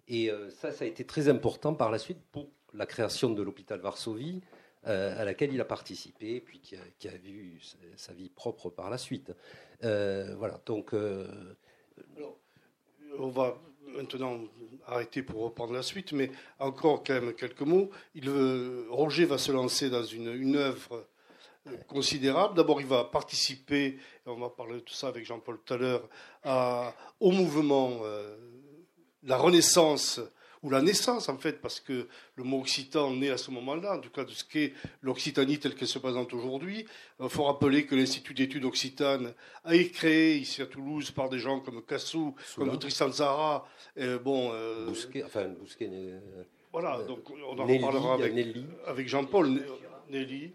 Et 0.08 0.30
ça, 0.50 0.70
ça 0.70 0.84
a 0.84 0.86
été 0.86 1.04
très 1.04 1.28
important 1.28 1.74
par 1.74 1.90
la 1.90 1.98
suite 1.98 2.20
pour 2.30 2.48
la 2.72 2.86
création 2.86 3.30
de 3.30 3.42
l'hôpital 3.42 3.80
Varsovie, 3.80 4.40
à 4.84 5.24
laquelle 5.24 5.52
il 5.52 5.60
a 5.60 5.64
participé, 5.64 6.40
puis 6.40 6.60
qui 6.60 6.76
a, 7.08 7.16
vu 7.16 7.60
sa, 7.96 8.12
vie 8.12 8.28
propre 8.28 8.70
par 8.70 8.88
la 8.88 8.98
suite. 8.98 9.32
voilà, 9.82 10.60
donc. 10.64 10.94
on 13.18 13.28
va 13.30 13.58
maintenant 13.96 14.38
arrêter 14.86 15.22
pour 15.22 15.42
reprendre 15.42 15.72
la 15.72 15.82
suite, 15.82 16.12
mais 16.12 16.30
encore 16.58 17.02
quand 17.04 17.14
même 17.14 17.34
quelques 17.34 17.62
mots. 17.62 17.90
Roger 18.90 19.24
va 19.24 19.38
se 19.38 19.52
lancer 19.52 19.90
dans 19.90 20.04
une, 20.04 20.32
une 20.32 20.56
œuvre 20.56 21.06
considérable. 21.86 22.54
D'abord, 22.54 22.80
il 22.80 22.86
va 22.86 23.04
participer, 23.04 23.86
et 23.86 23.98
on 24.26 24.38
va 24.38 24.48
parler 24.48 24.74
de 24.74 24.80
tout 24.80 24.94
ça 24.94 25.08
avec 25.08 25.24
Jean-Paul 25.24 25.58
tout 25.64 25.74
à 25.74 25.76
l'heure, 25.76 26.08
au 27.20 27.30
mouvement, 27.30 27.98
euh, 28.02 28.36
la 29.22 29.36
renaissance, 29.36 30.20
ou 30.62 30.70
la 30.70 30.82
naissance 30.82 31.28
en 31.28 31.36
fait, 31.36 31.60
parce 31.60 31.80
que 31.80 32.08
le 32.36 32.44
mot 32.44 32.60
occitan 32.60 33.12
naît 33.12 33.30
à 33.30 33.36
ce 33.36 33.50
moment-là, 33.50 33.96
en 33.96 34.00
tout 34.00 34.10
cas 34.10 34.24
de 34.24 34.30
ce 34.30 34.44
qu'est 34.44 34.72
l'Occitanie 35.02 35.58
telle 35.58 35.74
qu'elle 35.74 35.88
se 35.88 35.98
présente 35.98 36.32
aujourd'hui. 36.34 36.86
Il 37.20 37.28
faut 37.28 37.44
rappeler 37.44 37.86
que 37.86 37.94
l'Institut 37.94 38.34
d'études 38.34 38.64
occitanes 38.64 39.32
a 39.64 39.74
été 39.74 39.90
créé 39.90 40.36
ici 40.36 40.62
à 40.62 40.66
Toulouse 40.66 41.10
par 41.10 41.28
des 41.28 41.38
gens 41.38 41.60
comme 41.60 41.82
Cassou, 41.82 42.34
comme 42.56 42.78
Tristan 42.78 43.10
Zara. 43.10 43.66
bon, 44.24 44.50
euh, 44.52 44.86
Bousquet, 44.86 45.24
enfin, 45.24 45.46
Bousquet, 45.48 45.90
voilà, 46.72 47.02
donc 47.04 47.30
on 47.30 47.58
en 47.58 47.66
reparlera 47.66 48.14
avec, 48.14 48.34
avec 48.86 49.08
Jean-Paul 49.08 49.62
Nelly. 50.10 50.52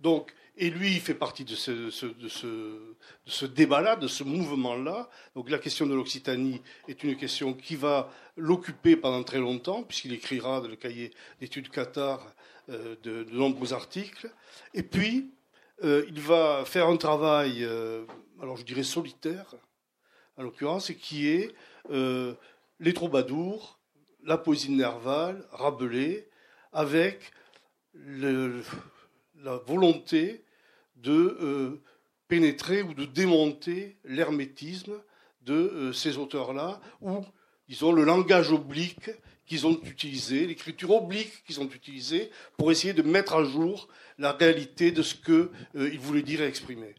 Donc, 0.00 0.32
et 0.56 0.68
lui, 0.68 0.92
il 0.92 1.00
fait 1.00 1.14
partie 1.14 1.44
de 1.44 1.54
ce, 1.54 3.46
débat-là, 3.46 3.96
de 3.96 4.08
ce 4.08 4.24
mouvement-là. 4.24 5.08
Donc 5.34 5.48
la 5.48 5.58
question 5.58 5.86
de 5.86 5.94
l'Occitanie 5.94 6.60
est 6.86 7.02
une 7.02 7.16
question 7.16 7.54
qui 7.54 7.76
va 7.76 8.10
l'occuper 8.36 8.96
pendant 8.96 9.22
très 9.22 9.38
longtemps, 9.38 9.82
puisqu'il 9.82 10.12
écrira 10.12 10.60
dans 10.60 10.68
le 10.68 10.76
cahier 10.76 11.12
d'études 11.40 11.70
Qatar 11.70 12.34
euh, 12.68 12.94
de, 13.02 13.24
nombreux 13.32 13.72
articles. 13.72 14.30
Et 14.74 14.82
puis, 14.82 15.32
euh, 15.82 16.04
il 16.08 16.20
va 16.20 16.64
faire 16.66 16.88
un 16.88 16.98
travail, 16.98 17.64
euh, 17.64 18.04
alors 18.42 18.58
je 18.58 18.64
dirais 18.64 18.82
solitaire, 18.82 19.54
en 20.36 20.42
l'occurrence, 20.42 20.92
qui 20.92 21.28
est 21.28 21.54
les 21.88 22.94
troubadours, 22.94 23.78
la 24.24 24.36
poésie 24.36 24.68
de 24.68 24.74
Nerval, 24.74 25.46
Rabelais, 25.52 26.28
avec 26.72 27.32
le, 27.94 28.62
la 29.42 29.56
volonté 29.56 30.44
de 30.96 31.38
euh, 31.40 31.82
pénétrer 32.28 32.82
ou 32.82 32.94
de 32.94 33.04
démonter 33.04 33.96
l'hermétisme 34.04 35.00
de 35.42 35.54
euh, 35.54 35.92
ces 35.92 36.18
auteurs-là, 36.18 36.80
ou, 37.00 37.20
disons, 37.68 37.92
le 37.92 38.04
langage 38.04 38.52
oblique 38.52 39.10
qu'ils 39.46 39.66
ont 39.66 39.80
utilisé, 39.84 40.46
l'écriture 40.46 40.92
oblique 40.92 41.42
qu'ils 41.44 41.60
ont 41.60 41.68
utilisée 41.68 42.30
pour 42.56 42.70
essayer 42.70 42.92
de 42.92 43.02
mettre 43.02 43.34
à 43.34 43.44
jour 43.44 43.88
la 44.18 44.32
réalité 44.32 44.92
de 44.92 45.02
ce 45.02 45.14
qu'ils 45.14 45.48
euh, 45.76 45.96
voulaient 45.98 46.22
dire 46.22 46.42
et 46.42 46.46
exprimer 46.46 46.94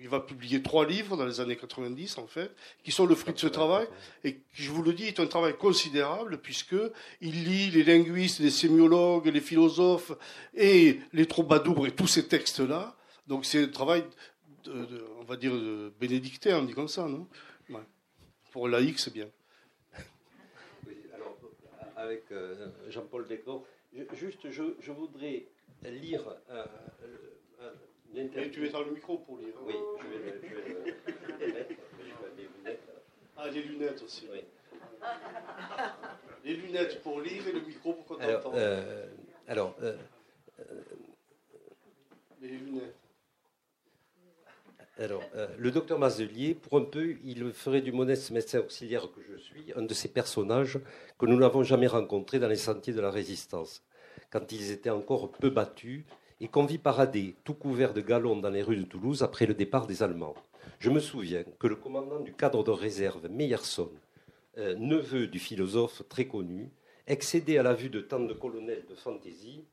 il 0.00 0.08
va 0.08 0.20
publier 0.20 0.62
trois 0.62 0.86
livres 0.86 1.16
dans 1.16 1.26
les 1.26 1.40
années 1.40 1.56
90, 1.56 2.18
en 2.18 2.26
fait, 2.26 2.50
qui 2.82 2.90
sont 2.90 3.06
le 3.06 3.14
fruit 3.14 3.34
de 3.34 3.38
ce 3.38 3.46
travail, 3.46 3.86
et 4.24 4.38
je 4.52 4.70
vous 4.70 4.82
le 4.82 4.92
dis, 4.92 5.04
est 5.04 5.20
un 5.20 5.26
travail 5.26 5.56
considérable, 5.56 6.38
puisqu'il 6.38 7.44
lit 7.44 7.70
les 7.70 7.84
linguistes, 7.84 8.40
les 8.40 8.50
sémiologues, 8.50 9.26
les 9.26 9.40
philosophes, 9.40 10.12
et 10.54 11.00
les 11.12 11.26
troubadours, 11.26 11.86
et 11.86 11.92
tous 11.92 12.06
ces 12.06 12.26
textes-là. 12.26 12.96
Donc 13.26 13.44
c'est 13.44 13.64
un 13.64 13.68
travail, 13.68 14.04
on 14.66 15.24
va 15.24 15.36
dire, 15.36 15.52
de 15.52 15.92
bénédictin, 16.00 16.58
on 16.58 16.64
dit 16.64 16.74
comme 16.74 16.88
ça, 16.88 17.06
non? 17.06 17.26
Pour 18.50 18.66
laïc, 18.66 18.98
c'est 18.98 19.12
bien. 19.12 19.28
Alors, 21.14 21.36
avec 21.96 22.24
euh, 22.32 22.68
Jean-Paul 22.88 23.28
Descaux, 23.28 23.66
juste, 24.14 24.50
je, 24.50 24.90
voudrais 24.90 25.46
lire 25.84 26.22
et 28.14 28.50
tu 28.50 28.68
dans 28.68 28.82
le 28.82 28.92
micro 28.92 29.18
pour 29.18 29.38
lire. 29.38 29.54
Oui, 29.64 29.74
je 30.00 30.06
vais, 30.08 30.18
le, 30.18 30.40
je 30.42 30.54
vais 30.54 31.46
le, 31.46 31.52
mettre. 31.52 31.70
Je 31.98 32.36
les 32.36 32.48
lunettes. 32.56 32.80
Ah, 33.36 33.48
les 33.50 33.62
lunettes 33.62 34.02
aussi. 34.02 34.28
Oui. 34.32 34.40
Les 36.44 36.54
lunettes 36.54 37.02
pour 37.02 37.20
lire 37.20 37.46
et 37.46 37.52
le 37.52 37.60
micro 37.60 37.92
pour 37.92 38.06
qu'on 38.06 38.16
t'entende. 38.16 38.54
Euh, 38.56 39.06
alors, 39.46 39.76
euh, 39.82 39.96
euh, 40.60 40.64
les 42.40 42.48
lunettes. 42.48 42.96
Alors, 44.98 45.22
euh, 45.36 45.46
le 45.56 45.70
docteur 45.70 45.98
Mazelier, 46.00 46.54
pour 46.54 46.76
un 46.76 46.84
peu, 46.84 47.16
il 47.22 47.52
ferait 47.52 47.82
du 47.82 47.92
modeste 47.92 48.32
médecin 48.32 48.58
auxiliaire 48.58 49.08
que 49.12 49.22
je 49.22 49.36
suis, 49.36 49.72
un 49.76 49.82
de 49.82 49.94
ces 49.94 50.08
personnages 50.08 50.80
que 51.18 51.26
nous 51.26 51.36
n'avons 51.36 51.62
jamais 51.62 51.86
rencontrés 51.86 52.40
dans 52.40 52.48
les 52.48 52.56
sentiers 52.56 52.92
de 52.92 53.00
la 53.00 53.12
résistance, 53.12 53.84
quand 54.30 54.50
ils 54.50 54.72
étaient 54.72 54.90
encore 54.90 55.30
peu 55.30 55.50
battus 55.50 56.04
et 56.40 56.48
qu'on 56.48 56.64
vit 56.64 56.78
parader 56.78 57.34
tout 57.44 57.54
couvert 57.54 57.94
de 57.94 58.00
galons 58.00 58.36
dans 58.36 58.50
les 58.50 58.62
rues 58.62 58.76
de 58.76 58.84
Toulouse 58.84 59.22
après 59.22 59.46
le 59.46 59.54
départ 59.54 59.86
des 59.86 60.02
Allemands. 60.02 60.34
Je 60.78 60.90
me 60.90 61.00
souviens 61.00 61.44
que 61.58 61.66
le 61.66 61.76
commandant 61.76 62.20
du 62.20 62.32
cadre 62.32 62.62
de 62.62 62.70
réserve, 62.70 63.28
Meyerson, 63.28 63.90
euh, 64.58 64.74
neveu 64.76 65.26
du 65.26 65.38
philosophe 65.38 66.02
très 66.08 66.26
connu, 66.26 66.70
excédé 67.06 67.58
à 67.58 67.62
la 67.62 67.74
vue 67.74 67.90
de 67.90 68.00
tant 68.00 68.20
de 68.20 68.34
colonels 68.34 68.84
de 68.88 68.94
fantaisie, 68.94 69.64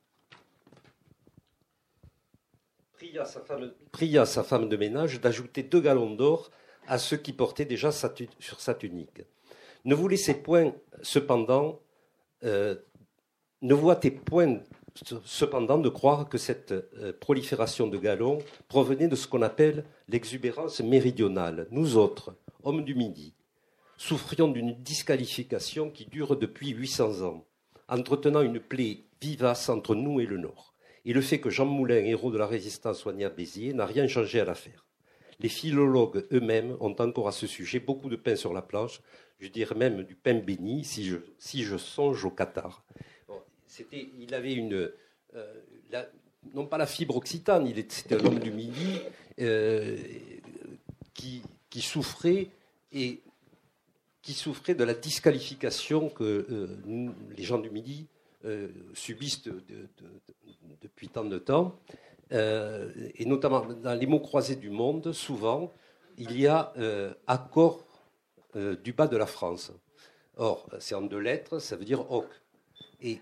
pria 3.92 4.24
sa 4.24 4.42
femme, 4.42 4.68
de 4.68 4.76
ménage 4.76 5.20
d'ajouter 5.20 5.62
deux 5.62 5.80
galons 5.80 6.14
d'or 6.14 6.50
à 6.86 6.98
ceux 6.98 7.16
qui 7.16 7.32
portaient 7.32 7.64
déjà 7.64 7.90
sur 7.92 8.60
sa 8.60 8.74
tunique. 8.74 9.22
Ne 9.84 9.94
vous 9.94 10.08
laissez 10.08 10.34
point, 10.34 10.72
cependant, 11.02 11.80
euh, 12.44 12.76
ne 13.62 13.74
voitez 13.74 14.10
point 14.10 14.60
cependant 15.24 15.78
de 15.78 15.88
croire 15.88 16.28
que 16.28 16.38
cette 16.38 16.72
euh, 16.72 17.12
prolifération 17.18 17.86
de 17.86 17.98
galons 17.98 18.38
provenait 18.68 19.08
de 19.08 19.16
ce 19.16 19.26
qu'on 19.26 19.42
appelle 19.42 19.84
l'exubérance 20.08 20.80
méridionale. 20.80 21.66
Nous 21.70 21.96
autres, 21.96 22.34
hommes 22.62 22.84
du 22.84 22.94
Midi, 22.94 23.34
souffrions 23.96 24.48
d'une 24.48 24.74
disqualification 24.82 25.90
qui 25.90 26.06
dure 26.06 26.36
depuis 26.36 26.70
800 26.70 27.26
ans, 27.26 27.44
entretenant 27.88 28.42
une 28.42 28.60
plaie 28.60 29.04
vivace 29.20 29.68
entre 29.68 29.94
nous 29.94 30.20
et 30.20 30.26
le 30.26 30.38
Nord. 30.38 30.74
Et 31.04 31.12
le 31.12 31.20
fait 31.20 31.40
que 31.40 31.50
Jean 31.50 31.66
Moulin, 31.66 32.04
héros 32.04 32.30
de 32.30 32.38
la 32.38 32.46
résistance, 32.46 32.98
soit 32.98 33.14
à 33.22 33.28
Béziers, 33.28 33.72
n'a 33.72 33.86
rien 33.86 34.08
changé 34.08 34.40
à 34.40 34.44
l'affaire. 34.44 34.86
Les 35.38 35.48
philologues 35.48 36.26
eux-mêmes 36.32 36.76
ont 36.80 36.96
encore 36.98 37.28
à 37.28 37.32
ce 37.32 37.46
sujet 37.46 37.78
beaucoup 37.78 38.08
de 38.08 38.16
pain 38.16 38.36
sur 38.36 38.52
la 38.52 38.62
planche, 38.62 39.00
je 39.38 39.48
dirais 39.48 39.74
même 39.74 40.02
du 40.02 40.14
pain 40.14 40.34
béni 40.34 40.82
si 40.82 41.04
je 41.04 41.76
songe 41.76 42.24
au 42.24 42.30
Qatar 42.30 42.86
il 43.92 44.34
avait 44.34 44.54
une, 44.54 44.90
euh, 45.34 45.54
non 46.54 46.66
pas 46.66 46.78
la 46.78 46.86
fibre 46.86 47.16
occitane, 47.16 47.66
il 47.66 47.78
était 47.78 48.14
un 48.14 48.24
homme 48.24 48.38
du 48.38 48.50
Midi 48.50 49.00
euh, 49.40 49.96
qui, 51.14 51.42
souffrait 51.80 52.48
et 52.92 53.20
qui 54.22 54.32
souffrait 54.32 54.74
de 54.74 54.84
la 54.84 54.94
disqualification 54.94 56.08
que 56.08 56.24
euh, 56.24 57.12
les 57.36 57.42
gens 57.42 57.58
du 57.58 57.70
Midi 57.70 58.06
subissent 58.94 59.42
depuis 60.80 61.08
tant 61.08 61.24
de 61.24 61.38
temps, 61.38 61.80
et 62.30 63.24
notamment 63.26 63.66
dans 63.66 63.94
les 63.94 64.06
mots 64.06 64.20
croisés 64.20 64.54
du 64.54 64.70
monde, 64.70 65.12
souvent 65.12 65.72
il 66.16 66.38
y 66.38 66.46
a 66.46 66.72
accord 67.26 67.84
du 68.54 68.92
bas 68.92 69.08
de 69.08 69.16
la 69.16 69.26
France. 69.26 69.72
Or, 70.36 70.68
c'est 70.78 70.94
en 70.94 71.02
deux 71.02 71.18
lettres, 71.18 71.58
ça 71.58 71.74
veut 71.74 71.84
dire 71.84 72.08
OC. 72.12 72.28
Et 73.02 73.20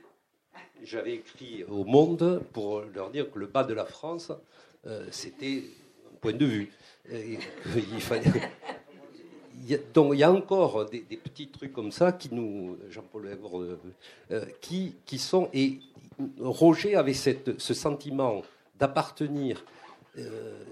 j'avais 0.85 1.15
écrit 1.15 1.65
au 1.65 1.85
Monde 1.85 2.43
pour 2.53 2.83
leur 2.95 3.11
dire 3.11 3.31
que 3.31 3.39
le 3.39 3.47
bas 3.47 3.65
de 3.65 3.75
la 3.75 3.85
France, 3.85 4.33
euh, 4.87 5.07
c'était 5.11 5.63
un 6.13 6.17
point 6.21 6.33
de 6.33 6.45
vue. 6.45 6.73
il 7.11 7.39
donc 9.95 10.11
il 10.15 10.19
y 10.19 10.23
a 10.23 10.33
encore 10.33 10.85
des, 10.87 11.01
petits 11.01 11.49
trucs 11.49 11.73
comme 11.73 11.93
ça 11.93 12.13
qui 12.13 12.29
nous, 12.35 12.77
Jean-Paul 12.91 13.29
euh, 14.31 14.45
qui, 14.61 15.19
sont 15.19 15.49
et 15.53 15.79
Roger 16.39 16.97
avait 16.97 17.15
ce 17.15 17.75
sentiment 17.75 18.43
d'appartenir, 18.79 19.65
euh, 20.19 20.65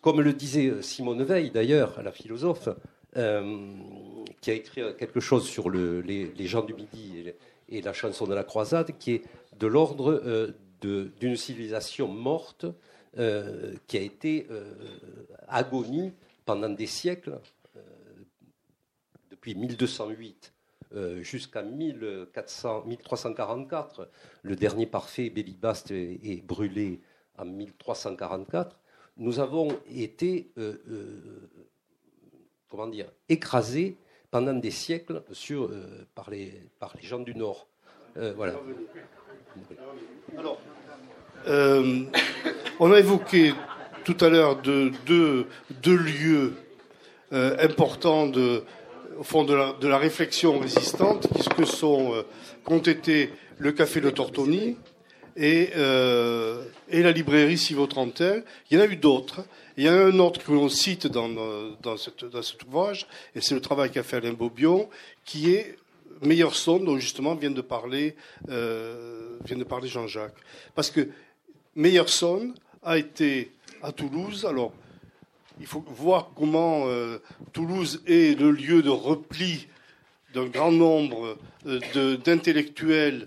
comme 0.00 0.20
le 0.20 0.32
disait 0.32 0.82
Simone 0.82 1.24
Veil 1.24 1.50
d'ailleurs, 1.50 2.00
la 2.02 2.12
philosophe, 2.12 2.68
qui 3.14 4.50
a 4.50 4.54
écrit 4.54 4.82
quelque 4.98 5.20
chose 5.20 5.48
sur 5.48 5.70
les, 5.70 6.46
gens 6.46 6.62
du 6.62 6.74
Midi 6.74 7.32
la 7.68 7.92
chanson 7.92 8.26
de 8.26 8.34
la 8.34 8.44
croisade, 8.44 8.96
qui 8.98 9.12
est 9.12 9.22
de 9.58 9.66
l'ordre 9.66 10.54
d'une 10.80 11.36
civilisation 11.36 12.08
morte 12.08 12.66
qui 13.14 13.96
a 13.96 14.00
été 14.00 14.46
agonie 15.48 16.12
pendant 16.44 16.68
des 16.68 16.86
siècles, 16.86 17.40
depuis 19.30 19.54
1208 19.54 20.52
euh, 20.94 21.22
jusqu'à 21.22 21.62
1344. 21.62 24.10
Le 24.42 24.56
dernier 24.56 24.86
parfait, 24.86 25.30
Bélibast, 25.30 25.90
est, 25.90 26.46
brûlé 26.46 27.00
en 27.36 27.44
1344. 27.44 28.78
Nous 29.16 29.40
avons 29.40 29.76
été, 29.88 30.52
euh, 30.58 30.76
euh, 30.88 31.50
comment 32.68 32.86
dire, 32.86 33.10
écrasés 33.28 33.96
pendant 34.36 34.52
des 34.52 34.70
siècles 34.70 35.22
sur, 35.32 35.70
par, 36.14 36.28
les, 36.28 36.52
par 36.78 36.92
les 37.00 37.08
gens 37.08 37.20
du 37.20 37.34
Nord. 37.34 37.68
voilà. 38.36 38.52
Alors, 40.36 40.60
on 42.78 42.92
a 42.92 42.98
évoqué 42.98 43.54
tout 44.04 44.16
à 44.20 44.28
l'heure 44.28 44.56
deux 44.56 45.46
de, 45.82 45.90
lieux 45.90 46.52
importants 47.32 48.26
de, 48.26 48.62
au 49.18 49.22
fond 49.22 49.44
de 49.44 49.86
la, 49.88 49.98
réflexion 49.98 50.58
résistante, 50.58 51.28
qui 51.34 51.48
que 51.48 51.64
sont, 51.64 52.12
euh, 52.12 52.22
qu'ont 52.62 52.80
été 52.80 53.32
le 53.56 53.72
Café 53.72 54.02
de 54.02 54.10
Tortoni 54.10 54.76
et, 55.36 55.70
euh, 55.76 56.64
et 56.88 57.02
la 57.02 57.12
librairie 57.12 57.58
Sivo 57.58 57.86
31. 57.86 58.42
Il 58.70 58.78
y 58.78 58.80
en 58.80 58.84
a 58.84 58.86
eu 58.86 58.96
d'autres. 58.96 59.44
Il 59.76 59.84
y 59.84 59.88
en 59.88 59.92
a 59.92 60.04
un 60.04 60.18
autre 60.18 60.42
que 60.42 60.52
l'on 60.52 60.68
cite 60.68 61.06
dans, 61.06 61.28
dans, 61.28 61.96
cette, 61.96 62.24
dans 62.24 62.42
cet 62.42 62.62
ouvrage, 62.64 63.06
et 63.34 63.40
c'est 63.42 63.54
le 63.54 63.60
travail 63.60 63.90
qu'a 63.90 64.02
fait 64.02 64.16
Alain 64.16 64.32
Bobion, 64.32 64.88
qui 65.24 65.52
est 65.52 65.76
Meilleur 66.22 66.54
dont 66.66 66.98
justement 66.98 67.34
vient 67.34 67.50
de 67.50 67.60
parler, 67.60 68.16
euh, 68.48 69.36
parler 69.68 69.86
Jean-Jacques. 69.86 70.38
Parce 70.74 70.90
que 70.90 71.10
Meilleur 71.74 72.06
a 72.82 72.96
été 72.96 73.50
à 73.82 73.92
Toulouse, 73.92 74.46
alors 74.46 74.72
il 75.60 75.66
faut 75.66 75.84
voir 75.88 76.30
comment 76.34 76.86
euh, 76.86 77.18
Toulouse 77.52 78.02
est 78.06 78.38
le 78.38 78.50
lieu 78.50 78.82
de 78.82 78.88
repli 78.88 79.68
d'un 80.34 80.46
grand 80.46 80.72
nombre 80.72 81.36
euh, 81.66 82.16
d'intellectuels, 82.18 83.22
euh, 83.22 83.26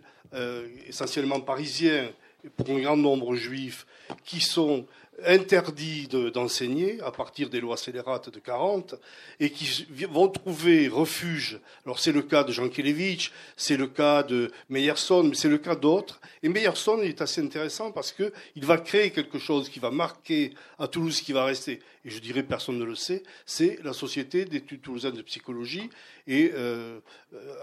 essentiellement 0.88 1.40
parisiens, 1.40 2.10
pour 2.56 2.70
un 2.70 2.80
grand 2.80 2.98
nombre 2.98 3.36
juifs, 3.36 3.86
qui 4.24 4.40
sont 4.40 4.86
interdits 5.26 6.08
d'enseigner 6.08 7.02
à 7.02 7.12
partir 7.12 7.50
des 7.50 7.60
lois 7.60 7.78
scélérates 7.78 8.30
de 8.30 8.40
40 8.40 8.96
et 9.40 9.50
qui 9.50 9.86
vont 10.10 10.30
trouver 10.30 10.88
refuge. 10.88 11.60
Alors 11.86 12.00
c'est 12.00 12.12
le 12.12 12.22
cas 12.22 12.44
de 12.44 12.52
Jean 12.52 12.70
Kelevitch, 12.70 13.32
c'est 13.58 13.78
le 13.78 13.88
cas 13.88 14.24
de 14.24 14.52
Meyerson, 14.70 15.24
mais 15.24 15.36
c'est 15.36 15.50
le 15.50 15.58
cas 15.58 15.76
d'autres. 15.76 16.22
Et 16.42 16.50
Meyerson 16.50 17.02
est 17.02 17.22
assez 17.22 17.42
intéressant 17.42 17.92
parce 17.92 18.12
qu'il 18.14 18.66
va 18.66 18.78
créer 18.78 19.12
quelque 19.12 19.40
chose 19.40 19.70
qui 19.70 19.80
va 19.80 19.92
marquer 19.92 20.54
à 20.78 20.88
Toulouse, 20.88 21.22
qui 21.22 21.34
va 21.34 21.44
rester, 21.44 21.82
et 22.06 22.10
je 22.10 22.20
dirais 22.20 22.44
personne 22.44 22.80
ne 22.80 22.86
le 22.86 22.96
sait, 22.96 23.24
c'est 23.46 23.80
la 23.84 23.94
Société 23.94 24.46
d'études 24.46 24.82
toulousaines 24.82 25.16
de 25.16 25.22
psychologie. 25.22 25.90
Et 26.28 26.52
euh, 26.54 27.00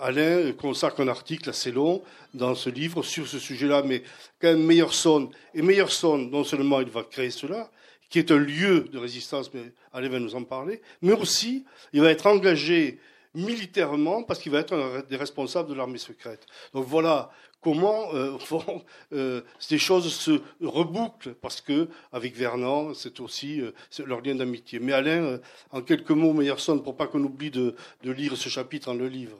Alain 0.01 0.53
consacre 0.53 1.01
un 1.01 1.09
article 1.09 1.51
assez 1.51 1.73
long 1.73 2.03
dans 2.35 2.55
ce 2.55 2.71
livre 2.71 3.03
sur 3.03 3.27
ce 3.27 3.39
sujet-là, 3.39 3.83
mais 3.83 4.03
quand 4.41 4.49
même 4.49 4.65
Meyerson, 4.65 5.31
et 5.55 5.63
Meyerson, 5.63 6.19
non 6.19 6.45
seulement 6.45 6.81
il 6.81 6.91
va 6.91 7.03
créer 7.03 7.31
cela, 7.31 7.71
qui 8.09 8.19
est 8.19 8.31
un 8.31 8.39
lieu 8.39 8.89
de 8.93 8.99
résistance, 8.99 9.53
mais 9.53 9.73
Alain 9.93 10.09
va 10.09 10.19
nous 10.19 10.35
en 10.35 10.45
parler, 10.45 10.81
mais 11.03 11.13
aussi 11.13 11.65
il 11.93 12.01
va 12.01 12.11
être 12.11 12.27
engagé 12.27 12.99
militairement 13.35 14.23
parce 14.23 14.41
qu'il 14.41 14.53
va 14.53 14.61
être 14.61 14.75
un 14.75 15.03
des 15.09 15.17
responsables 15.17 15.69
de 15.69 15.75
l'armée 15.75 15.99
secrète. 15.99 16.47
Donc 16.73 16.87
voilà 16.87 17.31
comment 17.67 18.15
euh, 18.15 18.39
euh, 19.13 19.41
ces 19.59 19.77
choses 19.77 20.13
se 20.13 20.41
rebouclent 20.63 21.35
parce 21.35 21.61
que 21.61 21.89
avec 22.13 22.37
Vernon, 22.37 22.95
c'est 22.95 23.19
aussi 23.19 23.61
euh, 23.61 23.73
leur 24.07 24.21
lien 24.21 24.37
d'amitié. 24.37 24.79
Mais 24.79 24.93
Alain, 24.93 25.41
en 25.73 25.83
quelques 25.83 26.13
mots, 26.13 26.33
Meyerson, 26.33 26.79
pour 26.79 26.97
pas 26.97 27.09
qu'on 27.09 27.25
oublie 27.25 27.51
de, 27.51 27.75
lire 28.05 28.37
ce 28.37 28.49
chapitre 28.49 28.87
dans 28.87 28.95
le 28.95 29.09
livre. 29.09 29.39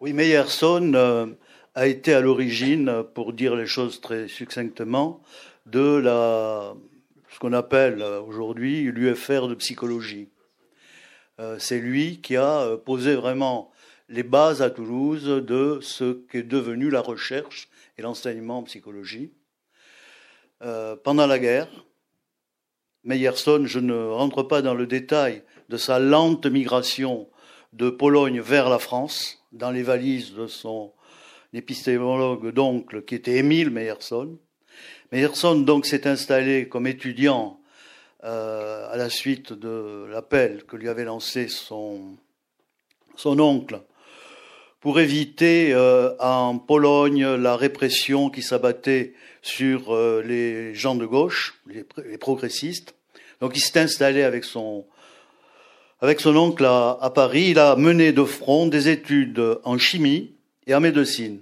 Oui, 0.00 0.14
Meyerson 0.14 1.36
a 1.74 1.86
été 1.86 2.14
à 2.14 2.22
l'origine, 2.22 3.04
pour 3.14 3.34
dire 3.34 3.54
les 3.54 3.66
choses 3.66 4.00
très 4.00 4.28
succinctement, 4.28 5.20
de 5.66 6.02
ce 7.28 7.38
qu'on 7.38 7.52
appelle 7.52 8.02
aujourd'hui 8.02 8.84
l'UFR 8.84 9.48
de 9.48 9.54
psychologie. 9.54 10.28
C'est 11.58 11.78
lui 11.78 12.20
qui 12.20 12.36
a 12.36 12.76
posé 12.78 13.14
vraiment 13.14 13.71
les 14.12 14.22
bases 14.22 14.60
à 14.60 14.68
Toulouse 14.68 15.24
de 15.24 15.78
ce 15.80 16.12
qu'est 16.12 16.42
devenu 16.42 16.90
la 16.90 17.00
recherche 17.00 17.70
et 17.96 18.02
l'enseignement 18.02 18.58
en 18.58 18.62
psychologie. 18.64 19.32
Euh, 20.62 20.96
pendant 21.02 21.26
la 21.26 21.38
guerre, 21.38 21.68
Meyerson, 23.04 23.64
je 23.64 23.78
ne 23.78 23.94
rentre 23.94 24.42
pas 24.42 24.60
dans 24.60 24.74
le 24.74 24.86
détail 24.86 25.42
de 25.70 25.78
sa 25.78 25.98
lente 25.98 26.44
migration 26.44 27.28
de 27.72 27.88
Pologne 27.88 28.40
vers 28.40 28.68
la 28.68 28.78
France, 28.78 29.42
dans 29.50 29.70
les 29.70 29.82
valises 29.82 30.34
de 30.34 30.46
son 30.46 30.92
épistémologue 31.54 32.52
d'oncle 32.52 33.02
qui 33.04 33.14
était 33.14 33.38
Émile 33.38 33.70
Meyerson. 33.70 34.38
Meyerson 35.10 35.56
donc 35.60 35.86
s'est 35.86 36.06
installé 36.06 36.68
comme 36.68 36.86
étudiant 36.86 37.60
euh, 38.24 38.92
à 38.92 38.96
la 38.98 39.08
suite 39.08 39.54
de 39.54 40.06
l'appel 40.10 40.64
que 40.64 40.76
lui 40.76 40.90
avait 40.90 41.04
lancé 41.04 41.48
son, 41.48 42.18
son 43.16 43.40
oncle 43.40 43.80
pour 44.82 45.00
éviter 45.00 45.72
euh, 45.72 46.10
en 46.18 46.58
Pologne 46.58 47.24
la 47.24 47.56
répression 47.56 48.28
qui 48.28 48.42
s'abattait 48.42 49.14
sur 49.40 49.94
euh, 49.94 50.22
les 50.26 50.74
gens 50.74 50.94
de 50.94 51.06
gauche, 51.06 51.60
les, 51.66 51.86
les 52.04 52.18
progressistes. 52.18 52.94
Donc 53.40 53.56
il 53.56 53.60
s'est 53.60 53.78
installé 53.80 54.22
avec 54.22 54.44
son, 54.44 54.84
avec 56.00 56.20
son 56.20 56.36
oncle 56.36 56.64
à, 56.64 56.98
à, 57.00 57.10
Paris. 57.10 57.50
Il 57.50 57.58
a 57.58 57.76
mené 57.76 58.12
de 58.12 58.24
front 58.24 58.66
des 58.66 58.88
études 58.88 59.40
en 59.64 59.78
chimie 59.78 60.32
et 60.66 60.74
en 60.74 60.80
médecine. 60.80 61.40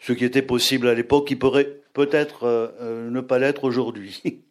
Ce 0.00 0.12
qui 0.12 0.24
était 0.24 0.42
possible 0.42 0.88
à 0.88 0.94
l'époque, 0.94 1.28
qui 1.28 1.36
pourrait 1.36 1.76
peut-être 1.92 2.72
ne 2.82 3.20
pas 3.20 3.38
l'être 3.38 3.64
aujourd'hui. 3.64 4.22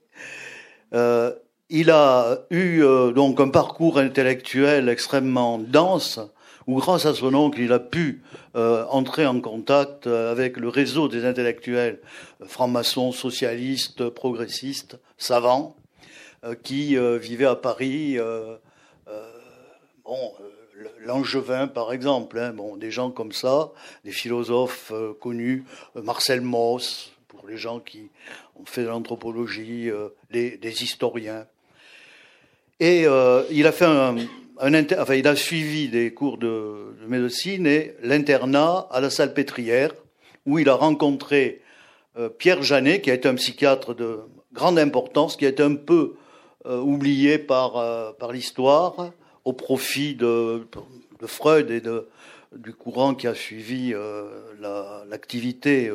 Euh, 0.93 1.31
il 1.69 1.91
a 1.91 2.39
eu 2.49 2.81
euh, 2.81 3.11
donc 3.11 3.39
un 3.39 3.49
parcours 3.49 3.99
intellectuel 3.99 4.89
extrêmement 4.89 5.59
dense, 5.59 6.19
grâce 6.77 7.05
à 7.05 7.13
son 7.13 7.33
oncle, 7.33 7.59
il 7.59 7.71
a 7.71 7.79
pu 7.79 8.21
euh, 8.55 8.85
entrer 8.89 9.25
en 9.25 9.39
contact 9.41 10.07
avec 10.07 10.57
le 10.57 10.69
réseau 10.69 11.07
des 11.07 11.25
intellectuels 11.25 11.99
francs-maçons, 12.47 13.11
socialistes, 13.11 14.09
progressistes, 14.09 14.99
savants, 15.17 15.75
qui 16.63 16.95
vivaient 17.19 17.45
à 17.45 17.55
Paris. 17.55 18.17
bon, 20.05 20.33
Langevin, 21.01 21.67
par 21.67 21.91
exemple, 21.91 22.39
hein, 22.39 22.53
bon, 22.53 22.77
des 22.77 22.91
gens 22.91 23.11
comme 23.11 23.33
ça, 23.33 23.71
des 24.05 24.11
philosophes 24.11 24.93
connus, 25.19 25.65
Marcel 25.95 26.39
Mauss, 26.39 27.11
pour 27.27 27.45
les 27.47 27.57
gens 27.57 27.79
qui 27.79 28.09
ont 28.55 28.65
fait 28.65 28.83
de 28.83 28.87
l'anthropologie, 28.87 29.89
euh, 29.89 30.09
des 30.31 30.83
historiens. 30.83 31.45
Et 32.79 33.05
euh, 33.05 33.43
il 33.51 33.67
a 33.67 33.71
fait 33.71 33.85
un, 33.85 34.15
enfin, 34.59 35.15
il 35.15 35.27
a 35.27 35.35
suivi 35.35 35.89
des 35.89 36.13
cours 36.13 36.37
de, 36.37 36.95
médecine 37.07 37.65
et 37.65 37.95
l'internat 38.03 38.87
à 38.91 38.99
la 39.01 39.09
salle 39.09 39.33
pétrière, 39.33 39.91
où 40.45 40.59
il 40.59 40.69
a 40.69 40.75
rencontré 40.75 41.61
euh, 42.17 42.29
Pierre 42.29 42.61
Janet, 42.61 43.01
qui 43.01 43.11
a 43.11 43.13
été 43.13 43.27
un 43.27 43.35
psychiatre 43.35 43.95
de 43.95 44.19
grande 44.53 44.77
importance, 44.79 45.35
qui 45.35 45.45
a 45.45 45.49
été 45.49 45.63
un 45.63 45.75
peu 45.75 46.15
oublié 46.65 47.39
par, 47.39 48.15
par 48.17 48.33
l'histoire, 48.33 49.11
au 49.45 49.53
profit 49.53 50.13
de, 50.13 50.67
Freud 51.25 51.71
et 51.71 51.79
de, 51.79 52.09
du 52.55 52.73
courant 52.73 53.15
qui 53.15 53.27
a 53.27 53.33
suivi 53.33 53.93
l'activité 55.09 55.89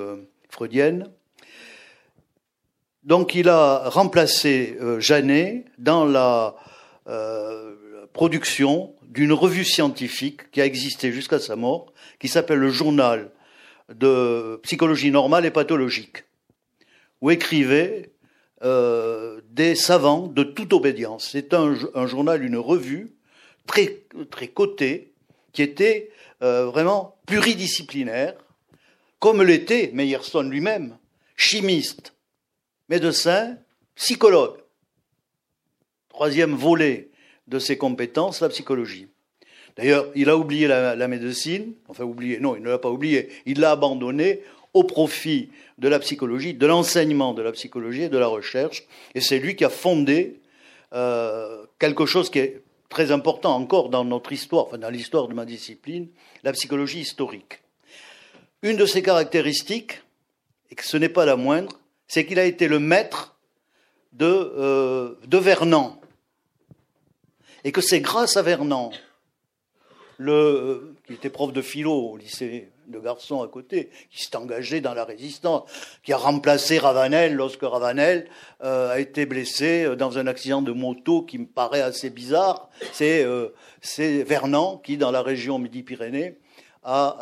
freudienne. 0.49 1.11
Donc 3.05 3.35
il 3.35 3.51
a 3.51 3.91
remplacé 3.91 4.79
euh, 4.81 4.99
Janet 4.99 5.67
dans 5.77 6.07
la 6.07 6.57
euh, 7.07 7.75
production 8.15 8.95
d'une 9.03 9.35
revue 9.35 9.65
scientifique 9.65 10.51
qui 10.51 10.63
a 10.63 10.65
existé 10.65 11.13
jusqu'à 11.13 11.39
sa 11.39 11.57
mort, 11.57 11.93
qui 12.19 12.29
s'appelle 12.29 12.59
le 12.59 12.71
Journal 12.71 13.31
de 13.91 14.59
psychologie 14.63 15.11
normale 15.11 15.45
et 15.45 15.51
pathologique, 15.51 16.25
où 17.21 17.31
écrivaient 17.31 18.13
euh, 18.63 19.43
des 19.51 19.75
savants 19.75 20.27
de 20.27 20.43
toute 20.43 20.73
obédience. 20.73 21.29
C'est 21.33 21.53
un, 21.53 21.75
journal, 22.07 22.43
une 22.43 22.57
revue 22.57 23.13
très, 23.67 24.05
très 24.31 24.49
cotée, 24.49 25.13
qui 25.53 25.63
était 25.63 26.11
vraiment 26.41 27.17
pluridisciplinaire, 27.27 28.35
comme 29.19 29.43
l'était 29.43 29.91
Meyerson 29.95 30.43
lui-même, 30.43 30.99
chimiste, 31.37 32.15
médecin, 32.89 33.57
psychologue. 33.95 34.59
Troisième 36.09 36.55
volet 36.55 37.11
de 37.47 37.59
ses 37.59 37.77
compétences, 37.77 38.41
la 38.41 38.49
psychologie. 38.49 39.09
D'ailleurs, 39.77 40.07
il 40.15 40.31
a 40.31 40.37
oublié 40.37 40.69
la, 40.69 41.09
médecine, 41.09 41.75
enfin 41.89 42.05
oublié, 42.05 42.39
non, 42.39 42.55
il 42.55 42.63
ne 42.63 42.69
l'a 42.69 42.79
pas 42.79 42.91
oublié, 42.91 43.29
il 43.45 43.61
l'a 43.61 43.73
abandonné 43.73 44.43
au 44.73 44.85
profit 44.85 45.51
de 45.79 45.89
la 45.89 45.99
psychologie, 45.99 46.55
de 46.55 46.67
l'enseignement 46.67 47.35
de 47.35 47.43
la 47.43 47.53
psychologie 47.53 48.03
et 48.03 48.09
de 48.09 48.19
la 48.19 48.27
recherche, 48.27 48.85
et 49.15 49.21
c'est 49.21 49.39
lui 49.39 49.57
qui 49.57 49.65
a 49.65 49.71
fondé 49.71 50.41
euh, 50.93 51.65
quelque 51.79 52.07
chose 52.07 52.31
qui 52.31 52.39
est 52.39 52.63
très 52.89 53.11
important 53.11 53.57
encore 53.57 53.89
dans 53.89 54.05
notre 54.05 54.33
histoire, 54.33 54.67
enfin 54.67 54.79
dans 54.79 54.91
l'histoire 54.91 55.27
de 55.27 55.35
ma 55.35 55.45
discipline, 55.45 56.09
la 56.45 56.53
psychologie 56.53 57.01
historique. 57.01 57.61
Une 58.63 58.77
de 58.77 58.87
ses 58.87 59.03
caractéristiques, 59.03 60.03
et 60.71 60.77
que 60.77 60.85
ce 60.85 60.97
n'est 60.97 61.09
pas 61.09 61.27
la 61.27 61.37
moindre, 61.37 61.81
c'est 62.07 62.25
qu'il 62.27 62.39
a 62.39 62.45
été 62.45 62.69
le 62.69 62.79
maître 62.79 63.37
de, 64.13 64.27
euh, 64.27 65.15
de 65.27 65.39
Vernon. 65.39 65.97
Et 67.65 67.73
que 67.73 67.81
c'est 67.81 68.01
grâce 68.01 68.37
à 68.37 68.43
Vernon, 68.43 68.91
le, 70.19 70.33
euh, 70.33 70.95
qui 71.07 71.15
était 71.15 71.31
prof 71.31 71.53
de 71.53 71.63
philo 71.63 71.93
au 71.93 72.17
lycée 72.17 72.71
de 72.89 72.99
garçons 72.99 73.43
à 73.43 73.49
côté, 73.49 73.91
qui 74.11 74.23
s'est 74.23 74.37
engagé 74.37 74.81
dans 74.81 74.95
la 74.95 75.05
résistance, 75.05 75.71
qui 76.03 76.13
a 76.13 76.17
remplacé 76.17 76.79
Ravanel 76.79 77.35
lorsque 77.35 77.63
Ravanel 77.63 78.29
euh, 78.63 78.93
a 78.93 79.01
été 79.01 79.27
blessé 79.27 79.85
euh, 79.85 79.97
dans 79.97 80.19
un 80.19 80.27
accident 80.27 80.63
de 80.63 80.73
moto 80.73 81.23
qui 81.23 81.39
me 81.39 81.47
paraît 81.47 81.81
assez 81.81 82.11
bizarre. 82.11 82.69
C'est 82.93 83.25
euh, 83.25 83.49
qui, 84.83 84.97
dans 84.97 85.11
la 85.11 85.23
région 85.23 85.59
Midi-Pyrénées, 85.59 86.39
a, 86.83 87.19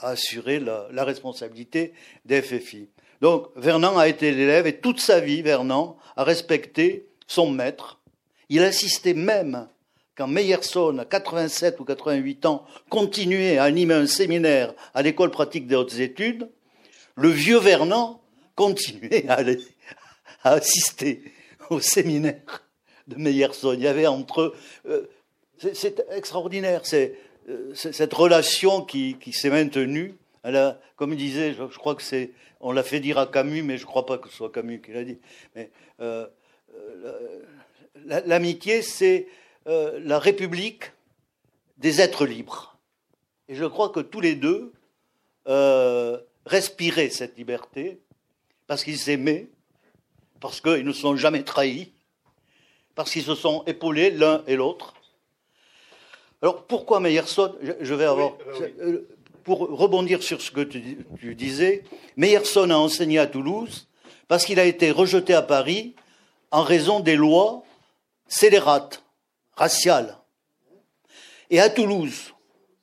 assuré 0.00 0.60
la, 0.60 0.86
la, 0.92 1.04
responsabilité 1.04 1.94
des 2.24 2.42
FFI. 2.42 2.88
Donc 3.20 3.48
Vernon 3.56 3.96
a 3.98 4.08
été 4.08 4.32
l'élève 4.32 4.66
et 4.66 4.78
toute 4.78 5.00
sa 5.00 5.20
vie, 5.20 5.42
Vernon 5.42 5.96
a 6.16 6.24
respecté 6.24 7.06
son 7.26 7.50
maître. 7.50 8.00
Il 8.48 8.62
assistait 8.62 9.14
même 9.14 9.68
quand 10.16 10.28
Meyerson, 10.28 10.98
à 10.98 11.04
87 11.04 11.80
ou 11.80 11.84
88 11.84 12.46
ans, 12.46 12.64
continuait 12.88 13.58
à 13.58 13.64
animer 13.64 13.94
un 13.94 14.06
séminaire 14.06 14.72
à 14.94 15.02
l'école 15.02 15.30
pratique 15.30 15.66
des 15.66 15.74
hautes 15.74 15.98
études, 15.98 16.48
le 17.16 17.28
vieux 17.30 17.58
Vernon 17.58 18.20
continuait 18.54 19.26
à, 19.28 19.42
assister 20.44 21.22
au 21.70 21.80
séminaire 21.80 22.64
de 23.08 23.16
Meyerson. 23.16 23.72
Il 23.72 23.80
y 23.80 23.88
avait 23.88 24.06
entre 24.06 24.54
eux. 24.88 25.10
c'est 25.72 26.04
extraordinaire, 26.10 26.82
c'est 26.84 27.18
euh, 27.48 27.74
cette 27.74 28.14
relation 28.14 28.82
qui, 28.82 29.16
s'est 29.32 29.50
maintenue. 29.50 30.14
comme 30.96 31.12
il 31.12 31.18
disait, 31.18 31.54
je, 31.54 31.78
crois 31.78 31.94
que 31.94 32.02
c'est, 32.02 32.30
on 32.60 32.72
l'a 32.72 32.82
fait 32.82 33.00
dire 33.00 33.18
à 33.18 33.26
Camus, 33.26 33.62
mais 33.62 33.78
je 33.78 33.82
ne 33.82 33.86
crois 33.86 34.06
pas 34.06 34.18
que 34.18 34.28
ce 34.28 34.36
soit 34.36 34.52
Camus 34.52 34.80
qui 34.80 34.92
l'a 34.92 35.04
dit. 35.04 35.18
Mais 35.54 35.70
euh, 36.00 36.26
euh, 36.76 37.40
l'amitié, 38.04 38.82
c'est 38.82 39.28
euh, 39.66 39.98
la 40.02 40.18
République 40.18 40.92
des 41.78 42.00
êtres 42.00 42.26
libres. 42.26 42.76
Et 43.48 43.54
je 43.54 43.64
crois 43.64 43.90
que 43.90 44.00
tous 44.00 44.20
les 44.20 44.34
deux 44.34 44.72
euh, 45.48 46.18
respiraient 46.46 47.10
cette 47.10 47.36
liberté 47.36 48.00
parce 48.66 48.84
qu'ils 48.84 48.98
s'aimaient, 48.98 49.48
parce 50.40 50.60
qu'ils 50.60 50.84
ne 50.84 50.92
se 50.92 51.00
sont 51.00 51.16
jamais 51.16 51.42
trahis, 51.42 51.92
parce 52.94 53.10
qu'ils 53.10 53.24
se 53.24 53.34
sont 53.34 53.64
épaulés 53.66 54.10
l'un 54.10 54.42
et 54.46 54.56
l'autre. 54.56 54.94
Alors 56.42 56.64
pourquoi 56.64 57.00
Meyerson 57.00 57.54
Je 57.80 57.94
vais 57.94 58.04
avoir. 58.04 58.36
Euh, 58.80 59.08
pour 59.44 59.58
rebondir 59.58 60.22
sur 60.22 60.40
ce 60.40 60.50
que 60.50 60.62
tu, 60.62 61.04
tu 61.20 61.34
disais, 61.34 61.84
Meyerson 62.16 62.70
a 62.70 62.76
enseigné 62.76 63.18
à 63.18 63.26
Toulouse 63.26 63.88
parce 64.26 64.46
qu'il 64.46 64.58
a 64.58 64.64
été 64.64 64.90
rejeté 64.90 65.34
à 65.34 65.42
Paris 65.42 65.94
en 66.50 66.62
raison 66.62 67.00
des 67.00 67.14
lois 67.14 67.63
scélérates 68.34 69.04
raciale. 69.56 70.16
Et 71.50 71.60
à 71.60 71.70
Toulouse, 71.70 72.34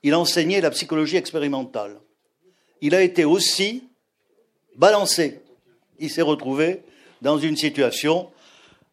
il 0.02 0.14
a 0.14 0.20
enseigné 0.20 0.62
la 0.62 0.70
psychologie 0.70 1.18
expérimentale. 1.18 2.00
Il 2.80 2.96
a 2.96 3.02
été 3.02 3.26
aussi 3.26 3.84
balancé. 4.78 5.42
Il 6.00 6.10
s'est 6.10 6.22
retrouvé 6.22 6.84
dans 7.22 7.38
une 7.38 7.58
situation 7.58 8.30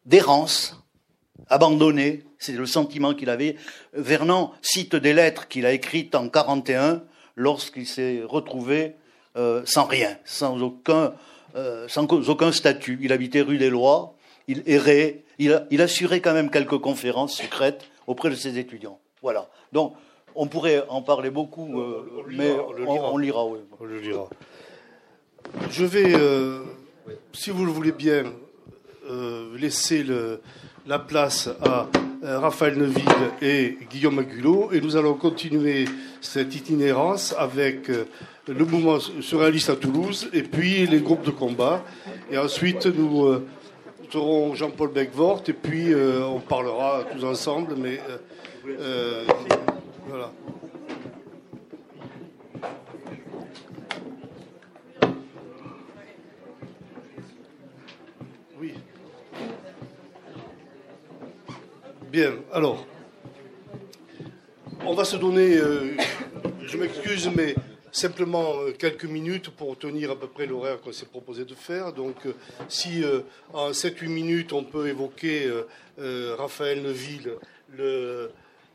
d'errance, 0.05 0.75
abandonné. 1.47 2.25
C'est 2.37 2.51
le 2.51 2.65
sentiment 2.65 3.13
qu'il 3.13 3.29
avait. 3.29 3.55
Vernon 3.93 4.51
cite 4.61 4.95
des 4.95 5.13
lettres 5.13 5.47
qu'il 5.47 5.65
a 5.65 5.71
écrites 5.71 6.13
en 6.13 6.27
41 6.27 7.03
lorsqu'il 7.35 7.87
s'est 7.87 8.21
retrouvé 8.25 8.95
euh, 9.37 9.61
sans 9.65 9.85
rien, 9.85 10.17
euh, 10.41 11.87
sans 11.87 12.29
aucun 12.29 12.51
statut. 12.51 12.99
Il 13.01 13.13
habitait 13.13 13.41
rue 13.41 13.57
des 13.57 13.69
Lois, 13.69 14.15
il 14.49 14.61
errait, 14.65 15.23
il, 15.39 15.81
assurait 15.81 16.19
quand 16.19 16.33
même 16.33 16.49
quelques 16.49 16.77
conférences 16.77 17.37
secrètes 17.37 17.85
auprès 18.07 18.29
de 18.29 18.35
ses 18.35 18.59
étudiants. 18.59 18.99
Voilà. 19.21 19.49
Donc, 19.71 19.95
on 20.35 20.47
pourrait 20.47 20.83
en 20.89 21.01
parler 21.01 21.29
beaucoup, 21.29 21.79
euh, 21.79 22.25
mais 22.29 22.51
on, 22.51 23.17
lira. 23.17 23.45
Oui. 23.45 23.59
On 23.79 23.85
le 23.85 23.99
lira. 23.99 24.29
Je 25.71 25.85
vais, 25.85 26.13
euh, 26.13 26.59
si 27.33 27.49
vous 27.49 27.65
le 27.65 27.71
voulez 27.71 27.91
bien, 27.91 28.25
euh, 29.09 29.57
laisser 29.57 30.05
la 30.85 30.99
place 30.99 31.49
à 31.61 31.87
Raphaël 32.21 32.77
Neville 32.77 33.03
et 33.41 33.77
Guillaume 33.89 34.19
Agulot, 34.19 34.69
et 34.71 34.81
nous 34.81 34.97
allons 34.97 35.13
continuer 35.15 35.85
cette 36.21 36.53
itinérance 36.53 37.33
avec 37.37 37.87
le 37.87 38.65
mouvement 38.65 38.99
surréaliste 38.99 39.69
à 39.69 39.75
Toulouse 39.77 40.29
et 40.33 40.43
puis 40.43 40.85
les 40.85 40.99
groupes 40.99 41.25
de 41.25 41.31
combat. 41.31 41.83
Et 42.29 42.37
ensuite, 42.37 42.85
nous 42.85 43.41
aurons 44.15 44.55
Jean-Paul 44.55 44.91
Becquevort 44.91 45.43
et 45.47 45.53
puis 45.53 45.93
euh, 45.93 46.25
on 46.25 46.39
parlera 46.39 47.03
tous 47.11 47.23
ensemble, 47.23 47.75
mais 47.77 47.99
euh, 48.09 48.17
euh, 48.79 49.23
voilà. 50.07 50.31
Oui. 58.59 58.73
Bien, 62.11 62.33
alors, 62.51 62.85
on 64.85 64.93
va 64.93 65.05
se 65.05 65.17
donner, 65.17 65.57
je 66.65 66.77
m'excuse, 66.77 67.29
mais 67.35 67.55
Simplement 67.91 68.61
euh, 68.61 68.71
quelques 68.71 69.05
minutes 69.05 69.49
pour 69.49 69.77
tenir 69.77 70.11
à 70.11 70.15
peu 70.15 70.27
près 70.27 70.45
l'horaire 70.45 70.79
qu'on 70.79 70.91
s'est 70.91 71.07
proposé 71.07 71.45
de 71.45 71.55
faire. 71.55 71.91
Donc, 71.91 72.25
euh, 72.25 72.33
si 72.67 73.03
euh, 73.03 73.21
en 73.53 73.71
7-8 73.71 74.07
minutes 74.09 74.53
on 74.53 74.63
peut 74.63 74.87
évoquer 74.87 75.51
Raphaël 76.37 76.81
Neville, 76.81 77.33
le, 77.75 78.31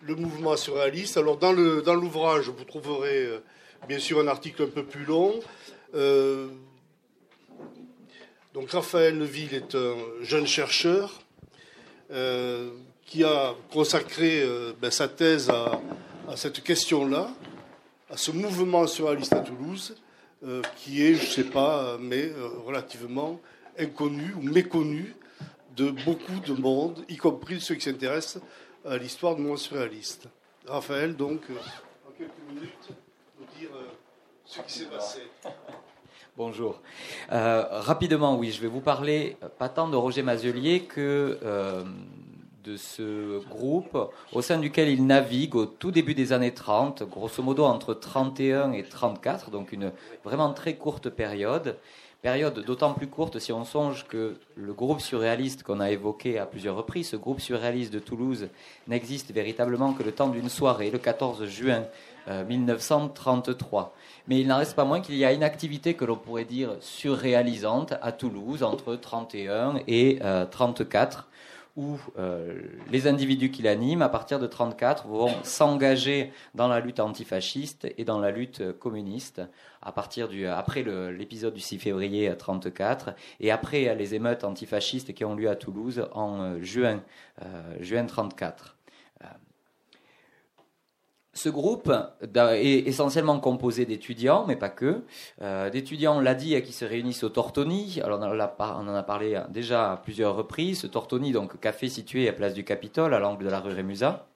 mouvement 0.06 0.56
surréaliste. 0.56 1.16
Alors, 1.16 1.38
dans 1.38 1.52
l'ouvrage, 1.52 2.50
vous 2.50 2.64
trouverez 2.64 3.28
bien 3.88 3.98
sûr 3.98 4.20
un 4.20 4.26
article 4.26 4.64
un 4.64 4.68
peu 4.68 4.84
plus 4.84 5.04
long. 5.04 5.40
donc, 8.52 8.70
Raphaël 8.70 9.16
Neville 9.16 9.54
est 9.54 9.74
un 9.74 9.96
jeune 10.22 10.46
chercheur 10.46 11.22
qui 13.06 13.24
a 13.24 13.54
consacré 13.72 14.46
ben, 14.82 14.90
sa 14.90 15.08
thèse 15.08 15.48
à 15.48 16.36
cette 16.36 16.62
question-là 16.62 17.30
à 18.14 18.16
ce 18.16 18.30
mouvement 18.30 18.86
surréaliste 18.86 19.32
à 19.32 19.40
Toulouse, 19.40 19.96
euh, 20.44 20.62
qui 20.76 21.04
est, 21.04 21.14
je 21.14 21.22
ne 21.22 21.32
sais 21.32 21.50
pas, 21.50 21.98
mais 21.98 22.26
euh, 22.26 22.46
relativement 22.64 23.40
inconnu 23.76 24.32
ou 24.36 24.40
méconnu 24.40 25.16
de 25.76 25.90
beaucoup 25.90 26.38
de 26.46 26.52
monde, 26.52 27.04
y 27.08 27.16
compris 27.16 27.60
ceux 27.60 27.74
qui 27.74 27.80
s'intéressent 27.80 28.40
à 28.84 28.98
l'histoire 28.98 29.34
du 29.34 29.42
mouvement 29.42 29.56
surréaliste. 29.56 30.28
Raphaël, 30.64 31.16
donc, 31.16 31.40
euh, 31.50 31.54
en 32.06 32.12
quelques 32.16 32.30
minutes, 32.48 32.88
nous 33.40 33.46
dire 33.58 33.70
ce 34.44 34.60
qui 34.60 34.72
s'est 34.72 34.86
passé. 34.86 35.22
Bonjour. 36.36 36.80
rapidement, 37.28 38.38
oui, 38.38 38.52
je 38.52 38.60
vais 38.60 38.68
vous 38.68 38.80
parler 38.80 39.36
pas 39.58 39.68
tant 39.68 39.88
de 39.88 39.96
Roger 39.96 40.22
Mazelier 40.22 40.82
que 40.82 41.38
de 42.64 42.76
ce 42.76 43.44
groupe 43.48 43.98
au 44.32 44.40
sein 44.40 44.58
duquel 44.58 44.88
il 44.88 45.06
navigue 45.06 45.54
au 45.54 45.66
tout 45.66 45.90
début 45.90 46.14
des 46.14 46.32
années 46.32 46.54
30, 46.54 47.02
grosso 47.02 47.42
modo 47.42 47.64
entre 47.64 47.92
31 47.92 48.72
et 48.72 48.82
34, 48.82 49.50
donc 49.50 49.72
une 49.72 49.92
vraiment 50.24 50.52
très 50.52 50.74
courte 50.74 51.10
période. 51.10 51.76
Période 52.22 52.64
d'autant 52.64 52.94
plus 52.94 53.06
courte 53.06 53.38
si 53.38 53.52
on 53.52 53.66
songe 53.66 54.06
que 54.08 54.38
le 54.56 54.72
groupe 54.72 55.02
surréaliste 55.02 55.62
qu'on 55.62 55.78
a 55.78 55.90
évoqué 55.90 56.38
à 56.38 56.46
plusieurs 56.46 56.74
reprises, 56.74 57.10
ce 57.10 57.16
groupe 57.16 57.38
surréaliste 57.38 57.92
de 57.92 57.98
Toulouse, 57.98 58.48
n'existe 58.88 59.30
véritablement 59.30 59.92
que 59.92 60.02
le 60.02 60.10
temps 60.10 60.28
d'une 60.28 60.48
soirée, 60.48 60.90
le 60.90 60.98
14 60.98 61.44
juin 61.44 61.84
1933. 62.48 63.82
Euh, 63.82 63.84
Mais 64.26 64.40
il 64.40 64.48
n'en 64.48 64.56
reste 64.56 64.74
pas 64.74 64.86
moins 64.86 65.02
qu'il 65.02 65.16
y 65.16 65.24
a 65.26 65.34
une 65.34 65.42
activité 65.42 65.92
que 65.92 66.06
l'on 66.06 66.16
pourrait 66.16 66.46
dire 66.46 66.70
surréalisante 66.80 67.92
à 68.00 68.10
Toulouse 68.10 68.62
entre 68.62 68.94
31 68.96 69.80
et 69.86 70.18
34 70.50 71.18
euh, 71.18 71.22
où 71.76 71.98
euh, 72.18 72.60
les 72.90 73.06
individus 73.06 73.50
qui 73.50 73.62
l'animent, 73.62 74.02
à 74.02 74.08
partir 74.08 74.38
de 74.38 74.44
1934, 74.44 75.08
vont 75.08 75.32
s'engager 75.42 76.32
dans 76.54 76.68
la 76.68 76.80
lutte 76.80 77.00
antifasciste 77.00 77.88
et 77.98 78.04
dans 78.04 78.20
la 78.20 78.30
lutte 78.30 78.72
communiste, 78.78 79.42
à 79.82 79.92
partir 79.92 80.28
du, 80.28 80.46
après 80.46 80.82
l'épisode 80.82 81.54
du 81.54 81.60
6 81.60 81.78
février 81.78 82.22
1934 82.28 83.14
et 83.40 83.50
après 83.50 83.94
les 83.94 84.14
émeutes 84.14 84.44
antifascistes 84.44 85.12
qui 85.14 85.24
ont 85.24 85.34
lieu 85.34 85.50
à 85.50 85.56
Toulouse 85.56 86.06
en 86.12 86.40
euh, 86.40 86.62
juin, 86.62 87.02
euh, 87.42 87.76
juin 87.80 88.02
1934. 88.02 88.73
Ce 91.34 91.48
groupe 91.48 91.92
est 92.22 92.86
essentiellement 92.86 93.40
composé 93.40 93.86
d'étudiants, 93.86 94.44
mais 94.46 94.54
pas 94.54 94.68
que. 94.68 95.02
Euh, 95.42 95.68
d'étudiants, 95.68 96.18
on 96.18 96.20
l'a 96.20 96.34
dit, 96.34 96.60
qui 96.62 96.72
se 96.72 96.84
réunissent 96.84 97.24
au 97.24 97.28
Tortoni. 97.28 98.00
Alors 98.02 98.20
on 98.20 98.88
en 98.88 98.94
a 98.94 99.02
parlé 99.02 99.42
déjà 99.48 99.92
à 99.92 99.96
plusieurs 99.96 100.36
reprises. 100.36 100.80
Ce 100.80 100.86
Tortoni, 100.86 101.32
donc 101.32 101.58
café 101.58 101.88
situé 101.88 102.28
à 102.28 102.32
Place 102.32 102.54
du 102.54 102.62
Capitole, 102.62 103.12
à 103.14 103.18
l'angle 103.18 103.44
de 103.44 103.50
la 103.50 103.58
rue 103.58 103.72
Rémusat, 103.72 104.26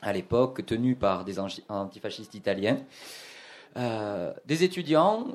à 0.00 0.14
l'époque, 0.14 0.64
tenu 0.64 0.96
par 0.96 1.24
des 1.24 1.38
antifascistes 1.38 2.34
italiens. 2.34 2.78
Euh, 3.76 4.32
des 4.46 4.64
étudiants. 4.64 5.26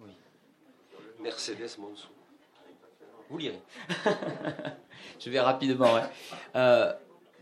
Oui. 0.00 0.10
Mercedes 1.22 1.78
Monceau. 1.78 2.08
Vous 3.30 3.38
lirez. 3.38 3.60
Je 5.20 5.30
vais 5.30 5.40
rapidement. 5.40 5.94
Euh, 6.56 6.92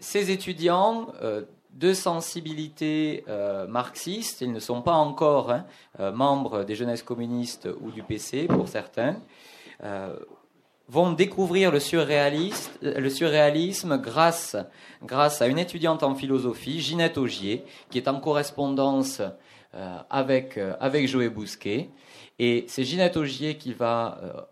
ces 0.04 0.30
étudiants 0.30 1.08
euh, 1.22 1.42
de 1.72 1.94
sensibilité 1.94 3.24
euh, 3.26 3.66
marxiste, 3.66 4.42
ils 4.42 4.52
ne 4.52 4.60
sont 4.60 4.82
pas 4.82 4.92
encore 4.92 5.50
hein, 5.50 5.64
euh, 5.98 6.12
membres 6.12 6.62
des 6.62 6.76
jeunesses 6.76 7.02
communistes 7.02 7.68
ou 7.80 7.90
du 7.90 8.02
PC 8.02 8.46
pour 8.46 8.68
certains, 8.68 9.16
vont 10.88 11.12
découvrir 11.12 11.72
le, 11.72 11.80
surréalisme 11.80 13.98
grâce, 13.98 14.56
grâce 15.02 15.42
à 15.42 15.46
une 15.46 15.58
étudiante 15.58 16.02
en 16.02 16.14
philosophie, 16.14 16.80
Ginette 16.80 17.18
Augier, 17.18 17.64
qui 17.90 17.98
est 17.98 18.08
en 18.08 18.18
correspondance 18.20 19.20
avec, 20.08 20.58
avec 20.80 21.08
Joël 21.08 21.30
Bousquet. 21.30 21.90
Et 22.38 22.64
c'est 22.68 22.84
Ginette 22.84 23.16
Augier 23.16 23.56
qui 23.56 23.74
va 23.74 24.48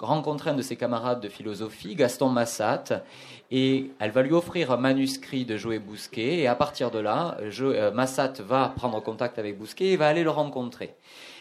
rencontrer 0.00 0.50
un 0.50 0.54
de 0.54 0.62
ses 0.62 0.76
camarades 0.76 1.20
de 1.20 1.28
philosophie, 1.28 1.94
Gaston 1.94 2.28
Massat, 2.28 3.02
et 3.50 3.90
elle 3.98 4.10
va 4.10 4.22
lui 4.22 4.32
offrir 4.32 4.70
un 4.70 4.76
manuscrit 4.76 5.44
de 5.44 5.56
Joé 5.56 5.78
Bousquet, 5.78 6.38
et 6.38 6.46
à 6.46 6.54
partir 6.54 6.90
de 6.90 6.98
là, 6.98 7.36
euh, 7.40 7.90
Massat 7.92 8.34
va 8.40 8.72
prendre 8.74 9.00
contact 9.02 9.38
avec 9.38 9.58
Bousquet 9.58 9.86
et 9.86 9.96
va 9.96 10.08
aller 10.08 10.22
le 10.22 10.30
rencontrer. 10.30 10.94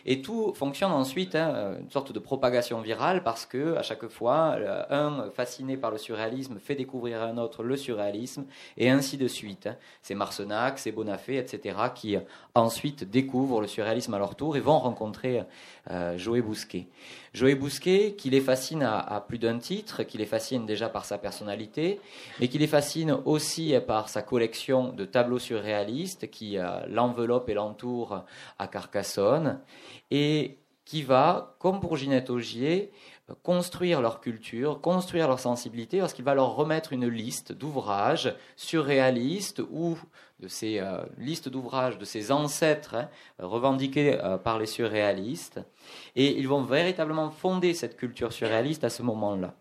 Et 0.06 0.22
tout 0.22 0.54
fonctionne 0.54 0.92
ensuite, 0.92 1.36
hein, 1.36 1.76
une 1.80 1.92
sorte 1.92 2.12
de 2.12 2.20
propagation 2.20 2.82
virale, 2.82 3.22
parce 3.24 3.46
que 3.46 3.76
à 3.76 3.84
chaque 3.84 4.08
fois, 4.08 4.56
euh, 4.58 4.84
un 4.90 5.30
fasciné 5.32 5.78
par 5.78 5.92
le 5.92 5.98
surréalisme 5.98 6.58
fait 6.60 6.76
découvrir 6.76 7.22
à 7.22 7.26
un 7.26 7.38
autre 7.38 7.64
le 7.64 7.78
surréalisme, 7.78 8.46
et 8.78 8.90
ainsi 8.90 9.18
de 9.18 9.28
suite. 9.28 9.68
Hein. 9.68 9.76
C'est 10.02 10.16
Marcenac, 10.16 10.80
c'est 10.80 10.92
Bonafé, 10.92 11.38
etc., 11.38 11.78
qui 11.94 12.18
ensuite 12.56 13.10
découvrent 13.10 13.62
le 13.62 13.68
surréalisme 13.68 14.14
à 14.14 14.18
leur 14.20 14.36
tour 14.36 14.58
et 14.58 14.60
vont 14.60 14.80
rencontrer 14.80 15.44
euh, 15.92 16.42
Bousquet. 16.42 16.88
Joé 17.34 17.56
Bousquet, 17.56 18.16
qui 18.18 18.30
les 18.30 18.42
fascine 18.42 18.84
à, 18.84 19.24
plus 19.28 19.38
d'un 19.38 19.60
titre, 19.60 20.04
qui 20.04 20.18
les 20.18 20.26
fascine 20.26 20.66
déjà 20.66 20.90
par 20.90 21.06
sa 21.06 21.18
personnalité, 21.18 22.00
mais 22.40 22.48
qui 22.48 22.58
les 22.58 22.68
fascine 22.68 23.18
aussi 23.26 23.76
par 23.88 24.10
sa 24.10 24.22
collection 24.22 24.92
de 24.92 25.06
tableaux 25.06 25.40
surréalistes 25.40 26.30
qui 26.30 26.58
euh, 26.58 26.86
l'enveloppe 26.88 27.50
et 27.50 27.54
l'entoure 27.54 28.26
à 28.58 28.68
Carcassonne, 28.68 29.60
et 30.12 30.58
qui 30.86 31.04
va, 31.04 31.56
comme 31.60 31.80
pour 31.80 31.98
Ginette 31.98 32.32
Augier, 32.32 32.92
construire 33.44 34.02
leur 34.02 34.22
culture, 34.22 34.82
construire 34.82 35.28
leur 35.28 35.40
sensibilité, 35.40 36.00
parce 36.00 36.14
qu'il 36.14 36.26
va 36.26 36.34
leur 36.34 36.56
remettre 36.56 36.94
une 36.94 37.08
liste 37.08 37.52
d'ouvrages 37.52 38.36
surréalistes 38.56 39.62
ou 39.72 39.98
de 40.40 40.48
ces 40.48 40.80
euh, 40.80 41.04
listes 41.18 41.50
d'ouvrages 41.50 41.98
de 41.98 42.06
ces 42.06 42.32
ancêtres 42.32 42.96
hein, 42.96 43.10
revendiqués 43.40 44.20
euh, 44.24 44.38
par 44.38 44.58
les 44.58 44.66
surréalistes. 44.66 45.60
Et 46.16 46.38
ils 46.38 46.48
vont 46.48 46.64
véritablement 46.64 47.30
fonder 47.30 47.74
cette 47.74 47.98
culture 47.98 48.32
surréaliste 48.32 48.84
à 48.84 48.90
ce 48.90 49.04
moment-là. 49.04 49.54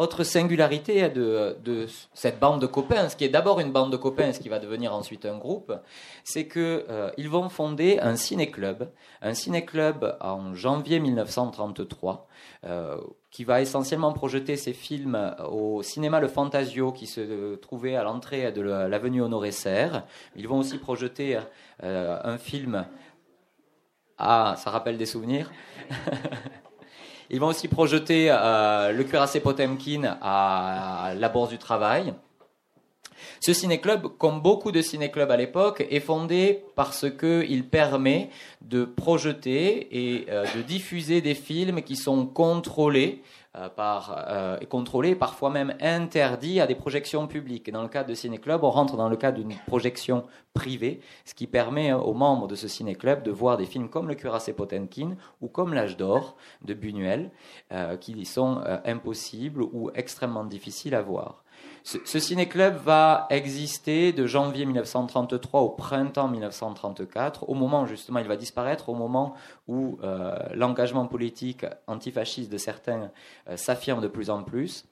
Autre 0.00 0.24
singularité 0.24 1.10
de, 1.10 1.86
cette 2.14 2.40
bande 2.40 2.58
de 2.58 2.66
copains, 2.66 3.10
ce 3.10 3.16
qui 3.16 3.26
est 3.26 3.28
d'abord 3.28 3.60
une 3.60 3.70
bande 3.70 3.92
de 3.92 3.98
copains, 3.98 4.32
ce 4.32 4.40
qui 4.40 4.48
va 4.48 4.58
devenir 4.58 4.94
ensuite 4.94 5.26
un 5.26 5.36
groupe, 5.36 5.74
c'est 6.24 6.48
qu'ils 6.48 6.86
euh, 6.88 7.10
vont 7.28 7.50
fonder 7.50 7.98
un 8.00 8.16
ciné-club, 8.16 8.90
un 9.20 9.34
ciné-club 9.34 10.16
en 10.22 10.54
janvier 10.54 11.00
1933, 11.00 12.28
euh, 12.64 12.96
qui 13.30 13.44
va 13.44 13.60
essentiellement 13.60 14.14
projeter 14.14 14.56
ses 14.56 14.72
films 14.72 15.36
au 15.50 15.82
cinéma 15.82 16.18
Le 16.18 16.28
Fantasio, 16.28 16.92
qui 16.92 17.06
se 17.06 17.56
trouvait 17.56 17.94
à 17.94 18.02
l'entrée 18.02 18.52
de 18.52 18.62
l'avenue 18.62 19.20
Honoré-Serre. 19.20 20.06
Ils 20.34 20.48
vont 20.48 20.60
aussi 20.60 20.78
projeter 20.78 21.38
euh, 21.82 22.18
un 22.24 22.38
film. 22.38 22.86
Ah, 24.16 24.54
ça 24.56 24.70
rappelle 24.70 24.96
des 24.96 25.04
souvenirs 25.04 25.50
Ils 27.32 27.38
vont 27.38 27.46
aussi 27.46 27.68
projeter 27.68 28.26
euh, 28.28 28.90
le 28.90 29.04
cuirassé 29.04 29.38
Potemkin 29.38 30.18
à 30.20 31.12
la 31.16 31.28
Bourse 31.28 31.50
du 31.50 31.58
Travail. 31.58 32.12
Ce 33.38 33.52
ciné-club, 33.52 34.08
comme 34.18 34.40
beaucoup 34.40 34.72
de 34.72 34.82
ciné-clubs 34.82 35.30
à 35.30 35.36
l'époque, 35.36 35.86
est 35.90 36.00
fondé 36.00 36.64
parce 36.74 37.06
qu'il 37.08 37.68
permet 37.68 38.30
de 38.62 38.84
projeter 38.84 39.88
et 39.92 40.26
euh, 40.28 40.44
de 40.56 40.62
diffuser 40.62 41.20
des 41.20 41.36
films 41.36 41.82
qui 41.82 41.94
sont 41.94 42.26
contrôlés 42.26 43.22
par, 43.76 44.14
euh, 44.28 44.58
contrôlés, 44.68 45.14
parfois 45.14 45.50
même 45.50 45.74
interdits 45.80 46.60
à 46.60 46.66
des 46.66 46.74
projections 46.74 47.26
publiques. 47.26 47.70
Dans 47.70 47.82
le 47.82 47.88
cadre 47.88 48.08
de 48.08 48.14
ciné-club, 48.14 48.62
on 48.62 48.70
rentre 48.70 48.96
dans 48.96 49.08
le 49.08 49.16
cadre 49.16 49.38
d'une 49.38 49.56
projection 49.66 50.24
privée, 50.54 51.00
ce 51.24 51.34
qui 51.34 51.46
permet 51.46 51.92
aux 51.92 52.14
membres 52.14 52.46
de 52.46 52.54
ce 52.54 52.68
ciné-club 52.68 53.22
de 53.22 53.30
voir 53.30 53.56
des 53.56 53.66
films 53.66 53.88
comme 53.88 54.08
Le 54.08 54.14
Cuirassé 54.14 54.52
Potemkin 54.52 55.16
ou 55.40 55.48
comme 55.48 55.74
L'Âge 55.74 55.96
d'Or 55.96 56.36
de 56.62 56.74
Buñuel, 56.74 57.30
qui 58.00 58.24
sont 58.24 58.62
impossibles 58.84 59.62
ou 59.62 59.90
extrêmement 59.94 60.44
difficiles 60.44 60.94
à 60.94 61.02
voir. 61.02 61.44
Ce, 61.82 62.18
ciné-club 62.18 62.76
va 62.84 63.26
exister 63.30 64.12
de 64.12 64.26
janvier 64.26 64.66
1933 64.66 65.60
au 65.60 65.70
printemps 65.70 66.28
1934, 66.28 67.48
au 67.48 67.54
moment 67.54 67.86
justement, 67.86 68.18
il 68.18 68.28
va 68.28 68.36
disparaître, 68.36 68.88
au 68.88 68.94
moment 68.94 69.34
où 69.66 69.98
euh, 70.02 70.36
l'engagement 70.54 71.06
politique 71.06 71.64
antifasciste 71.86 72.52
de 72.52 72.58
certains 72.58 73.10
euh, 73.48 73.56
s'affirme 73.56 74.00
de 74.00 74.08
plus 74.08 74.30
en 74.30 74.42
plus, 74.42 74.84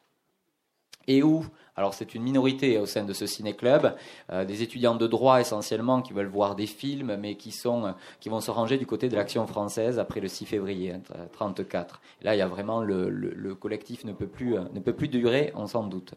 et 1.06 1.22
où, 1.22 1.44
alors 1.76 1.94
c'est 1.94 2.14
une 2.14 2.22
minorité 2.22 2.78
au 2.78 2.86
sein 2.86 3.04
de 3.04 3.12
ce 3.12 3.26
ciné-club, 3.26 3.94
euh, 4.30 4.44
des 4.44 4.62
étudiants 4.62 4.94
de 4.94 5.06
droit 5.06 5.40
essentiellement 5.40 6.00
qui 6.00 6.12
veulent 6.12 6.26
voir 6.26 6.54
des 6.54 6.66
films, 6.66 7.16
mais 7.16 7.34
qui, 7.34 7.50
sont, 7.50 7.94
qui 8.20 8.28
vont 8.28 8.40
se 8.40 8.50
ranger 8.50 8.78
du 8.78 8.86
côté 8.86 9.08
de 9.08 9.16
l'action 9.16 9.46
française 9.46 9.98
après 9.98 10.20
le 10.20 10.28
6 10.28 10.46
février 10.46 10.92
1934. 10.92 11.94
Hein, 11.94 11.98
là, 12.22 12.34
il 12.34 12.38
y 12.38 12.42
a 12.42 12.48
vraiment 12.48 12.82
le, 12.82 13.08
le 13.10 13.54
collectif 13.54 14.04
ne 14.04 14.12
peut, 14.12 14.26
plus, 14.26 14.54
ne 14.54 14.80
peut 14.80 14.94
plus 14.94 15.08
durer, 15.08 15.52
on 15.54 15.66
s'en 15.66 15.84
doute. 15.84 16.14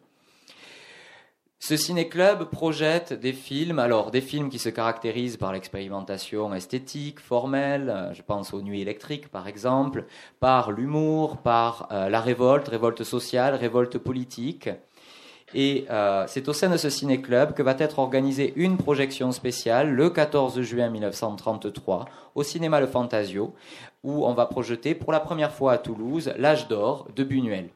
Ce 1.63 1.77
ciné-club 1.77 2.45
projette 2.45 3.13
des 3.13 3.33
films, 3.33 3.77
alors 3.77 4.09
des 4.09 4.21
films 4.21 4.49
qui 4.49 4.57
se 4.57 4.67
caractérisent 4.67 5.37
par 5.37 5.53
l'expérimentation 5.53 6.55
esthétique, 6.55 7.19
formelle, 7.19 7.87
euh, 7.87 8.13
je 8.15 8.23
pense 8.23 8.51
aux 8.55 8.63
Nuits 8.63 8.81
électriques 8.81 9.27
par 9.27 9.47
exemple, 9.47 10.05
par 10.39 10.71
l'humour, 10.71 11.37
par 11.37 11.87
euh, 11.91 12.09
la 12.09 12.19
révolte, 12.19 12.67
révolte 12.67 13.03
sociale, 13.03 13.53
révolte 13.53 13.99
politique. 13.99 14.69
Et 15.53 15.85
euh, 15.91 16.25
c'est 16.27 16.49
au 16.49 16.53
sein 16.53 16.67
de 16.67 16.77
ce 16.77 16.89
ciné-club 16.89 17.53
que 17.53 17.61
va 17.61 17.75
être 17.77 17.99
organisée 17.99 18.53
une 18.55 18.77
projection 18.77 19.31
spéciale 19.31 19.91
le 19.91 20.09
14 20.09 20.61
juin 20.61 20.89
1933 20.89 22.05
au 22.33 22.41
cinéma 22.41 22.79
Le 22.79 22.87
Fantasio, 22.87 23.53
où 24.03 24.25
on 24.25 24.33
va 24.33 24.47
projeter 24.47 24.95
pour 24.95 25.11
la 25.11 25.19
première 25.19 25.51
fois 25.51 25.73
à 25.73 25.77
Toulouse 25.77 26.33
L'âge 26.37 26.67
d'or 26.67 27.07
de 27.15 27.23
Buñuel, 27.23 27.69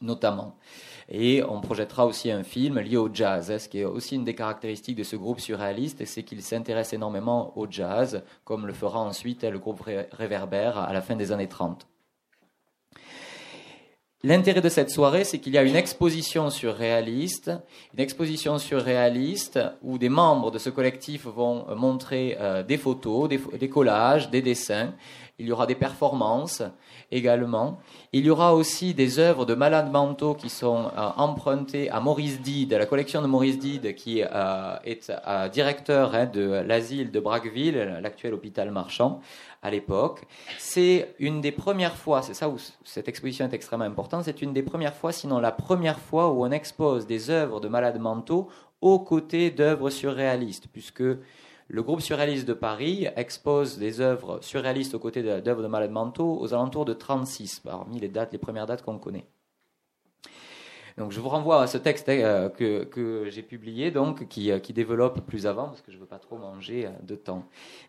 notamment. 0.00 0.56
Et 1.10 1.42
on 1.42 1.60
projettera 1.60 2.06
aussi 2.06 2.30
un 2.30 2.44
film 2.44 2.78
lié 2.78 2.96
au 2.96 3.08
jazz, 3.12 3.50
hein, 3.50 3.58
ce 3.58 3.68
qui 3.68 3.80
est 3.80 3.84
aussi 3.84 4.14
une 4.14 4.24
des 4.24 4.34
caractéristiques 4.34 4.96
de 4.96 5.02
ce 5.02 5.16
groupe 5.16 5.40
surréaliste, 5.40 6.04
c'est 6.04 6.22
qu'il 6.22 6.40
s'intéresse 6.40 6.92
énormément 6.92 7.52
au 7.58 7.66
jazz, 7.68 8.22
comme 8.44 8.66
le 8.66 8.72
fera 8.72 9.00
ensuite 9.00 9.42
le 9.42 9.58
groupe 9.58 9.82
Réverbère 10.12 10.78
à 10.78 10.92
la 10.92 11.02
fin 11.02 11.16
des 11.16 11.32
années 11.32 11.48
30. 11.48 11.86
L'intérêt 14.22 14.60
de 14.60 14.68
cette 14.68 14.90
soirée, 14.90 15.24
c'est 15.24 15.38
qu'il 15.38 15.54
y 15.54 15.58
a 15.58 15.62
une 15.62 15.76
exposition 15.76 16.50
surréaliste, 16.50 17.50
une 17.94 18.00
exposition 18.00 18.58
surréaliste 18.58 19.58
où 19.82 19.96
des 19.96 20.10
membres 20.10 20.50
de 20.50 20.58
ce 20.58 20.68
collectif 20.68 21.24
vont 21.24 21.64
montrer 21.74 22.36
euh, 22.38 22.62
des 22.62 22.76
photos, 22.76 23.30
des, 23.30 23.68
collages, 23.70 24.28
des 24.28 24.42
dessins, 24.42 24.92
Il 25.40 25.46
y 25.48 25.52
aura 25.52 25.66
des 25.66 25.74
performances 25.74 26.62
également. 27.10 27.80
Il 28.12 28.26
y 28.26 28.30
aura 28.30 28.54
aussi 28.54 28.92
des 28.92 29.18
œuvres 29.18 29.46
de 29.46 29.54
malades 29.54 29.90
mentaux 29.90 30.34
qui 30.34 30.50
sont 30.50 30.90
euh, 30.96 31.08
empruntées 31.16 31.90
à 31.90 31.98
Maurice 31.98 32.42
Dide, 32.42 32.74
à 32.74 32.78
la 32.78 32.84
collection 32.84 33.22
de 33.22 33.26
Maurice 33.26 33.58
Dide, 33.58 33.94
qui 33.94 34.22
euh, 34.22 34.76
est 34.84 35.10
euh, 35.26 35.48
directeur 35.48 36.14
hein, 36.14 36.26
de 36.26 36.62
l'asile 36.66 37.10
de 37.10 37.20
Braqueville, 37.20 37.98
l'actuel 38.02 38.34
hôpital 38.34 38.70
marchand 38.70 39.20
à 39.62 39.70
l'époque. 39.70 40.26
C'est 40.58 41.14
une 41.18 41.40
des 41.40 41.52
premières 41.52 41.96
fois, 41.96 42.20
c'est 42.20 42.34
ça 42.34 42.48
où 42.50 42.56
cette 42.84 43.08
exposition 43.08 43.46
est 43.46 43.54
extrêmement 43.54 43.86
importante, 43.86 44.24
c'est 44.24 44.42
une 44.42 44.52
des 44.52 44.62
premières 44.62 44.94
fois, 44.94 45.12
sinon 45.12 45.38
la 45.38 45.52
première 45.52 45.98
fois 45.98 46.30
où 46.30 46.44
on 46.44 46.50
expose 46.50 47.06
des 47.06 47.30
œuvres 47.30 47.60
de 47.60 47.68
malades 47.68 47.98
mentaux 47.98 48.48
aux 48.80 48.98
côtés 48.98 49.50
d'œuvres 49.50 49.90
surréalistes, 49.90 50.68
puisque 50.72 51.02
le 51.72 51.84
groupe 51.84 52.00
surréaliste 52.00 52.48
de 52.48 52.52
Paris 52.52 53.06
expose 53.14 53.78
des 53.78 54.00
œuvres 54.00 54.40
surréalistes 54.42 54.94
aux 54.94 54.98
côtés 54.98 55.22
d'œuvres 55.22 55.62
de 55.62 55.68
malades 55.68 55.92
mentaux 55.92 56.40
aux 56.40 56.52
alentours 56.52 56.84
de 56.84 56.94
36, 56.94 57.60
parmi 57.60 58.00
les 58.00 58.08
dates, 58.08 58.32
les 58.32 58.38
premières 58.38 58.66
dates 58.66 58.82
qu'on 58.82 58.98
connaît. 58.98 59.28
Donc 60.98 61.12
je 61.12 61.20
vous 61.20 61.28
renvoie 61.28 61.62
à 61.62 61.68
ce 61.68 61.78
texte 61.78 62.08
euh, 62.08 62.48
que, 62.48 62.82
que 62.82 63.30
j'ai 63.30 63.42
publié, 63.42 63.92
donc 63.92 64.26
qui, 64.26 64.50
euh, 64.50 64.58
qui, 64.58 64.72
développe 64.72 65.20
plus 65.20 65.46
avant, 65.46 65.68
parce 65.68 65.80
que 65.80 65.92
je 65.92 65.96
ne 65.96 66.00
veux 66.00 66.08
pas 66.08 66.18
trop 66.18 66.38
manger 66.38 66.86
euh, 66.86 66.90
de 67.02 67.14
temps. 67.14 67.44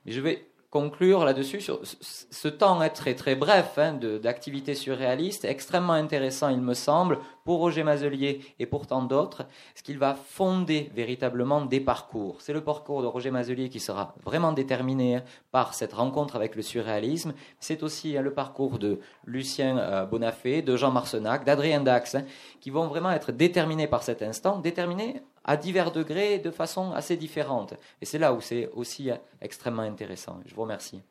Mais 0.06 0.12
je 0.12 0.22
vais 0.22 0.46
conclure 0.72 1.26
là-dessus 1.26 1.60
ce 1.62 2.48
temps 2.48 2.82
est 2.82 2.92
très 2.92 3.14
très 3.14 3.36
bref 3.36 3.78
hein, 3.78 3.94
d'activité 3.94 4.74
surréaliste, 4.74 5.44
extrêmement 5.44 5.94
intéressant 5.94 6.48
il 6.48 6.62
me 6.62 6.74
semble 6.74 7.20
pour 7.44 7.60
Roger 7.60 7.84
Mazelier 7.84 8.42
et 8.58 8.66
pour 8.66 8.88
tant 8.88 9.04
d'autres, 9.04 9.46
ce 9.76 9.84
qu'il 9.84 9.98
va 9.98 10.14
fonder 10.14 10.90
véritablement 10.96 11.66
des 11.66 11.82
parcours. 11.82 12.38
C'est 12.40 12.54
le 12.54 12.62
parcours 12.62 13.02
de 13.02 13.08
Roger 13.08 13.32
Mazelier 13.32 13.70
qui 13.70 13.80
sera 13.80 14.16
vraiment 14.24 14.54
déterminé 14.54 15.20
par 15.52 15.74
cette 15.74 15.94
rencontre 15.94 16.36
avec 16.36 16.56
le 16.56 16.62
surréalisme. 16.62 17.34
C'est 17.60 17.84
aussi 17.84 18.18
hein, 18.18 18.22
le 18.22 18.34
parcours 18.34 18.80
de 18.80 19.00
Lucien 19.26 19.78
euh, 19.78 20.06
Bonafé, 20.06 20.62
de 20.62 20.78
Jean 20.78 20.92
Marcenac, 20.92 21.44
d'Adrien 21.44 21.82
Dax, 21.82 22.16
hein, 22.16 22.24
qui 22.62 22.70
vont 22.70 22.88
vraiment 22.88 23.12
être 23.12 23.32
déterminés 23.32 23.88
par 23.88 24.04
cet 24.04 24.22
instant, 24.22 24.60
déterminés 24.60 25.22
à 25.44 25.58
divers 25.58 25.92
degrés 25.92 26.40
de 26.40 26.52
façon 26.52 26.92
assez 26.92 27.18
différente. 27.18 27.74
Et 28.02 28.06
c'est 28.06 28.20
là 28.20 28.34
où 28.34 28.42
c'est 28.42 28.70
aussi 28.74 29.10
extrêmement 29.42 29.82
intéressant. 29.82 30.40
Je 30.46 30.54
vous 30.54 30.62
remercie. 30.62 31.02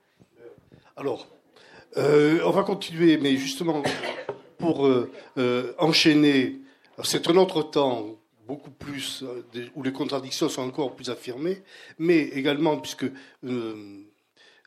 Alors, 0.97 1.27
euh, 1.97 2.41
on 2.45 2.51
va 2.51 2.63
continuer, 2.63 3.17
mais 3.17 3.37
justement, 3.37 3.83
pour 4.59 4.87
euh, 4.87 5.11
euh, 5.39 5.73
enchaîner, 5.79 6.61
c'est 7.03 7.29
un 7.29 7.37
autre 7.37 7.63
temps 7.63 8.17
beaucoup 8.47 8.71
plus, 8.71 9.25
où 9.77 9.83
les 9.83 9.93
contradictions 9.93 10.49
sont 10.49 10.63
encore 10.63 10.95
plus 10.95 11.09
affirmées, 11.09 11.63
mais 11.99 12.19
également, 12.19 12.77
puisque 12.79 13.07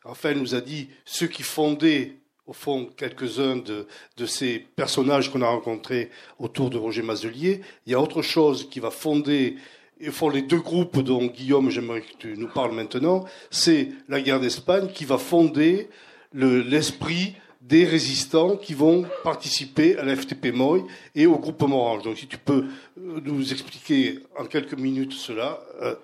Raphaël 0.02 0.38
nous 0.38 0.54
a 0.54 0.62
dit, 0.62 0.88
ceux 1.04 1.26
qui 1.26 1.42
fondaient 1.42 2.16
au 2.46 2.52
fond, 2.52 2.88
quelques-uns 2.96 3.56
de, 3.56 3.86
ces 4.26 4.58
personnages 4.58 5.30
qu'on 5.30 5.42
a 5.42 5.48
rencontrés 5.48 6.10
autour 6.38 6.70
de 6.70 6.76
Roger 6.76 7.02
Mazelier. 7.02 7.62
Il 7.86 7.92
y 7.92 7.94
a 7.94 8.00
autre 8.00 8.22
chose 8.22 8.68
qui 8.68 8.80
va 8.80 8.90
fonder, 8.90 9.56
et 10.00 10.10
font 10.10 10.28
les 10.28 10.42
deux 10.42 10.60
groupes 10.60 11.00
dont 11.00 11.26
Guillaume, 11.26 11.70
j'aimerais 11.70 12.02
que 12.02 12.16
tu 12.18 12.34
nous 12.36 12.48
parles 12.48 12.72
maintenant, 12.72 13.24
c'est 13.50 13.88
la 14.08 14.20
guerre 14.20 14.40
d'Espagne 14.40 14.88
qui 14.92 15.04
va 15.04 15.18
fonder 15.18 15.88
l'esprit 16.32 17.34
des 17.62 17.86
résistants 17.86 18.56
qui 18.56 18.74
vont 18.74 19.06
participer 19.22 19.96
à 19.96 20.04
la 20.04 20.14
FTP 20.14 20.52
Moy 20.52 20.84
et 21.14 21.26
au 21.26 21.38
groupe 21.38 21.62
Orange. 21.62 22.02
Donc 22.02 22.18
si 22.18 22.26
tu 22.26 22.36
peux 22.36 22.66
euh, 22.98 23.20
nous 23.24 23.52
expliquer 23.52 24.18
en 24.38 24.44
quelques 24.44 24.74
minutes 24.74 25.14
cela, 25.14 25.60
euh, 25.80 25.94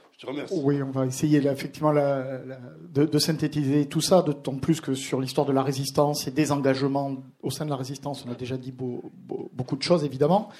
oui, 0.51 0.83
on 0.83 0.91
va 0.91 1.07
essayer 1.07 1.39
effectivement 1.47 1.95
de, 1.95 3.19
synthétiser 3.19 3.87
tout 3.87 4.01
ça, 4.01 4.23
d'autant 4.23 4.57
plus 4.57 4.81
que 4.81 4.95
sur 4.95 5.21
l'histoire 5.21 5.47
de 5.47 5.53
la 5.53 5.63
résistance 5.63 6.27
et 6.27 6.31
des 6.31 6.53
engagements 6.53 7.17
au 7.43 7.51
sein 7.51 7.65
de 7.65 7.71
la 7.71 7.77
résistance, 7.77 8.25
on 8.27 8.31
a 8.31 8.35
déjà 8.35 8.57
dit 8.57 8.73
beaucoup 8.73 9.77
de 9.77 9.83
choses 9.83 10.05
évidemment. 10.05 10.51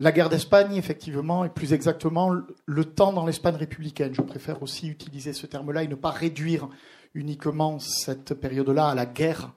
La 0.00 0.12
guerre 0.12 0.28
d'Espagne, 0.28 0.76
effectivement, 0.76 1.44
et 1.44 1.48
plus 1.48 1.72
exactement 1.72 2.30
le 2.66 2.84
temps 2.84 3.12
dans 3.12 3.26
l'Espagne 3.26 3.56
républicaine. 3.56 4.14
Je 4.14 4.22
préfère 4.22 4.62
aussi 4.62 4.86
utiliser 4.86 5.32
ce 5.32 5.46
terme-là 5.46 5.82
et 5.82 5.88
ne 5.88 5.96
pas 5.96 6.10
réduire 6.10 6.68
uniquement 7.14 7.80
cette 7.80 8.34
période-là 8.34 8.88
à 8.88 8.94
la 8.94 9.06
guerre 9.06 9.52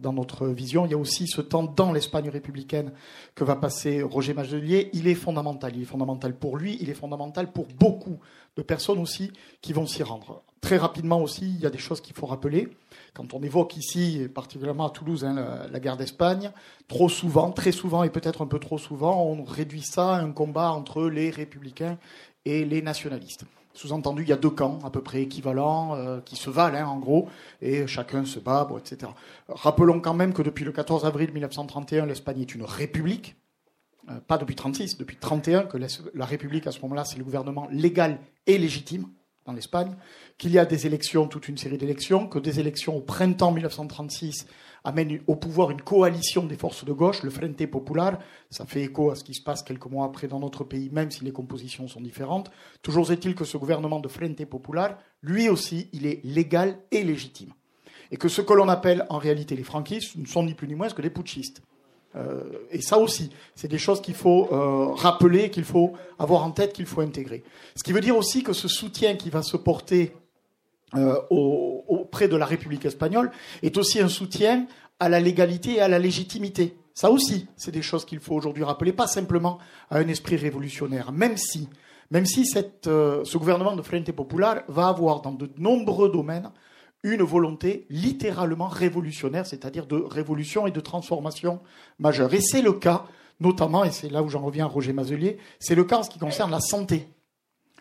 dans 0.00 0.12
notre 0.12 0.48
vision. 0.48 0.86
Il 0.86 0.90
y 0.90 0.94
a 0.94 0.98
aussi 0.98 1.26
ce 1.26 1.40
temps 1.40 1.62
dans 1.62 1.92
l'Espagne 1.92 2.28
républicaine 2.28 2.92
que 3.34 3.44
va 3.44 3.56
passer 3.56 4.02
Roger 4.02 4.34
Magelier. 4.34 4.90
Il 4.92 5.06
est 5.06 5.14
fondamental. 5.14 5.72
Il 5.76 5.82
est 5.82 5.86
fondamental 5.86 6.34
pour 6.34 6.56
lui, 6.56 6.76
il 6.80 6.90
est 6.90 6.94
fondamental 6.94 7.52
pour 7.52 7.66
beaucoup 7.78 8.18
de 8.56 8.62
personnes 8.62 8.98
aussi 8.98 9.32
qui 9.60 9.72
vont 9.72 9.86
s'y 9.86 10.02
rendre. 10.02 10.42
Très 10.60 10.76
rapidement 10.76 11.20
aussi, 11.20 11.44
il 11.44 11.60
y 11.60 11.66
a 11.66 11.70
des 11.70 11.78
choses 11.78 12.00
qu'il 12.00 12.14
faut 12.14 12.26
rappeler. 12.26 12.68
Quand 13.14 13.34
on 13.34 13.42
évoque 13.42 13.76
ici, 13.76 14.28
particulièrement 14.32 14.86
à 14.86 14.90
Toulouse, 14.90 15.24
hein, 15.24 15.66
la, 15.70 15.80
guerre 15.80 15.96
d'Espagne, 15.96 16.52
trop 16.88 17.08
souvent, 17.08 17.50
très 17.50 17.72
souvent 17.72 18.04
et 18.04 18.10
peut-être 18.10 18.42
un 18.42 18.46
peu 18.46 18.58
trop 18.58 18.78
souvent, 18.78 19.22
on 19.22 19.42
réduit 19.42 19.82
ça 19.82 20.16
à 20.16 20.20
un 20.20 20.30
combat 20.30 20.70
entre 20.70 21.08
les 21.08 21.30
républicains 21.30 21.98
et 22.44 22.64
les 22.64 22.80
nationalistes. 22.80 23.44
Sous-entendu, 23.74 24.22
il 24.22 24.28
y 24.28 24.32
a 24.32 24.36
deux 24.36 24.50
camps 24.50 24.78
à 24.84 24.90
peu 24.90 25.02
près 25.02 25.22
équivalents 25.22 25.96
euh, 25.96 26.20
qui 26.20 26.36
se 26.36 26.50
valent, 26.50 26.76
hein, 26.76 26.86
en 26.86 26.98
gros, 26.98 27.28
et 27.62 27.86
chacun 27.86 28.24
se 28.24 28.38
bat, 28.38 28.68
etc. 28.78 29.10
Rappelons 29.48 30.00
quand 30.00 30.14
même 30.14 30.34
que 30.34 30.42
depuis 30.42 30.64
le 30.64 30.72
14 30.72 31.06
avril 31.06 31.32
1931, 31.32 32.06
l'Espagne 32.06 32.42
est 32.42 32.54
une 32.54 32.64
république, 32.64 33.34
euh, 34.10 34.20
pas 34.20 34.38
depuis 34.38 34.56
36, 34.56 34.98
depuis 34.98 35.16
31, 35.16 35.64
que 35.64 35.78
la 35.78 36.26
République, 36.26 36.66
à 36.66 36.72
ce 36.72 36.80
moment-là, 36.80 37.04
c'est 37.04 37.18
le 37.18 37.24
gouvernement 37.24 37.68
légal 37.70 38.18
et 38.46 38.58
légitime 38.58 39.06
dans 39.46 39.52
l'Espagne, 39.52 39.96
qu'il 40.38 40.52
y 40.52 40.58
a 40.58 40.64
des 40.64 40.86
élections, 40.86 41.26
toute 41.26 41.48
une 41.48 41.58
série 41.58 41.78
d'élections, 41.78 42.28
que 42.28 42.38
des 42.38 42.60
élections 42.60 42.96
au 42.96 43.00
printemps 43.00 43.50
1936 43.50 44.46
amènent 44.84 45.20
au 45.26 45.36
pouvoir 45.36 45.70
une 45.70 45.82
coalition 45.82 46.44
des 46.44 46.56
forces 46.56 46.84
de 46.84 46.92
gauche, 46.92 47.22
le 47.22 47.30
Frente 47.30 47.66
Popular. 47.66 48.18
Ça 48.50 48.66
fait 48.66 48.82
écho 48.82 49.10
à 49.10 49.16
ce 49.16 49.24
qui 49.24 49.34
se 49.34 49.42
passe 49.42 49.62
quelques 49.62 49.86
mois 49.86 50.06
après 50.06 50.28
dans 50.28 50.40
notre 50.40 50.64
pays, 50.64 50.90
même 50.90 51.10
si 51.10 51.24
les 51.24 51.32
compositions 51.32 51.88
sont 51.88 52.00
différentes. 52.00 52.50
Toujours 52.82 53.10
est-il 53.12 53.34
que 53.34 53.44
ce 53.44 53.56
gouvernement 53.56 54.00
de 54.00 54.08
Frente 54.08 54.44
Popular, 54.46 54.98
lui 55.22 55.48
aussi, 55.48 55.88
il 55.92 56.06
est 56.06 56.20
légal 56.24 56.78
et 56.90 57.02
légitime. 57.02 57.52
Et 58.10 58.16
que 58.16 58.28
ce 58.28 58.42
que 58.42 58.52
l'on 58.52 58.68
appelle 58.68 59.06
en 59.08 59.18
réalité 59.18 59.56
les 59.56 59.62
franquistes 59.62 60.16
ne 60.16 60.26
sont 60.26 60.42
ni 60.42 60.54
plus 60.54 60.68
ni 60.68 60.74
moins 60.74 60.90
que 60.90 61.02
des 61.02 61.10
putschistes. 61.10 61.62
Euh, 62.16 62.42
et 62.70 62.80
ça 62.80 62.98
aussi, 62.98 63.30
c'est 63.54 63.68
des 63.68 63.78
choses 63.78 64.02
qu'il 64.02 64.14
faut 64.14 64.48
euh, 64.52 64.92
rappeler, 64.92 65.50
qu'il 65.50 65.64
faut 65.64 65.94
avoir 66.18 66.44
en 66.44 66.50
tête, 66.50 66.72
qu'il 66.72 66.86
faut 66.86 67.00
intégrer. 67.00 67.42
Ce 67.74 67.82
qui 67.82 67.92
veut 67.92 68.00
dire 68.00 68.16
aussi 68.16 68.42
que 68.42 68.52
ce 68.52 68.68
soutien 68.68 69.16
qui 69.16 69.30
va 69.30 69.42
se 69.42 69.56
porter 69.56 70.14
euh, 70.94 71.16
auprès 71.30 72.28
de 72.28 72.36
la 72.36 72.44
République 72.44 72.84
espagnole 72.84 73.30
est 73.62 73.76
aussi 73.78 74.00
un 74.00 74.08
soutien 74.08 74.66
à 75.00 75.08
la 75.08 75.20
légalité 75.20 75.76
et 75.76 75.80
à 75.80 75.88
la 75.88 75.98
légitimité. 75.98 76.76
Ça 76.94 77.10
aussi, 77.10 77.46
c'est 77.56 77.70
des 77.70 77.80
choses 77.80 78.04
qu'il 78.04 78.20
faut 78.20 78.34
aujourd'hui 78.34 78.64
rappeler, 78.64 78.92
pas 78.92 79.06
simplement 79.06 79.58
à 79.90 79.98
un 79.98 80.08
esprit 80.08 80.36
révolutionnaire, 80.36 81.10
même 81.10 81.38
si, 81.38 81.70
même 82.10 82.26
ce 82.26 83.38
gouvernement 83.38 83.74
de 83.74 83.80
Frente 83.80 84.12
Popular 84.12 84.62
va 84.68 84.88
avoir 84.88 85.22
dans 85.22 85.32
de 85.32 85.48
nombreux 85.56 86.12
domaines 86.12 86.50
une 87.02 87.22
volonté 87.22 87.86
littéralement 87.90 88.68
révolutionnaire, 88.68 89.46
c'est-à-dire 89.46 89.86
de 89.86 89.96
révolution 89.96 90.66
et 90.66 90.70
de 90.70 90.80
transformation 90.80 91.60
majeure. 91.98 92.32
Et 92.34 92.40
c'est 92.40 92.62
le 92.62 92.72
cas, 92.72 93.04
notamment, 93.40 93.84
et 93.84 93.90
c'est 93.90 94.08
là 94.08 94.22
où 94.22 94.28
j'en 94.28 94.42
reviens 94.42 94.66
à 94.66 94.68
Roger 94.68 94.92
Mazelier, 94.92 95.38
c'est 95.58 95.74
le 95.74 95.84
cas 95.84 95.98
en 95.98 96.02
ce 96.02 96.10
qui 96.10 96.18
concerne 96.18 96.50
la 96.50 96.60
santé. 96.60 97.08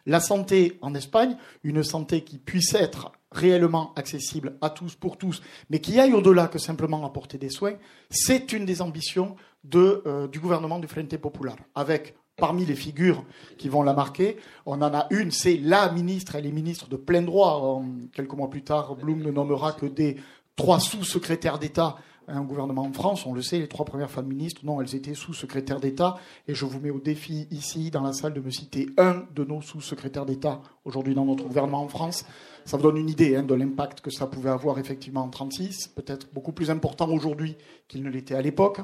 La 0.08 0.20
santé 0.20 0.80
en 0.82 0.96
Espagne, 0.96 1.38
une 1.64 1.84
santé 1.84 2.24
qui 2.24 2.40
puisse 2.40 2.74
être 2.74 3.12
réellement 3.32 3.94
accessible 3.96 4.58
à 4.62 4.70
tous, 4.70 4.96
pour 4.96 5.18
tous, 5.18 5.42
mais 5.70 5.80
qui 5.80 6.00
aille 6.00 6.14
au-delà 6.14 6.48
que 6.48 6.60
simplement 6.60 7.06
apporter 7.06 7.38
des 7.38 7.50
soins, 7.50 7.76
c'est 8.10 8.52
une 8.52 8.66
des 8.66 8.82
ambitions 8.82 9.36
euh, 9.76 10.28
du 10.28 10.40
gouvernement 10.40 10.80
du 10.80 10.88
Frente 10.88 11.16
Popular, 11.18 11.56
avec 11.76 12.16
parmi 12.42 12.66
les 12.66 12.76
figures 12.76 13.24
qui 13.58 13.70
vont 13.70 13.84
la 13.84 13.94
marquer. 13.94 14.36
On 14.66 14.82
en 14.82 14.94
a 14.94 15.08
une, 15.12 15.32
c'est 15.32 15.56
la 15.56 15.90
ministre, 15.94 16.36
elle 16.36 16.46
est 16.46 16.52
ministre 16.52 16.90
de 16.90 16.98
plein 16.98 17.22
droit. 17.22 17.82
quelques 18.14 18.34
mois 18.34 18.50
plus 18.50 18.64
tard, 18.64 18.96
Blum 18.96 19.22
ne 19.22 19.32
nommera 19.32 19.72
que 19.72 19.86
des 19.86 20.18
trois 20.58 20.82
sous-secrétaires 20.82 21.60
d'État 21.60 21.96
un 22.28 22.44
gouvernement 22.44 22.84
en 22.84 22.94
France, 22.94 23.26
on 23.26 23.34
le 23.34 23.42
sait, 23.42 23.60
les 23.60 23.68
trois 23.68 23.86
premières 23.86 24.10
femmes 24.10 24.28
ministres, 24.28 24.62
non, 24.64 24.82
elles 24.82 24.96
étaient 24.96 25.14
sous-secrétaires 25.14 25.80
d'État. 25.80 26.18
Et 26.48 26.54
je 26.54 26.66
vous 26.66 26.80
mets 26.80 26.90
au 26.90 27.00
défi 27.00 27.48
ici, 27.52 27.92
dans 27.92 28.02
la 28.02 28.14
salle, 28.14 28.34
de 28.34 28.40
me 28.40 28.52
citer 28.52 28.88
un 28.98 29.26
de 29.36 29.44
nos 29.44 29.62
sous-secrétaires 29.62 30.26
d'État 30.26 30.62
aujourd'hui 30.86 31.16
dans 31.16 31.26
notre 31.26 31.44
gouvernement 31.44 31.82
en 31.82 31.88
France. 31.88 32.26
Ça 32.66 32.78
vous 32.78 32.84
donne 32.84 32.98
une 32.98 33.10
idée 33.10 33.36
hein, 33.36 33.44
de 33.44 33.54
l'impact 33.54 34.02
que 34.02 34.12
ça 34.12 34.28
pouvait 34.28 34.50
avoir 34.50 34.80
effectivement 34.80 35.24
en 35.24 35.30
36, 35.30 35.90
peut-être 35.90 36.28
beaucoup 36.34 36.52
plus 36.52 36.70
important 36.70 37.10
aujourd'hui 37.10 37.58
qu'il 37.88 38.04
ne 38.04 38.10
l'était 38.10 38.36
à 38.36 38.42
l'époque. 38.42 38.82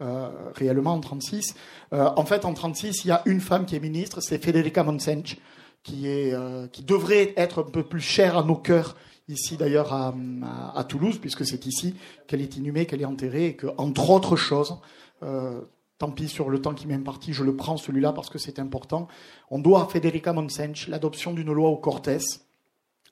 Euh, 0.00 0.28
réellement 0.54 0.94
en 0.94 1.00
36. 1.00 1.56
Euh, 1.92 2.08
en 2.14 2.24
fait, 2.24 2.44
en 2.44 2.54
36, 2.54 3.04
il 3.04 3.08
y 3.08 3.10
a 3.10 3.20
une 3.26 3.40
femme 3.40 3.66
qui 3.66 3.74
est 3.74 3.80
ministre, 3.80 4.20
c'est 4.20 4.38
Federica 4.38 4.84
Monsench, 4.84 5.38
qui, 5.82 6.06
est, 6.06 6.32
euh, 6.34 6.68
qui 6.68 6.84
devrait 6.84 7.34
être 7.36 7.64
un 7.64 7.70
peu 7.70 7.82
plus 7.82 8.00
chère 8.00 8.38
à 8.38 8.44
nos 8.44 8.54
cœurs 8.54 8.94
ici 9.26 9.56
d'ailleurs 9.56 9.92
à, 9.92 10.84
Toulouse, 10.84 11.18
puisque 11.18 11.44
c'est 11.44 11.66
ici 11.66 11.96
qu'elle 12.28 12.40
est 12.40 12.56
inhumée, 12.56 12.86
qu'elle 12.86 13.02
est 13.02 13.06
enterrée, 13.06 13.46
et 13.46 13.56
que, 13.56 13.66
entre 13.76 14.08
autres 14.08 14.36
choses, 14.36 14.78
tant 15.20 16.10
pis 16.12 16.28
sur 16.28 16.48
le 16.48 16.62
temps 16.62 16.72
qui 16.72 16.86
m'est 16.86 16.94
imparti, 16.94 17.34
je 17.34 17.44
le 17.44 17.54
prends 17.54 17.76
celui-là 17.76 18.12
parce 18.12 18.30
que 18.30 18.38
c'est 18.38 18.58
important, 18.58 19.06
on 19.50 19.58
doit 19.58 19.82
à 19.82 19.86
Federica 19.86 20.32
Monsench 20.32 20.88
l'adoption 20.88 21.34
d'une 21.34 21.52
loi 21.52 21.68
au 21.68 21.76
Cortés, 21.76 22.18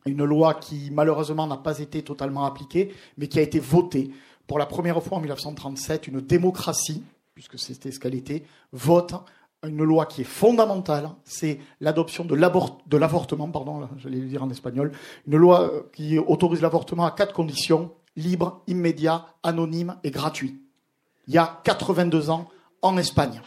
une 0.07 0.25
loi 0.25 0.55
qui 0.55 0.91
malheureusement 0.91 1.47
n'a 1.47 1.59
pas 1.59 1.81
été 1.81 2.03
totalement 2.03 2.47
appliquée, 2.47 2.95
mais 3.19 3.27
qui 3.29 3.39
a 3.39 3.43
été 3.43 3.59
votée. 3.59 4.11
Pour 4.47 4.59
la 4.59 4.67
première 4.67 5.03
fois 5.03 5.19
en 5.19 5.21
1937, 5.21 6.09
une 6.09 6.21
démocratie, 6.21 7.03
puisque 7.35 7.59
c'était 7.59 7.91
ce 7.91 8.01
qu'elle 8.01 8.15
était, 8.15 8.45
vote 8.73 9.15
une 9.65 9.83
loi 9.83 10.07
qui 10.07 10.21
est 10.21 10.25
fondamentale, 10.25 11.11
c'est 11.25 11.59
l'adoption 11.81 12.25
de 12.25 12.35
l'avortement, 12.35 13.49
pardon, 13.51 13.89
j'allais 13.99 14.19
le 14.19 14.27
dire 14.27 14.43
en 14.43 14.51
espagnol, 14.51 14.93
une 15.27 15.37
loi 15.37 15.63
euh, 15.63 15.83
qui 15.93 16.19
autorise 16.19 16.61
l'avortement 16.61 17.05
à 17.05 17.11
quatre 17.11 17.33
conditions, 17.33 17.93
libre, 18.17 18.63
immédiat, 18.67 19.27
anonyme 19.43 19.97
et 20.05 20.11
gratuit. 20.11 20.61
Il 21.27 21.35
y 21.35 21.39
a 21.39 21.61
82 21.65 22.31
ans 22.31 22.49
en 22.83 22.97
Espagne. 22.97 23.41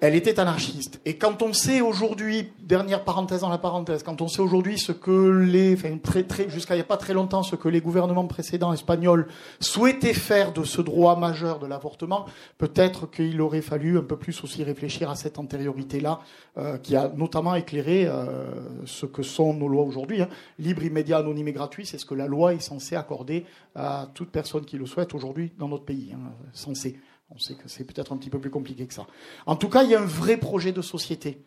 Elle 0.00 0.14
était 0.14 0.38
anarchiste. 0.38 1.00
Et 1.04 1.16
quand 1.16 1.42
on 1.42 1.52
sait 1.52 1.80
aujourd'hui, 1.80 2.52
dernière 2.60 3.02
parenthèse 3.02 3.40
dans 3.40 3.48
la 3.48 3.58
parenthèse, 3.58 4.04
quand 4.04 4.22
on 4.22 4.28
sait 4.28 4.40
aujourd'hui 4.40 4.78
ce 4.78 4.92
que 4.92 5.28
les, 5.28 5.74
enfin, 5.74 5.98
très, 5.98 6.22
très, 6.22 6.48
jusqu'à 6.48 6.74
il 6.74 6.78
n'y 6.78 6.82
a 6.82 6.86
pas 6.86 6.96
très 6.96 7.14
longtemps, 7.14 7.42
ce 7.42 7.56
que 7.56 7.68
les 7.68 7.80
gouvernements 7.80 8.26
précédents 8.26 8.72
espagnols 8.72 9.26
souhaitaient 9.58 10.14
faire 10.14 10.52
de 10.52 10.62
ce 10.62 10.80
droit 10.80 11.18
majeur 11.18 11.58
de 11.58 11.66
l'avortement, 11.66 12.26
peut-être 12.58 13.10
qu'il 13.10 13.40
aurait 13.40 13.60
fallu 13.60 13.98
un 13.98 14.02
peu 14.02 14.16
plus 14.16 14.44
aussi 14.44 14.62
réfléchir 14.62 15.10
à 15.10 15.16
cette 15.16 15.36
antériorité-là, 15.36 16.20
euh, 16.58 16.78
qui 16.78 16.94
a 16.94 17.10
notamment 17.16 17.56
éclairé 17.56 18.06
euh, 18.06 18.50
ce 18.84 19.04
que 19.04 19.24
sont 19.24 19.52
nos 19.52 19.66
lois 19.66 19.82
aujourd'hui. 19.82 20.22
Hein. 20.22 20.28
Libre, 20.60 20.84
immédiat, 20.84 21.18
anonyme 21.18 21.48
et 21.48 21.52
gratuit, 21.52 21.86
c'est 21.86 21.98
ce 21.98 22.06
que 22.06 22.14
la 22.14 22.28
loi 22.28 22.54
est 22.54 22.60
censée 22.60 22.94
accorder 22.94 23.46
à 23.74 24.06
toute 24.14 24.30
personne 24.30 24.64
qui 24.64 24.78
le 24.78 24.86
souhaite 24.86 25.12
aujourd'hui 25.12 25.50
dans 25.58 25.66
notre 25.66 25.84
pays. 25.84 26.12
Hein, 26.14 26.30
censé. 26.52 27.00
On 27.30 27.38
sait 27.38 27.54
que 27.54 27.68
c'est 27.68 27.84
peut-être 27.84 28.12
un 28.12 28.16
petit 28.16 28.30
peu 28.30 28.38
plus 28.38 28.50
compliqué 28.50 28.86
que 28.86 28.94
ça. 28.94 29.06
En 29.46 29.56
tout 29.56 29.68
cas, 29.68 29.82
il 29.82 29.90
y 29.90 29.94
a 29.94 30.00
un 30.00 30.06
vrai 30.06 30.36
projet 30.38 30.72
de 30.72 30.82
société. 30.82 31.44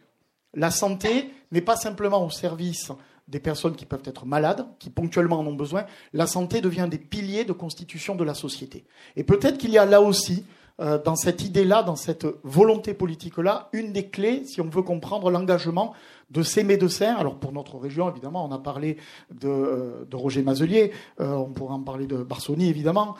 La 0.53 0.69
santé 0.69 1.31
n'est 1.51 1.61
pas 1.61 1.75
simplement 1.75 2.25
au 2.25 2.29
service 2.29 2.91
des 3.27 3.39
personnes 3.39 3.75
qui 3.75 3.85
peuvent 3.85 4.03
être 4.05 4.25
malades, 4.25 4.67
qui 4.79 4.89
ponctuellement 4.89 5.39
en 5.39 5.47
ont 5.47 5.55
besoin. 5.55 5.85
La 6.13 6.27
santé 6.27 6.61
devient 6.61 6.87
des 6.89 6.97
piliers 6.97 7.45
de 7.45 7.53
constitution 7.53 8.15
de 8.15 8.23
la 8.23 8.33
société. 8.33 8.83
Et 9.15 9.23
peut-être 9.23 9.57
qu'il 9.57 9.71
y 9.71 9.77
a 9.77 9.85
là 9.85 10.01
aussi, 10.01 10.45
euh, 10.81 11.01
dans 11.01 11.15
cette 11.15 11.43
idée-là, 11.43 11.83
dans 11.83 11.95
cette 11.95 12.27
volonté 12.43 12.93
politique-là, 12.93 13.69
une 13.71 13.93
des 13.93 14.09
clés, 14.09 14.43
si 14.45 14.61
on 14.61 14.67
veut 14.67 14.81
comprendre 14.81 15.31
l'engagement 15.31 15.93
de 16.29 16.43
ces 16.43 16.63
médecins. 16.63 17.15
Alors 17.15 17.39
pour 17.39 17.53
notre 17.53 17.77
région, 17.77 18.09
évidemment, 18.09 18.45
on 18.45 18.51
a 18.51 18.59
parlé 18.59 18.97
de, 19.31 19.47
euh, 19.47 20.05
Roger 20.13 20.43
Mazelier, 20.43 20.91
euh, 21.19 21.33
on 21.33 21.51
pourrait 21.51 21.75
en 21.75 21.83
parler 21.83 22.07
de 22.07 22.17
Barsoni, 22.17 22.67
évidemment, 22.67 23.15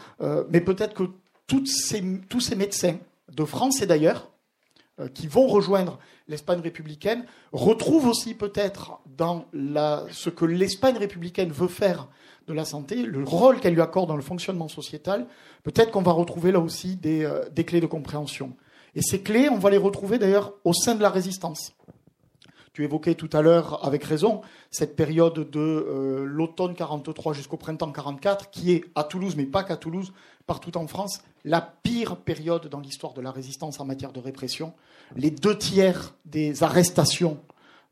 mais 0.49 0.61
peut-être 0.61 0.93
que 0.93 1.03
tous 1.59 2.39
ces 2.39 2.55
médecins 2.55 2.97
de 3.31 3.45
France 3.45 3.81
et 3.81 3.85
d'ailleurs, 3.85 4.31
euh, 4.99 5.07
qui 5.07 5.27
vont 5.27 5.47
rejoindre 5.47 5.99
l'Espagne 6.27 6.59
républicaine, 6.59 7.25
retrouvent 7.51 8.07
aussi 8.07 8.33
peut-être 8.33 8.99
dans 9.05 9.45
ce 10.11 10.29
que 10.29 10.45
l'Espagne 10.45 10.97
républicaine 10.97 11.51
veut 11.51 11.67
faire 11.67 12.07
de 12.47 12.53
la 12.53 12.65
santé, 12.65 13.03
le 13.03 13.23
rôle 13.23 13.59
qu'elle 13.59 13.73
lui 13.73 13.81
accorde 13.81 14.09
dans 14.09 14.15
le 14.15 14.21
fonctionnement 14.21 14.67
sociétal, 14.67 15.27
peut-être 15.63 15.91
qu'on 15.91 16.01
va 16.01 16.11
retrouver 16.11 16.51
là 16.51 16.59
aussi 16.59 16.95
des, 16.95 17.23
euh, 17.23 17.47
des, 17.51 17.63
clés 17.63 17.81
de 17.81 17.85
compréhension. 17.85 18.55
Et 18.95 19.01
ces 19.01 19.21
clés, 19.21 19.49
on 19.49 19.57
va 19.57 19.69
les 19.69 19.77
retrouver 19.77 20.17
d'ailleurs 20.17 20.53
au 20.65 20.73
sein 20.73 20.95
de 20.95 21.01
la 21.01 21.09
résistance. 21.09 21.73
Tu 22.73 22.85
évoquais 22.85 23.15
tout 23.15 23.29
à 23.33 23.41
l'heure, 23.41 23.85
avec 23.85 24.03
raison, 24.03 24.41
cette 24.69 24.95
période 24.95 25.49
de 25.49 25.59
euh, 25.59 26.25
l'automne 26.25 26.73
43 26.73 27.33
jusqu'au 27.33 27.57
printemps 27.57 27.91
44, 27.91 28.49
qui 28.49 28.71
est 28.71 28.85
à 28.95 29.03
Toulouse, 29.03 29.35
mais 29.35 29.45
pas 29.45 29.63
qu'à 29.63 29.75
Toulouse, 29.75 30.13
partout 30.47 30.77
en 30.77 30.87
France, 30.87 31.21
la 31.43 31.61
pire 31.61 32.17
période 32.17 32.67
dans 32.67 32.79
l'histoire 32.79 33.13
de 33.13 33.21
la 33.21 33.31
résistance 33.31 33.79
en 33.79 33.85
matière 33.85 34.11
de 34.11 34.19
répression. 34.19 34.73
Les 35.15 35.31
deux 35.31 35.57
tiers 35.57 36.13
des 36.25 36.63
arrestations 36.63 37.39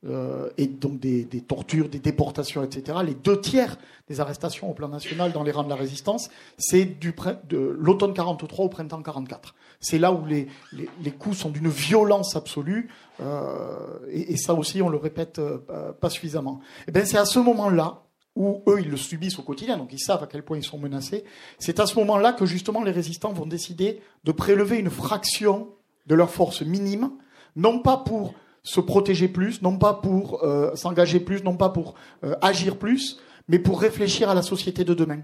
euh, 0.08 0.50
et 0.58 0.68
donc 0.68 0.98
des, 1.00 1.26
tortures, 1.46 1.90
des 1.90 2.00
déportations, 2.00 2.64
etc. 2.64 3.00
Les 3.06 3.16
deux 3.16 3.42
tiers 3.42 3.78
des 4.08 4.22
arrestations 4.22 4.72
au 4.72 4.74
plan 4.74 4.88
national 4.88 5.34
dans 5.34 5.44
les 5.44 5.52
rangs 5.52 5.66
de 5.66 5.70
la 5.70 5.76
résistance, 5.76 6.30
c'est 6.58 6.86
de 6.86 7.58
l'automne 7.58 8.14
43 8.14 8.66
au 8.66 8.70
printemps 8.70 9.02
44. 9.02 9.56
C'est 9.82 9.98
là 9.98 10.14
où 10.14 10.26
les, 10.26 10.48
les, 10.72 11.12
coups 11.12 11.38
sont 11.38 11.50
d'une 11.50 11.68
violence 11.68 12.38
absolue, 12.38 12.90
euh, 13.22 14.00
et, 14.10 14.38
ça 14.38 14.54
aussi 14.54 14.82
on 14.82 14.88
le 14.88 14.98
répète 14.98 15.40
euh, 15.40 15.58
pas 15.92 16.10
suffisamment. 16.10 16.62
Et 16.82 16.84
eh 16.88 16.92
ben 16.92 17.06
c'est 17.06 17.18
à 17.18 17.26
ce 17.26 17.40
moment-là 17.40 18.04
où 18.36 18.64
eux 18.68 18.80
ils 18.82 18.90
le 18.90 18.98
subissent 18.98 19.40
au 19.40 19.44
quotidien, 19.44 19.78
donc 19.78 19.92
ils 19.92 20.00
savent 20.00 20.24
à 20.24 20.28
quel 20.28 20.44
point 20.44 20.58
ils 20.58 20.64
sont 20.64 20.78
menacés. 20.78 21.24
C'est 21.58 21.80
à 21.80 21.86
ce 21.86 21.96
moment-là 22.00 22.34
que 22.34 22.46
justement 22.46 22.84
les 22.84 22.92
résistants 22.92 23.34
vont 23.34 23.46
décider 23.46 24.02
de 24.24 24.32
prélever 24.32 24.78
une 24.78 24.90
fraction 24.90 25.70
de 26.08 26.16
leur 26.16 26.30
force 26.30 26.62
minime, 26.62 27.12
non 27.56 27.80
pas 27.80 27.98
pour 27.98 28.34
se 28.64 28.80
protéger 28.80 29.28
plus, 29.28 29.62
non 29.62 29.78
pas 29.78 29.94
pour 29.94 30.44
euh, 30.44 30.76
s'engager 30.76 31.20
plus, 31.20 31.44
non 31.44 31.56
pas 31.56 31.70
pour 31.70 31.96
euh, 32.24 32.36
agir 32.42 32.78
plus, 32.78 33.20
mais 33.48 33.60
pour 33.60 33.82
réfléchir 33.82 34.30
à 34.30 34.36
la 34.36 34.42
société 34.42 34.84
de 34.84 34.94
demain. 34.94 35.22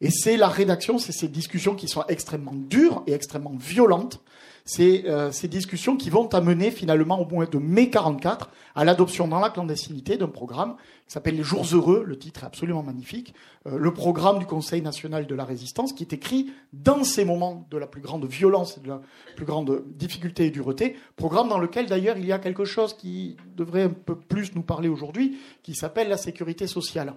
Et 0.00 0.10
c'est 0.10 0.36
la 0.36 0.48
rédaction, 0.48 0.98
c'est 0.98 1.12
ces 1.12 1.28
discussions 1.28 1.74
qui 1.74 1.88
sont 1.88 2.04
extrêmement 2.08 2.54
dures 2.54 3.02
et 3.06 3.12
extrêmement 3.12 3.54
violentes, 3.56 4.20
c'est 4.66 5.04
euh, 5.06 5.30
ces 5.30 5.46
discussions 5.46 5.96
qui 5.96 6.08
vont 6.08 6.26
amener 6.28 6.70
finalement 6.70 7.20
au 7.20 7.28
mois 7.28 7.44
de 7.44 7.58
mai 7.58 7.90
44 7.90 8.50
à 8.74 8.84
l'adoption 8.84 9.28
dans 9.28 9.38
la 9.38 9.50
clandestinité 9.50 10.16
d'un 10.16 10.28
programme 10.28 10.76
qui 11.06 11.12
s'appelle 11.12 11.36
Les 11.36 11.42
Jours 11.42 11.66
Heureux, 11.70 12.02
le 12.06 12.18
titre 12.18 12.44
est 12.44 12.46
absolument 12.46 12.82
magnifique, 12.82 13.34
euh, 13.66 13.76
le 13.76 13.92
programme 13.92 14.38
du 14.38 14.46
Conseil 14.46 14.80
national 14.80 15.26
de 15.26 15.34
la 15.34 15.44
résistance 15.44 15.92
qui 15.92 16.02
est 16.02 16.14
écrit 16.14 16.50
dans 16.72 17.04
ces 17.04 17.26
moments 17.26 17.66
de 17.70 17.76
la 17.76 17.86
plus 17.86 18.00
grande 18.00 18.24
violence 18.24 18.78
et 18.78 18.80
de 18.80 18.88
la 18.88 19.02
plus 19.36 19.44
grande 19.44 19.84
difficulté 19.86 20.46
et 20.46 20.50
dureté, 20.50 20.96
programme 21.16 21.50
dans 21.50 21.58
lequel 21.58 21.84
d'ailleurs 21.84 22.16
il 22.16 22.24
y 22.24 22.32
a 22.32 22.38
quelque 22.38 22.64
chose 22.64 22.94
qui 22.94 23.36
devrait 23.54 23.82
un 23.82 23.90
peu 23.90 24.16
plus 24.16 24.54
nous 24.54 24.62
parler 24.62 24.88
aujourd'hui, 24.88 25.36
qui 25.62 25.74
s'appelle 25.74 26.08
la 26.08 26.16
sécurité 26.16 26.66
sociale. 26.66 27.12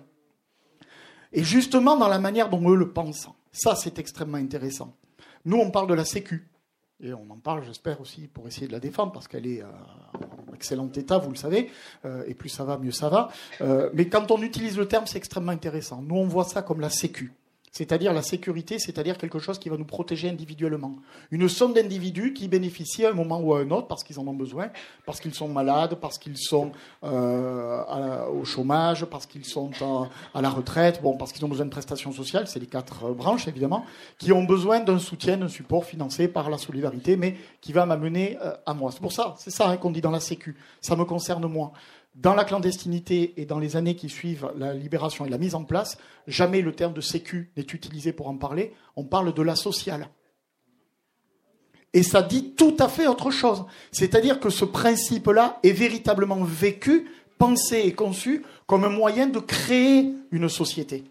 Et 1.31 1.45
justement 1.45 1.95
dans 1.95 2.09
la 2.09 2.19
manière 2.19 2.49
dont 2.49 2.69
eux 2.69 2.75
le 2.75 2.91
pensent, 2.91 3.29
ça 3.53 3.75
c'est 3.75 3.99
extrêmement 3.99 4.37
intéressant. 4.37 4.93
Nous 5.45 5.57
on 5.57 5.71
parle 5.71 5.87
de 5.87 5.93
la 5.93 6.03
sécu, 6.03 6.49
et 6.99 7.13
on 7.13 7.29
en 7.29 7.37
parle, 7.37 7.63
j'espère 7.63 8.01
aussi, 8.01 8.27
pour 8.27 8.47
essayer 8.47 8.67
de 8.67 8.71
la 8.71 8.79
défendre, 8.79 9.11
parce 9.11 9.27
qu'elle 9.27 9.45
est 9.45 9.61
euh, 9.61 9.67
en 10.49 10.53
excellent 10.53 10.89
état, 10.95 11.19
vous 11.19 11.29
le 11.29 11.35
savez. 11.35 11.69
Euh, 12.05 12.23
et 12.27 12.33
plus 12.33 12.49
ça 12.49 12.63
va, 12.63 12.77
mieux 12.77 12.91
ça 12.91 13.09
va. 13.09 13.29
Euh, 13.61 13.91
mais 13.93 14.09
quand 14.09 14.31
on 14.31 14.41
utilise 14.41 14.77
le 14.77 14.87
terme, 14.87 15.05
c'est 15.05 15.17
extrêmement 15.17 15.51
intéressant. 15.51 16.01
Nous, 16.01 16.15
on 16.15 16.27
voit 16.27 16.45
ça 16.45 16.63
comme 16.63 16.79
la 16.79 16.89
sécu 16.89 17.33
c'est-à-dire 17.77 18.11
la 18.11 18.23
sécurité, 18.23 18.79
c'est-à-dire 18.79 19.19
quelque 19.19 19.37
chose 19.37 19.59
qui 19.59 19.69
va 19.69 19.77
nous 19.77 19.85
protéger 19.85 20.27
individuellement. 20.29 20.95
Une 21.29 21.47
somme 21.47 21.73
d'individus 21.73 22.33
qui 22.33 22.47
bénéficient 22.47 23.05
à 23.05 23.11
un 23.11 23.13
moment 23.13 23.39
ou 23.39 23.53
à 23.53 23.59
un 23.59 23.69
autre 23.69 23.85
parce 23.85 24.03
qu'ils 24.03 24.19
en 24.19 24.25
ont 24.25 24.33
besoin, 24.33 24.69
parce 25.05 25.19
qu'ils 25.19 25.35
sont 25.35 25.47
malades, 25.47 25.93
parce 26.01 26.17
qu'ils 26.17 26.39
sont 26.39 26.71
euh, 27.03 28.25
au 28.29 28.45
chômage, 28.45 29.05
parce 29.05 29.27
qu'ils 29.27 29.45
sont 29.45 29.69
à, 30.33 30.41
la 30.41 30.49
retraite, 30.49 31.01
bon, 31.03 31.17
parce 31.17 31.31
qu'ils 31.31 31.45
ont 31.45 31.49
besoin 31.49 31.67
de 31.67 31.69
prestations 31.69 32.11
sociales, 32.11 32.47
c'est 32.47 32.59
les 32.59 32.65
quatre 32.65 33.05
euh, 33.05 33.13
branches 33.13 33.47
évidemment, 33.47 33.85
qui 34.17 34.31
ont 34.31 34.43
besoin 34.43 34.79
d'un 34.79 34.97
soutien, 34.97 35.37
d'un 35.37 35.47
support 35.47 35.85
financé 35.85 36.27
par 36.27 36.49
la 36.49 36.57
solidarité, 36.57 37.15
mais 37.15 37.35
qui 37.61 37.73
va 37.73 37.85
m'amener 37.85 38.39
euh, 38.41 38.55
à 38.65 38.73
moi. 38.73 38.89
C'est 38.91 39.01
pour 39.01 39.13
ça, 39.13 39.35
c'est 39.37 39.51
ça 39.51 39.69
hein, 39.69 39.77
qu'on 39.77 39.91
dit 39.91 40.01
dans 40.01 40.09
la 40.09 40.19
Sécu. 40.19 40.57
Ça 40.81 40.95
me 40.95 41.05
concerne 41.05 41.45
moi 41.45 41.73
dans 42.17 42.33
la 42.33 42.43
clandestinité 42.43 43.33
et 43.37 43.45
dans 43.45 43.59
les 43.59 43.75
années 43.75 43.95
qui 43.95 44.09
suivent 44.09 44.51
la 44.57 44.73
libération 44.73 45.25
et 45.25 45.29
la 45.29 45.37
mise 45.37 45.53
en 45.53 45.63
place, 45.63 45.97
jamais 46.25 46.61
le 46.61 46.73
terme 46.73 46.93
de 46.93 47.01
sécu 47.01 47.51
n'est 47.55 47.63
utilisé 47.63 48.11
pour 48.11 48.27
en 48.27 48.37
parler. 48.37 48.73
On 48.95 49.03
parle 49.03 49.33
de 49.33 49.41
la 49.43 49.55
sociale. 49.55 50.09
Et 51.93 52.01
ça 52.03 52.23
dit 52.23 52.53
tout 52.55 52.75
à 52.79 52.89
fait 52.89 53.07
autre 53.07 53.29
chose. 53.29 53.65
C'est-à-dire 53.91 54.39
que 54.39 54.49
ce 54.49 54.65
principe-là 54.65 55.59
est 55.63 55.71
véritablement 55.71 56.43
vécu, 56.43 57.09
pensé 57.37 57.77
et 57.85 57.93
conçu 57.93 58.43
comme 58.65 58.83
un 58.83 58.89
moyen 58.89 59.27
de 59.27 59.39
créer 59.39 60.11
une 60.31 60.49
société. 60.49 61.03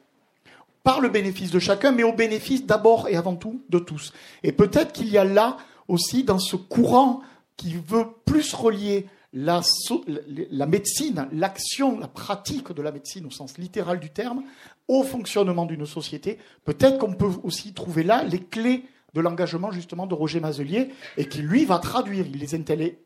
Par 0.82 1.00
le 1.00 1.08
bénéfice 1.08 1.50
de 1.52 1.58
chacun, 1.60 1.92
mais 1.92 2.02
au 2.02 2.12
bénéfice 2.12 2.66
d'abord 2.66 3.08
et 3.08 3.16
avant 3.16 3.36
tout 3.36 3.62
de 3.68 3.78
tous. 3.78 4.12
Et 4.42 4.52
peut-être 4.52 4.92
qu'il 4.92 5.08
y 5.08 5.18
a 5.18 5.24
là 5.24 5.56
aussi, 5.88 6.24
dans 6.24 6.40
ce 6.40 6.56
courant 6.56 7.20
qui 7.56 7.74
veut 7.74 8.06
plus 8.24 8.52
relier 8.54 9.06
la, 9.36 10.66
médecine, 10.66 11.28
l'action, 11.32 11.98
la 11.98 12.08
pratique 12.08 12.72
de 12.72 12.82
la 12.82 12.90
médecine 12.90 13.26
au 13.26 13.30
sens 13.30 13.58
littéral 13.58 14.00
du 14.00 14.10
terme, 14.10 14.42
au 14.88 15.02
fonctionnement 15.02 15.66
d'une 15.66 15.84
société, 15.84 16.38
peut-être 16.64 16.98
qu'on 16.98 17.12
peut 17.12 17.30
aussi 17.42 17.74
trouver 17.74 18.02
là 18.02 18.24
les 18.24 18.40
clés 18.40 18.84
de 19.14 19.20
l'engagement 19.20 19.70
justement 19.70 20.06
de 20.06 20.14
Roger 20.14 20.40
Mazelier 20.40 20.88
et 21.16 21.28
qui 21.28 21.42
lui 21.42 21.64
va 21.64 21.78
traduire, 21.78 22.26
il 22.26 22.38
les, 22.38 22.54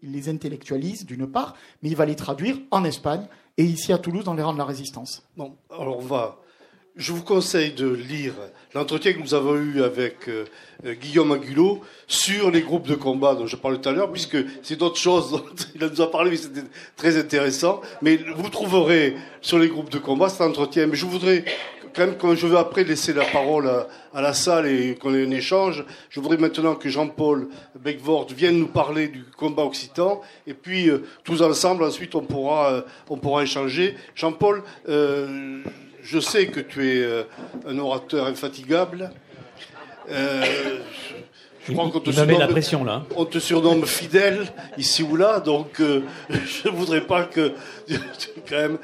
il 0.03 0.13
les 0.13 0.29
intellectualise 0.29 1.05
d'une 1.05 1.27
part, 1.27 1.57
mais 1.83 1.91
il 1.91 1.97
va 1.97 2.07
les 2.07 2.17
traduire 2.17 2.59
en 2.71 2.85
Espagne 2.85 3.27
et 3.57 3.65
ici 3.65 3.93
à 3.93 3.99
Toulouse 3.99 4.25
dans 4.25 4.35
les 4.35 4.43
rangs 4.43 4.53
de 4.53 4.59
la 4.59 4.65
résistance. 4.65 5.23
Bon, 5.37 5.57
alors 5.71 5.99
on 5.99 6.03
va 6.03 6.39
je 6.97 7.13
vous 7.13 7.23
conseille 7.23 7.73
de 7.73 7.89
lire 7.89 8.35
l'entretien 8.75 9.13
que 9.13 9.19
nous 9.19 9.35
avons 9.35 9.57
eu 9.57 9.83
avec 9.83 10.29
euh, 10.29 10.45
Guillaume 10.85 11.33
Agulot 11.33 11.81
sur 12.07 12.51
les 12.51 12.63
groupes 12.63 12.87
de 12.87 12.95
combat 12.95 13.35
dont 13.35 13.47
je 13.47 13.57
parlais 13.57 13.79
tout 13.79 13.89
à 13.89 13.93
l'heure, 13.93 14.11
puisque 14.11 14.39
c'est 14.63 14.77
d'autres 14.77 14.99
choses 14.99 15.31
dont 15.31 15.45
il 15.75 15.81
nous 15.81 16.01
a 16.01 16.11
parlé, 16.11 16.31
mais 16.31 16.37
c'était 16.37 16.63
très 16.97 17.17
intéressant. 17.19 17.81
Mais 18.03 18.19
vous 18.37 18.49
trouverez 18.49 19.17
sur 19.41 19.59
les 19.59 19.69
groupes 19.69 19.91
de 19.91 19.99
combat 19.99 20.29
cet 20.29 20.43
entretien. 20.43 20.87
Mais 20.87 20.97
je 20.97 21.07
voudrais 21.07 21.45
quand 21.95 22.07
même, 22.07 22.17
quand 22.17 22.35
je 22.35 22.47
veux 22.47 22.59
après 22.59 22.85
laisser 22.85 23.13
la 23.13 23.25
parole 23.25 23.69
à, 24.13 24.21
la 24.21 24.33
salle 24.33 24.67
et 24.67 24.95
qu'on 24.95 25.15
ait 25.15 25.27
un 25.27 25.31
échange, 25.31 25.85
je 26.09 26.21
voudrais 26.21 26.37
maintenant 26.37 26.75
que 26.75 26.89
Jean-Paul 26.89 27.49
Beckvort 27.79 28.29
vienne 28.29 28.59
nous 28.59 28.69
parler 28.69 29.09
du 29.09 29.25
combat 29.37 29.65
occitan. 29.65 30.21
Et 30.47 30.55
puis, 30.55 30.89
euh, 30.89 31.05
tous 31.25 31.43
ensemble, 31.43 31.85
ensuite, 31.85 32.15
on 32.15 32.23
pourra, 32.23 32.73
euh, 32.73 32.83
on 33.09 33.17
pourra 33.17 33.43
échanger. 33.43 33.97
Jean-Paul, 34.15 34.63
euh, 34.89 35.63
je 36.11 36.19
sais 36.19 36.47
que 36.49 36.61
tu 36.61 36.89
es 36.89 37.27
un 37.67 37.79
orateur 37.79 38.27
infatigable. 38.27 39.11
Je 40.09 41.73
crois 41.73 41.91
qu'on 41.91 42.01
te 42.01 42.11
surnomme, 42.11 42.39
la 42.39 42.49
pression 42.49 42.85
là. 42.85 43.05
On 43.17 43.25
te 43.25 43.39
surnomme 43.39 43.87
fidèle 43.87 44.49
ici 44.77 45.03
ou 45.03 45.15
là, 45.15 45.41
donc 45.41 45.81
je 46.31 46.69
ne 46.69 46.75
voudrais 46.75 47.03
pas 47.03 47.25
que 47.25 47.53
quand 48.49 48.57
même 48.57 48.79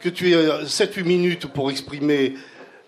que 0.00 0.10
tu 0.10 0.32
aies 0.32 0.64
7-8 0.64 1.04
minutes 1.04 1.46
pour 1.46 1.70
exprimer 1.70 2.34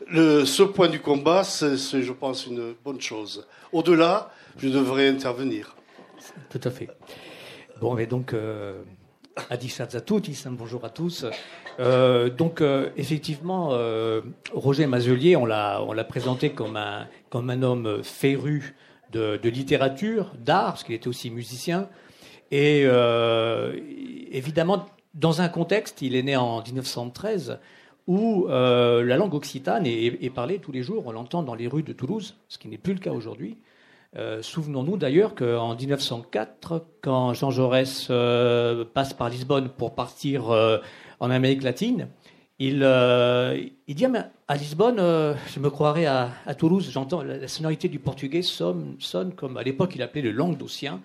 le, 0.08 0.44
ce 0.44 0.62
point 0.62 0.88
du 0.88 1.00
combat, 1.00 1.44
c'est, 1.44 1.76
je 1.76 2.12
pense, 2.12 2.46
une 2.46 2.74
bonne 2.84 3.00
chose. 3.00 3.46
Au-delà, 3.72 4.30
je 4.58 4.68
devrais 4.68 5.08
intervenir. 5.08 5.76
Tout 6.50 6.60
à 6.62 6.70
fait. 6.70 6.88
Bon, 7.80 7.94
mais 7.94 8.06
donc, 8.06 8.32
euh, 8.32 8.74
à 9.36 9.56
tutti, 9.56 10.44
bonjour 10.50 10.84
à 10.84 10.90
tous. 10.90 11.26
Euh, 11.78 12.30
donc, 12.30 12.60
euh, 12.60 12.90
effectivement, 12.96 13.68
euh, 13.72 14.22
Roger 14.52 14.86
Mazelier, 14.86 15.36
on 15.36 15.44
l'a, 15.44 16.04
présenté 16.08 16.50
comme 16.50 16.76
un, 16.76 17.62
homme 17.62 18.02
féru 18.02 18.74
de, 19.12 19.38
littérature, 19.48 20.32
d'art, 20.38 20.72
parce 20.72 20.84
qu'il 20.84 20.94
était 20.94 21.08
aussi 21.08 21.30
musicien. 21.30 21.88
Et 22.50 22.86
évidemment, 24.30 24.86
dans 25.14 25.40
un 25.40 25.48
contexte, 25.48 26.02
il 26.02 26.14
est 26.16 26.22
né 26.22 26.36
en 26.36 26.62
1913, 26.62 27.58
où 28.06 28.46
la 28.48 29.16
langue 29.16 29.34
occitane 29.34 29.86
est, 29.86 30.34
parlée 30.34 30.58
tous 30.58 30.72
les 30.72 30.82
jours. 30.82 31.06
On 31.06 31.12
l'entend 31.12 31.42
dans 31.42 31.54
les 31.54 31.66
rues 31.66 31.82
de 31.82 31.92
Toulouse, 31.92 32.36
ce 32.48 32.58
qui 32.58 32.68
n'est 32.68 32.78
plus 32.78 32.94
le 32.94 33.00
cas 33.00 33.12
aujourd'hui. 33.12 33.58
Euh, 34.16 34.42
souvenons-nous 34.42 34.96
d'ailleurs 34.96 35.34
qu'en 35.34 35.74
1904, 35.74 36.86
quand 37.02 37.34
Jean 37.34 37.50
Jaurès 37.50 38.08
euh, 38.10 38.84
passe 38.84 39.14
par 39.14 39.28
Lisbonne 39.28 39.68
pour 39.68 39.94
partir 39.94 40.50
en 41.20 41.30
Amérique 41.30 41.62
latine, 41.62 42.08
il, 42.58 42.78
dit 43.88 44.04
ah, 44.06 44.30
à 44.48 44.56
Lisbonne, 44.56 44.96
je 44.98 45.60
me 45.60 45.68
croirais 45.68 46.06
à, 46.06 46.30
Toulouse, 46.56 46.88
j'entends 46.90 47.22
la, 47.22 47.48
sonorité 47.48 47.88
du 47.88 47.98
portugais 47.98 48.42
sonne, 48.42 48.96
comme 49.36 49.56
à 49.56 49.62
l'époque 49.62 49.94
il 49.94 50.02
appelait 50.02 50.22
le 50.22 50.30
languedocien 50.30 51.00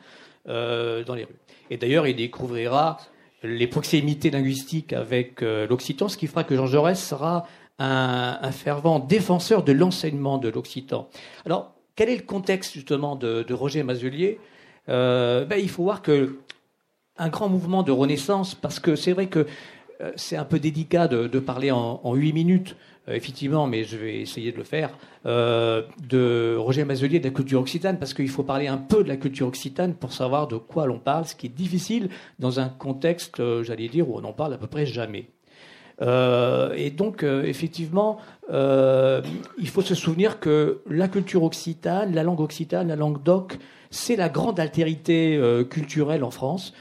dans 0.45 1.15
les 1.15 1.23
rues. 1.23 1.39
Et 1.69 1.77
d'ailleurs, 1.77 2.07
il 2.07 2.15
découvrira 2.15 2.97
les 3.43 3.67
proximités 3.67 4.29
linguistiques 4.29 4.93
avec 4.93 5.41
euh, 5.41 5.67
l'occitan, 5.67 6.07
ce 6.07 6.17
qui 6.17 6.27
fera 6.27 6.43
que 6.43 6.55
Jean 6.55 6.67
Jaurès 6.67 7.01
sera 7.01 7.45
un, 7.79 8.51
fervent 8.51 8.99
défenseur 8.99 9.63
de 9.63 9.71
l'enseignement 9.71 10.37
de 10.37 10.49
l'occitan. 10.49 11.09
Alors, 11.45 11.73
quel 11.95 12.09
est 12.09 12.15
le 12.15 12.23
contexte 12.23 12.73
justement 12.73 13.15
de, 13.15 13.53
Roger 13.53 13.83
Mazelier 13.83 14.39
euh, 14.89 15.45
ben, 15.45 15.57
Il 15.57 15.69
faut 15.69 15.83
voir 15.83 16.01
que 16.01 16.37
un 17.17 17.29
grand 17.29 17.49
mouvement 17.49 17.83
de 17.83 17.91
renaissance, 17.91 18.55
parce 18.55 18.79
que 18.79 18.95
c'est 18.95 19.11
vrai 19.11 19.27
que 19.27 19.45
euh, 20.01 20.11
c'est 20.15 20.37
un 20.37 20.45
peu 20.45 20.59
délicat 20.59 21.07
de, 21.07 21.39
parler 21.39 21.71
en 21.71 22.13
huit 22.15 22.33
minutes 22.33 22.75
euh, 23.07 23.15
effectivement, 23.15 23.65
mais 23.65 23.83
je 23.83 23.97
vais 23.97 24.21
essayer 24.21 24.51
de 24.51 24.57
le 24.57 24.63
faire, 24.63 24.95
euh, 25.25 25.81
de 26.07 26.55
Roger 26.55 26.85
Mazelier 26.85 27.19
de 27.19 27.23
la 27.23 27.31
culture 27.31 27.59
occitane, 27.59 27.97
parce 27.97 28.13
qu'il 28.13 28.29
faut 28.29 28.43
parler 28.43 28.67
un 28.67 28.77
peu 28.77 29.03
de 29.03 29.09
la 29.09 29.17
culture 29.17 29.47
occitane 29.47 29.95
pour 29.95 30.13
savoir 30.13 30.47
de 30.47 30.57
quoi 30.57 30.85
l'on 30.85 30.99
parle, 30.99 31.25
ce 31.25 31.35
qui 31.35 31.47
est 31.47 31.49
difficile 31.49 32.09
dans 32.37 32.59
un 32.59 32.69
contexte, 32.69 33.41
j'allais 33.63 33.87
dire, 33.87 34.07
où 34.07 34.17
on 34.17 34.21
n'en 34.21 34.33
parle 34.33 34.53
à 34.53 34.57
peu 34.57 34.67
près 34.67 34.85
jamais. 34.85 35.25
Et 36.01 36.89
donc, 36.89 37.23
effectivement, 37.23 38.17
il 38.49 39.69
faut 39.69 39.81
se 39.81 39.95
souvenir 39.95 40.39
que 40.39 40.81
la 40.89 41.07
culture 41.07 41.43
occitane, 41.43 42.13
la 42.15 42.23
langue 42.23 42.41
occitane, 42.41 42.87
la 42.87 42.95
langue 42.95 43.21
d'oc, 43.21 43.57
c'est 43.91 44.15
la 44.15 44.29
grande 44.29 44.59
altérité 44.59 45.39
culturelle 45.69 46.23
en 46.23 46.31
France. 46.31 46.73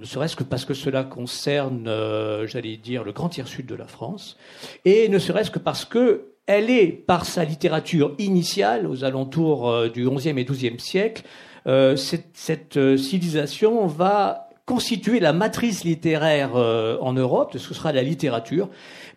Ne 0.00 0.06
serait-ce 0.06 0.34
que 0.34 0.44
parce 0.44 0.64
que 0.64 0.72
cela 0.72 1.04
concerne, 1.04 1.86
euh, 1.86 2.46
j'allais 2.46 2.78
dire, 2.78 3.04
le 3.04 3.12
grand 3.12 3.28
tiers 3.28 3.46
sud 3.46 3.66
de 3.66 3.74
la 3.74 3.86
France, 3.86 4.38
et 4.86 5.10
ne 5.10 5.18
serait-ce 5.18 5.50
que 5.50 5.58
parce 5.58 5.84
que 5.84 6.32
elle 6.46 6.70
est, 6.70 6.86
par 6.86 7.26
sa 7.26 7.44
littérature 7.44 8.14
initiale, 8.18 8.86
aux 8.86 9.04
alentours 9.04 9.70
euh, 9.70 9.88
du 9.90 10.08
XIe 10.08 10.30
et 10.30 10.44
XIIe 10.44 10.80
siècle, 10.80 11.24
euh, 11.66 11.96
cette, 11.96 12.96
civilisation 12.96 13.86
va 13.86 14.48
constituer 14.70 15.20
la 15.20 15.32
matrice 15.32 15.84
littéraire 15.84 16.54
en 16.54 17.12
Europe, 17.12 17.56
ce 17.58 17.74
sera 17.74 17.92
la 17.92 18.02
littérature, 18.02 18.68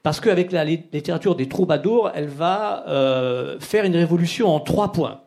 parce 0.01 0.19
qu'avec 0.19 0.51
la 0.51 0.65
littérature 0.65 1.35
des 1.35 1.47
troubadours, 1.47 2.09
elle 2.15 2.27
va 2.27 2.84
faire 3.59 3.85
une 3.85 3.95
révolution 3.95 4.49
en 4.49 4.59
trois 4.59 4.91
points. 4.91 5.21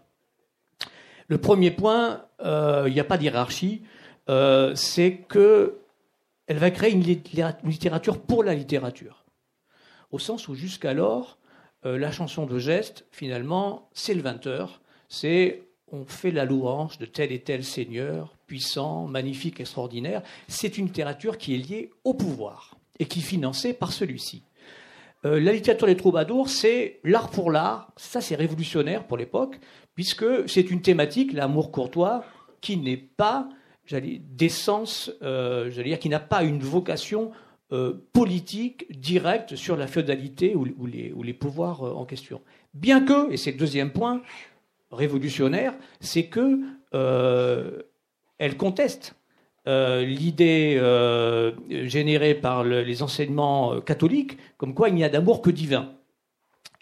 Le 1.29 1.39
premier 1.39 1.71
point, 1.71 2.23
il 2.45 2.93
n'y 2.93 3.01
a 3.01 3.05
pas 3.05 3.19
d'hierarchie, 3.19 3.83
euh, 4.29 4.75
c'est 4.75 5.25
qu'elle 5.29 6.59
va 6.59 6.71
créer 6.71 6.93
une, 6.93 7.03
littérature 7.03 8.21
pour 8.21 8.43
la 8.43 8.55
littérature. 8.55 9.25
Au 10.11 10.19
sens 10.19 10.49
où 10.49 10.55
jusqu'alors, 10.55 11.39
euh, 11.85 11.99
la 11.99 12.11
chanson 12.11 12.47
de 12.47 12.59
geste, 12.59 13.07
finalement, 13.13 13.89
c'est 13.93 14.15
le 14.15 14.23
20 14.23 14.41
c'est 15.09 15.63
on 15.93 16.05
fait 16.05 16.33
la 16.33 16.45
louange 16.45 16.99
de 16.99 17.07
tel 17.07 17.31
et 17.31 17.41
tel 17.41 17.63
seigneur, 17.63 18.36
puissant, 18.47 19.07
magnifique, 19.07 19.61
extraordinaire. 19.61 20.23
C'est 20.49 20.79
une 20.79 20.87
littérature 20.87 21.39
qui 21.39 21.55
est 21.55 21.59
liée 21.59 21.91
au 22.05 22.15
pouvoir 22.15 22.77
et 22.99 23.07
qui 23.07 23.21
est 23.21 23.23
financée 23.23 23.73
par 23.73 23.93
celui-ci. 23.93 24.43
Euh, 25.25 25.41
la 25.41 25.53
littérature 25.53 25.87
des 25.87 25.97
troubadours, 25.97 26.49
c'est 26.49 27.01
l'art 27.05 27.31
pour 27.31 27.51
l'art. 27.51 27.93
Ça, 27.97 28.21
c'est 28.21 28.37
révolutionnaire 28.37 29.07
pour 29.07 29.17
l'époque, 29.17 29.59
puisque 29.95 30.49
c'est 30.49 30.71
une 30.71 30.83
thématique, 30.83 31.33
l'amour 31.33 31.73
courtois, 31.73 32.25
qui 32.61 32.77
n'est 32.77 32.97
pas 32.97 33.49
d'essence, 33.91 35.13
euh, 35.23 35.71
j'allais 35.71 35.91
dire, 35.91 35.99
qui 35.99 36.09
n'a 36.09 36.21
pas 36.21 36.43
une 36.43 36.59
vocation 36.59 37.33
euh, 37.73 37.95
politique 38.13 38.87
directe 38.91 39.57
sur 39.57 39.77
la 39.77 39.87
féodalité 39.87 40.55
ou, 40.55 40.65
les, 40.65 41.13
ou 41.13 41.23
les, 41.23 41.35
pouvoirs 41.35 41.83
euh, 41.83 41.93
en 41.93 42.05
question. 42.05 42.41
Bien 42.75 43.05
que, 43.05 43.33
et 43.33 43.37
c'est 43.37 43.53
le 43.53 43.59
deuxième 43.59 43.91
point 43.91 44.23
révolutionnaire, 44.91 45.75
c'est 46.01 46.27
que 46.27 46.61
elle 48.39 48.57
conteste 48.57 49.15
l'idée 49.67 50.81
générée 51.69 52.35
par 52.35 52.63
les 52.63 53.03
enseignements 53.03 53.81
catholiques, 53.81 54.39
comme 54.59 54.75
quoi 54.75 54.91
il 54.91 54.95
n'y 54.95 55.03
a 55.03 55.09
d'amour 55.09 55.43
que 55.43 55.51
divin. 55.51 55.93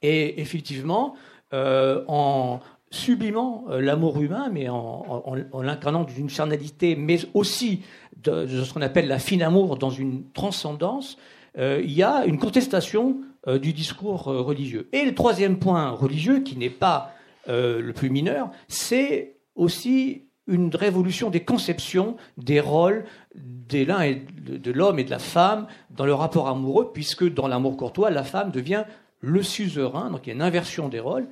Et 0.02 0.40
effectivement, 0.42 1.14
en, 1.50 2.60
sublimant 2.94 3.64
euh, 3.68 3.80
l'amour 3.80 4.20
humain, 4.20 4.48
mais 4.52 4.68
en, 4.68 5.34
l'incarnant 5.62 6.04
d'une 6.04 6.30
charnalité, 6.30 6.96
mais 6.96 7.18
aussi 7.34 7.82
de, 8.22 8.46
ce 8.46 8.72
qu'on 8.72 8.82
appelle 8.82 9.08
la 9.08 9.18
fine 9.18 9.42
amour 9.42 9.76
dans 9.76 9.90
une 9.90 10.30
transcendance, 10.32 11.18
euh, 11.58 11.82
il 11.84 11.92
y 11.92 12.02
a 12.02 12.24
une 12.24 12.38
contestation 12.38 13.18
euh, 13.46 13.58
du 13.58 13.72
discours 13.72 14.24
religieux. 14.24 14.88
Et 14.92 15.04
le 15.04 15.14
troisième 15.14 15.58
point 15.58 15.90
religieux, 15.90 16.40
qui 16.40 16.56
n'est 16.56 16.70
pas 16.70 17.10
le 17.46 17.92
plus 17.92 18.08
mineur, 18.08 18.48
c'est 18.68 19.36
aussi 19.54 20.23
une 20.46 20.74
révolution 20.74 21.30
des 21.30 21.44
conceptions, 21.44 22.16
des 22.36 22.60
rôles 22.60 23.04
des 23.34 23.84
l'un 23.84 24.02
et 24.02 24.14
de 24.14 24.72
l'homme 24.72 24.98
et 24.98 25.04
de 25.04 25.10
la 25.10 25.18
femme 25.18 25.66
dans 25.90 26.06
le 26.06 26.14
rapport 26.14 26.48
amoureux, 26.48 26.90
puisque 26.92 27.32
dans 27.32 27.48
l'amour 27.48 27.76
courtois, 27.76 28.10
la 28.10 28.24
femme 28.24 28.50
devient 28.50 28.84
le 29.20 29.42
suzerain, 29.42 30.10
donc 30.10 30.26
il 30.26 30.30
y 30.30 30.32
a 30.32 30.34
une 30.34 30.42
inversion 30.42 30.88
des 30.88 31.00
rôles. 31.00 31.26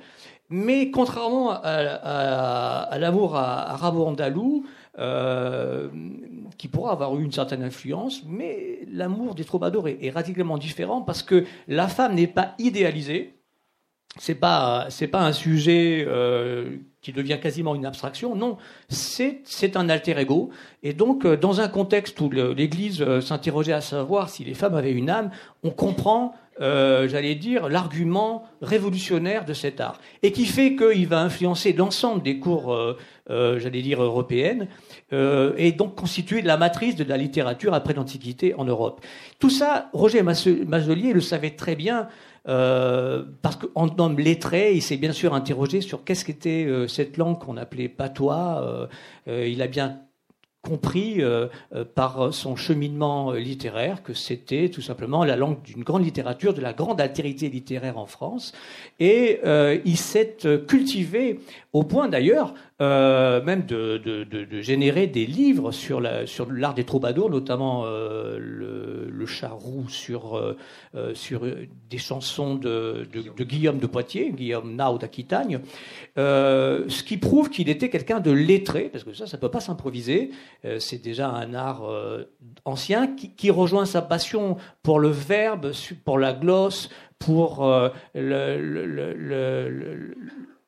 Mais 0.49 0.91
contrairement 0.91 1.51
à, 1.51 2.97
l'amour 2.99 3.35
arabo-andalou, 3.35 4.65
euh, 4.99 5.89
qui 6.57 6.67
pourra 6.67 6.91
avoir 6.91 7.17
eu 7.17 7.23
une 7.23 7.31
certaine 7.31 7.63
influence, 7.63 8.23
mais 8.25 8.79
l'amour 8.91 9.33
des 9.35 9.43
troubadours 9.43 9.87
est, 9.87 10.09
radicalement 10.11 10.57
différent 10.57 11.01
parce 11.01 11.23
que 11.23 11.45
la 11.67 11.87
femme 11.87 12.13
n'est 12.13 12.27
pas 12.27 12.53
idéalisée. 12.59 13.33
C'est 14.19 14.35
pas 14.35 14.85
c'est 14.89 15.07
pas 15.07 15.25
un 15.25 15.31
sujet 15.31 16.05
euh, 16.07 16.77
qui 17.03 17.13
devient 17.13 17.37
quasiment 17.39 17.75
une 17.75 17.85
abstraction. 17.85 18.35
Non, 18.35 18.57
c'est 18.89 19.77
un 19.77 19.89
alter 19.89 20.17
ego. 20.17 20.49
Et 20.81 20.93
donc 20.93 21.25
euh, 21.25 21.37
dans 21.37 21.61
un 21.61 21.67
contexte 21.67 22.19
où 22.19 22.31
l'Église 22.31 23.05
s'interrogeait 23.19 23.73
à 23.73 23.81
savoir 23.81 24.29
si 24.29 24.43
les 24.43 24.55
femmes 24.55 24.73
avaient 24.73 24.91
une 24.91 25.11
âme, 25.11 25.29
on 25.63 25.69
comprend 25.69 26.33
euh, 26.61 27.07
j'allais 27.07 27.33
dire, 27.33 27.67
l'argument 27.67 28.43
révolutionnaire 28.61 29.43
de 29.43 29.53
cet 29.53 29.81
art, 29.81 29.99
et 30.21 30.31
qui 30.31 30.45
fait 30.45 30.75
qu'il 30.75 31.07
va 31.07 31.21
influencer 31.21 31.73
l'ensemble 31.73 32.21
des 32.21 32.37
cours, 32.37 32.71
euh, 32.71 32.95
euh, 33.31 33.59
j'allais 33.59 33.81
dire, 33.81 34.03
européennes, 34.03 34.67
et 35.11 35.71
donc 35.73 35.93
constituer 35.93 36.41
la 36.41 36.57
matrice 36.57 36.95
de 36.95 37.03
la 37.03 37.17
littérature 37.17 37.75
après 37.75 37.93
l'Antiquité 37.93 38.55
en 38.55 38.65
Europe. 38.65 39.01
Tout 39.37 39.51
ça, 39.51 39.89
Roger 39.93 40.23
Mazelier 40.23 41.13
le 41.13 41.21
savait 41.21 41.51
très 41.51 41.75
bien, 41.75 42.07
parce 42.45 43.55
qu'en 43.55 43.89
homme 43.97 44.19
lettré, 44.19 44.73
il 44.73 44.81
s'est 44.81 44.97
bien 44.97 45.13
sûr 45.13 45.33
interrogé 45.33 45.81
sur 45.81 46.03
qu'est-ce 46.03 46.25
qu'était 46.25 46.67
cette 46.87 47.17
langue 47.17 47.39
qu'on 47.39 47.57
appelait 47.57 47.89
patois. 47.89 48.89
il 49.27 49.61
a 49.61 49.67
bien 49.67 49.99
compris 50.63 51.21
euh, 51.21 51.47
euh, 51.75 51.83
par 51.83 52.33
son 52.33 52.55
cheminement 52.55 53.33
littéraire 53.33 54.01
que 54.01 54.13
c'était 54.13 54.69
tout 54.69 54.81
simplement 54.81 55.25
la 55.25 55.35
langue 55.35 55.61
d'une 55.61 55.83
grande 55.83 56.05
littérature, 56.05 56.53
de 56.53 56.61
la 56.61 56.71
grande 56.71 57.01
altérité 57.01 57.49
littéraire 57.49 57.97
en 57.97 58.05
France. 58.05 58.53
Et 58.99 59.41
il 59.85 59.97
s'est 59.97 60.37
cultivé 60.67 61.39
au 61.73 61.83
point 61.83 62.07
d'ailleurs 62.07 62.53
même 62.83 63.65
de, 63.65 63.97
de, 63.97 64.61
générer 64.61 65.07
des 65.07 65.25
livres 65.25 65.71
sur 65.71 65.99
l'art 66.01 66.27
sur 66.27 66.47
des 66.73 66.83
troubadours, 66.83 67.29
notamment 67.29 67.85
le, 67.85 69.09
le 69.09 69.25
charroux 69.25 69.87
sur, 69.89 70.55
sur 71.13 71.41
des 71.89 71.97
chansons 71.97 72.55
de, 72.55 73.07
Guillaume. 73.43 73.77
de 73.77 73.87
Poitiers, 73.87 74.31
Guillaume 74.31 74.75
Nau 74.75 74.97
d'Aquitagne, 74.97 75.59
ce 76.15 77.03
qui 77.03 77.17
prouve 77.17 77.49
qu'il 77.49 77.69
était 77.69 77.89
quelqu'un 77.89 78.19
de 78.19 78.31
lettré, 78.31 78.89
parce 78.91 79.03
que 79.03 79.13
ça, 79.13 79.27
ça 79.27 79.37
ne 79.37 79.41
peut 79.41 79.51
pas 79.51 79.59
s'improviser. 79.59 80.31
Euh, 80.65 80.79
c'est 80.79 80.97
déjà 80.97 81.29
un 81.29 81.53
art 81.53 81.85
euh, 81.85 82.23
ancien 82.65 83.07
qui, 83.07 83.51
rejoint 83.51 83.85
sa 83.85 84.01
passion 84.01 84.57
pour 84.81 84.99
le 84.99 85.09
verbe, 85.09 85.71
pour 86.05 86.17
la 86.17 86.33
glosse, 86.33 86.89
pour 87.19 87.65
euh, 87.65 87.89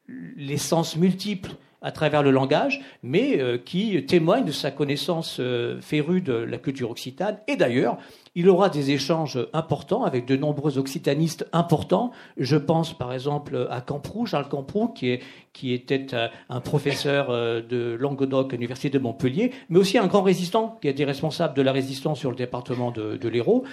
les 0.07 0.57
sens 0.57 0.95
multiples 0.97 1.55
à 1.86 1.91
travers 1.91 2.24
le 2.24 2.32
langage, 2.32 2.82
mais 3.03 3.40
qui 3.64 4.06
témoigne 4.06 4.44
de 4.44 4.52
sa 4.52 4.72
connaissance 4.72 5.40
férue 5.82 6.22
de 6.22 6.34
la 6.34 6.57
culture 6.57 6.90
occitane 6.90 7.38
et 7.48 7.56
d'ailleurs 7.56 7.98
il 8.36 8.49
aura 8.49 8.68
des 8.68 8.91
échanges 8.91 9.40
importants 9.53 10.03
avec 10.03 10.26
de 10.26 10.36
nombreux 10.36 10.78
occitanistes 10.78 11.48
importants. 11.53 12.12
Je 12.38 12.57
pense 12.57 12.95
par 12.95 13.14
exemple 13.14 13.68
à 13.72 13.80
Camproux, 13.80 14.26
Charles 14.26 14.49
Camproux, 14.49 14.90
qui, 14.90 15.74
était 15.74 16.07
euh, 16.14 16.28
un 16.49 16.60
professeur 16.60 17.30
euh, 17.30 17.62
de 17.62 17.95
Languedoc 17.98 18.53
à 18.53 18.57
l'Université 18.57 18.90
de 18.90 18.99
Montpellier, 18.99 19.52
mais 19.70 19.80
aussi 19.80 19.98
un 19.98 20.07
grand 20.07 20.22
résistant 20.22 20.78
qui 20.82 20.90
a 20.90 20.91
été 20.91 21.06
responsable 21.06 21.56
de 21.56 21.62
la 21.62 21.72
résistance 21.72 22.20
sur 22.20 22.30
le 22.30 22.36
département 22.36 22.91
de, 22.91 23.28
l'Hérault. 23.30 23.64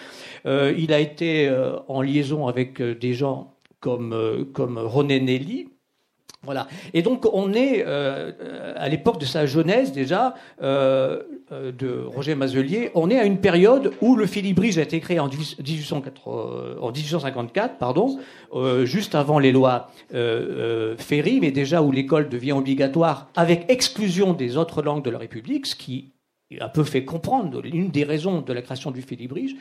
Euh, 0.46 0.72
il 0.78 0.92
a 0.92 1.00
été 1.00 1.52
en 1.88 2.00
liaison 2.00 2.46
avec 2.46 2.80
des 2.80 3.14
gens 3.14 3.54
comme, 3.80 4.46
comme 4.54 4.78
René 4.78 5.20
Nelly, 5.20 5.68
voilà. 6.44 6.66
Et 6.92 7.02
donc 7.02 7.24
on 7.32 7.52
est 7.52 7.84
euh, 7.86 8.32
à 8.76 8.88
l'époque 8.88 9.20
de 9.20 9.24
sa 9.24 9.46
jeunesse 9.46 9.92
déjà 9.92 10.34
euh, 10.60 11.22
euh, 11.52 11.70
de 11.70 12.02
Roger 12.04 12.34
Mazelier, 12.34 12.90
on 12.96 13.10
est 13.10 13.18
à 13.18 13.24
une 13.24 13.38
période 13.38 13.92
où 14.00 14.16
le 14.16 14.26
Philibris 14.26 14.76
a 14.78 14.82
été 14.82 14.98
créé 14.98 15.20
en, 15.20 15.28
1854, 15.28 17.78
pardon, 17.78 18.18
juste 18.84 19.14
avant 19.14 19.38
les 19.38 19.52
lois 19.52 19.92
Ferry, 20.10 21.38
mais 21.40 21.52
déjà 21.52 21.80
où 21.80 21.92
l'école 21.92 22.28
devient 22.28 22.52
obligatoire 22.52 23.28
avec 23.36 23.66
exclusion 23.68 24.32
des 24.32 24.56
autres 24.56 24.82
langues 24.82 25.04
de 25.04 25.10
la 25.10 25.18
République, 25.18 25.66
ce 25.66 25.76
qui 25.76 26.11
un 26.60 26.68
peu 26.68 26.84
fait 26.84 27.04
comprendre 27.04 27.60
l'une 27.62 27.90
des 27.90 28.04
raisons 28.04 28.40
de 28.40 28.52
la 28.52 28.62
création 28.62 28.90
du 28.90 29.02
Félibrige. 29.02 29.54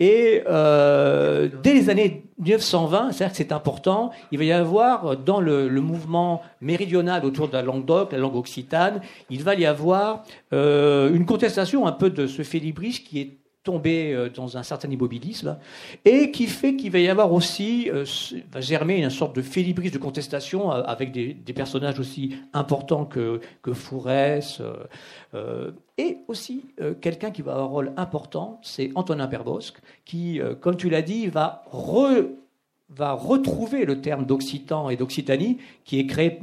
Et 0.00 0.42
euh, 0.48 1.48
dès 1.62 1.74
les 1.74 1.90
années 1.90 2.24
1920, 2.38 3.12
c'est-à-dire 3.12 3.32
que 3.32 3.36
c'est 3.36 3.52
important, 3.52 4.10
il 4.32 4.38
va 4.38 4.44
y 4.44 4.52
avoir 4.52 5.16
dans 5.16 5.40
le, 5.40 5.68
mouvement 5.80 6.42
méridional 6.60 7.24
autour 7.24 7.48
de 7.48 7.52
la 7.52 7.62
langue 7.62 7.84
d'oc, 7.84 8.12
la 8.12 8.18
langue 8.18 8.36
occitane, 8.36 9.00
il 9.30 9.42
va 9.42 9.54
y 9.54 9.64
avoir 9.64 10.24
euh, 10.52 11.14
une 11.14 11.24
contestation 11.24 11.86
un 11.86 11.92
peu 11.92 12.10
de 12.10 12.26
ce 12.26 12.42
Félibrige 12.42 13.04
qui 13.04 13.20
est 13.20 13.38
tombé 13.68 14.14
euh, 14.14 14.30
dans 14.30 14.56
un 14.56 14.62
certain 14.62 14.90
immobilisme 14.90 15.58
et 16.06 16.30
qui 16.30 16.46
fait 16.46 16.74
qu'il 16.74 16.90
va 16.90 17.00
y 17.00 17.08
avoir 17.10 17.34
aussi, 17.34 17.90
euh, 17.92 18.06
va 18.50 18.62
germer 18.62 18.96
une 18.96 19.10
sorte 19.10 19.36
de 19.36 19.42
félibris 19.42 19.90
de 19.90 19.98
contestation 19.98 20.72
euh, 20.72 20.82
avec 20.84 21.12
des, 21.12 21.34
personnages 21.52 22.00
aussi 22.00 22.36
importants 22.54 23.04
que, 23.04 23.40
que 23.62 23.72
Fourès 23.72 24.62
et 25.98 26.18
aussi 26.28 26.66
quelqu'un 27.00 27.32
qui 27.32 27.42
va 27.42 27.52
avoir 27.52 27.66
un 27.66 27.70
rôle 27.70 27.92
important, 27.96 28.60
c'est 28.62 28.92
Antonin 28.94 29.26
Perbosque 29.26 29.78
qui, 30.04 30.40
comme 30.60 30.76
tu 30.76 30.88
l'as 30.88 31.02
dit, 31.02 31.26
va 31.26 31.64
re 31.72 32.28
va 32.90 33.12
retrouver 33.12 33.84
le 33.84 34.00
terme 34.00 34.24
d'Occitan 34.24 34.88
et 34.88 34.96
d'Occitanie, 34.96 35.58
qui 35.84 36.00
est 36.00 36.06
créé 36.06 36.38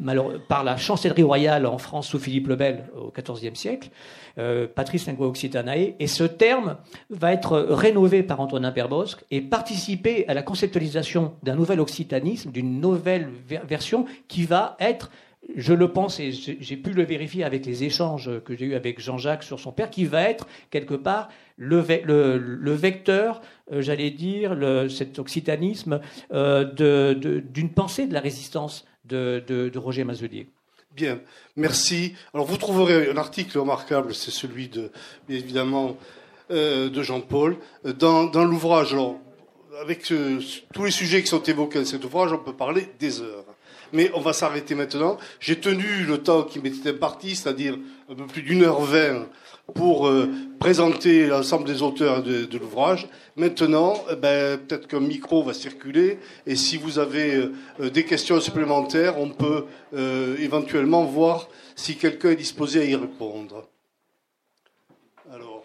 par 0.47 0.63
la 0.63 0.77
chancellerie 0.77 1.23
royale 1.23 1.65
en 1.65 1.80
France 1.80 2.07
sous 2.07 2.19
Philippe 2.19 2.47
le 2.47 2.55
Bel 2.55 2.89
au 2.95 3.11
XIVe 3.11 3.55
siècle, 3.55 3.89
euh, 4.38 4.67
Patrice 4.67 5.07
Lingua 5.07 5.27
Occitanae, 5.27 5.95
et 5.99 6.07
ce 6.07 6.23
terme 6.23 6.77
va 7.09 7.34
être 7.34 7.57
rénové 7.57 8.22
par 8.22 8.39
Antonin 8.39 8.72
Perbosque 8.72 9.23
et 9.31 9.41
participer 9.41 10.27
à 10.27 10.34
la 10.34 10.43
conceptualisation 10.43 11.34
d'un 11.41 11.55
nouvel 11.55 11.80
occitanisme, 11.80 12.51
d'une 12.51 12.80
nouvelle 12.80 13.30
version 13.47 14.05
qui 14.27 14.45
va 14.45 14.77
être 14.80 15.09
je 15.53 15.73
le 15.73 15.91
pense 15.91 16.19
et 16.19 16.31
j'ai 16.31 16.77
pu 16.77 16.91
le 16.91 17.03
vérifier 17.03 17.43
avec 17.43 17.65
les 17.65 17.84
échanges 17.84 18.31
que 18.45 18.55
j'ai 18.55 18.65
eus 18.65 18.76
avec 18.76 18.99
Jean-Jacques 18.99 19.43
sur 19.43 19.59
son 19.59 19.72
père, 19.72 19.89
qui 19.89 20.05
va 20.05 20.23
être 20.23 20.47
quelque 20.72 20.95
part 20.95 21.30
le, 21.57 21.80
vecteur, 22.73 23.41
euh, 23.72 23.81
j'allais 23.81 24.11
dire, 24.11 24.57
cet 24.89 25.19
occitanisme 25.19 26.01
euh, 26.34 27.41
d'une 27.41 27.69
pensée 27.69 28.07
de 28.07 28.13
la 28.13 28.19
résistance 28.19 28.85
de, 29.05 29.72
Roger 29.76 30.03
Mazelier. 30.03 30.47
Bien, 30.95 31.19
merci. 31.55 32.15
Alors 32.34 32.45
vous 32.45 32.57
trouverez 32.57 33.09
un 33.09 33.17
article 33.17 33.57
remarquable, 33.59 34.15
c'est 34.15 34.31
celui 34.31 34.69
de, 34.69 34.91
évidemment, 35.30 35.97
euh, 36.51 36.89
de 36.89 37.03
Jean-Paul, 37.03 37.57
dans 37.84 38.45
l'ouvrage. 38.45 38.95
avec 39.81 40.11
tous 40.73 40.84
les 40.84 40.91
sujets 40.91 41.22
qui 41.22 41.27
sont 41.27 41.43
évoqués 41.43 41.80
dans 41.80 41.85
cet 41.85 42.03
ouvrage, 42.05 42.34
on 42.34 42.38
peut 42.38 42.55
parler 42.55 42.88
des 42.99 43.22
heures 43.22 43.45
mais 43.93 44.11
on 44.13 44.21
va 44.21 44.33
s'arrêter 44.33 44.75
maintenant. 44.75 45.17
J'ai 45.39 45.59
tenu 45.59 46.05
le 46.07 46.19
temps 46.19 46.43
qui 46.43 46.59
m'était 46.59 46.89
imparti, 46.89 47.35
c'est-à-dire 47.35 47.77
un 48.09 48.15
peu 48.15 48.25
plus 48.25 48.41
d'une 48.41 48.63
heure 48.63 48.81
vingt, 48.81 49.27
pour 49.73 50.07
euh, 50.07 50.29
présenter 50.59 51.25
l'ensemble 51.27 51.65
des 51.65 51.81
auteurs 51.81 52.21
de, 52.21 52.57
l'ouvrage. 52.57 53.07
Maintenant, 53.35 53.95
eh 54.11 54.15
ben, 54.15 54.59
peut-être 54.59 54.87
qu'un 54.87 54.99
micro 54.99 55.43
va 55.43 55.53
circuler, 55.53 56.19
et 56.45 56.55
si 56.55 56.77
vous 56.77 56.99
avez 56.99 57.35
euh, 57.79 57.89
des 57.89 58.05
questions 58.05 58.39
supplémentaires, 58.39 59.19
on 59.19 59.29
peut 59.29 59.65
euh, 59.93 60.35
éventuellement 60.39 61.03
voir 61.03 61.49
si 61.75 61.97
quelqu'un 61.97 62.31
est 62.31 62.35
disposé 62.35 62.81
à 62.81 62.85
y 62.85 62.95
répondre. 62.95 63.67
Alors, 65.33 65.63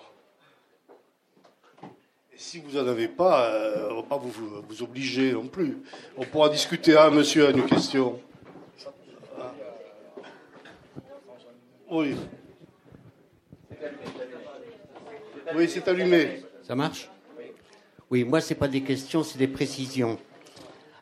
si 2.51 2.59
vous 2.59 2.77
n'en 2.77 2.89
avez 2.89 3.07
pas, 3.07 3.49
on 3.91 3.91
ne 3.91 3.97
va 4.01 4.03
pas 4.03 4.17
vous, 4.17 4.83
obliger 4.83 5.33
non 5.35 5.47
plus. 5.47 5.79
On 6.17 6.25
pourra 6.25 6.49
discuter. 6.49 6.97
Ah, 6.97 7.09
monsieur 7.09 7.47
a 7.47 7.51
une 7.51 7.65
question. 7.65 8.21
Oui. 11.89 12.17
Oui, 15.55 15.69
c'est 15.69 15.87
allumé. 15.87 16.43
Ça 16.65 16.75
marche? 16.75 17.09
Oui, 18.11 18.25
moi, 18.25 18.41
ce 18.41 18.53
n'est 18.53 18.59
pas 18.59 18.67
des 18.67 18.83
questions, 18.83 19.23
c'est 19.23 19.39
des 19.39 19.47
précisions. 19.47 20.19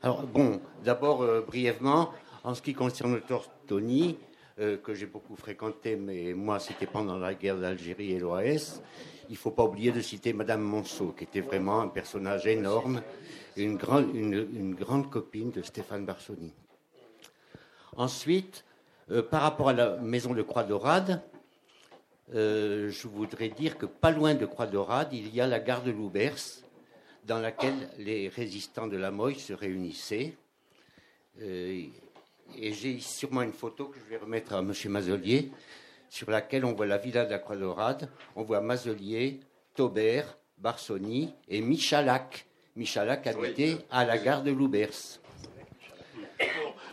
Alors, 0.02 0.24
bon, 0.24 0.60
d'abord, 0.84 1.22
euh, 1.22 1.40
brièvement, 1.40 2.10
en 2.44 2.54
ce 2.54 2.60
qui 2.60 2.74
concerne 2.74 3.14
euh, 3.14 4.20
que 4.59 4.93
j'ai 4.93 5.06
beaucoup 5.06 5.36
fréquenté, 5.36 5.94
mais 5.97 6.35
moi, 6.35 6.59
c'était 6.59 6.86
pendant 6.86 7.16
la 7.16 7.35
guerre 7.35 7.59
d'Algérie 7.59 8.12
et 8.12 8.18
l'OAS, 8.18 8.80
il 9.28 9.32
ne 9.32 9.36
faut 9.36 9.51
pas 9.51 9.64
oublier 9.64 9.93
de 9.93 10.01
citer 10.01 10.32
Madame 10.32 10.62
Monceau, 10.62 11.14
qui 11.16 11.24
était 11.24 11.40
vraiment 11.40 11.80
un 11.80 11.89
personnage 11.89 12.47
énorme, 12.47 13.02
une, 13.56 13.76
grande 13.76 15.10
copine 15.10 15.51
de 15.51 15.62
Stéphane 15.62 16.06
Barsoni. 16.06 16.52
Ensuite, 17.97 18.64
euh, 19.10 19.22
par 19.22 19.43
rapport 19.43 19.68
à 19.68 19.72
la 19.72 19.97
maison 19.97 20.32
de 20.32 20.43
Croix-Dorade, 20.43 21.22
euh, 22.35 22.90
je 22.90 23.09
voudrais 23.09 23.48
dire 23.48 23.76
que 23.76 23.86
pas 23.86 24.10
loin 24.10 24.35
de 24.35 24.47
Croix-Dorade, 24.47 25.12
il 25.12 25.35
y 25.35 25.40
a 25.40 25.47
la 25.47 25.60
gare 25.60 25.82
de 25.82 25.90
Loubers, 25.90 26.62
dans 27.24 27.39
laquelle 27.39 27.90
les 27.98 28.28
résistants 28.28 28.86
de 28.86 28.97
la 28.97 29.10
Moille 29.10 29.39
se 29.39 29.52
réunissaient. 29.52 30.35
Euh, 31.40 31.82
et 32.56 32.72
j'ai 32.72 32.98
sûrement 33.00 33.42
une 33.42 33.52
photo 33.52 33.86
que 33.86 33.98
je 33.98 34.10
vais 34.10 34.16
remettre 34.16 34.54
à 34.54 34.60
M. 34.60 34.72
Mazelier, 34.88 35.50
sur 36.08 36.30
laquelle 36.30 36.64
on 36.64 36.72
voit 36.72 36.86
la 36.86 36.98
villa 36.98 37.24
de 37.24 37.30
la 37.30 37.38
Croix-Dorade, 37.38 38.08
on 38.36 38.42
voit 38.42 38.60
Mazelier, 38.60 39.40
Taubert, 39.74 40.38
Barsoni 40.58 41.32
et 41.48 41.60
Michalak. 41.60 42.46
Michalak 42.76 43.26
habitait 43.26 43.76
à 43.90 44.04
la 44.04 44.18
gare 44.18 44.42
de 44.42 44.50
Loubers. 44.50 45.18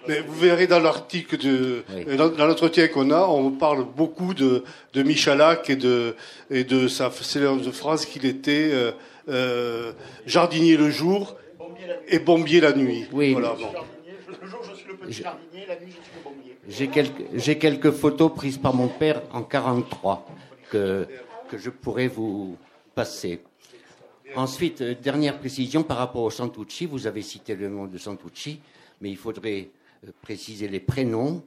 Mais 0.07 0.19
vous 0.19 0.35
verrez 0.35 0.67
dans 0.67 0.79
l'article 0.79 1.37
de, 1.37 1.83
dans, 2.15 2.45
l'entretien 2.45 2.87
qu'on 2.87 3.09
a, 3.09 3.21
on 3.21 3.51
parle 3.51 3.85
beaucoup 3.85 4.33
de, 4.33 4.63
de 4.93 5.03
Michalak 5.03 5.69
et 5.69 5.75
de, 5.75 6.15
et 6.51 6.63
de 6.63 6.87
sa 6.87 7.09
célèbre 7.09 7.61
de 7.61 7.71
phrase 7.71 8.05
qu'il 8.05 8.25
était 8.25 8.69
euh, 8.71 8.91
euh, 9.29 9.93
jardinier 10.27 10.77
le 10.77 10.91
jour 10.91 11.35
et 12.07 12.19
bombier 12.19 12.61
la 12.61 12.73
nuit. 12.73 13.05
Oui. 13.11 13.33
Voilà, 13.33 13.55
jour, 14.45 14.61
je 14.69 14.75
suis 14.75 14.87
le 14.87 14.93
petit 15.05 15.23
jardinier, 15.23 15.65
la 15.67 15.79
nuit, 15.79 15.91
je 15.91 16.03
suis 16.03 16.17
le 16.17 16.23
bombier. 16.23 16.57
J'ai 17.35 17.57
quelques, 17.57 17.91
photos 17.91 18.33
prises 18.33 18.57
par 18.57 18.73
mon 18.73 18.87
père 18.87 19.21
en 19.31 19.43
43 19.43 20.25
que, 20.69 21.07
que 21.49 21.57
je 21.57 21.69
pourrais 21.69 22.07
vous 22.07 22.57
passer. 22.93 23.41
Ensuite, 24.35 24.81
euh, 24.81 24.95
dernière 24.95 25.39
précision 25.39 25.83
par 25.83 25.97
rapport 25.97 26.23
au 26.23 26.29
Santucci. 26.29 26.85
Vous 26.85 27.07
avez 27.07 27.21
cité 27.21 27.55
le 27.55 27.69
nom 27.69 27.85
de 27.85 27.97
Santucci, 27.97 28.59
mais 29.01 29.09
il 29.09 29.17
faudrait 29.17 29.69
préciser 30.21 30.67
les 30.67 30.79
prénoms. 30.79 31.43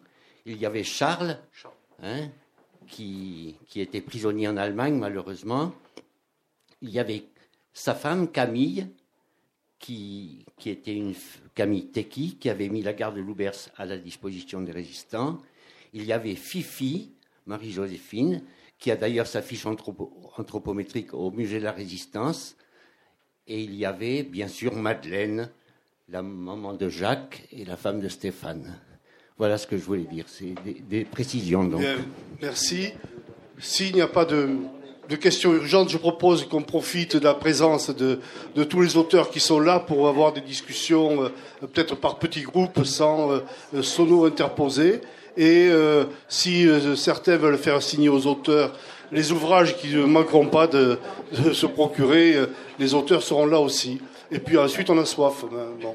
Il 0.46 0.56
y 0.56 0.66
avait 0.66 0.84
Charles, 0.84 1.38
hein, 2.02 2.28
qui, 2.86 3.56
qui 3.66 3.80
était 3.80 4.00
prisonnier 4.00 4.48
en 4.48 4.56
Allemagne, 4.56 4.94
malheureusement. 4.94 5.72
Il 6.80 6.90
y 6.90 6.98
avait 6.98 7.24
sa 7.72 7.94
femme, 7.94 8.30
Camille, 8.30 8.88
qui, 9.78 10.44
qui 10.56 10.70
était 10.70 10.94
une 10.94 11.14
Camille 11.58 11.88
Teki, 11.88 12.36
qui 12.36 12.50
avait 12.50 12.68
mis 12.68 12.82
la 12.82 12.92
gare 12.92 13.12
de 13.12 13.20
Loubers 13.20 13.70
à 13.76 13.84
la 13.84 13.98
disposition 13.98 14.60
des 14.60 14.70
résistants. 14.70 15.42
Il 15.92 16.04
y 16.04 16.12
avait 16.12 16.36
Fifi, 16.36 17.10
Marie-Joséphine, 17.46 18.44
qui 18.78 18.92
a 18.92 18.96
d'ailleurs 18.96 19.26
sa 19.26 19.42
fiche 19.42 19.66
anthropométrique 19.66 21.12
au 21.14 21.32
musée 21.32 21.58
de 21.58 21.64
la 21.64 21.72
Résistance. 21.72 22.54
Et 23.48 23.60
il 23.60 23.74
y 23.74 23.84
avait 23.84 24.22
bien 24.22 24.46
sûr 24.46 24.76
Madeleine, 24.76 25.50
la 26.08 26.22
maman 26.22 26.74
de 26.74 26.88
Jacques 26.88 27.48
et 27.50 27.64
la 27.64 27.76
femme 27.76 28.00
de 28.00 28.08
Stéphane. 28.08 28.78
Voilà 29.36 29.58
ce 29.58 29.66
que 29.66 29.76
je 29.76 29.82
voulais 29.82 30.04
dire. 30.04 30.26
C'est 30.28 30.54
des, 30.88 31.04
précisions. 31.04 31.64
Donc. 31.64 31.82
merci. 32.40 32.90
S'il 33.58 33.96
n'y 33.96 34.00
a 34.00 34.06
pas 34.06 34.24
de, 34.24 34.58
questions 35.16 35.54
urgentes, 35.54 35.88
je 35.88 35.96
propose 35.96 36.46
qu'on 36.46 36.62
profite 36.62 37.16
de 37.16 37.24
la 37.24 37.34
présence 37.34 37.90
de, 37.90 38.18
tous 38.64 38.82
les 38.82 38.96
auteurs 38.96 39.30
qui 39.30 39.40
sont 39.40 39.58
là 39.58 39.80
pour 39.80 40.08
avoir 40.08 40.32
des 40.32 40.40
discussions, 40.40 41.22
euh, 41.22 41.28
peut-être 41.60 41.96
par 41.96 42.18
petits 42.18 42.42
groupes, 42.42 42.84
sans 42.84 43.30
euh, 43.30 43.82
sono 43.82 44.26
interposés. 44.26 45.00
Et 45.36 45.68
euh, 45.70 46.04
si 46.28 46.68
certains 46.96 47.36
veulent 47.36 47.58
faire 47.58 47.80
signer 47.80 48.08
aux 48.08 48.26
auteurs 48.26 48.72
les 49.10 49.32
ouvrages 49.32 49.76
qui 49.76 49.94
ne 49.94 50.04
manqueront 50.04 50.46
pas 50.46 50.66
de, 50.66 50.98
se 51.54 51.64
procurer, 51.64 52.36
les 52.78 52.92
auteurs 52.92 53.22
seront 53.22 53.46
là 53.46 53.58
aussi. 53.58 54.00
Et 54.30 54.38
puis 54.38 54.58
ensuite, 54.58 54.90
on 54.90 54.98
a 54.98 55.06
soif. 55.06 55.44
Bon, 55.80 55.94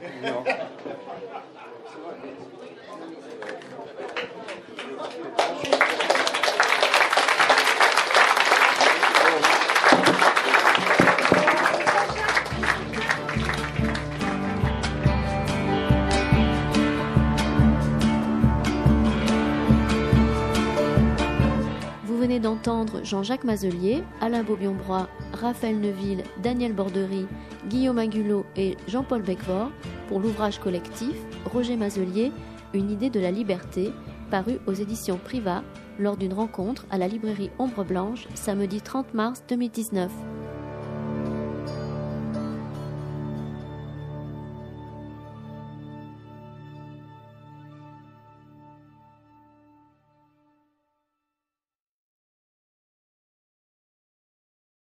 d'entendre 22.44 23.03
Jean-Jacques 23.03 23.45
Mazelier, 23.45 24.03
Alain 24.22 24.44
Beaubionbrois, 24.44 25.07
Raphaël 25.32 25.80
Neuville, 25.80 26.24
Daniel 26.44 26.74
Bordery, 26.74 27.26
Guillaume 27.70 27.98
Agulot 27.98 28.45
et 28.56 28.76
Jean-Paul 28.88 29.24
Becquevort 29.24 29.72
pour 30.07 30.20
l'ouvrage 30.20 30.60
collectif 30.60 31.15
Roger 31.45 31.78
Mazelier, 31.78 32.32
Une 32.74 32.91
idée 32.91 33.10
de 33.10 33.20
la 33.20 33.32
liberté, 33.32 33.91
paru 34.30 34.60
aux 34.68 34.74
éditions 34.74 35.20
Priva 35.24 35.64
lors 35.99 36.18
d'une 36.18 36.34
rencontre 36.34 36.86
à 36.90 36.98
la 36.98 37.07
librairie 37.07 37.52
Ombre 37.60 37.84
Blanche 37.84 38.28
samedi 38.34 38.82
30 38.82 39.14
mars 39.14 39.44
2019. 39.48 40.11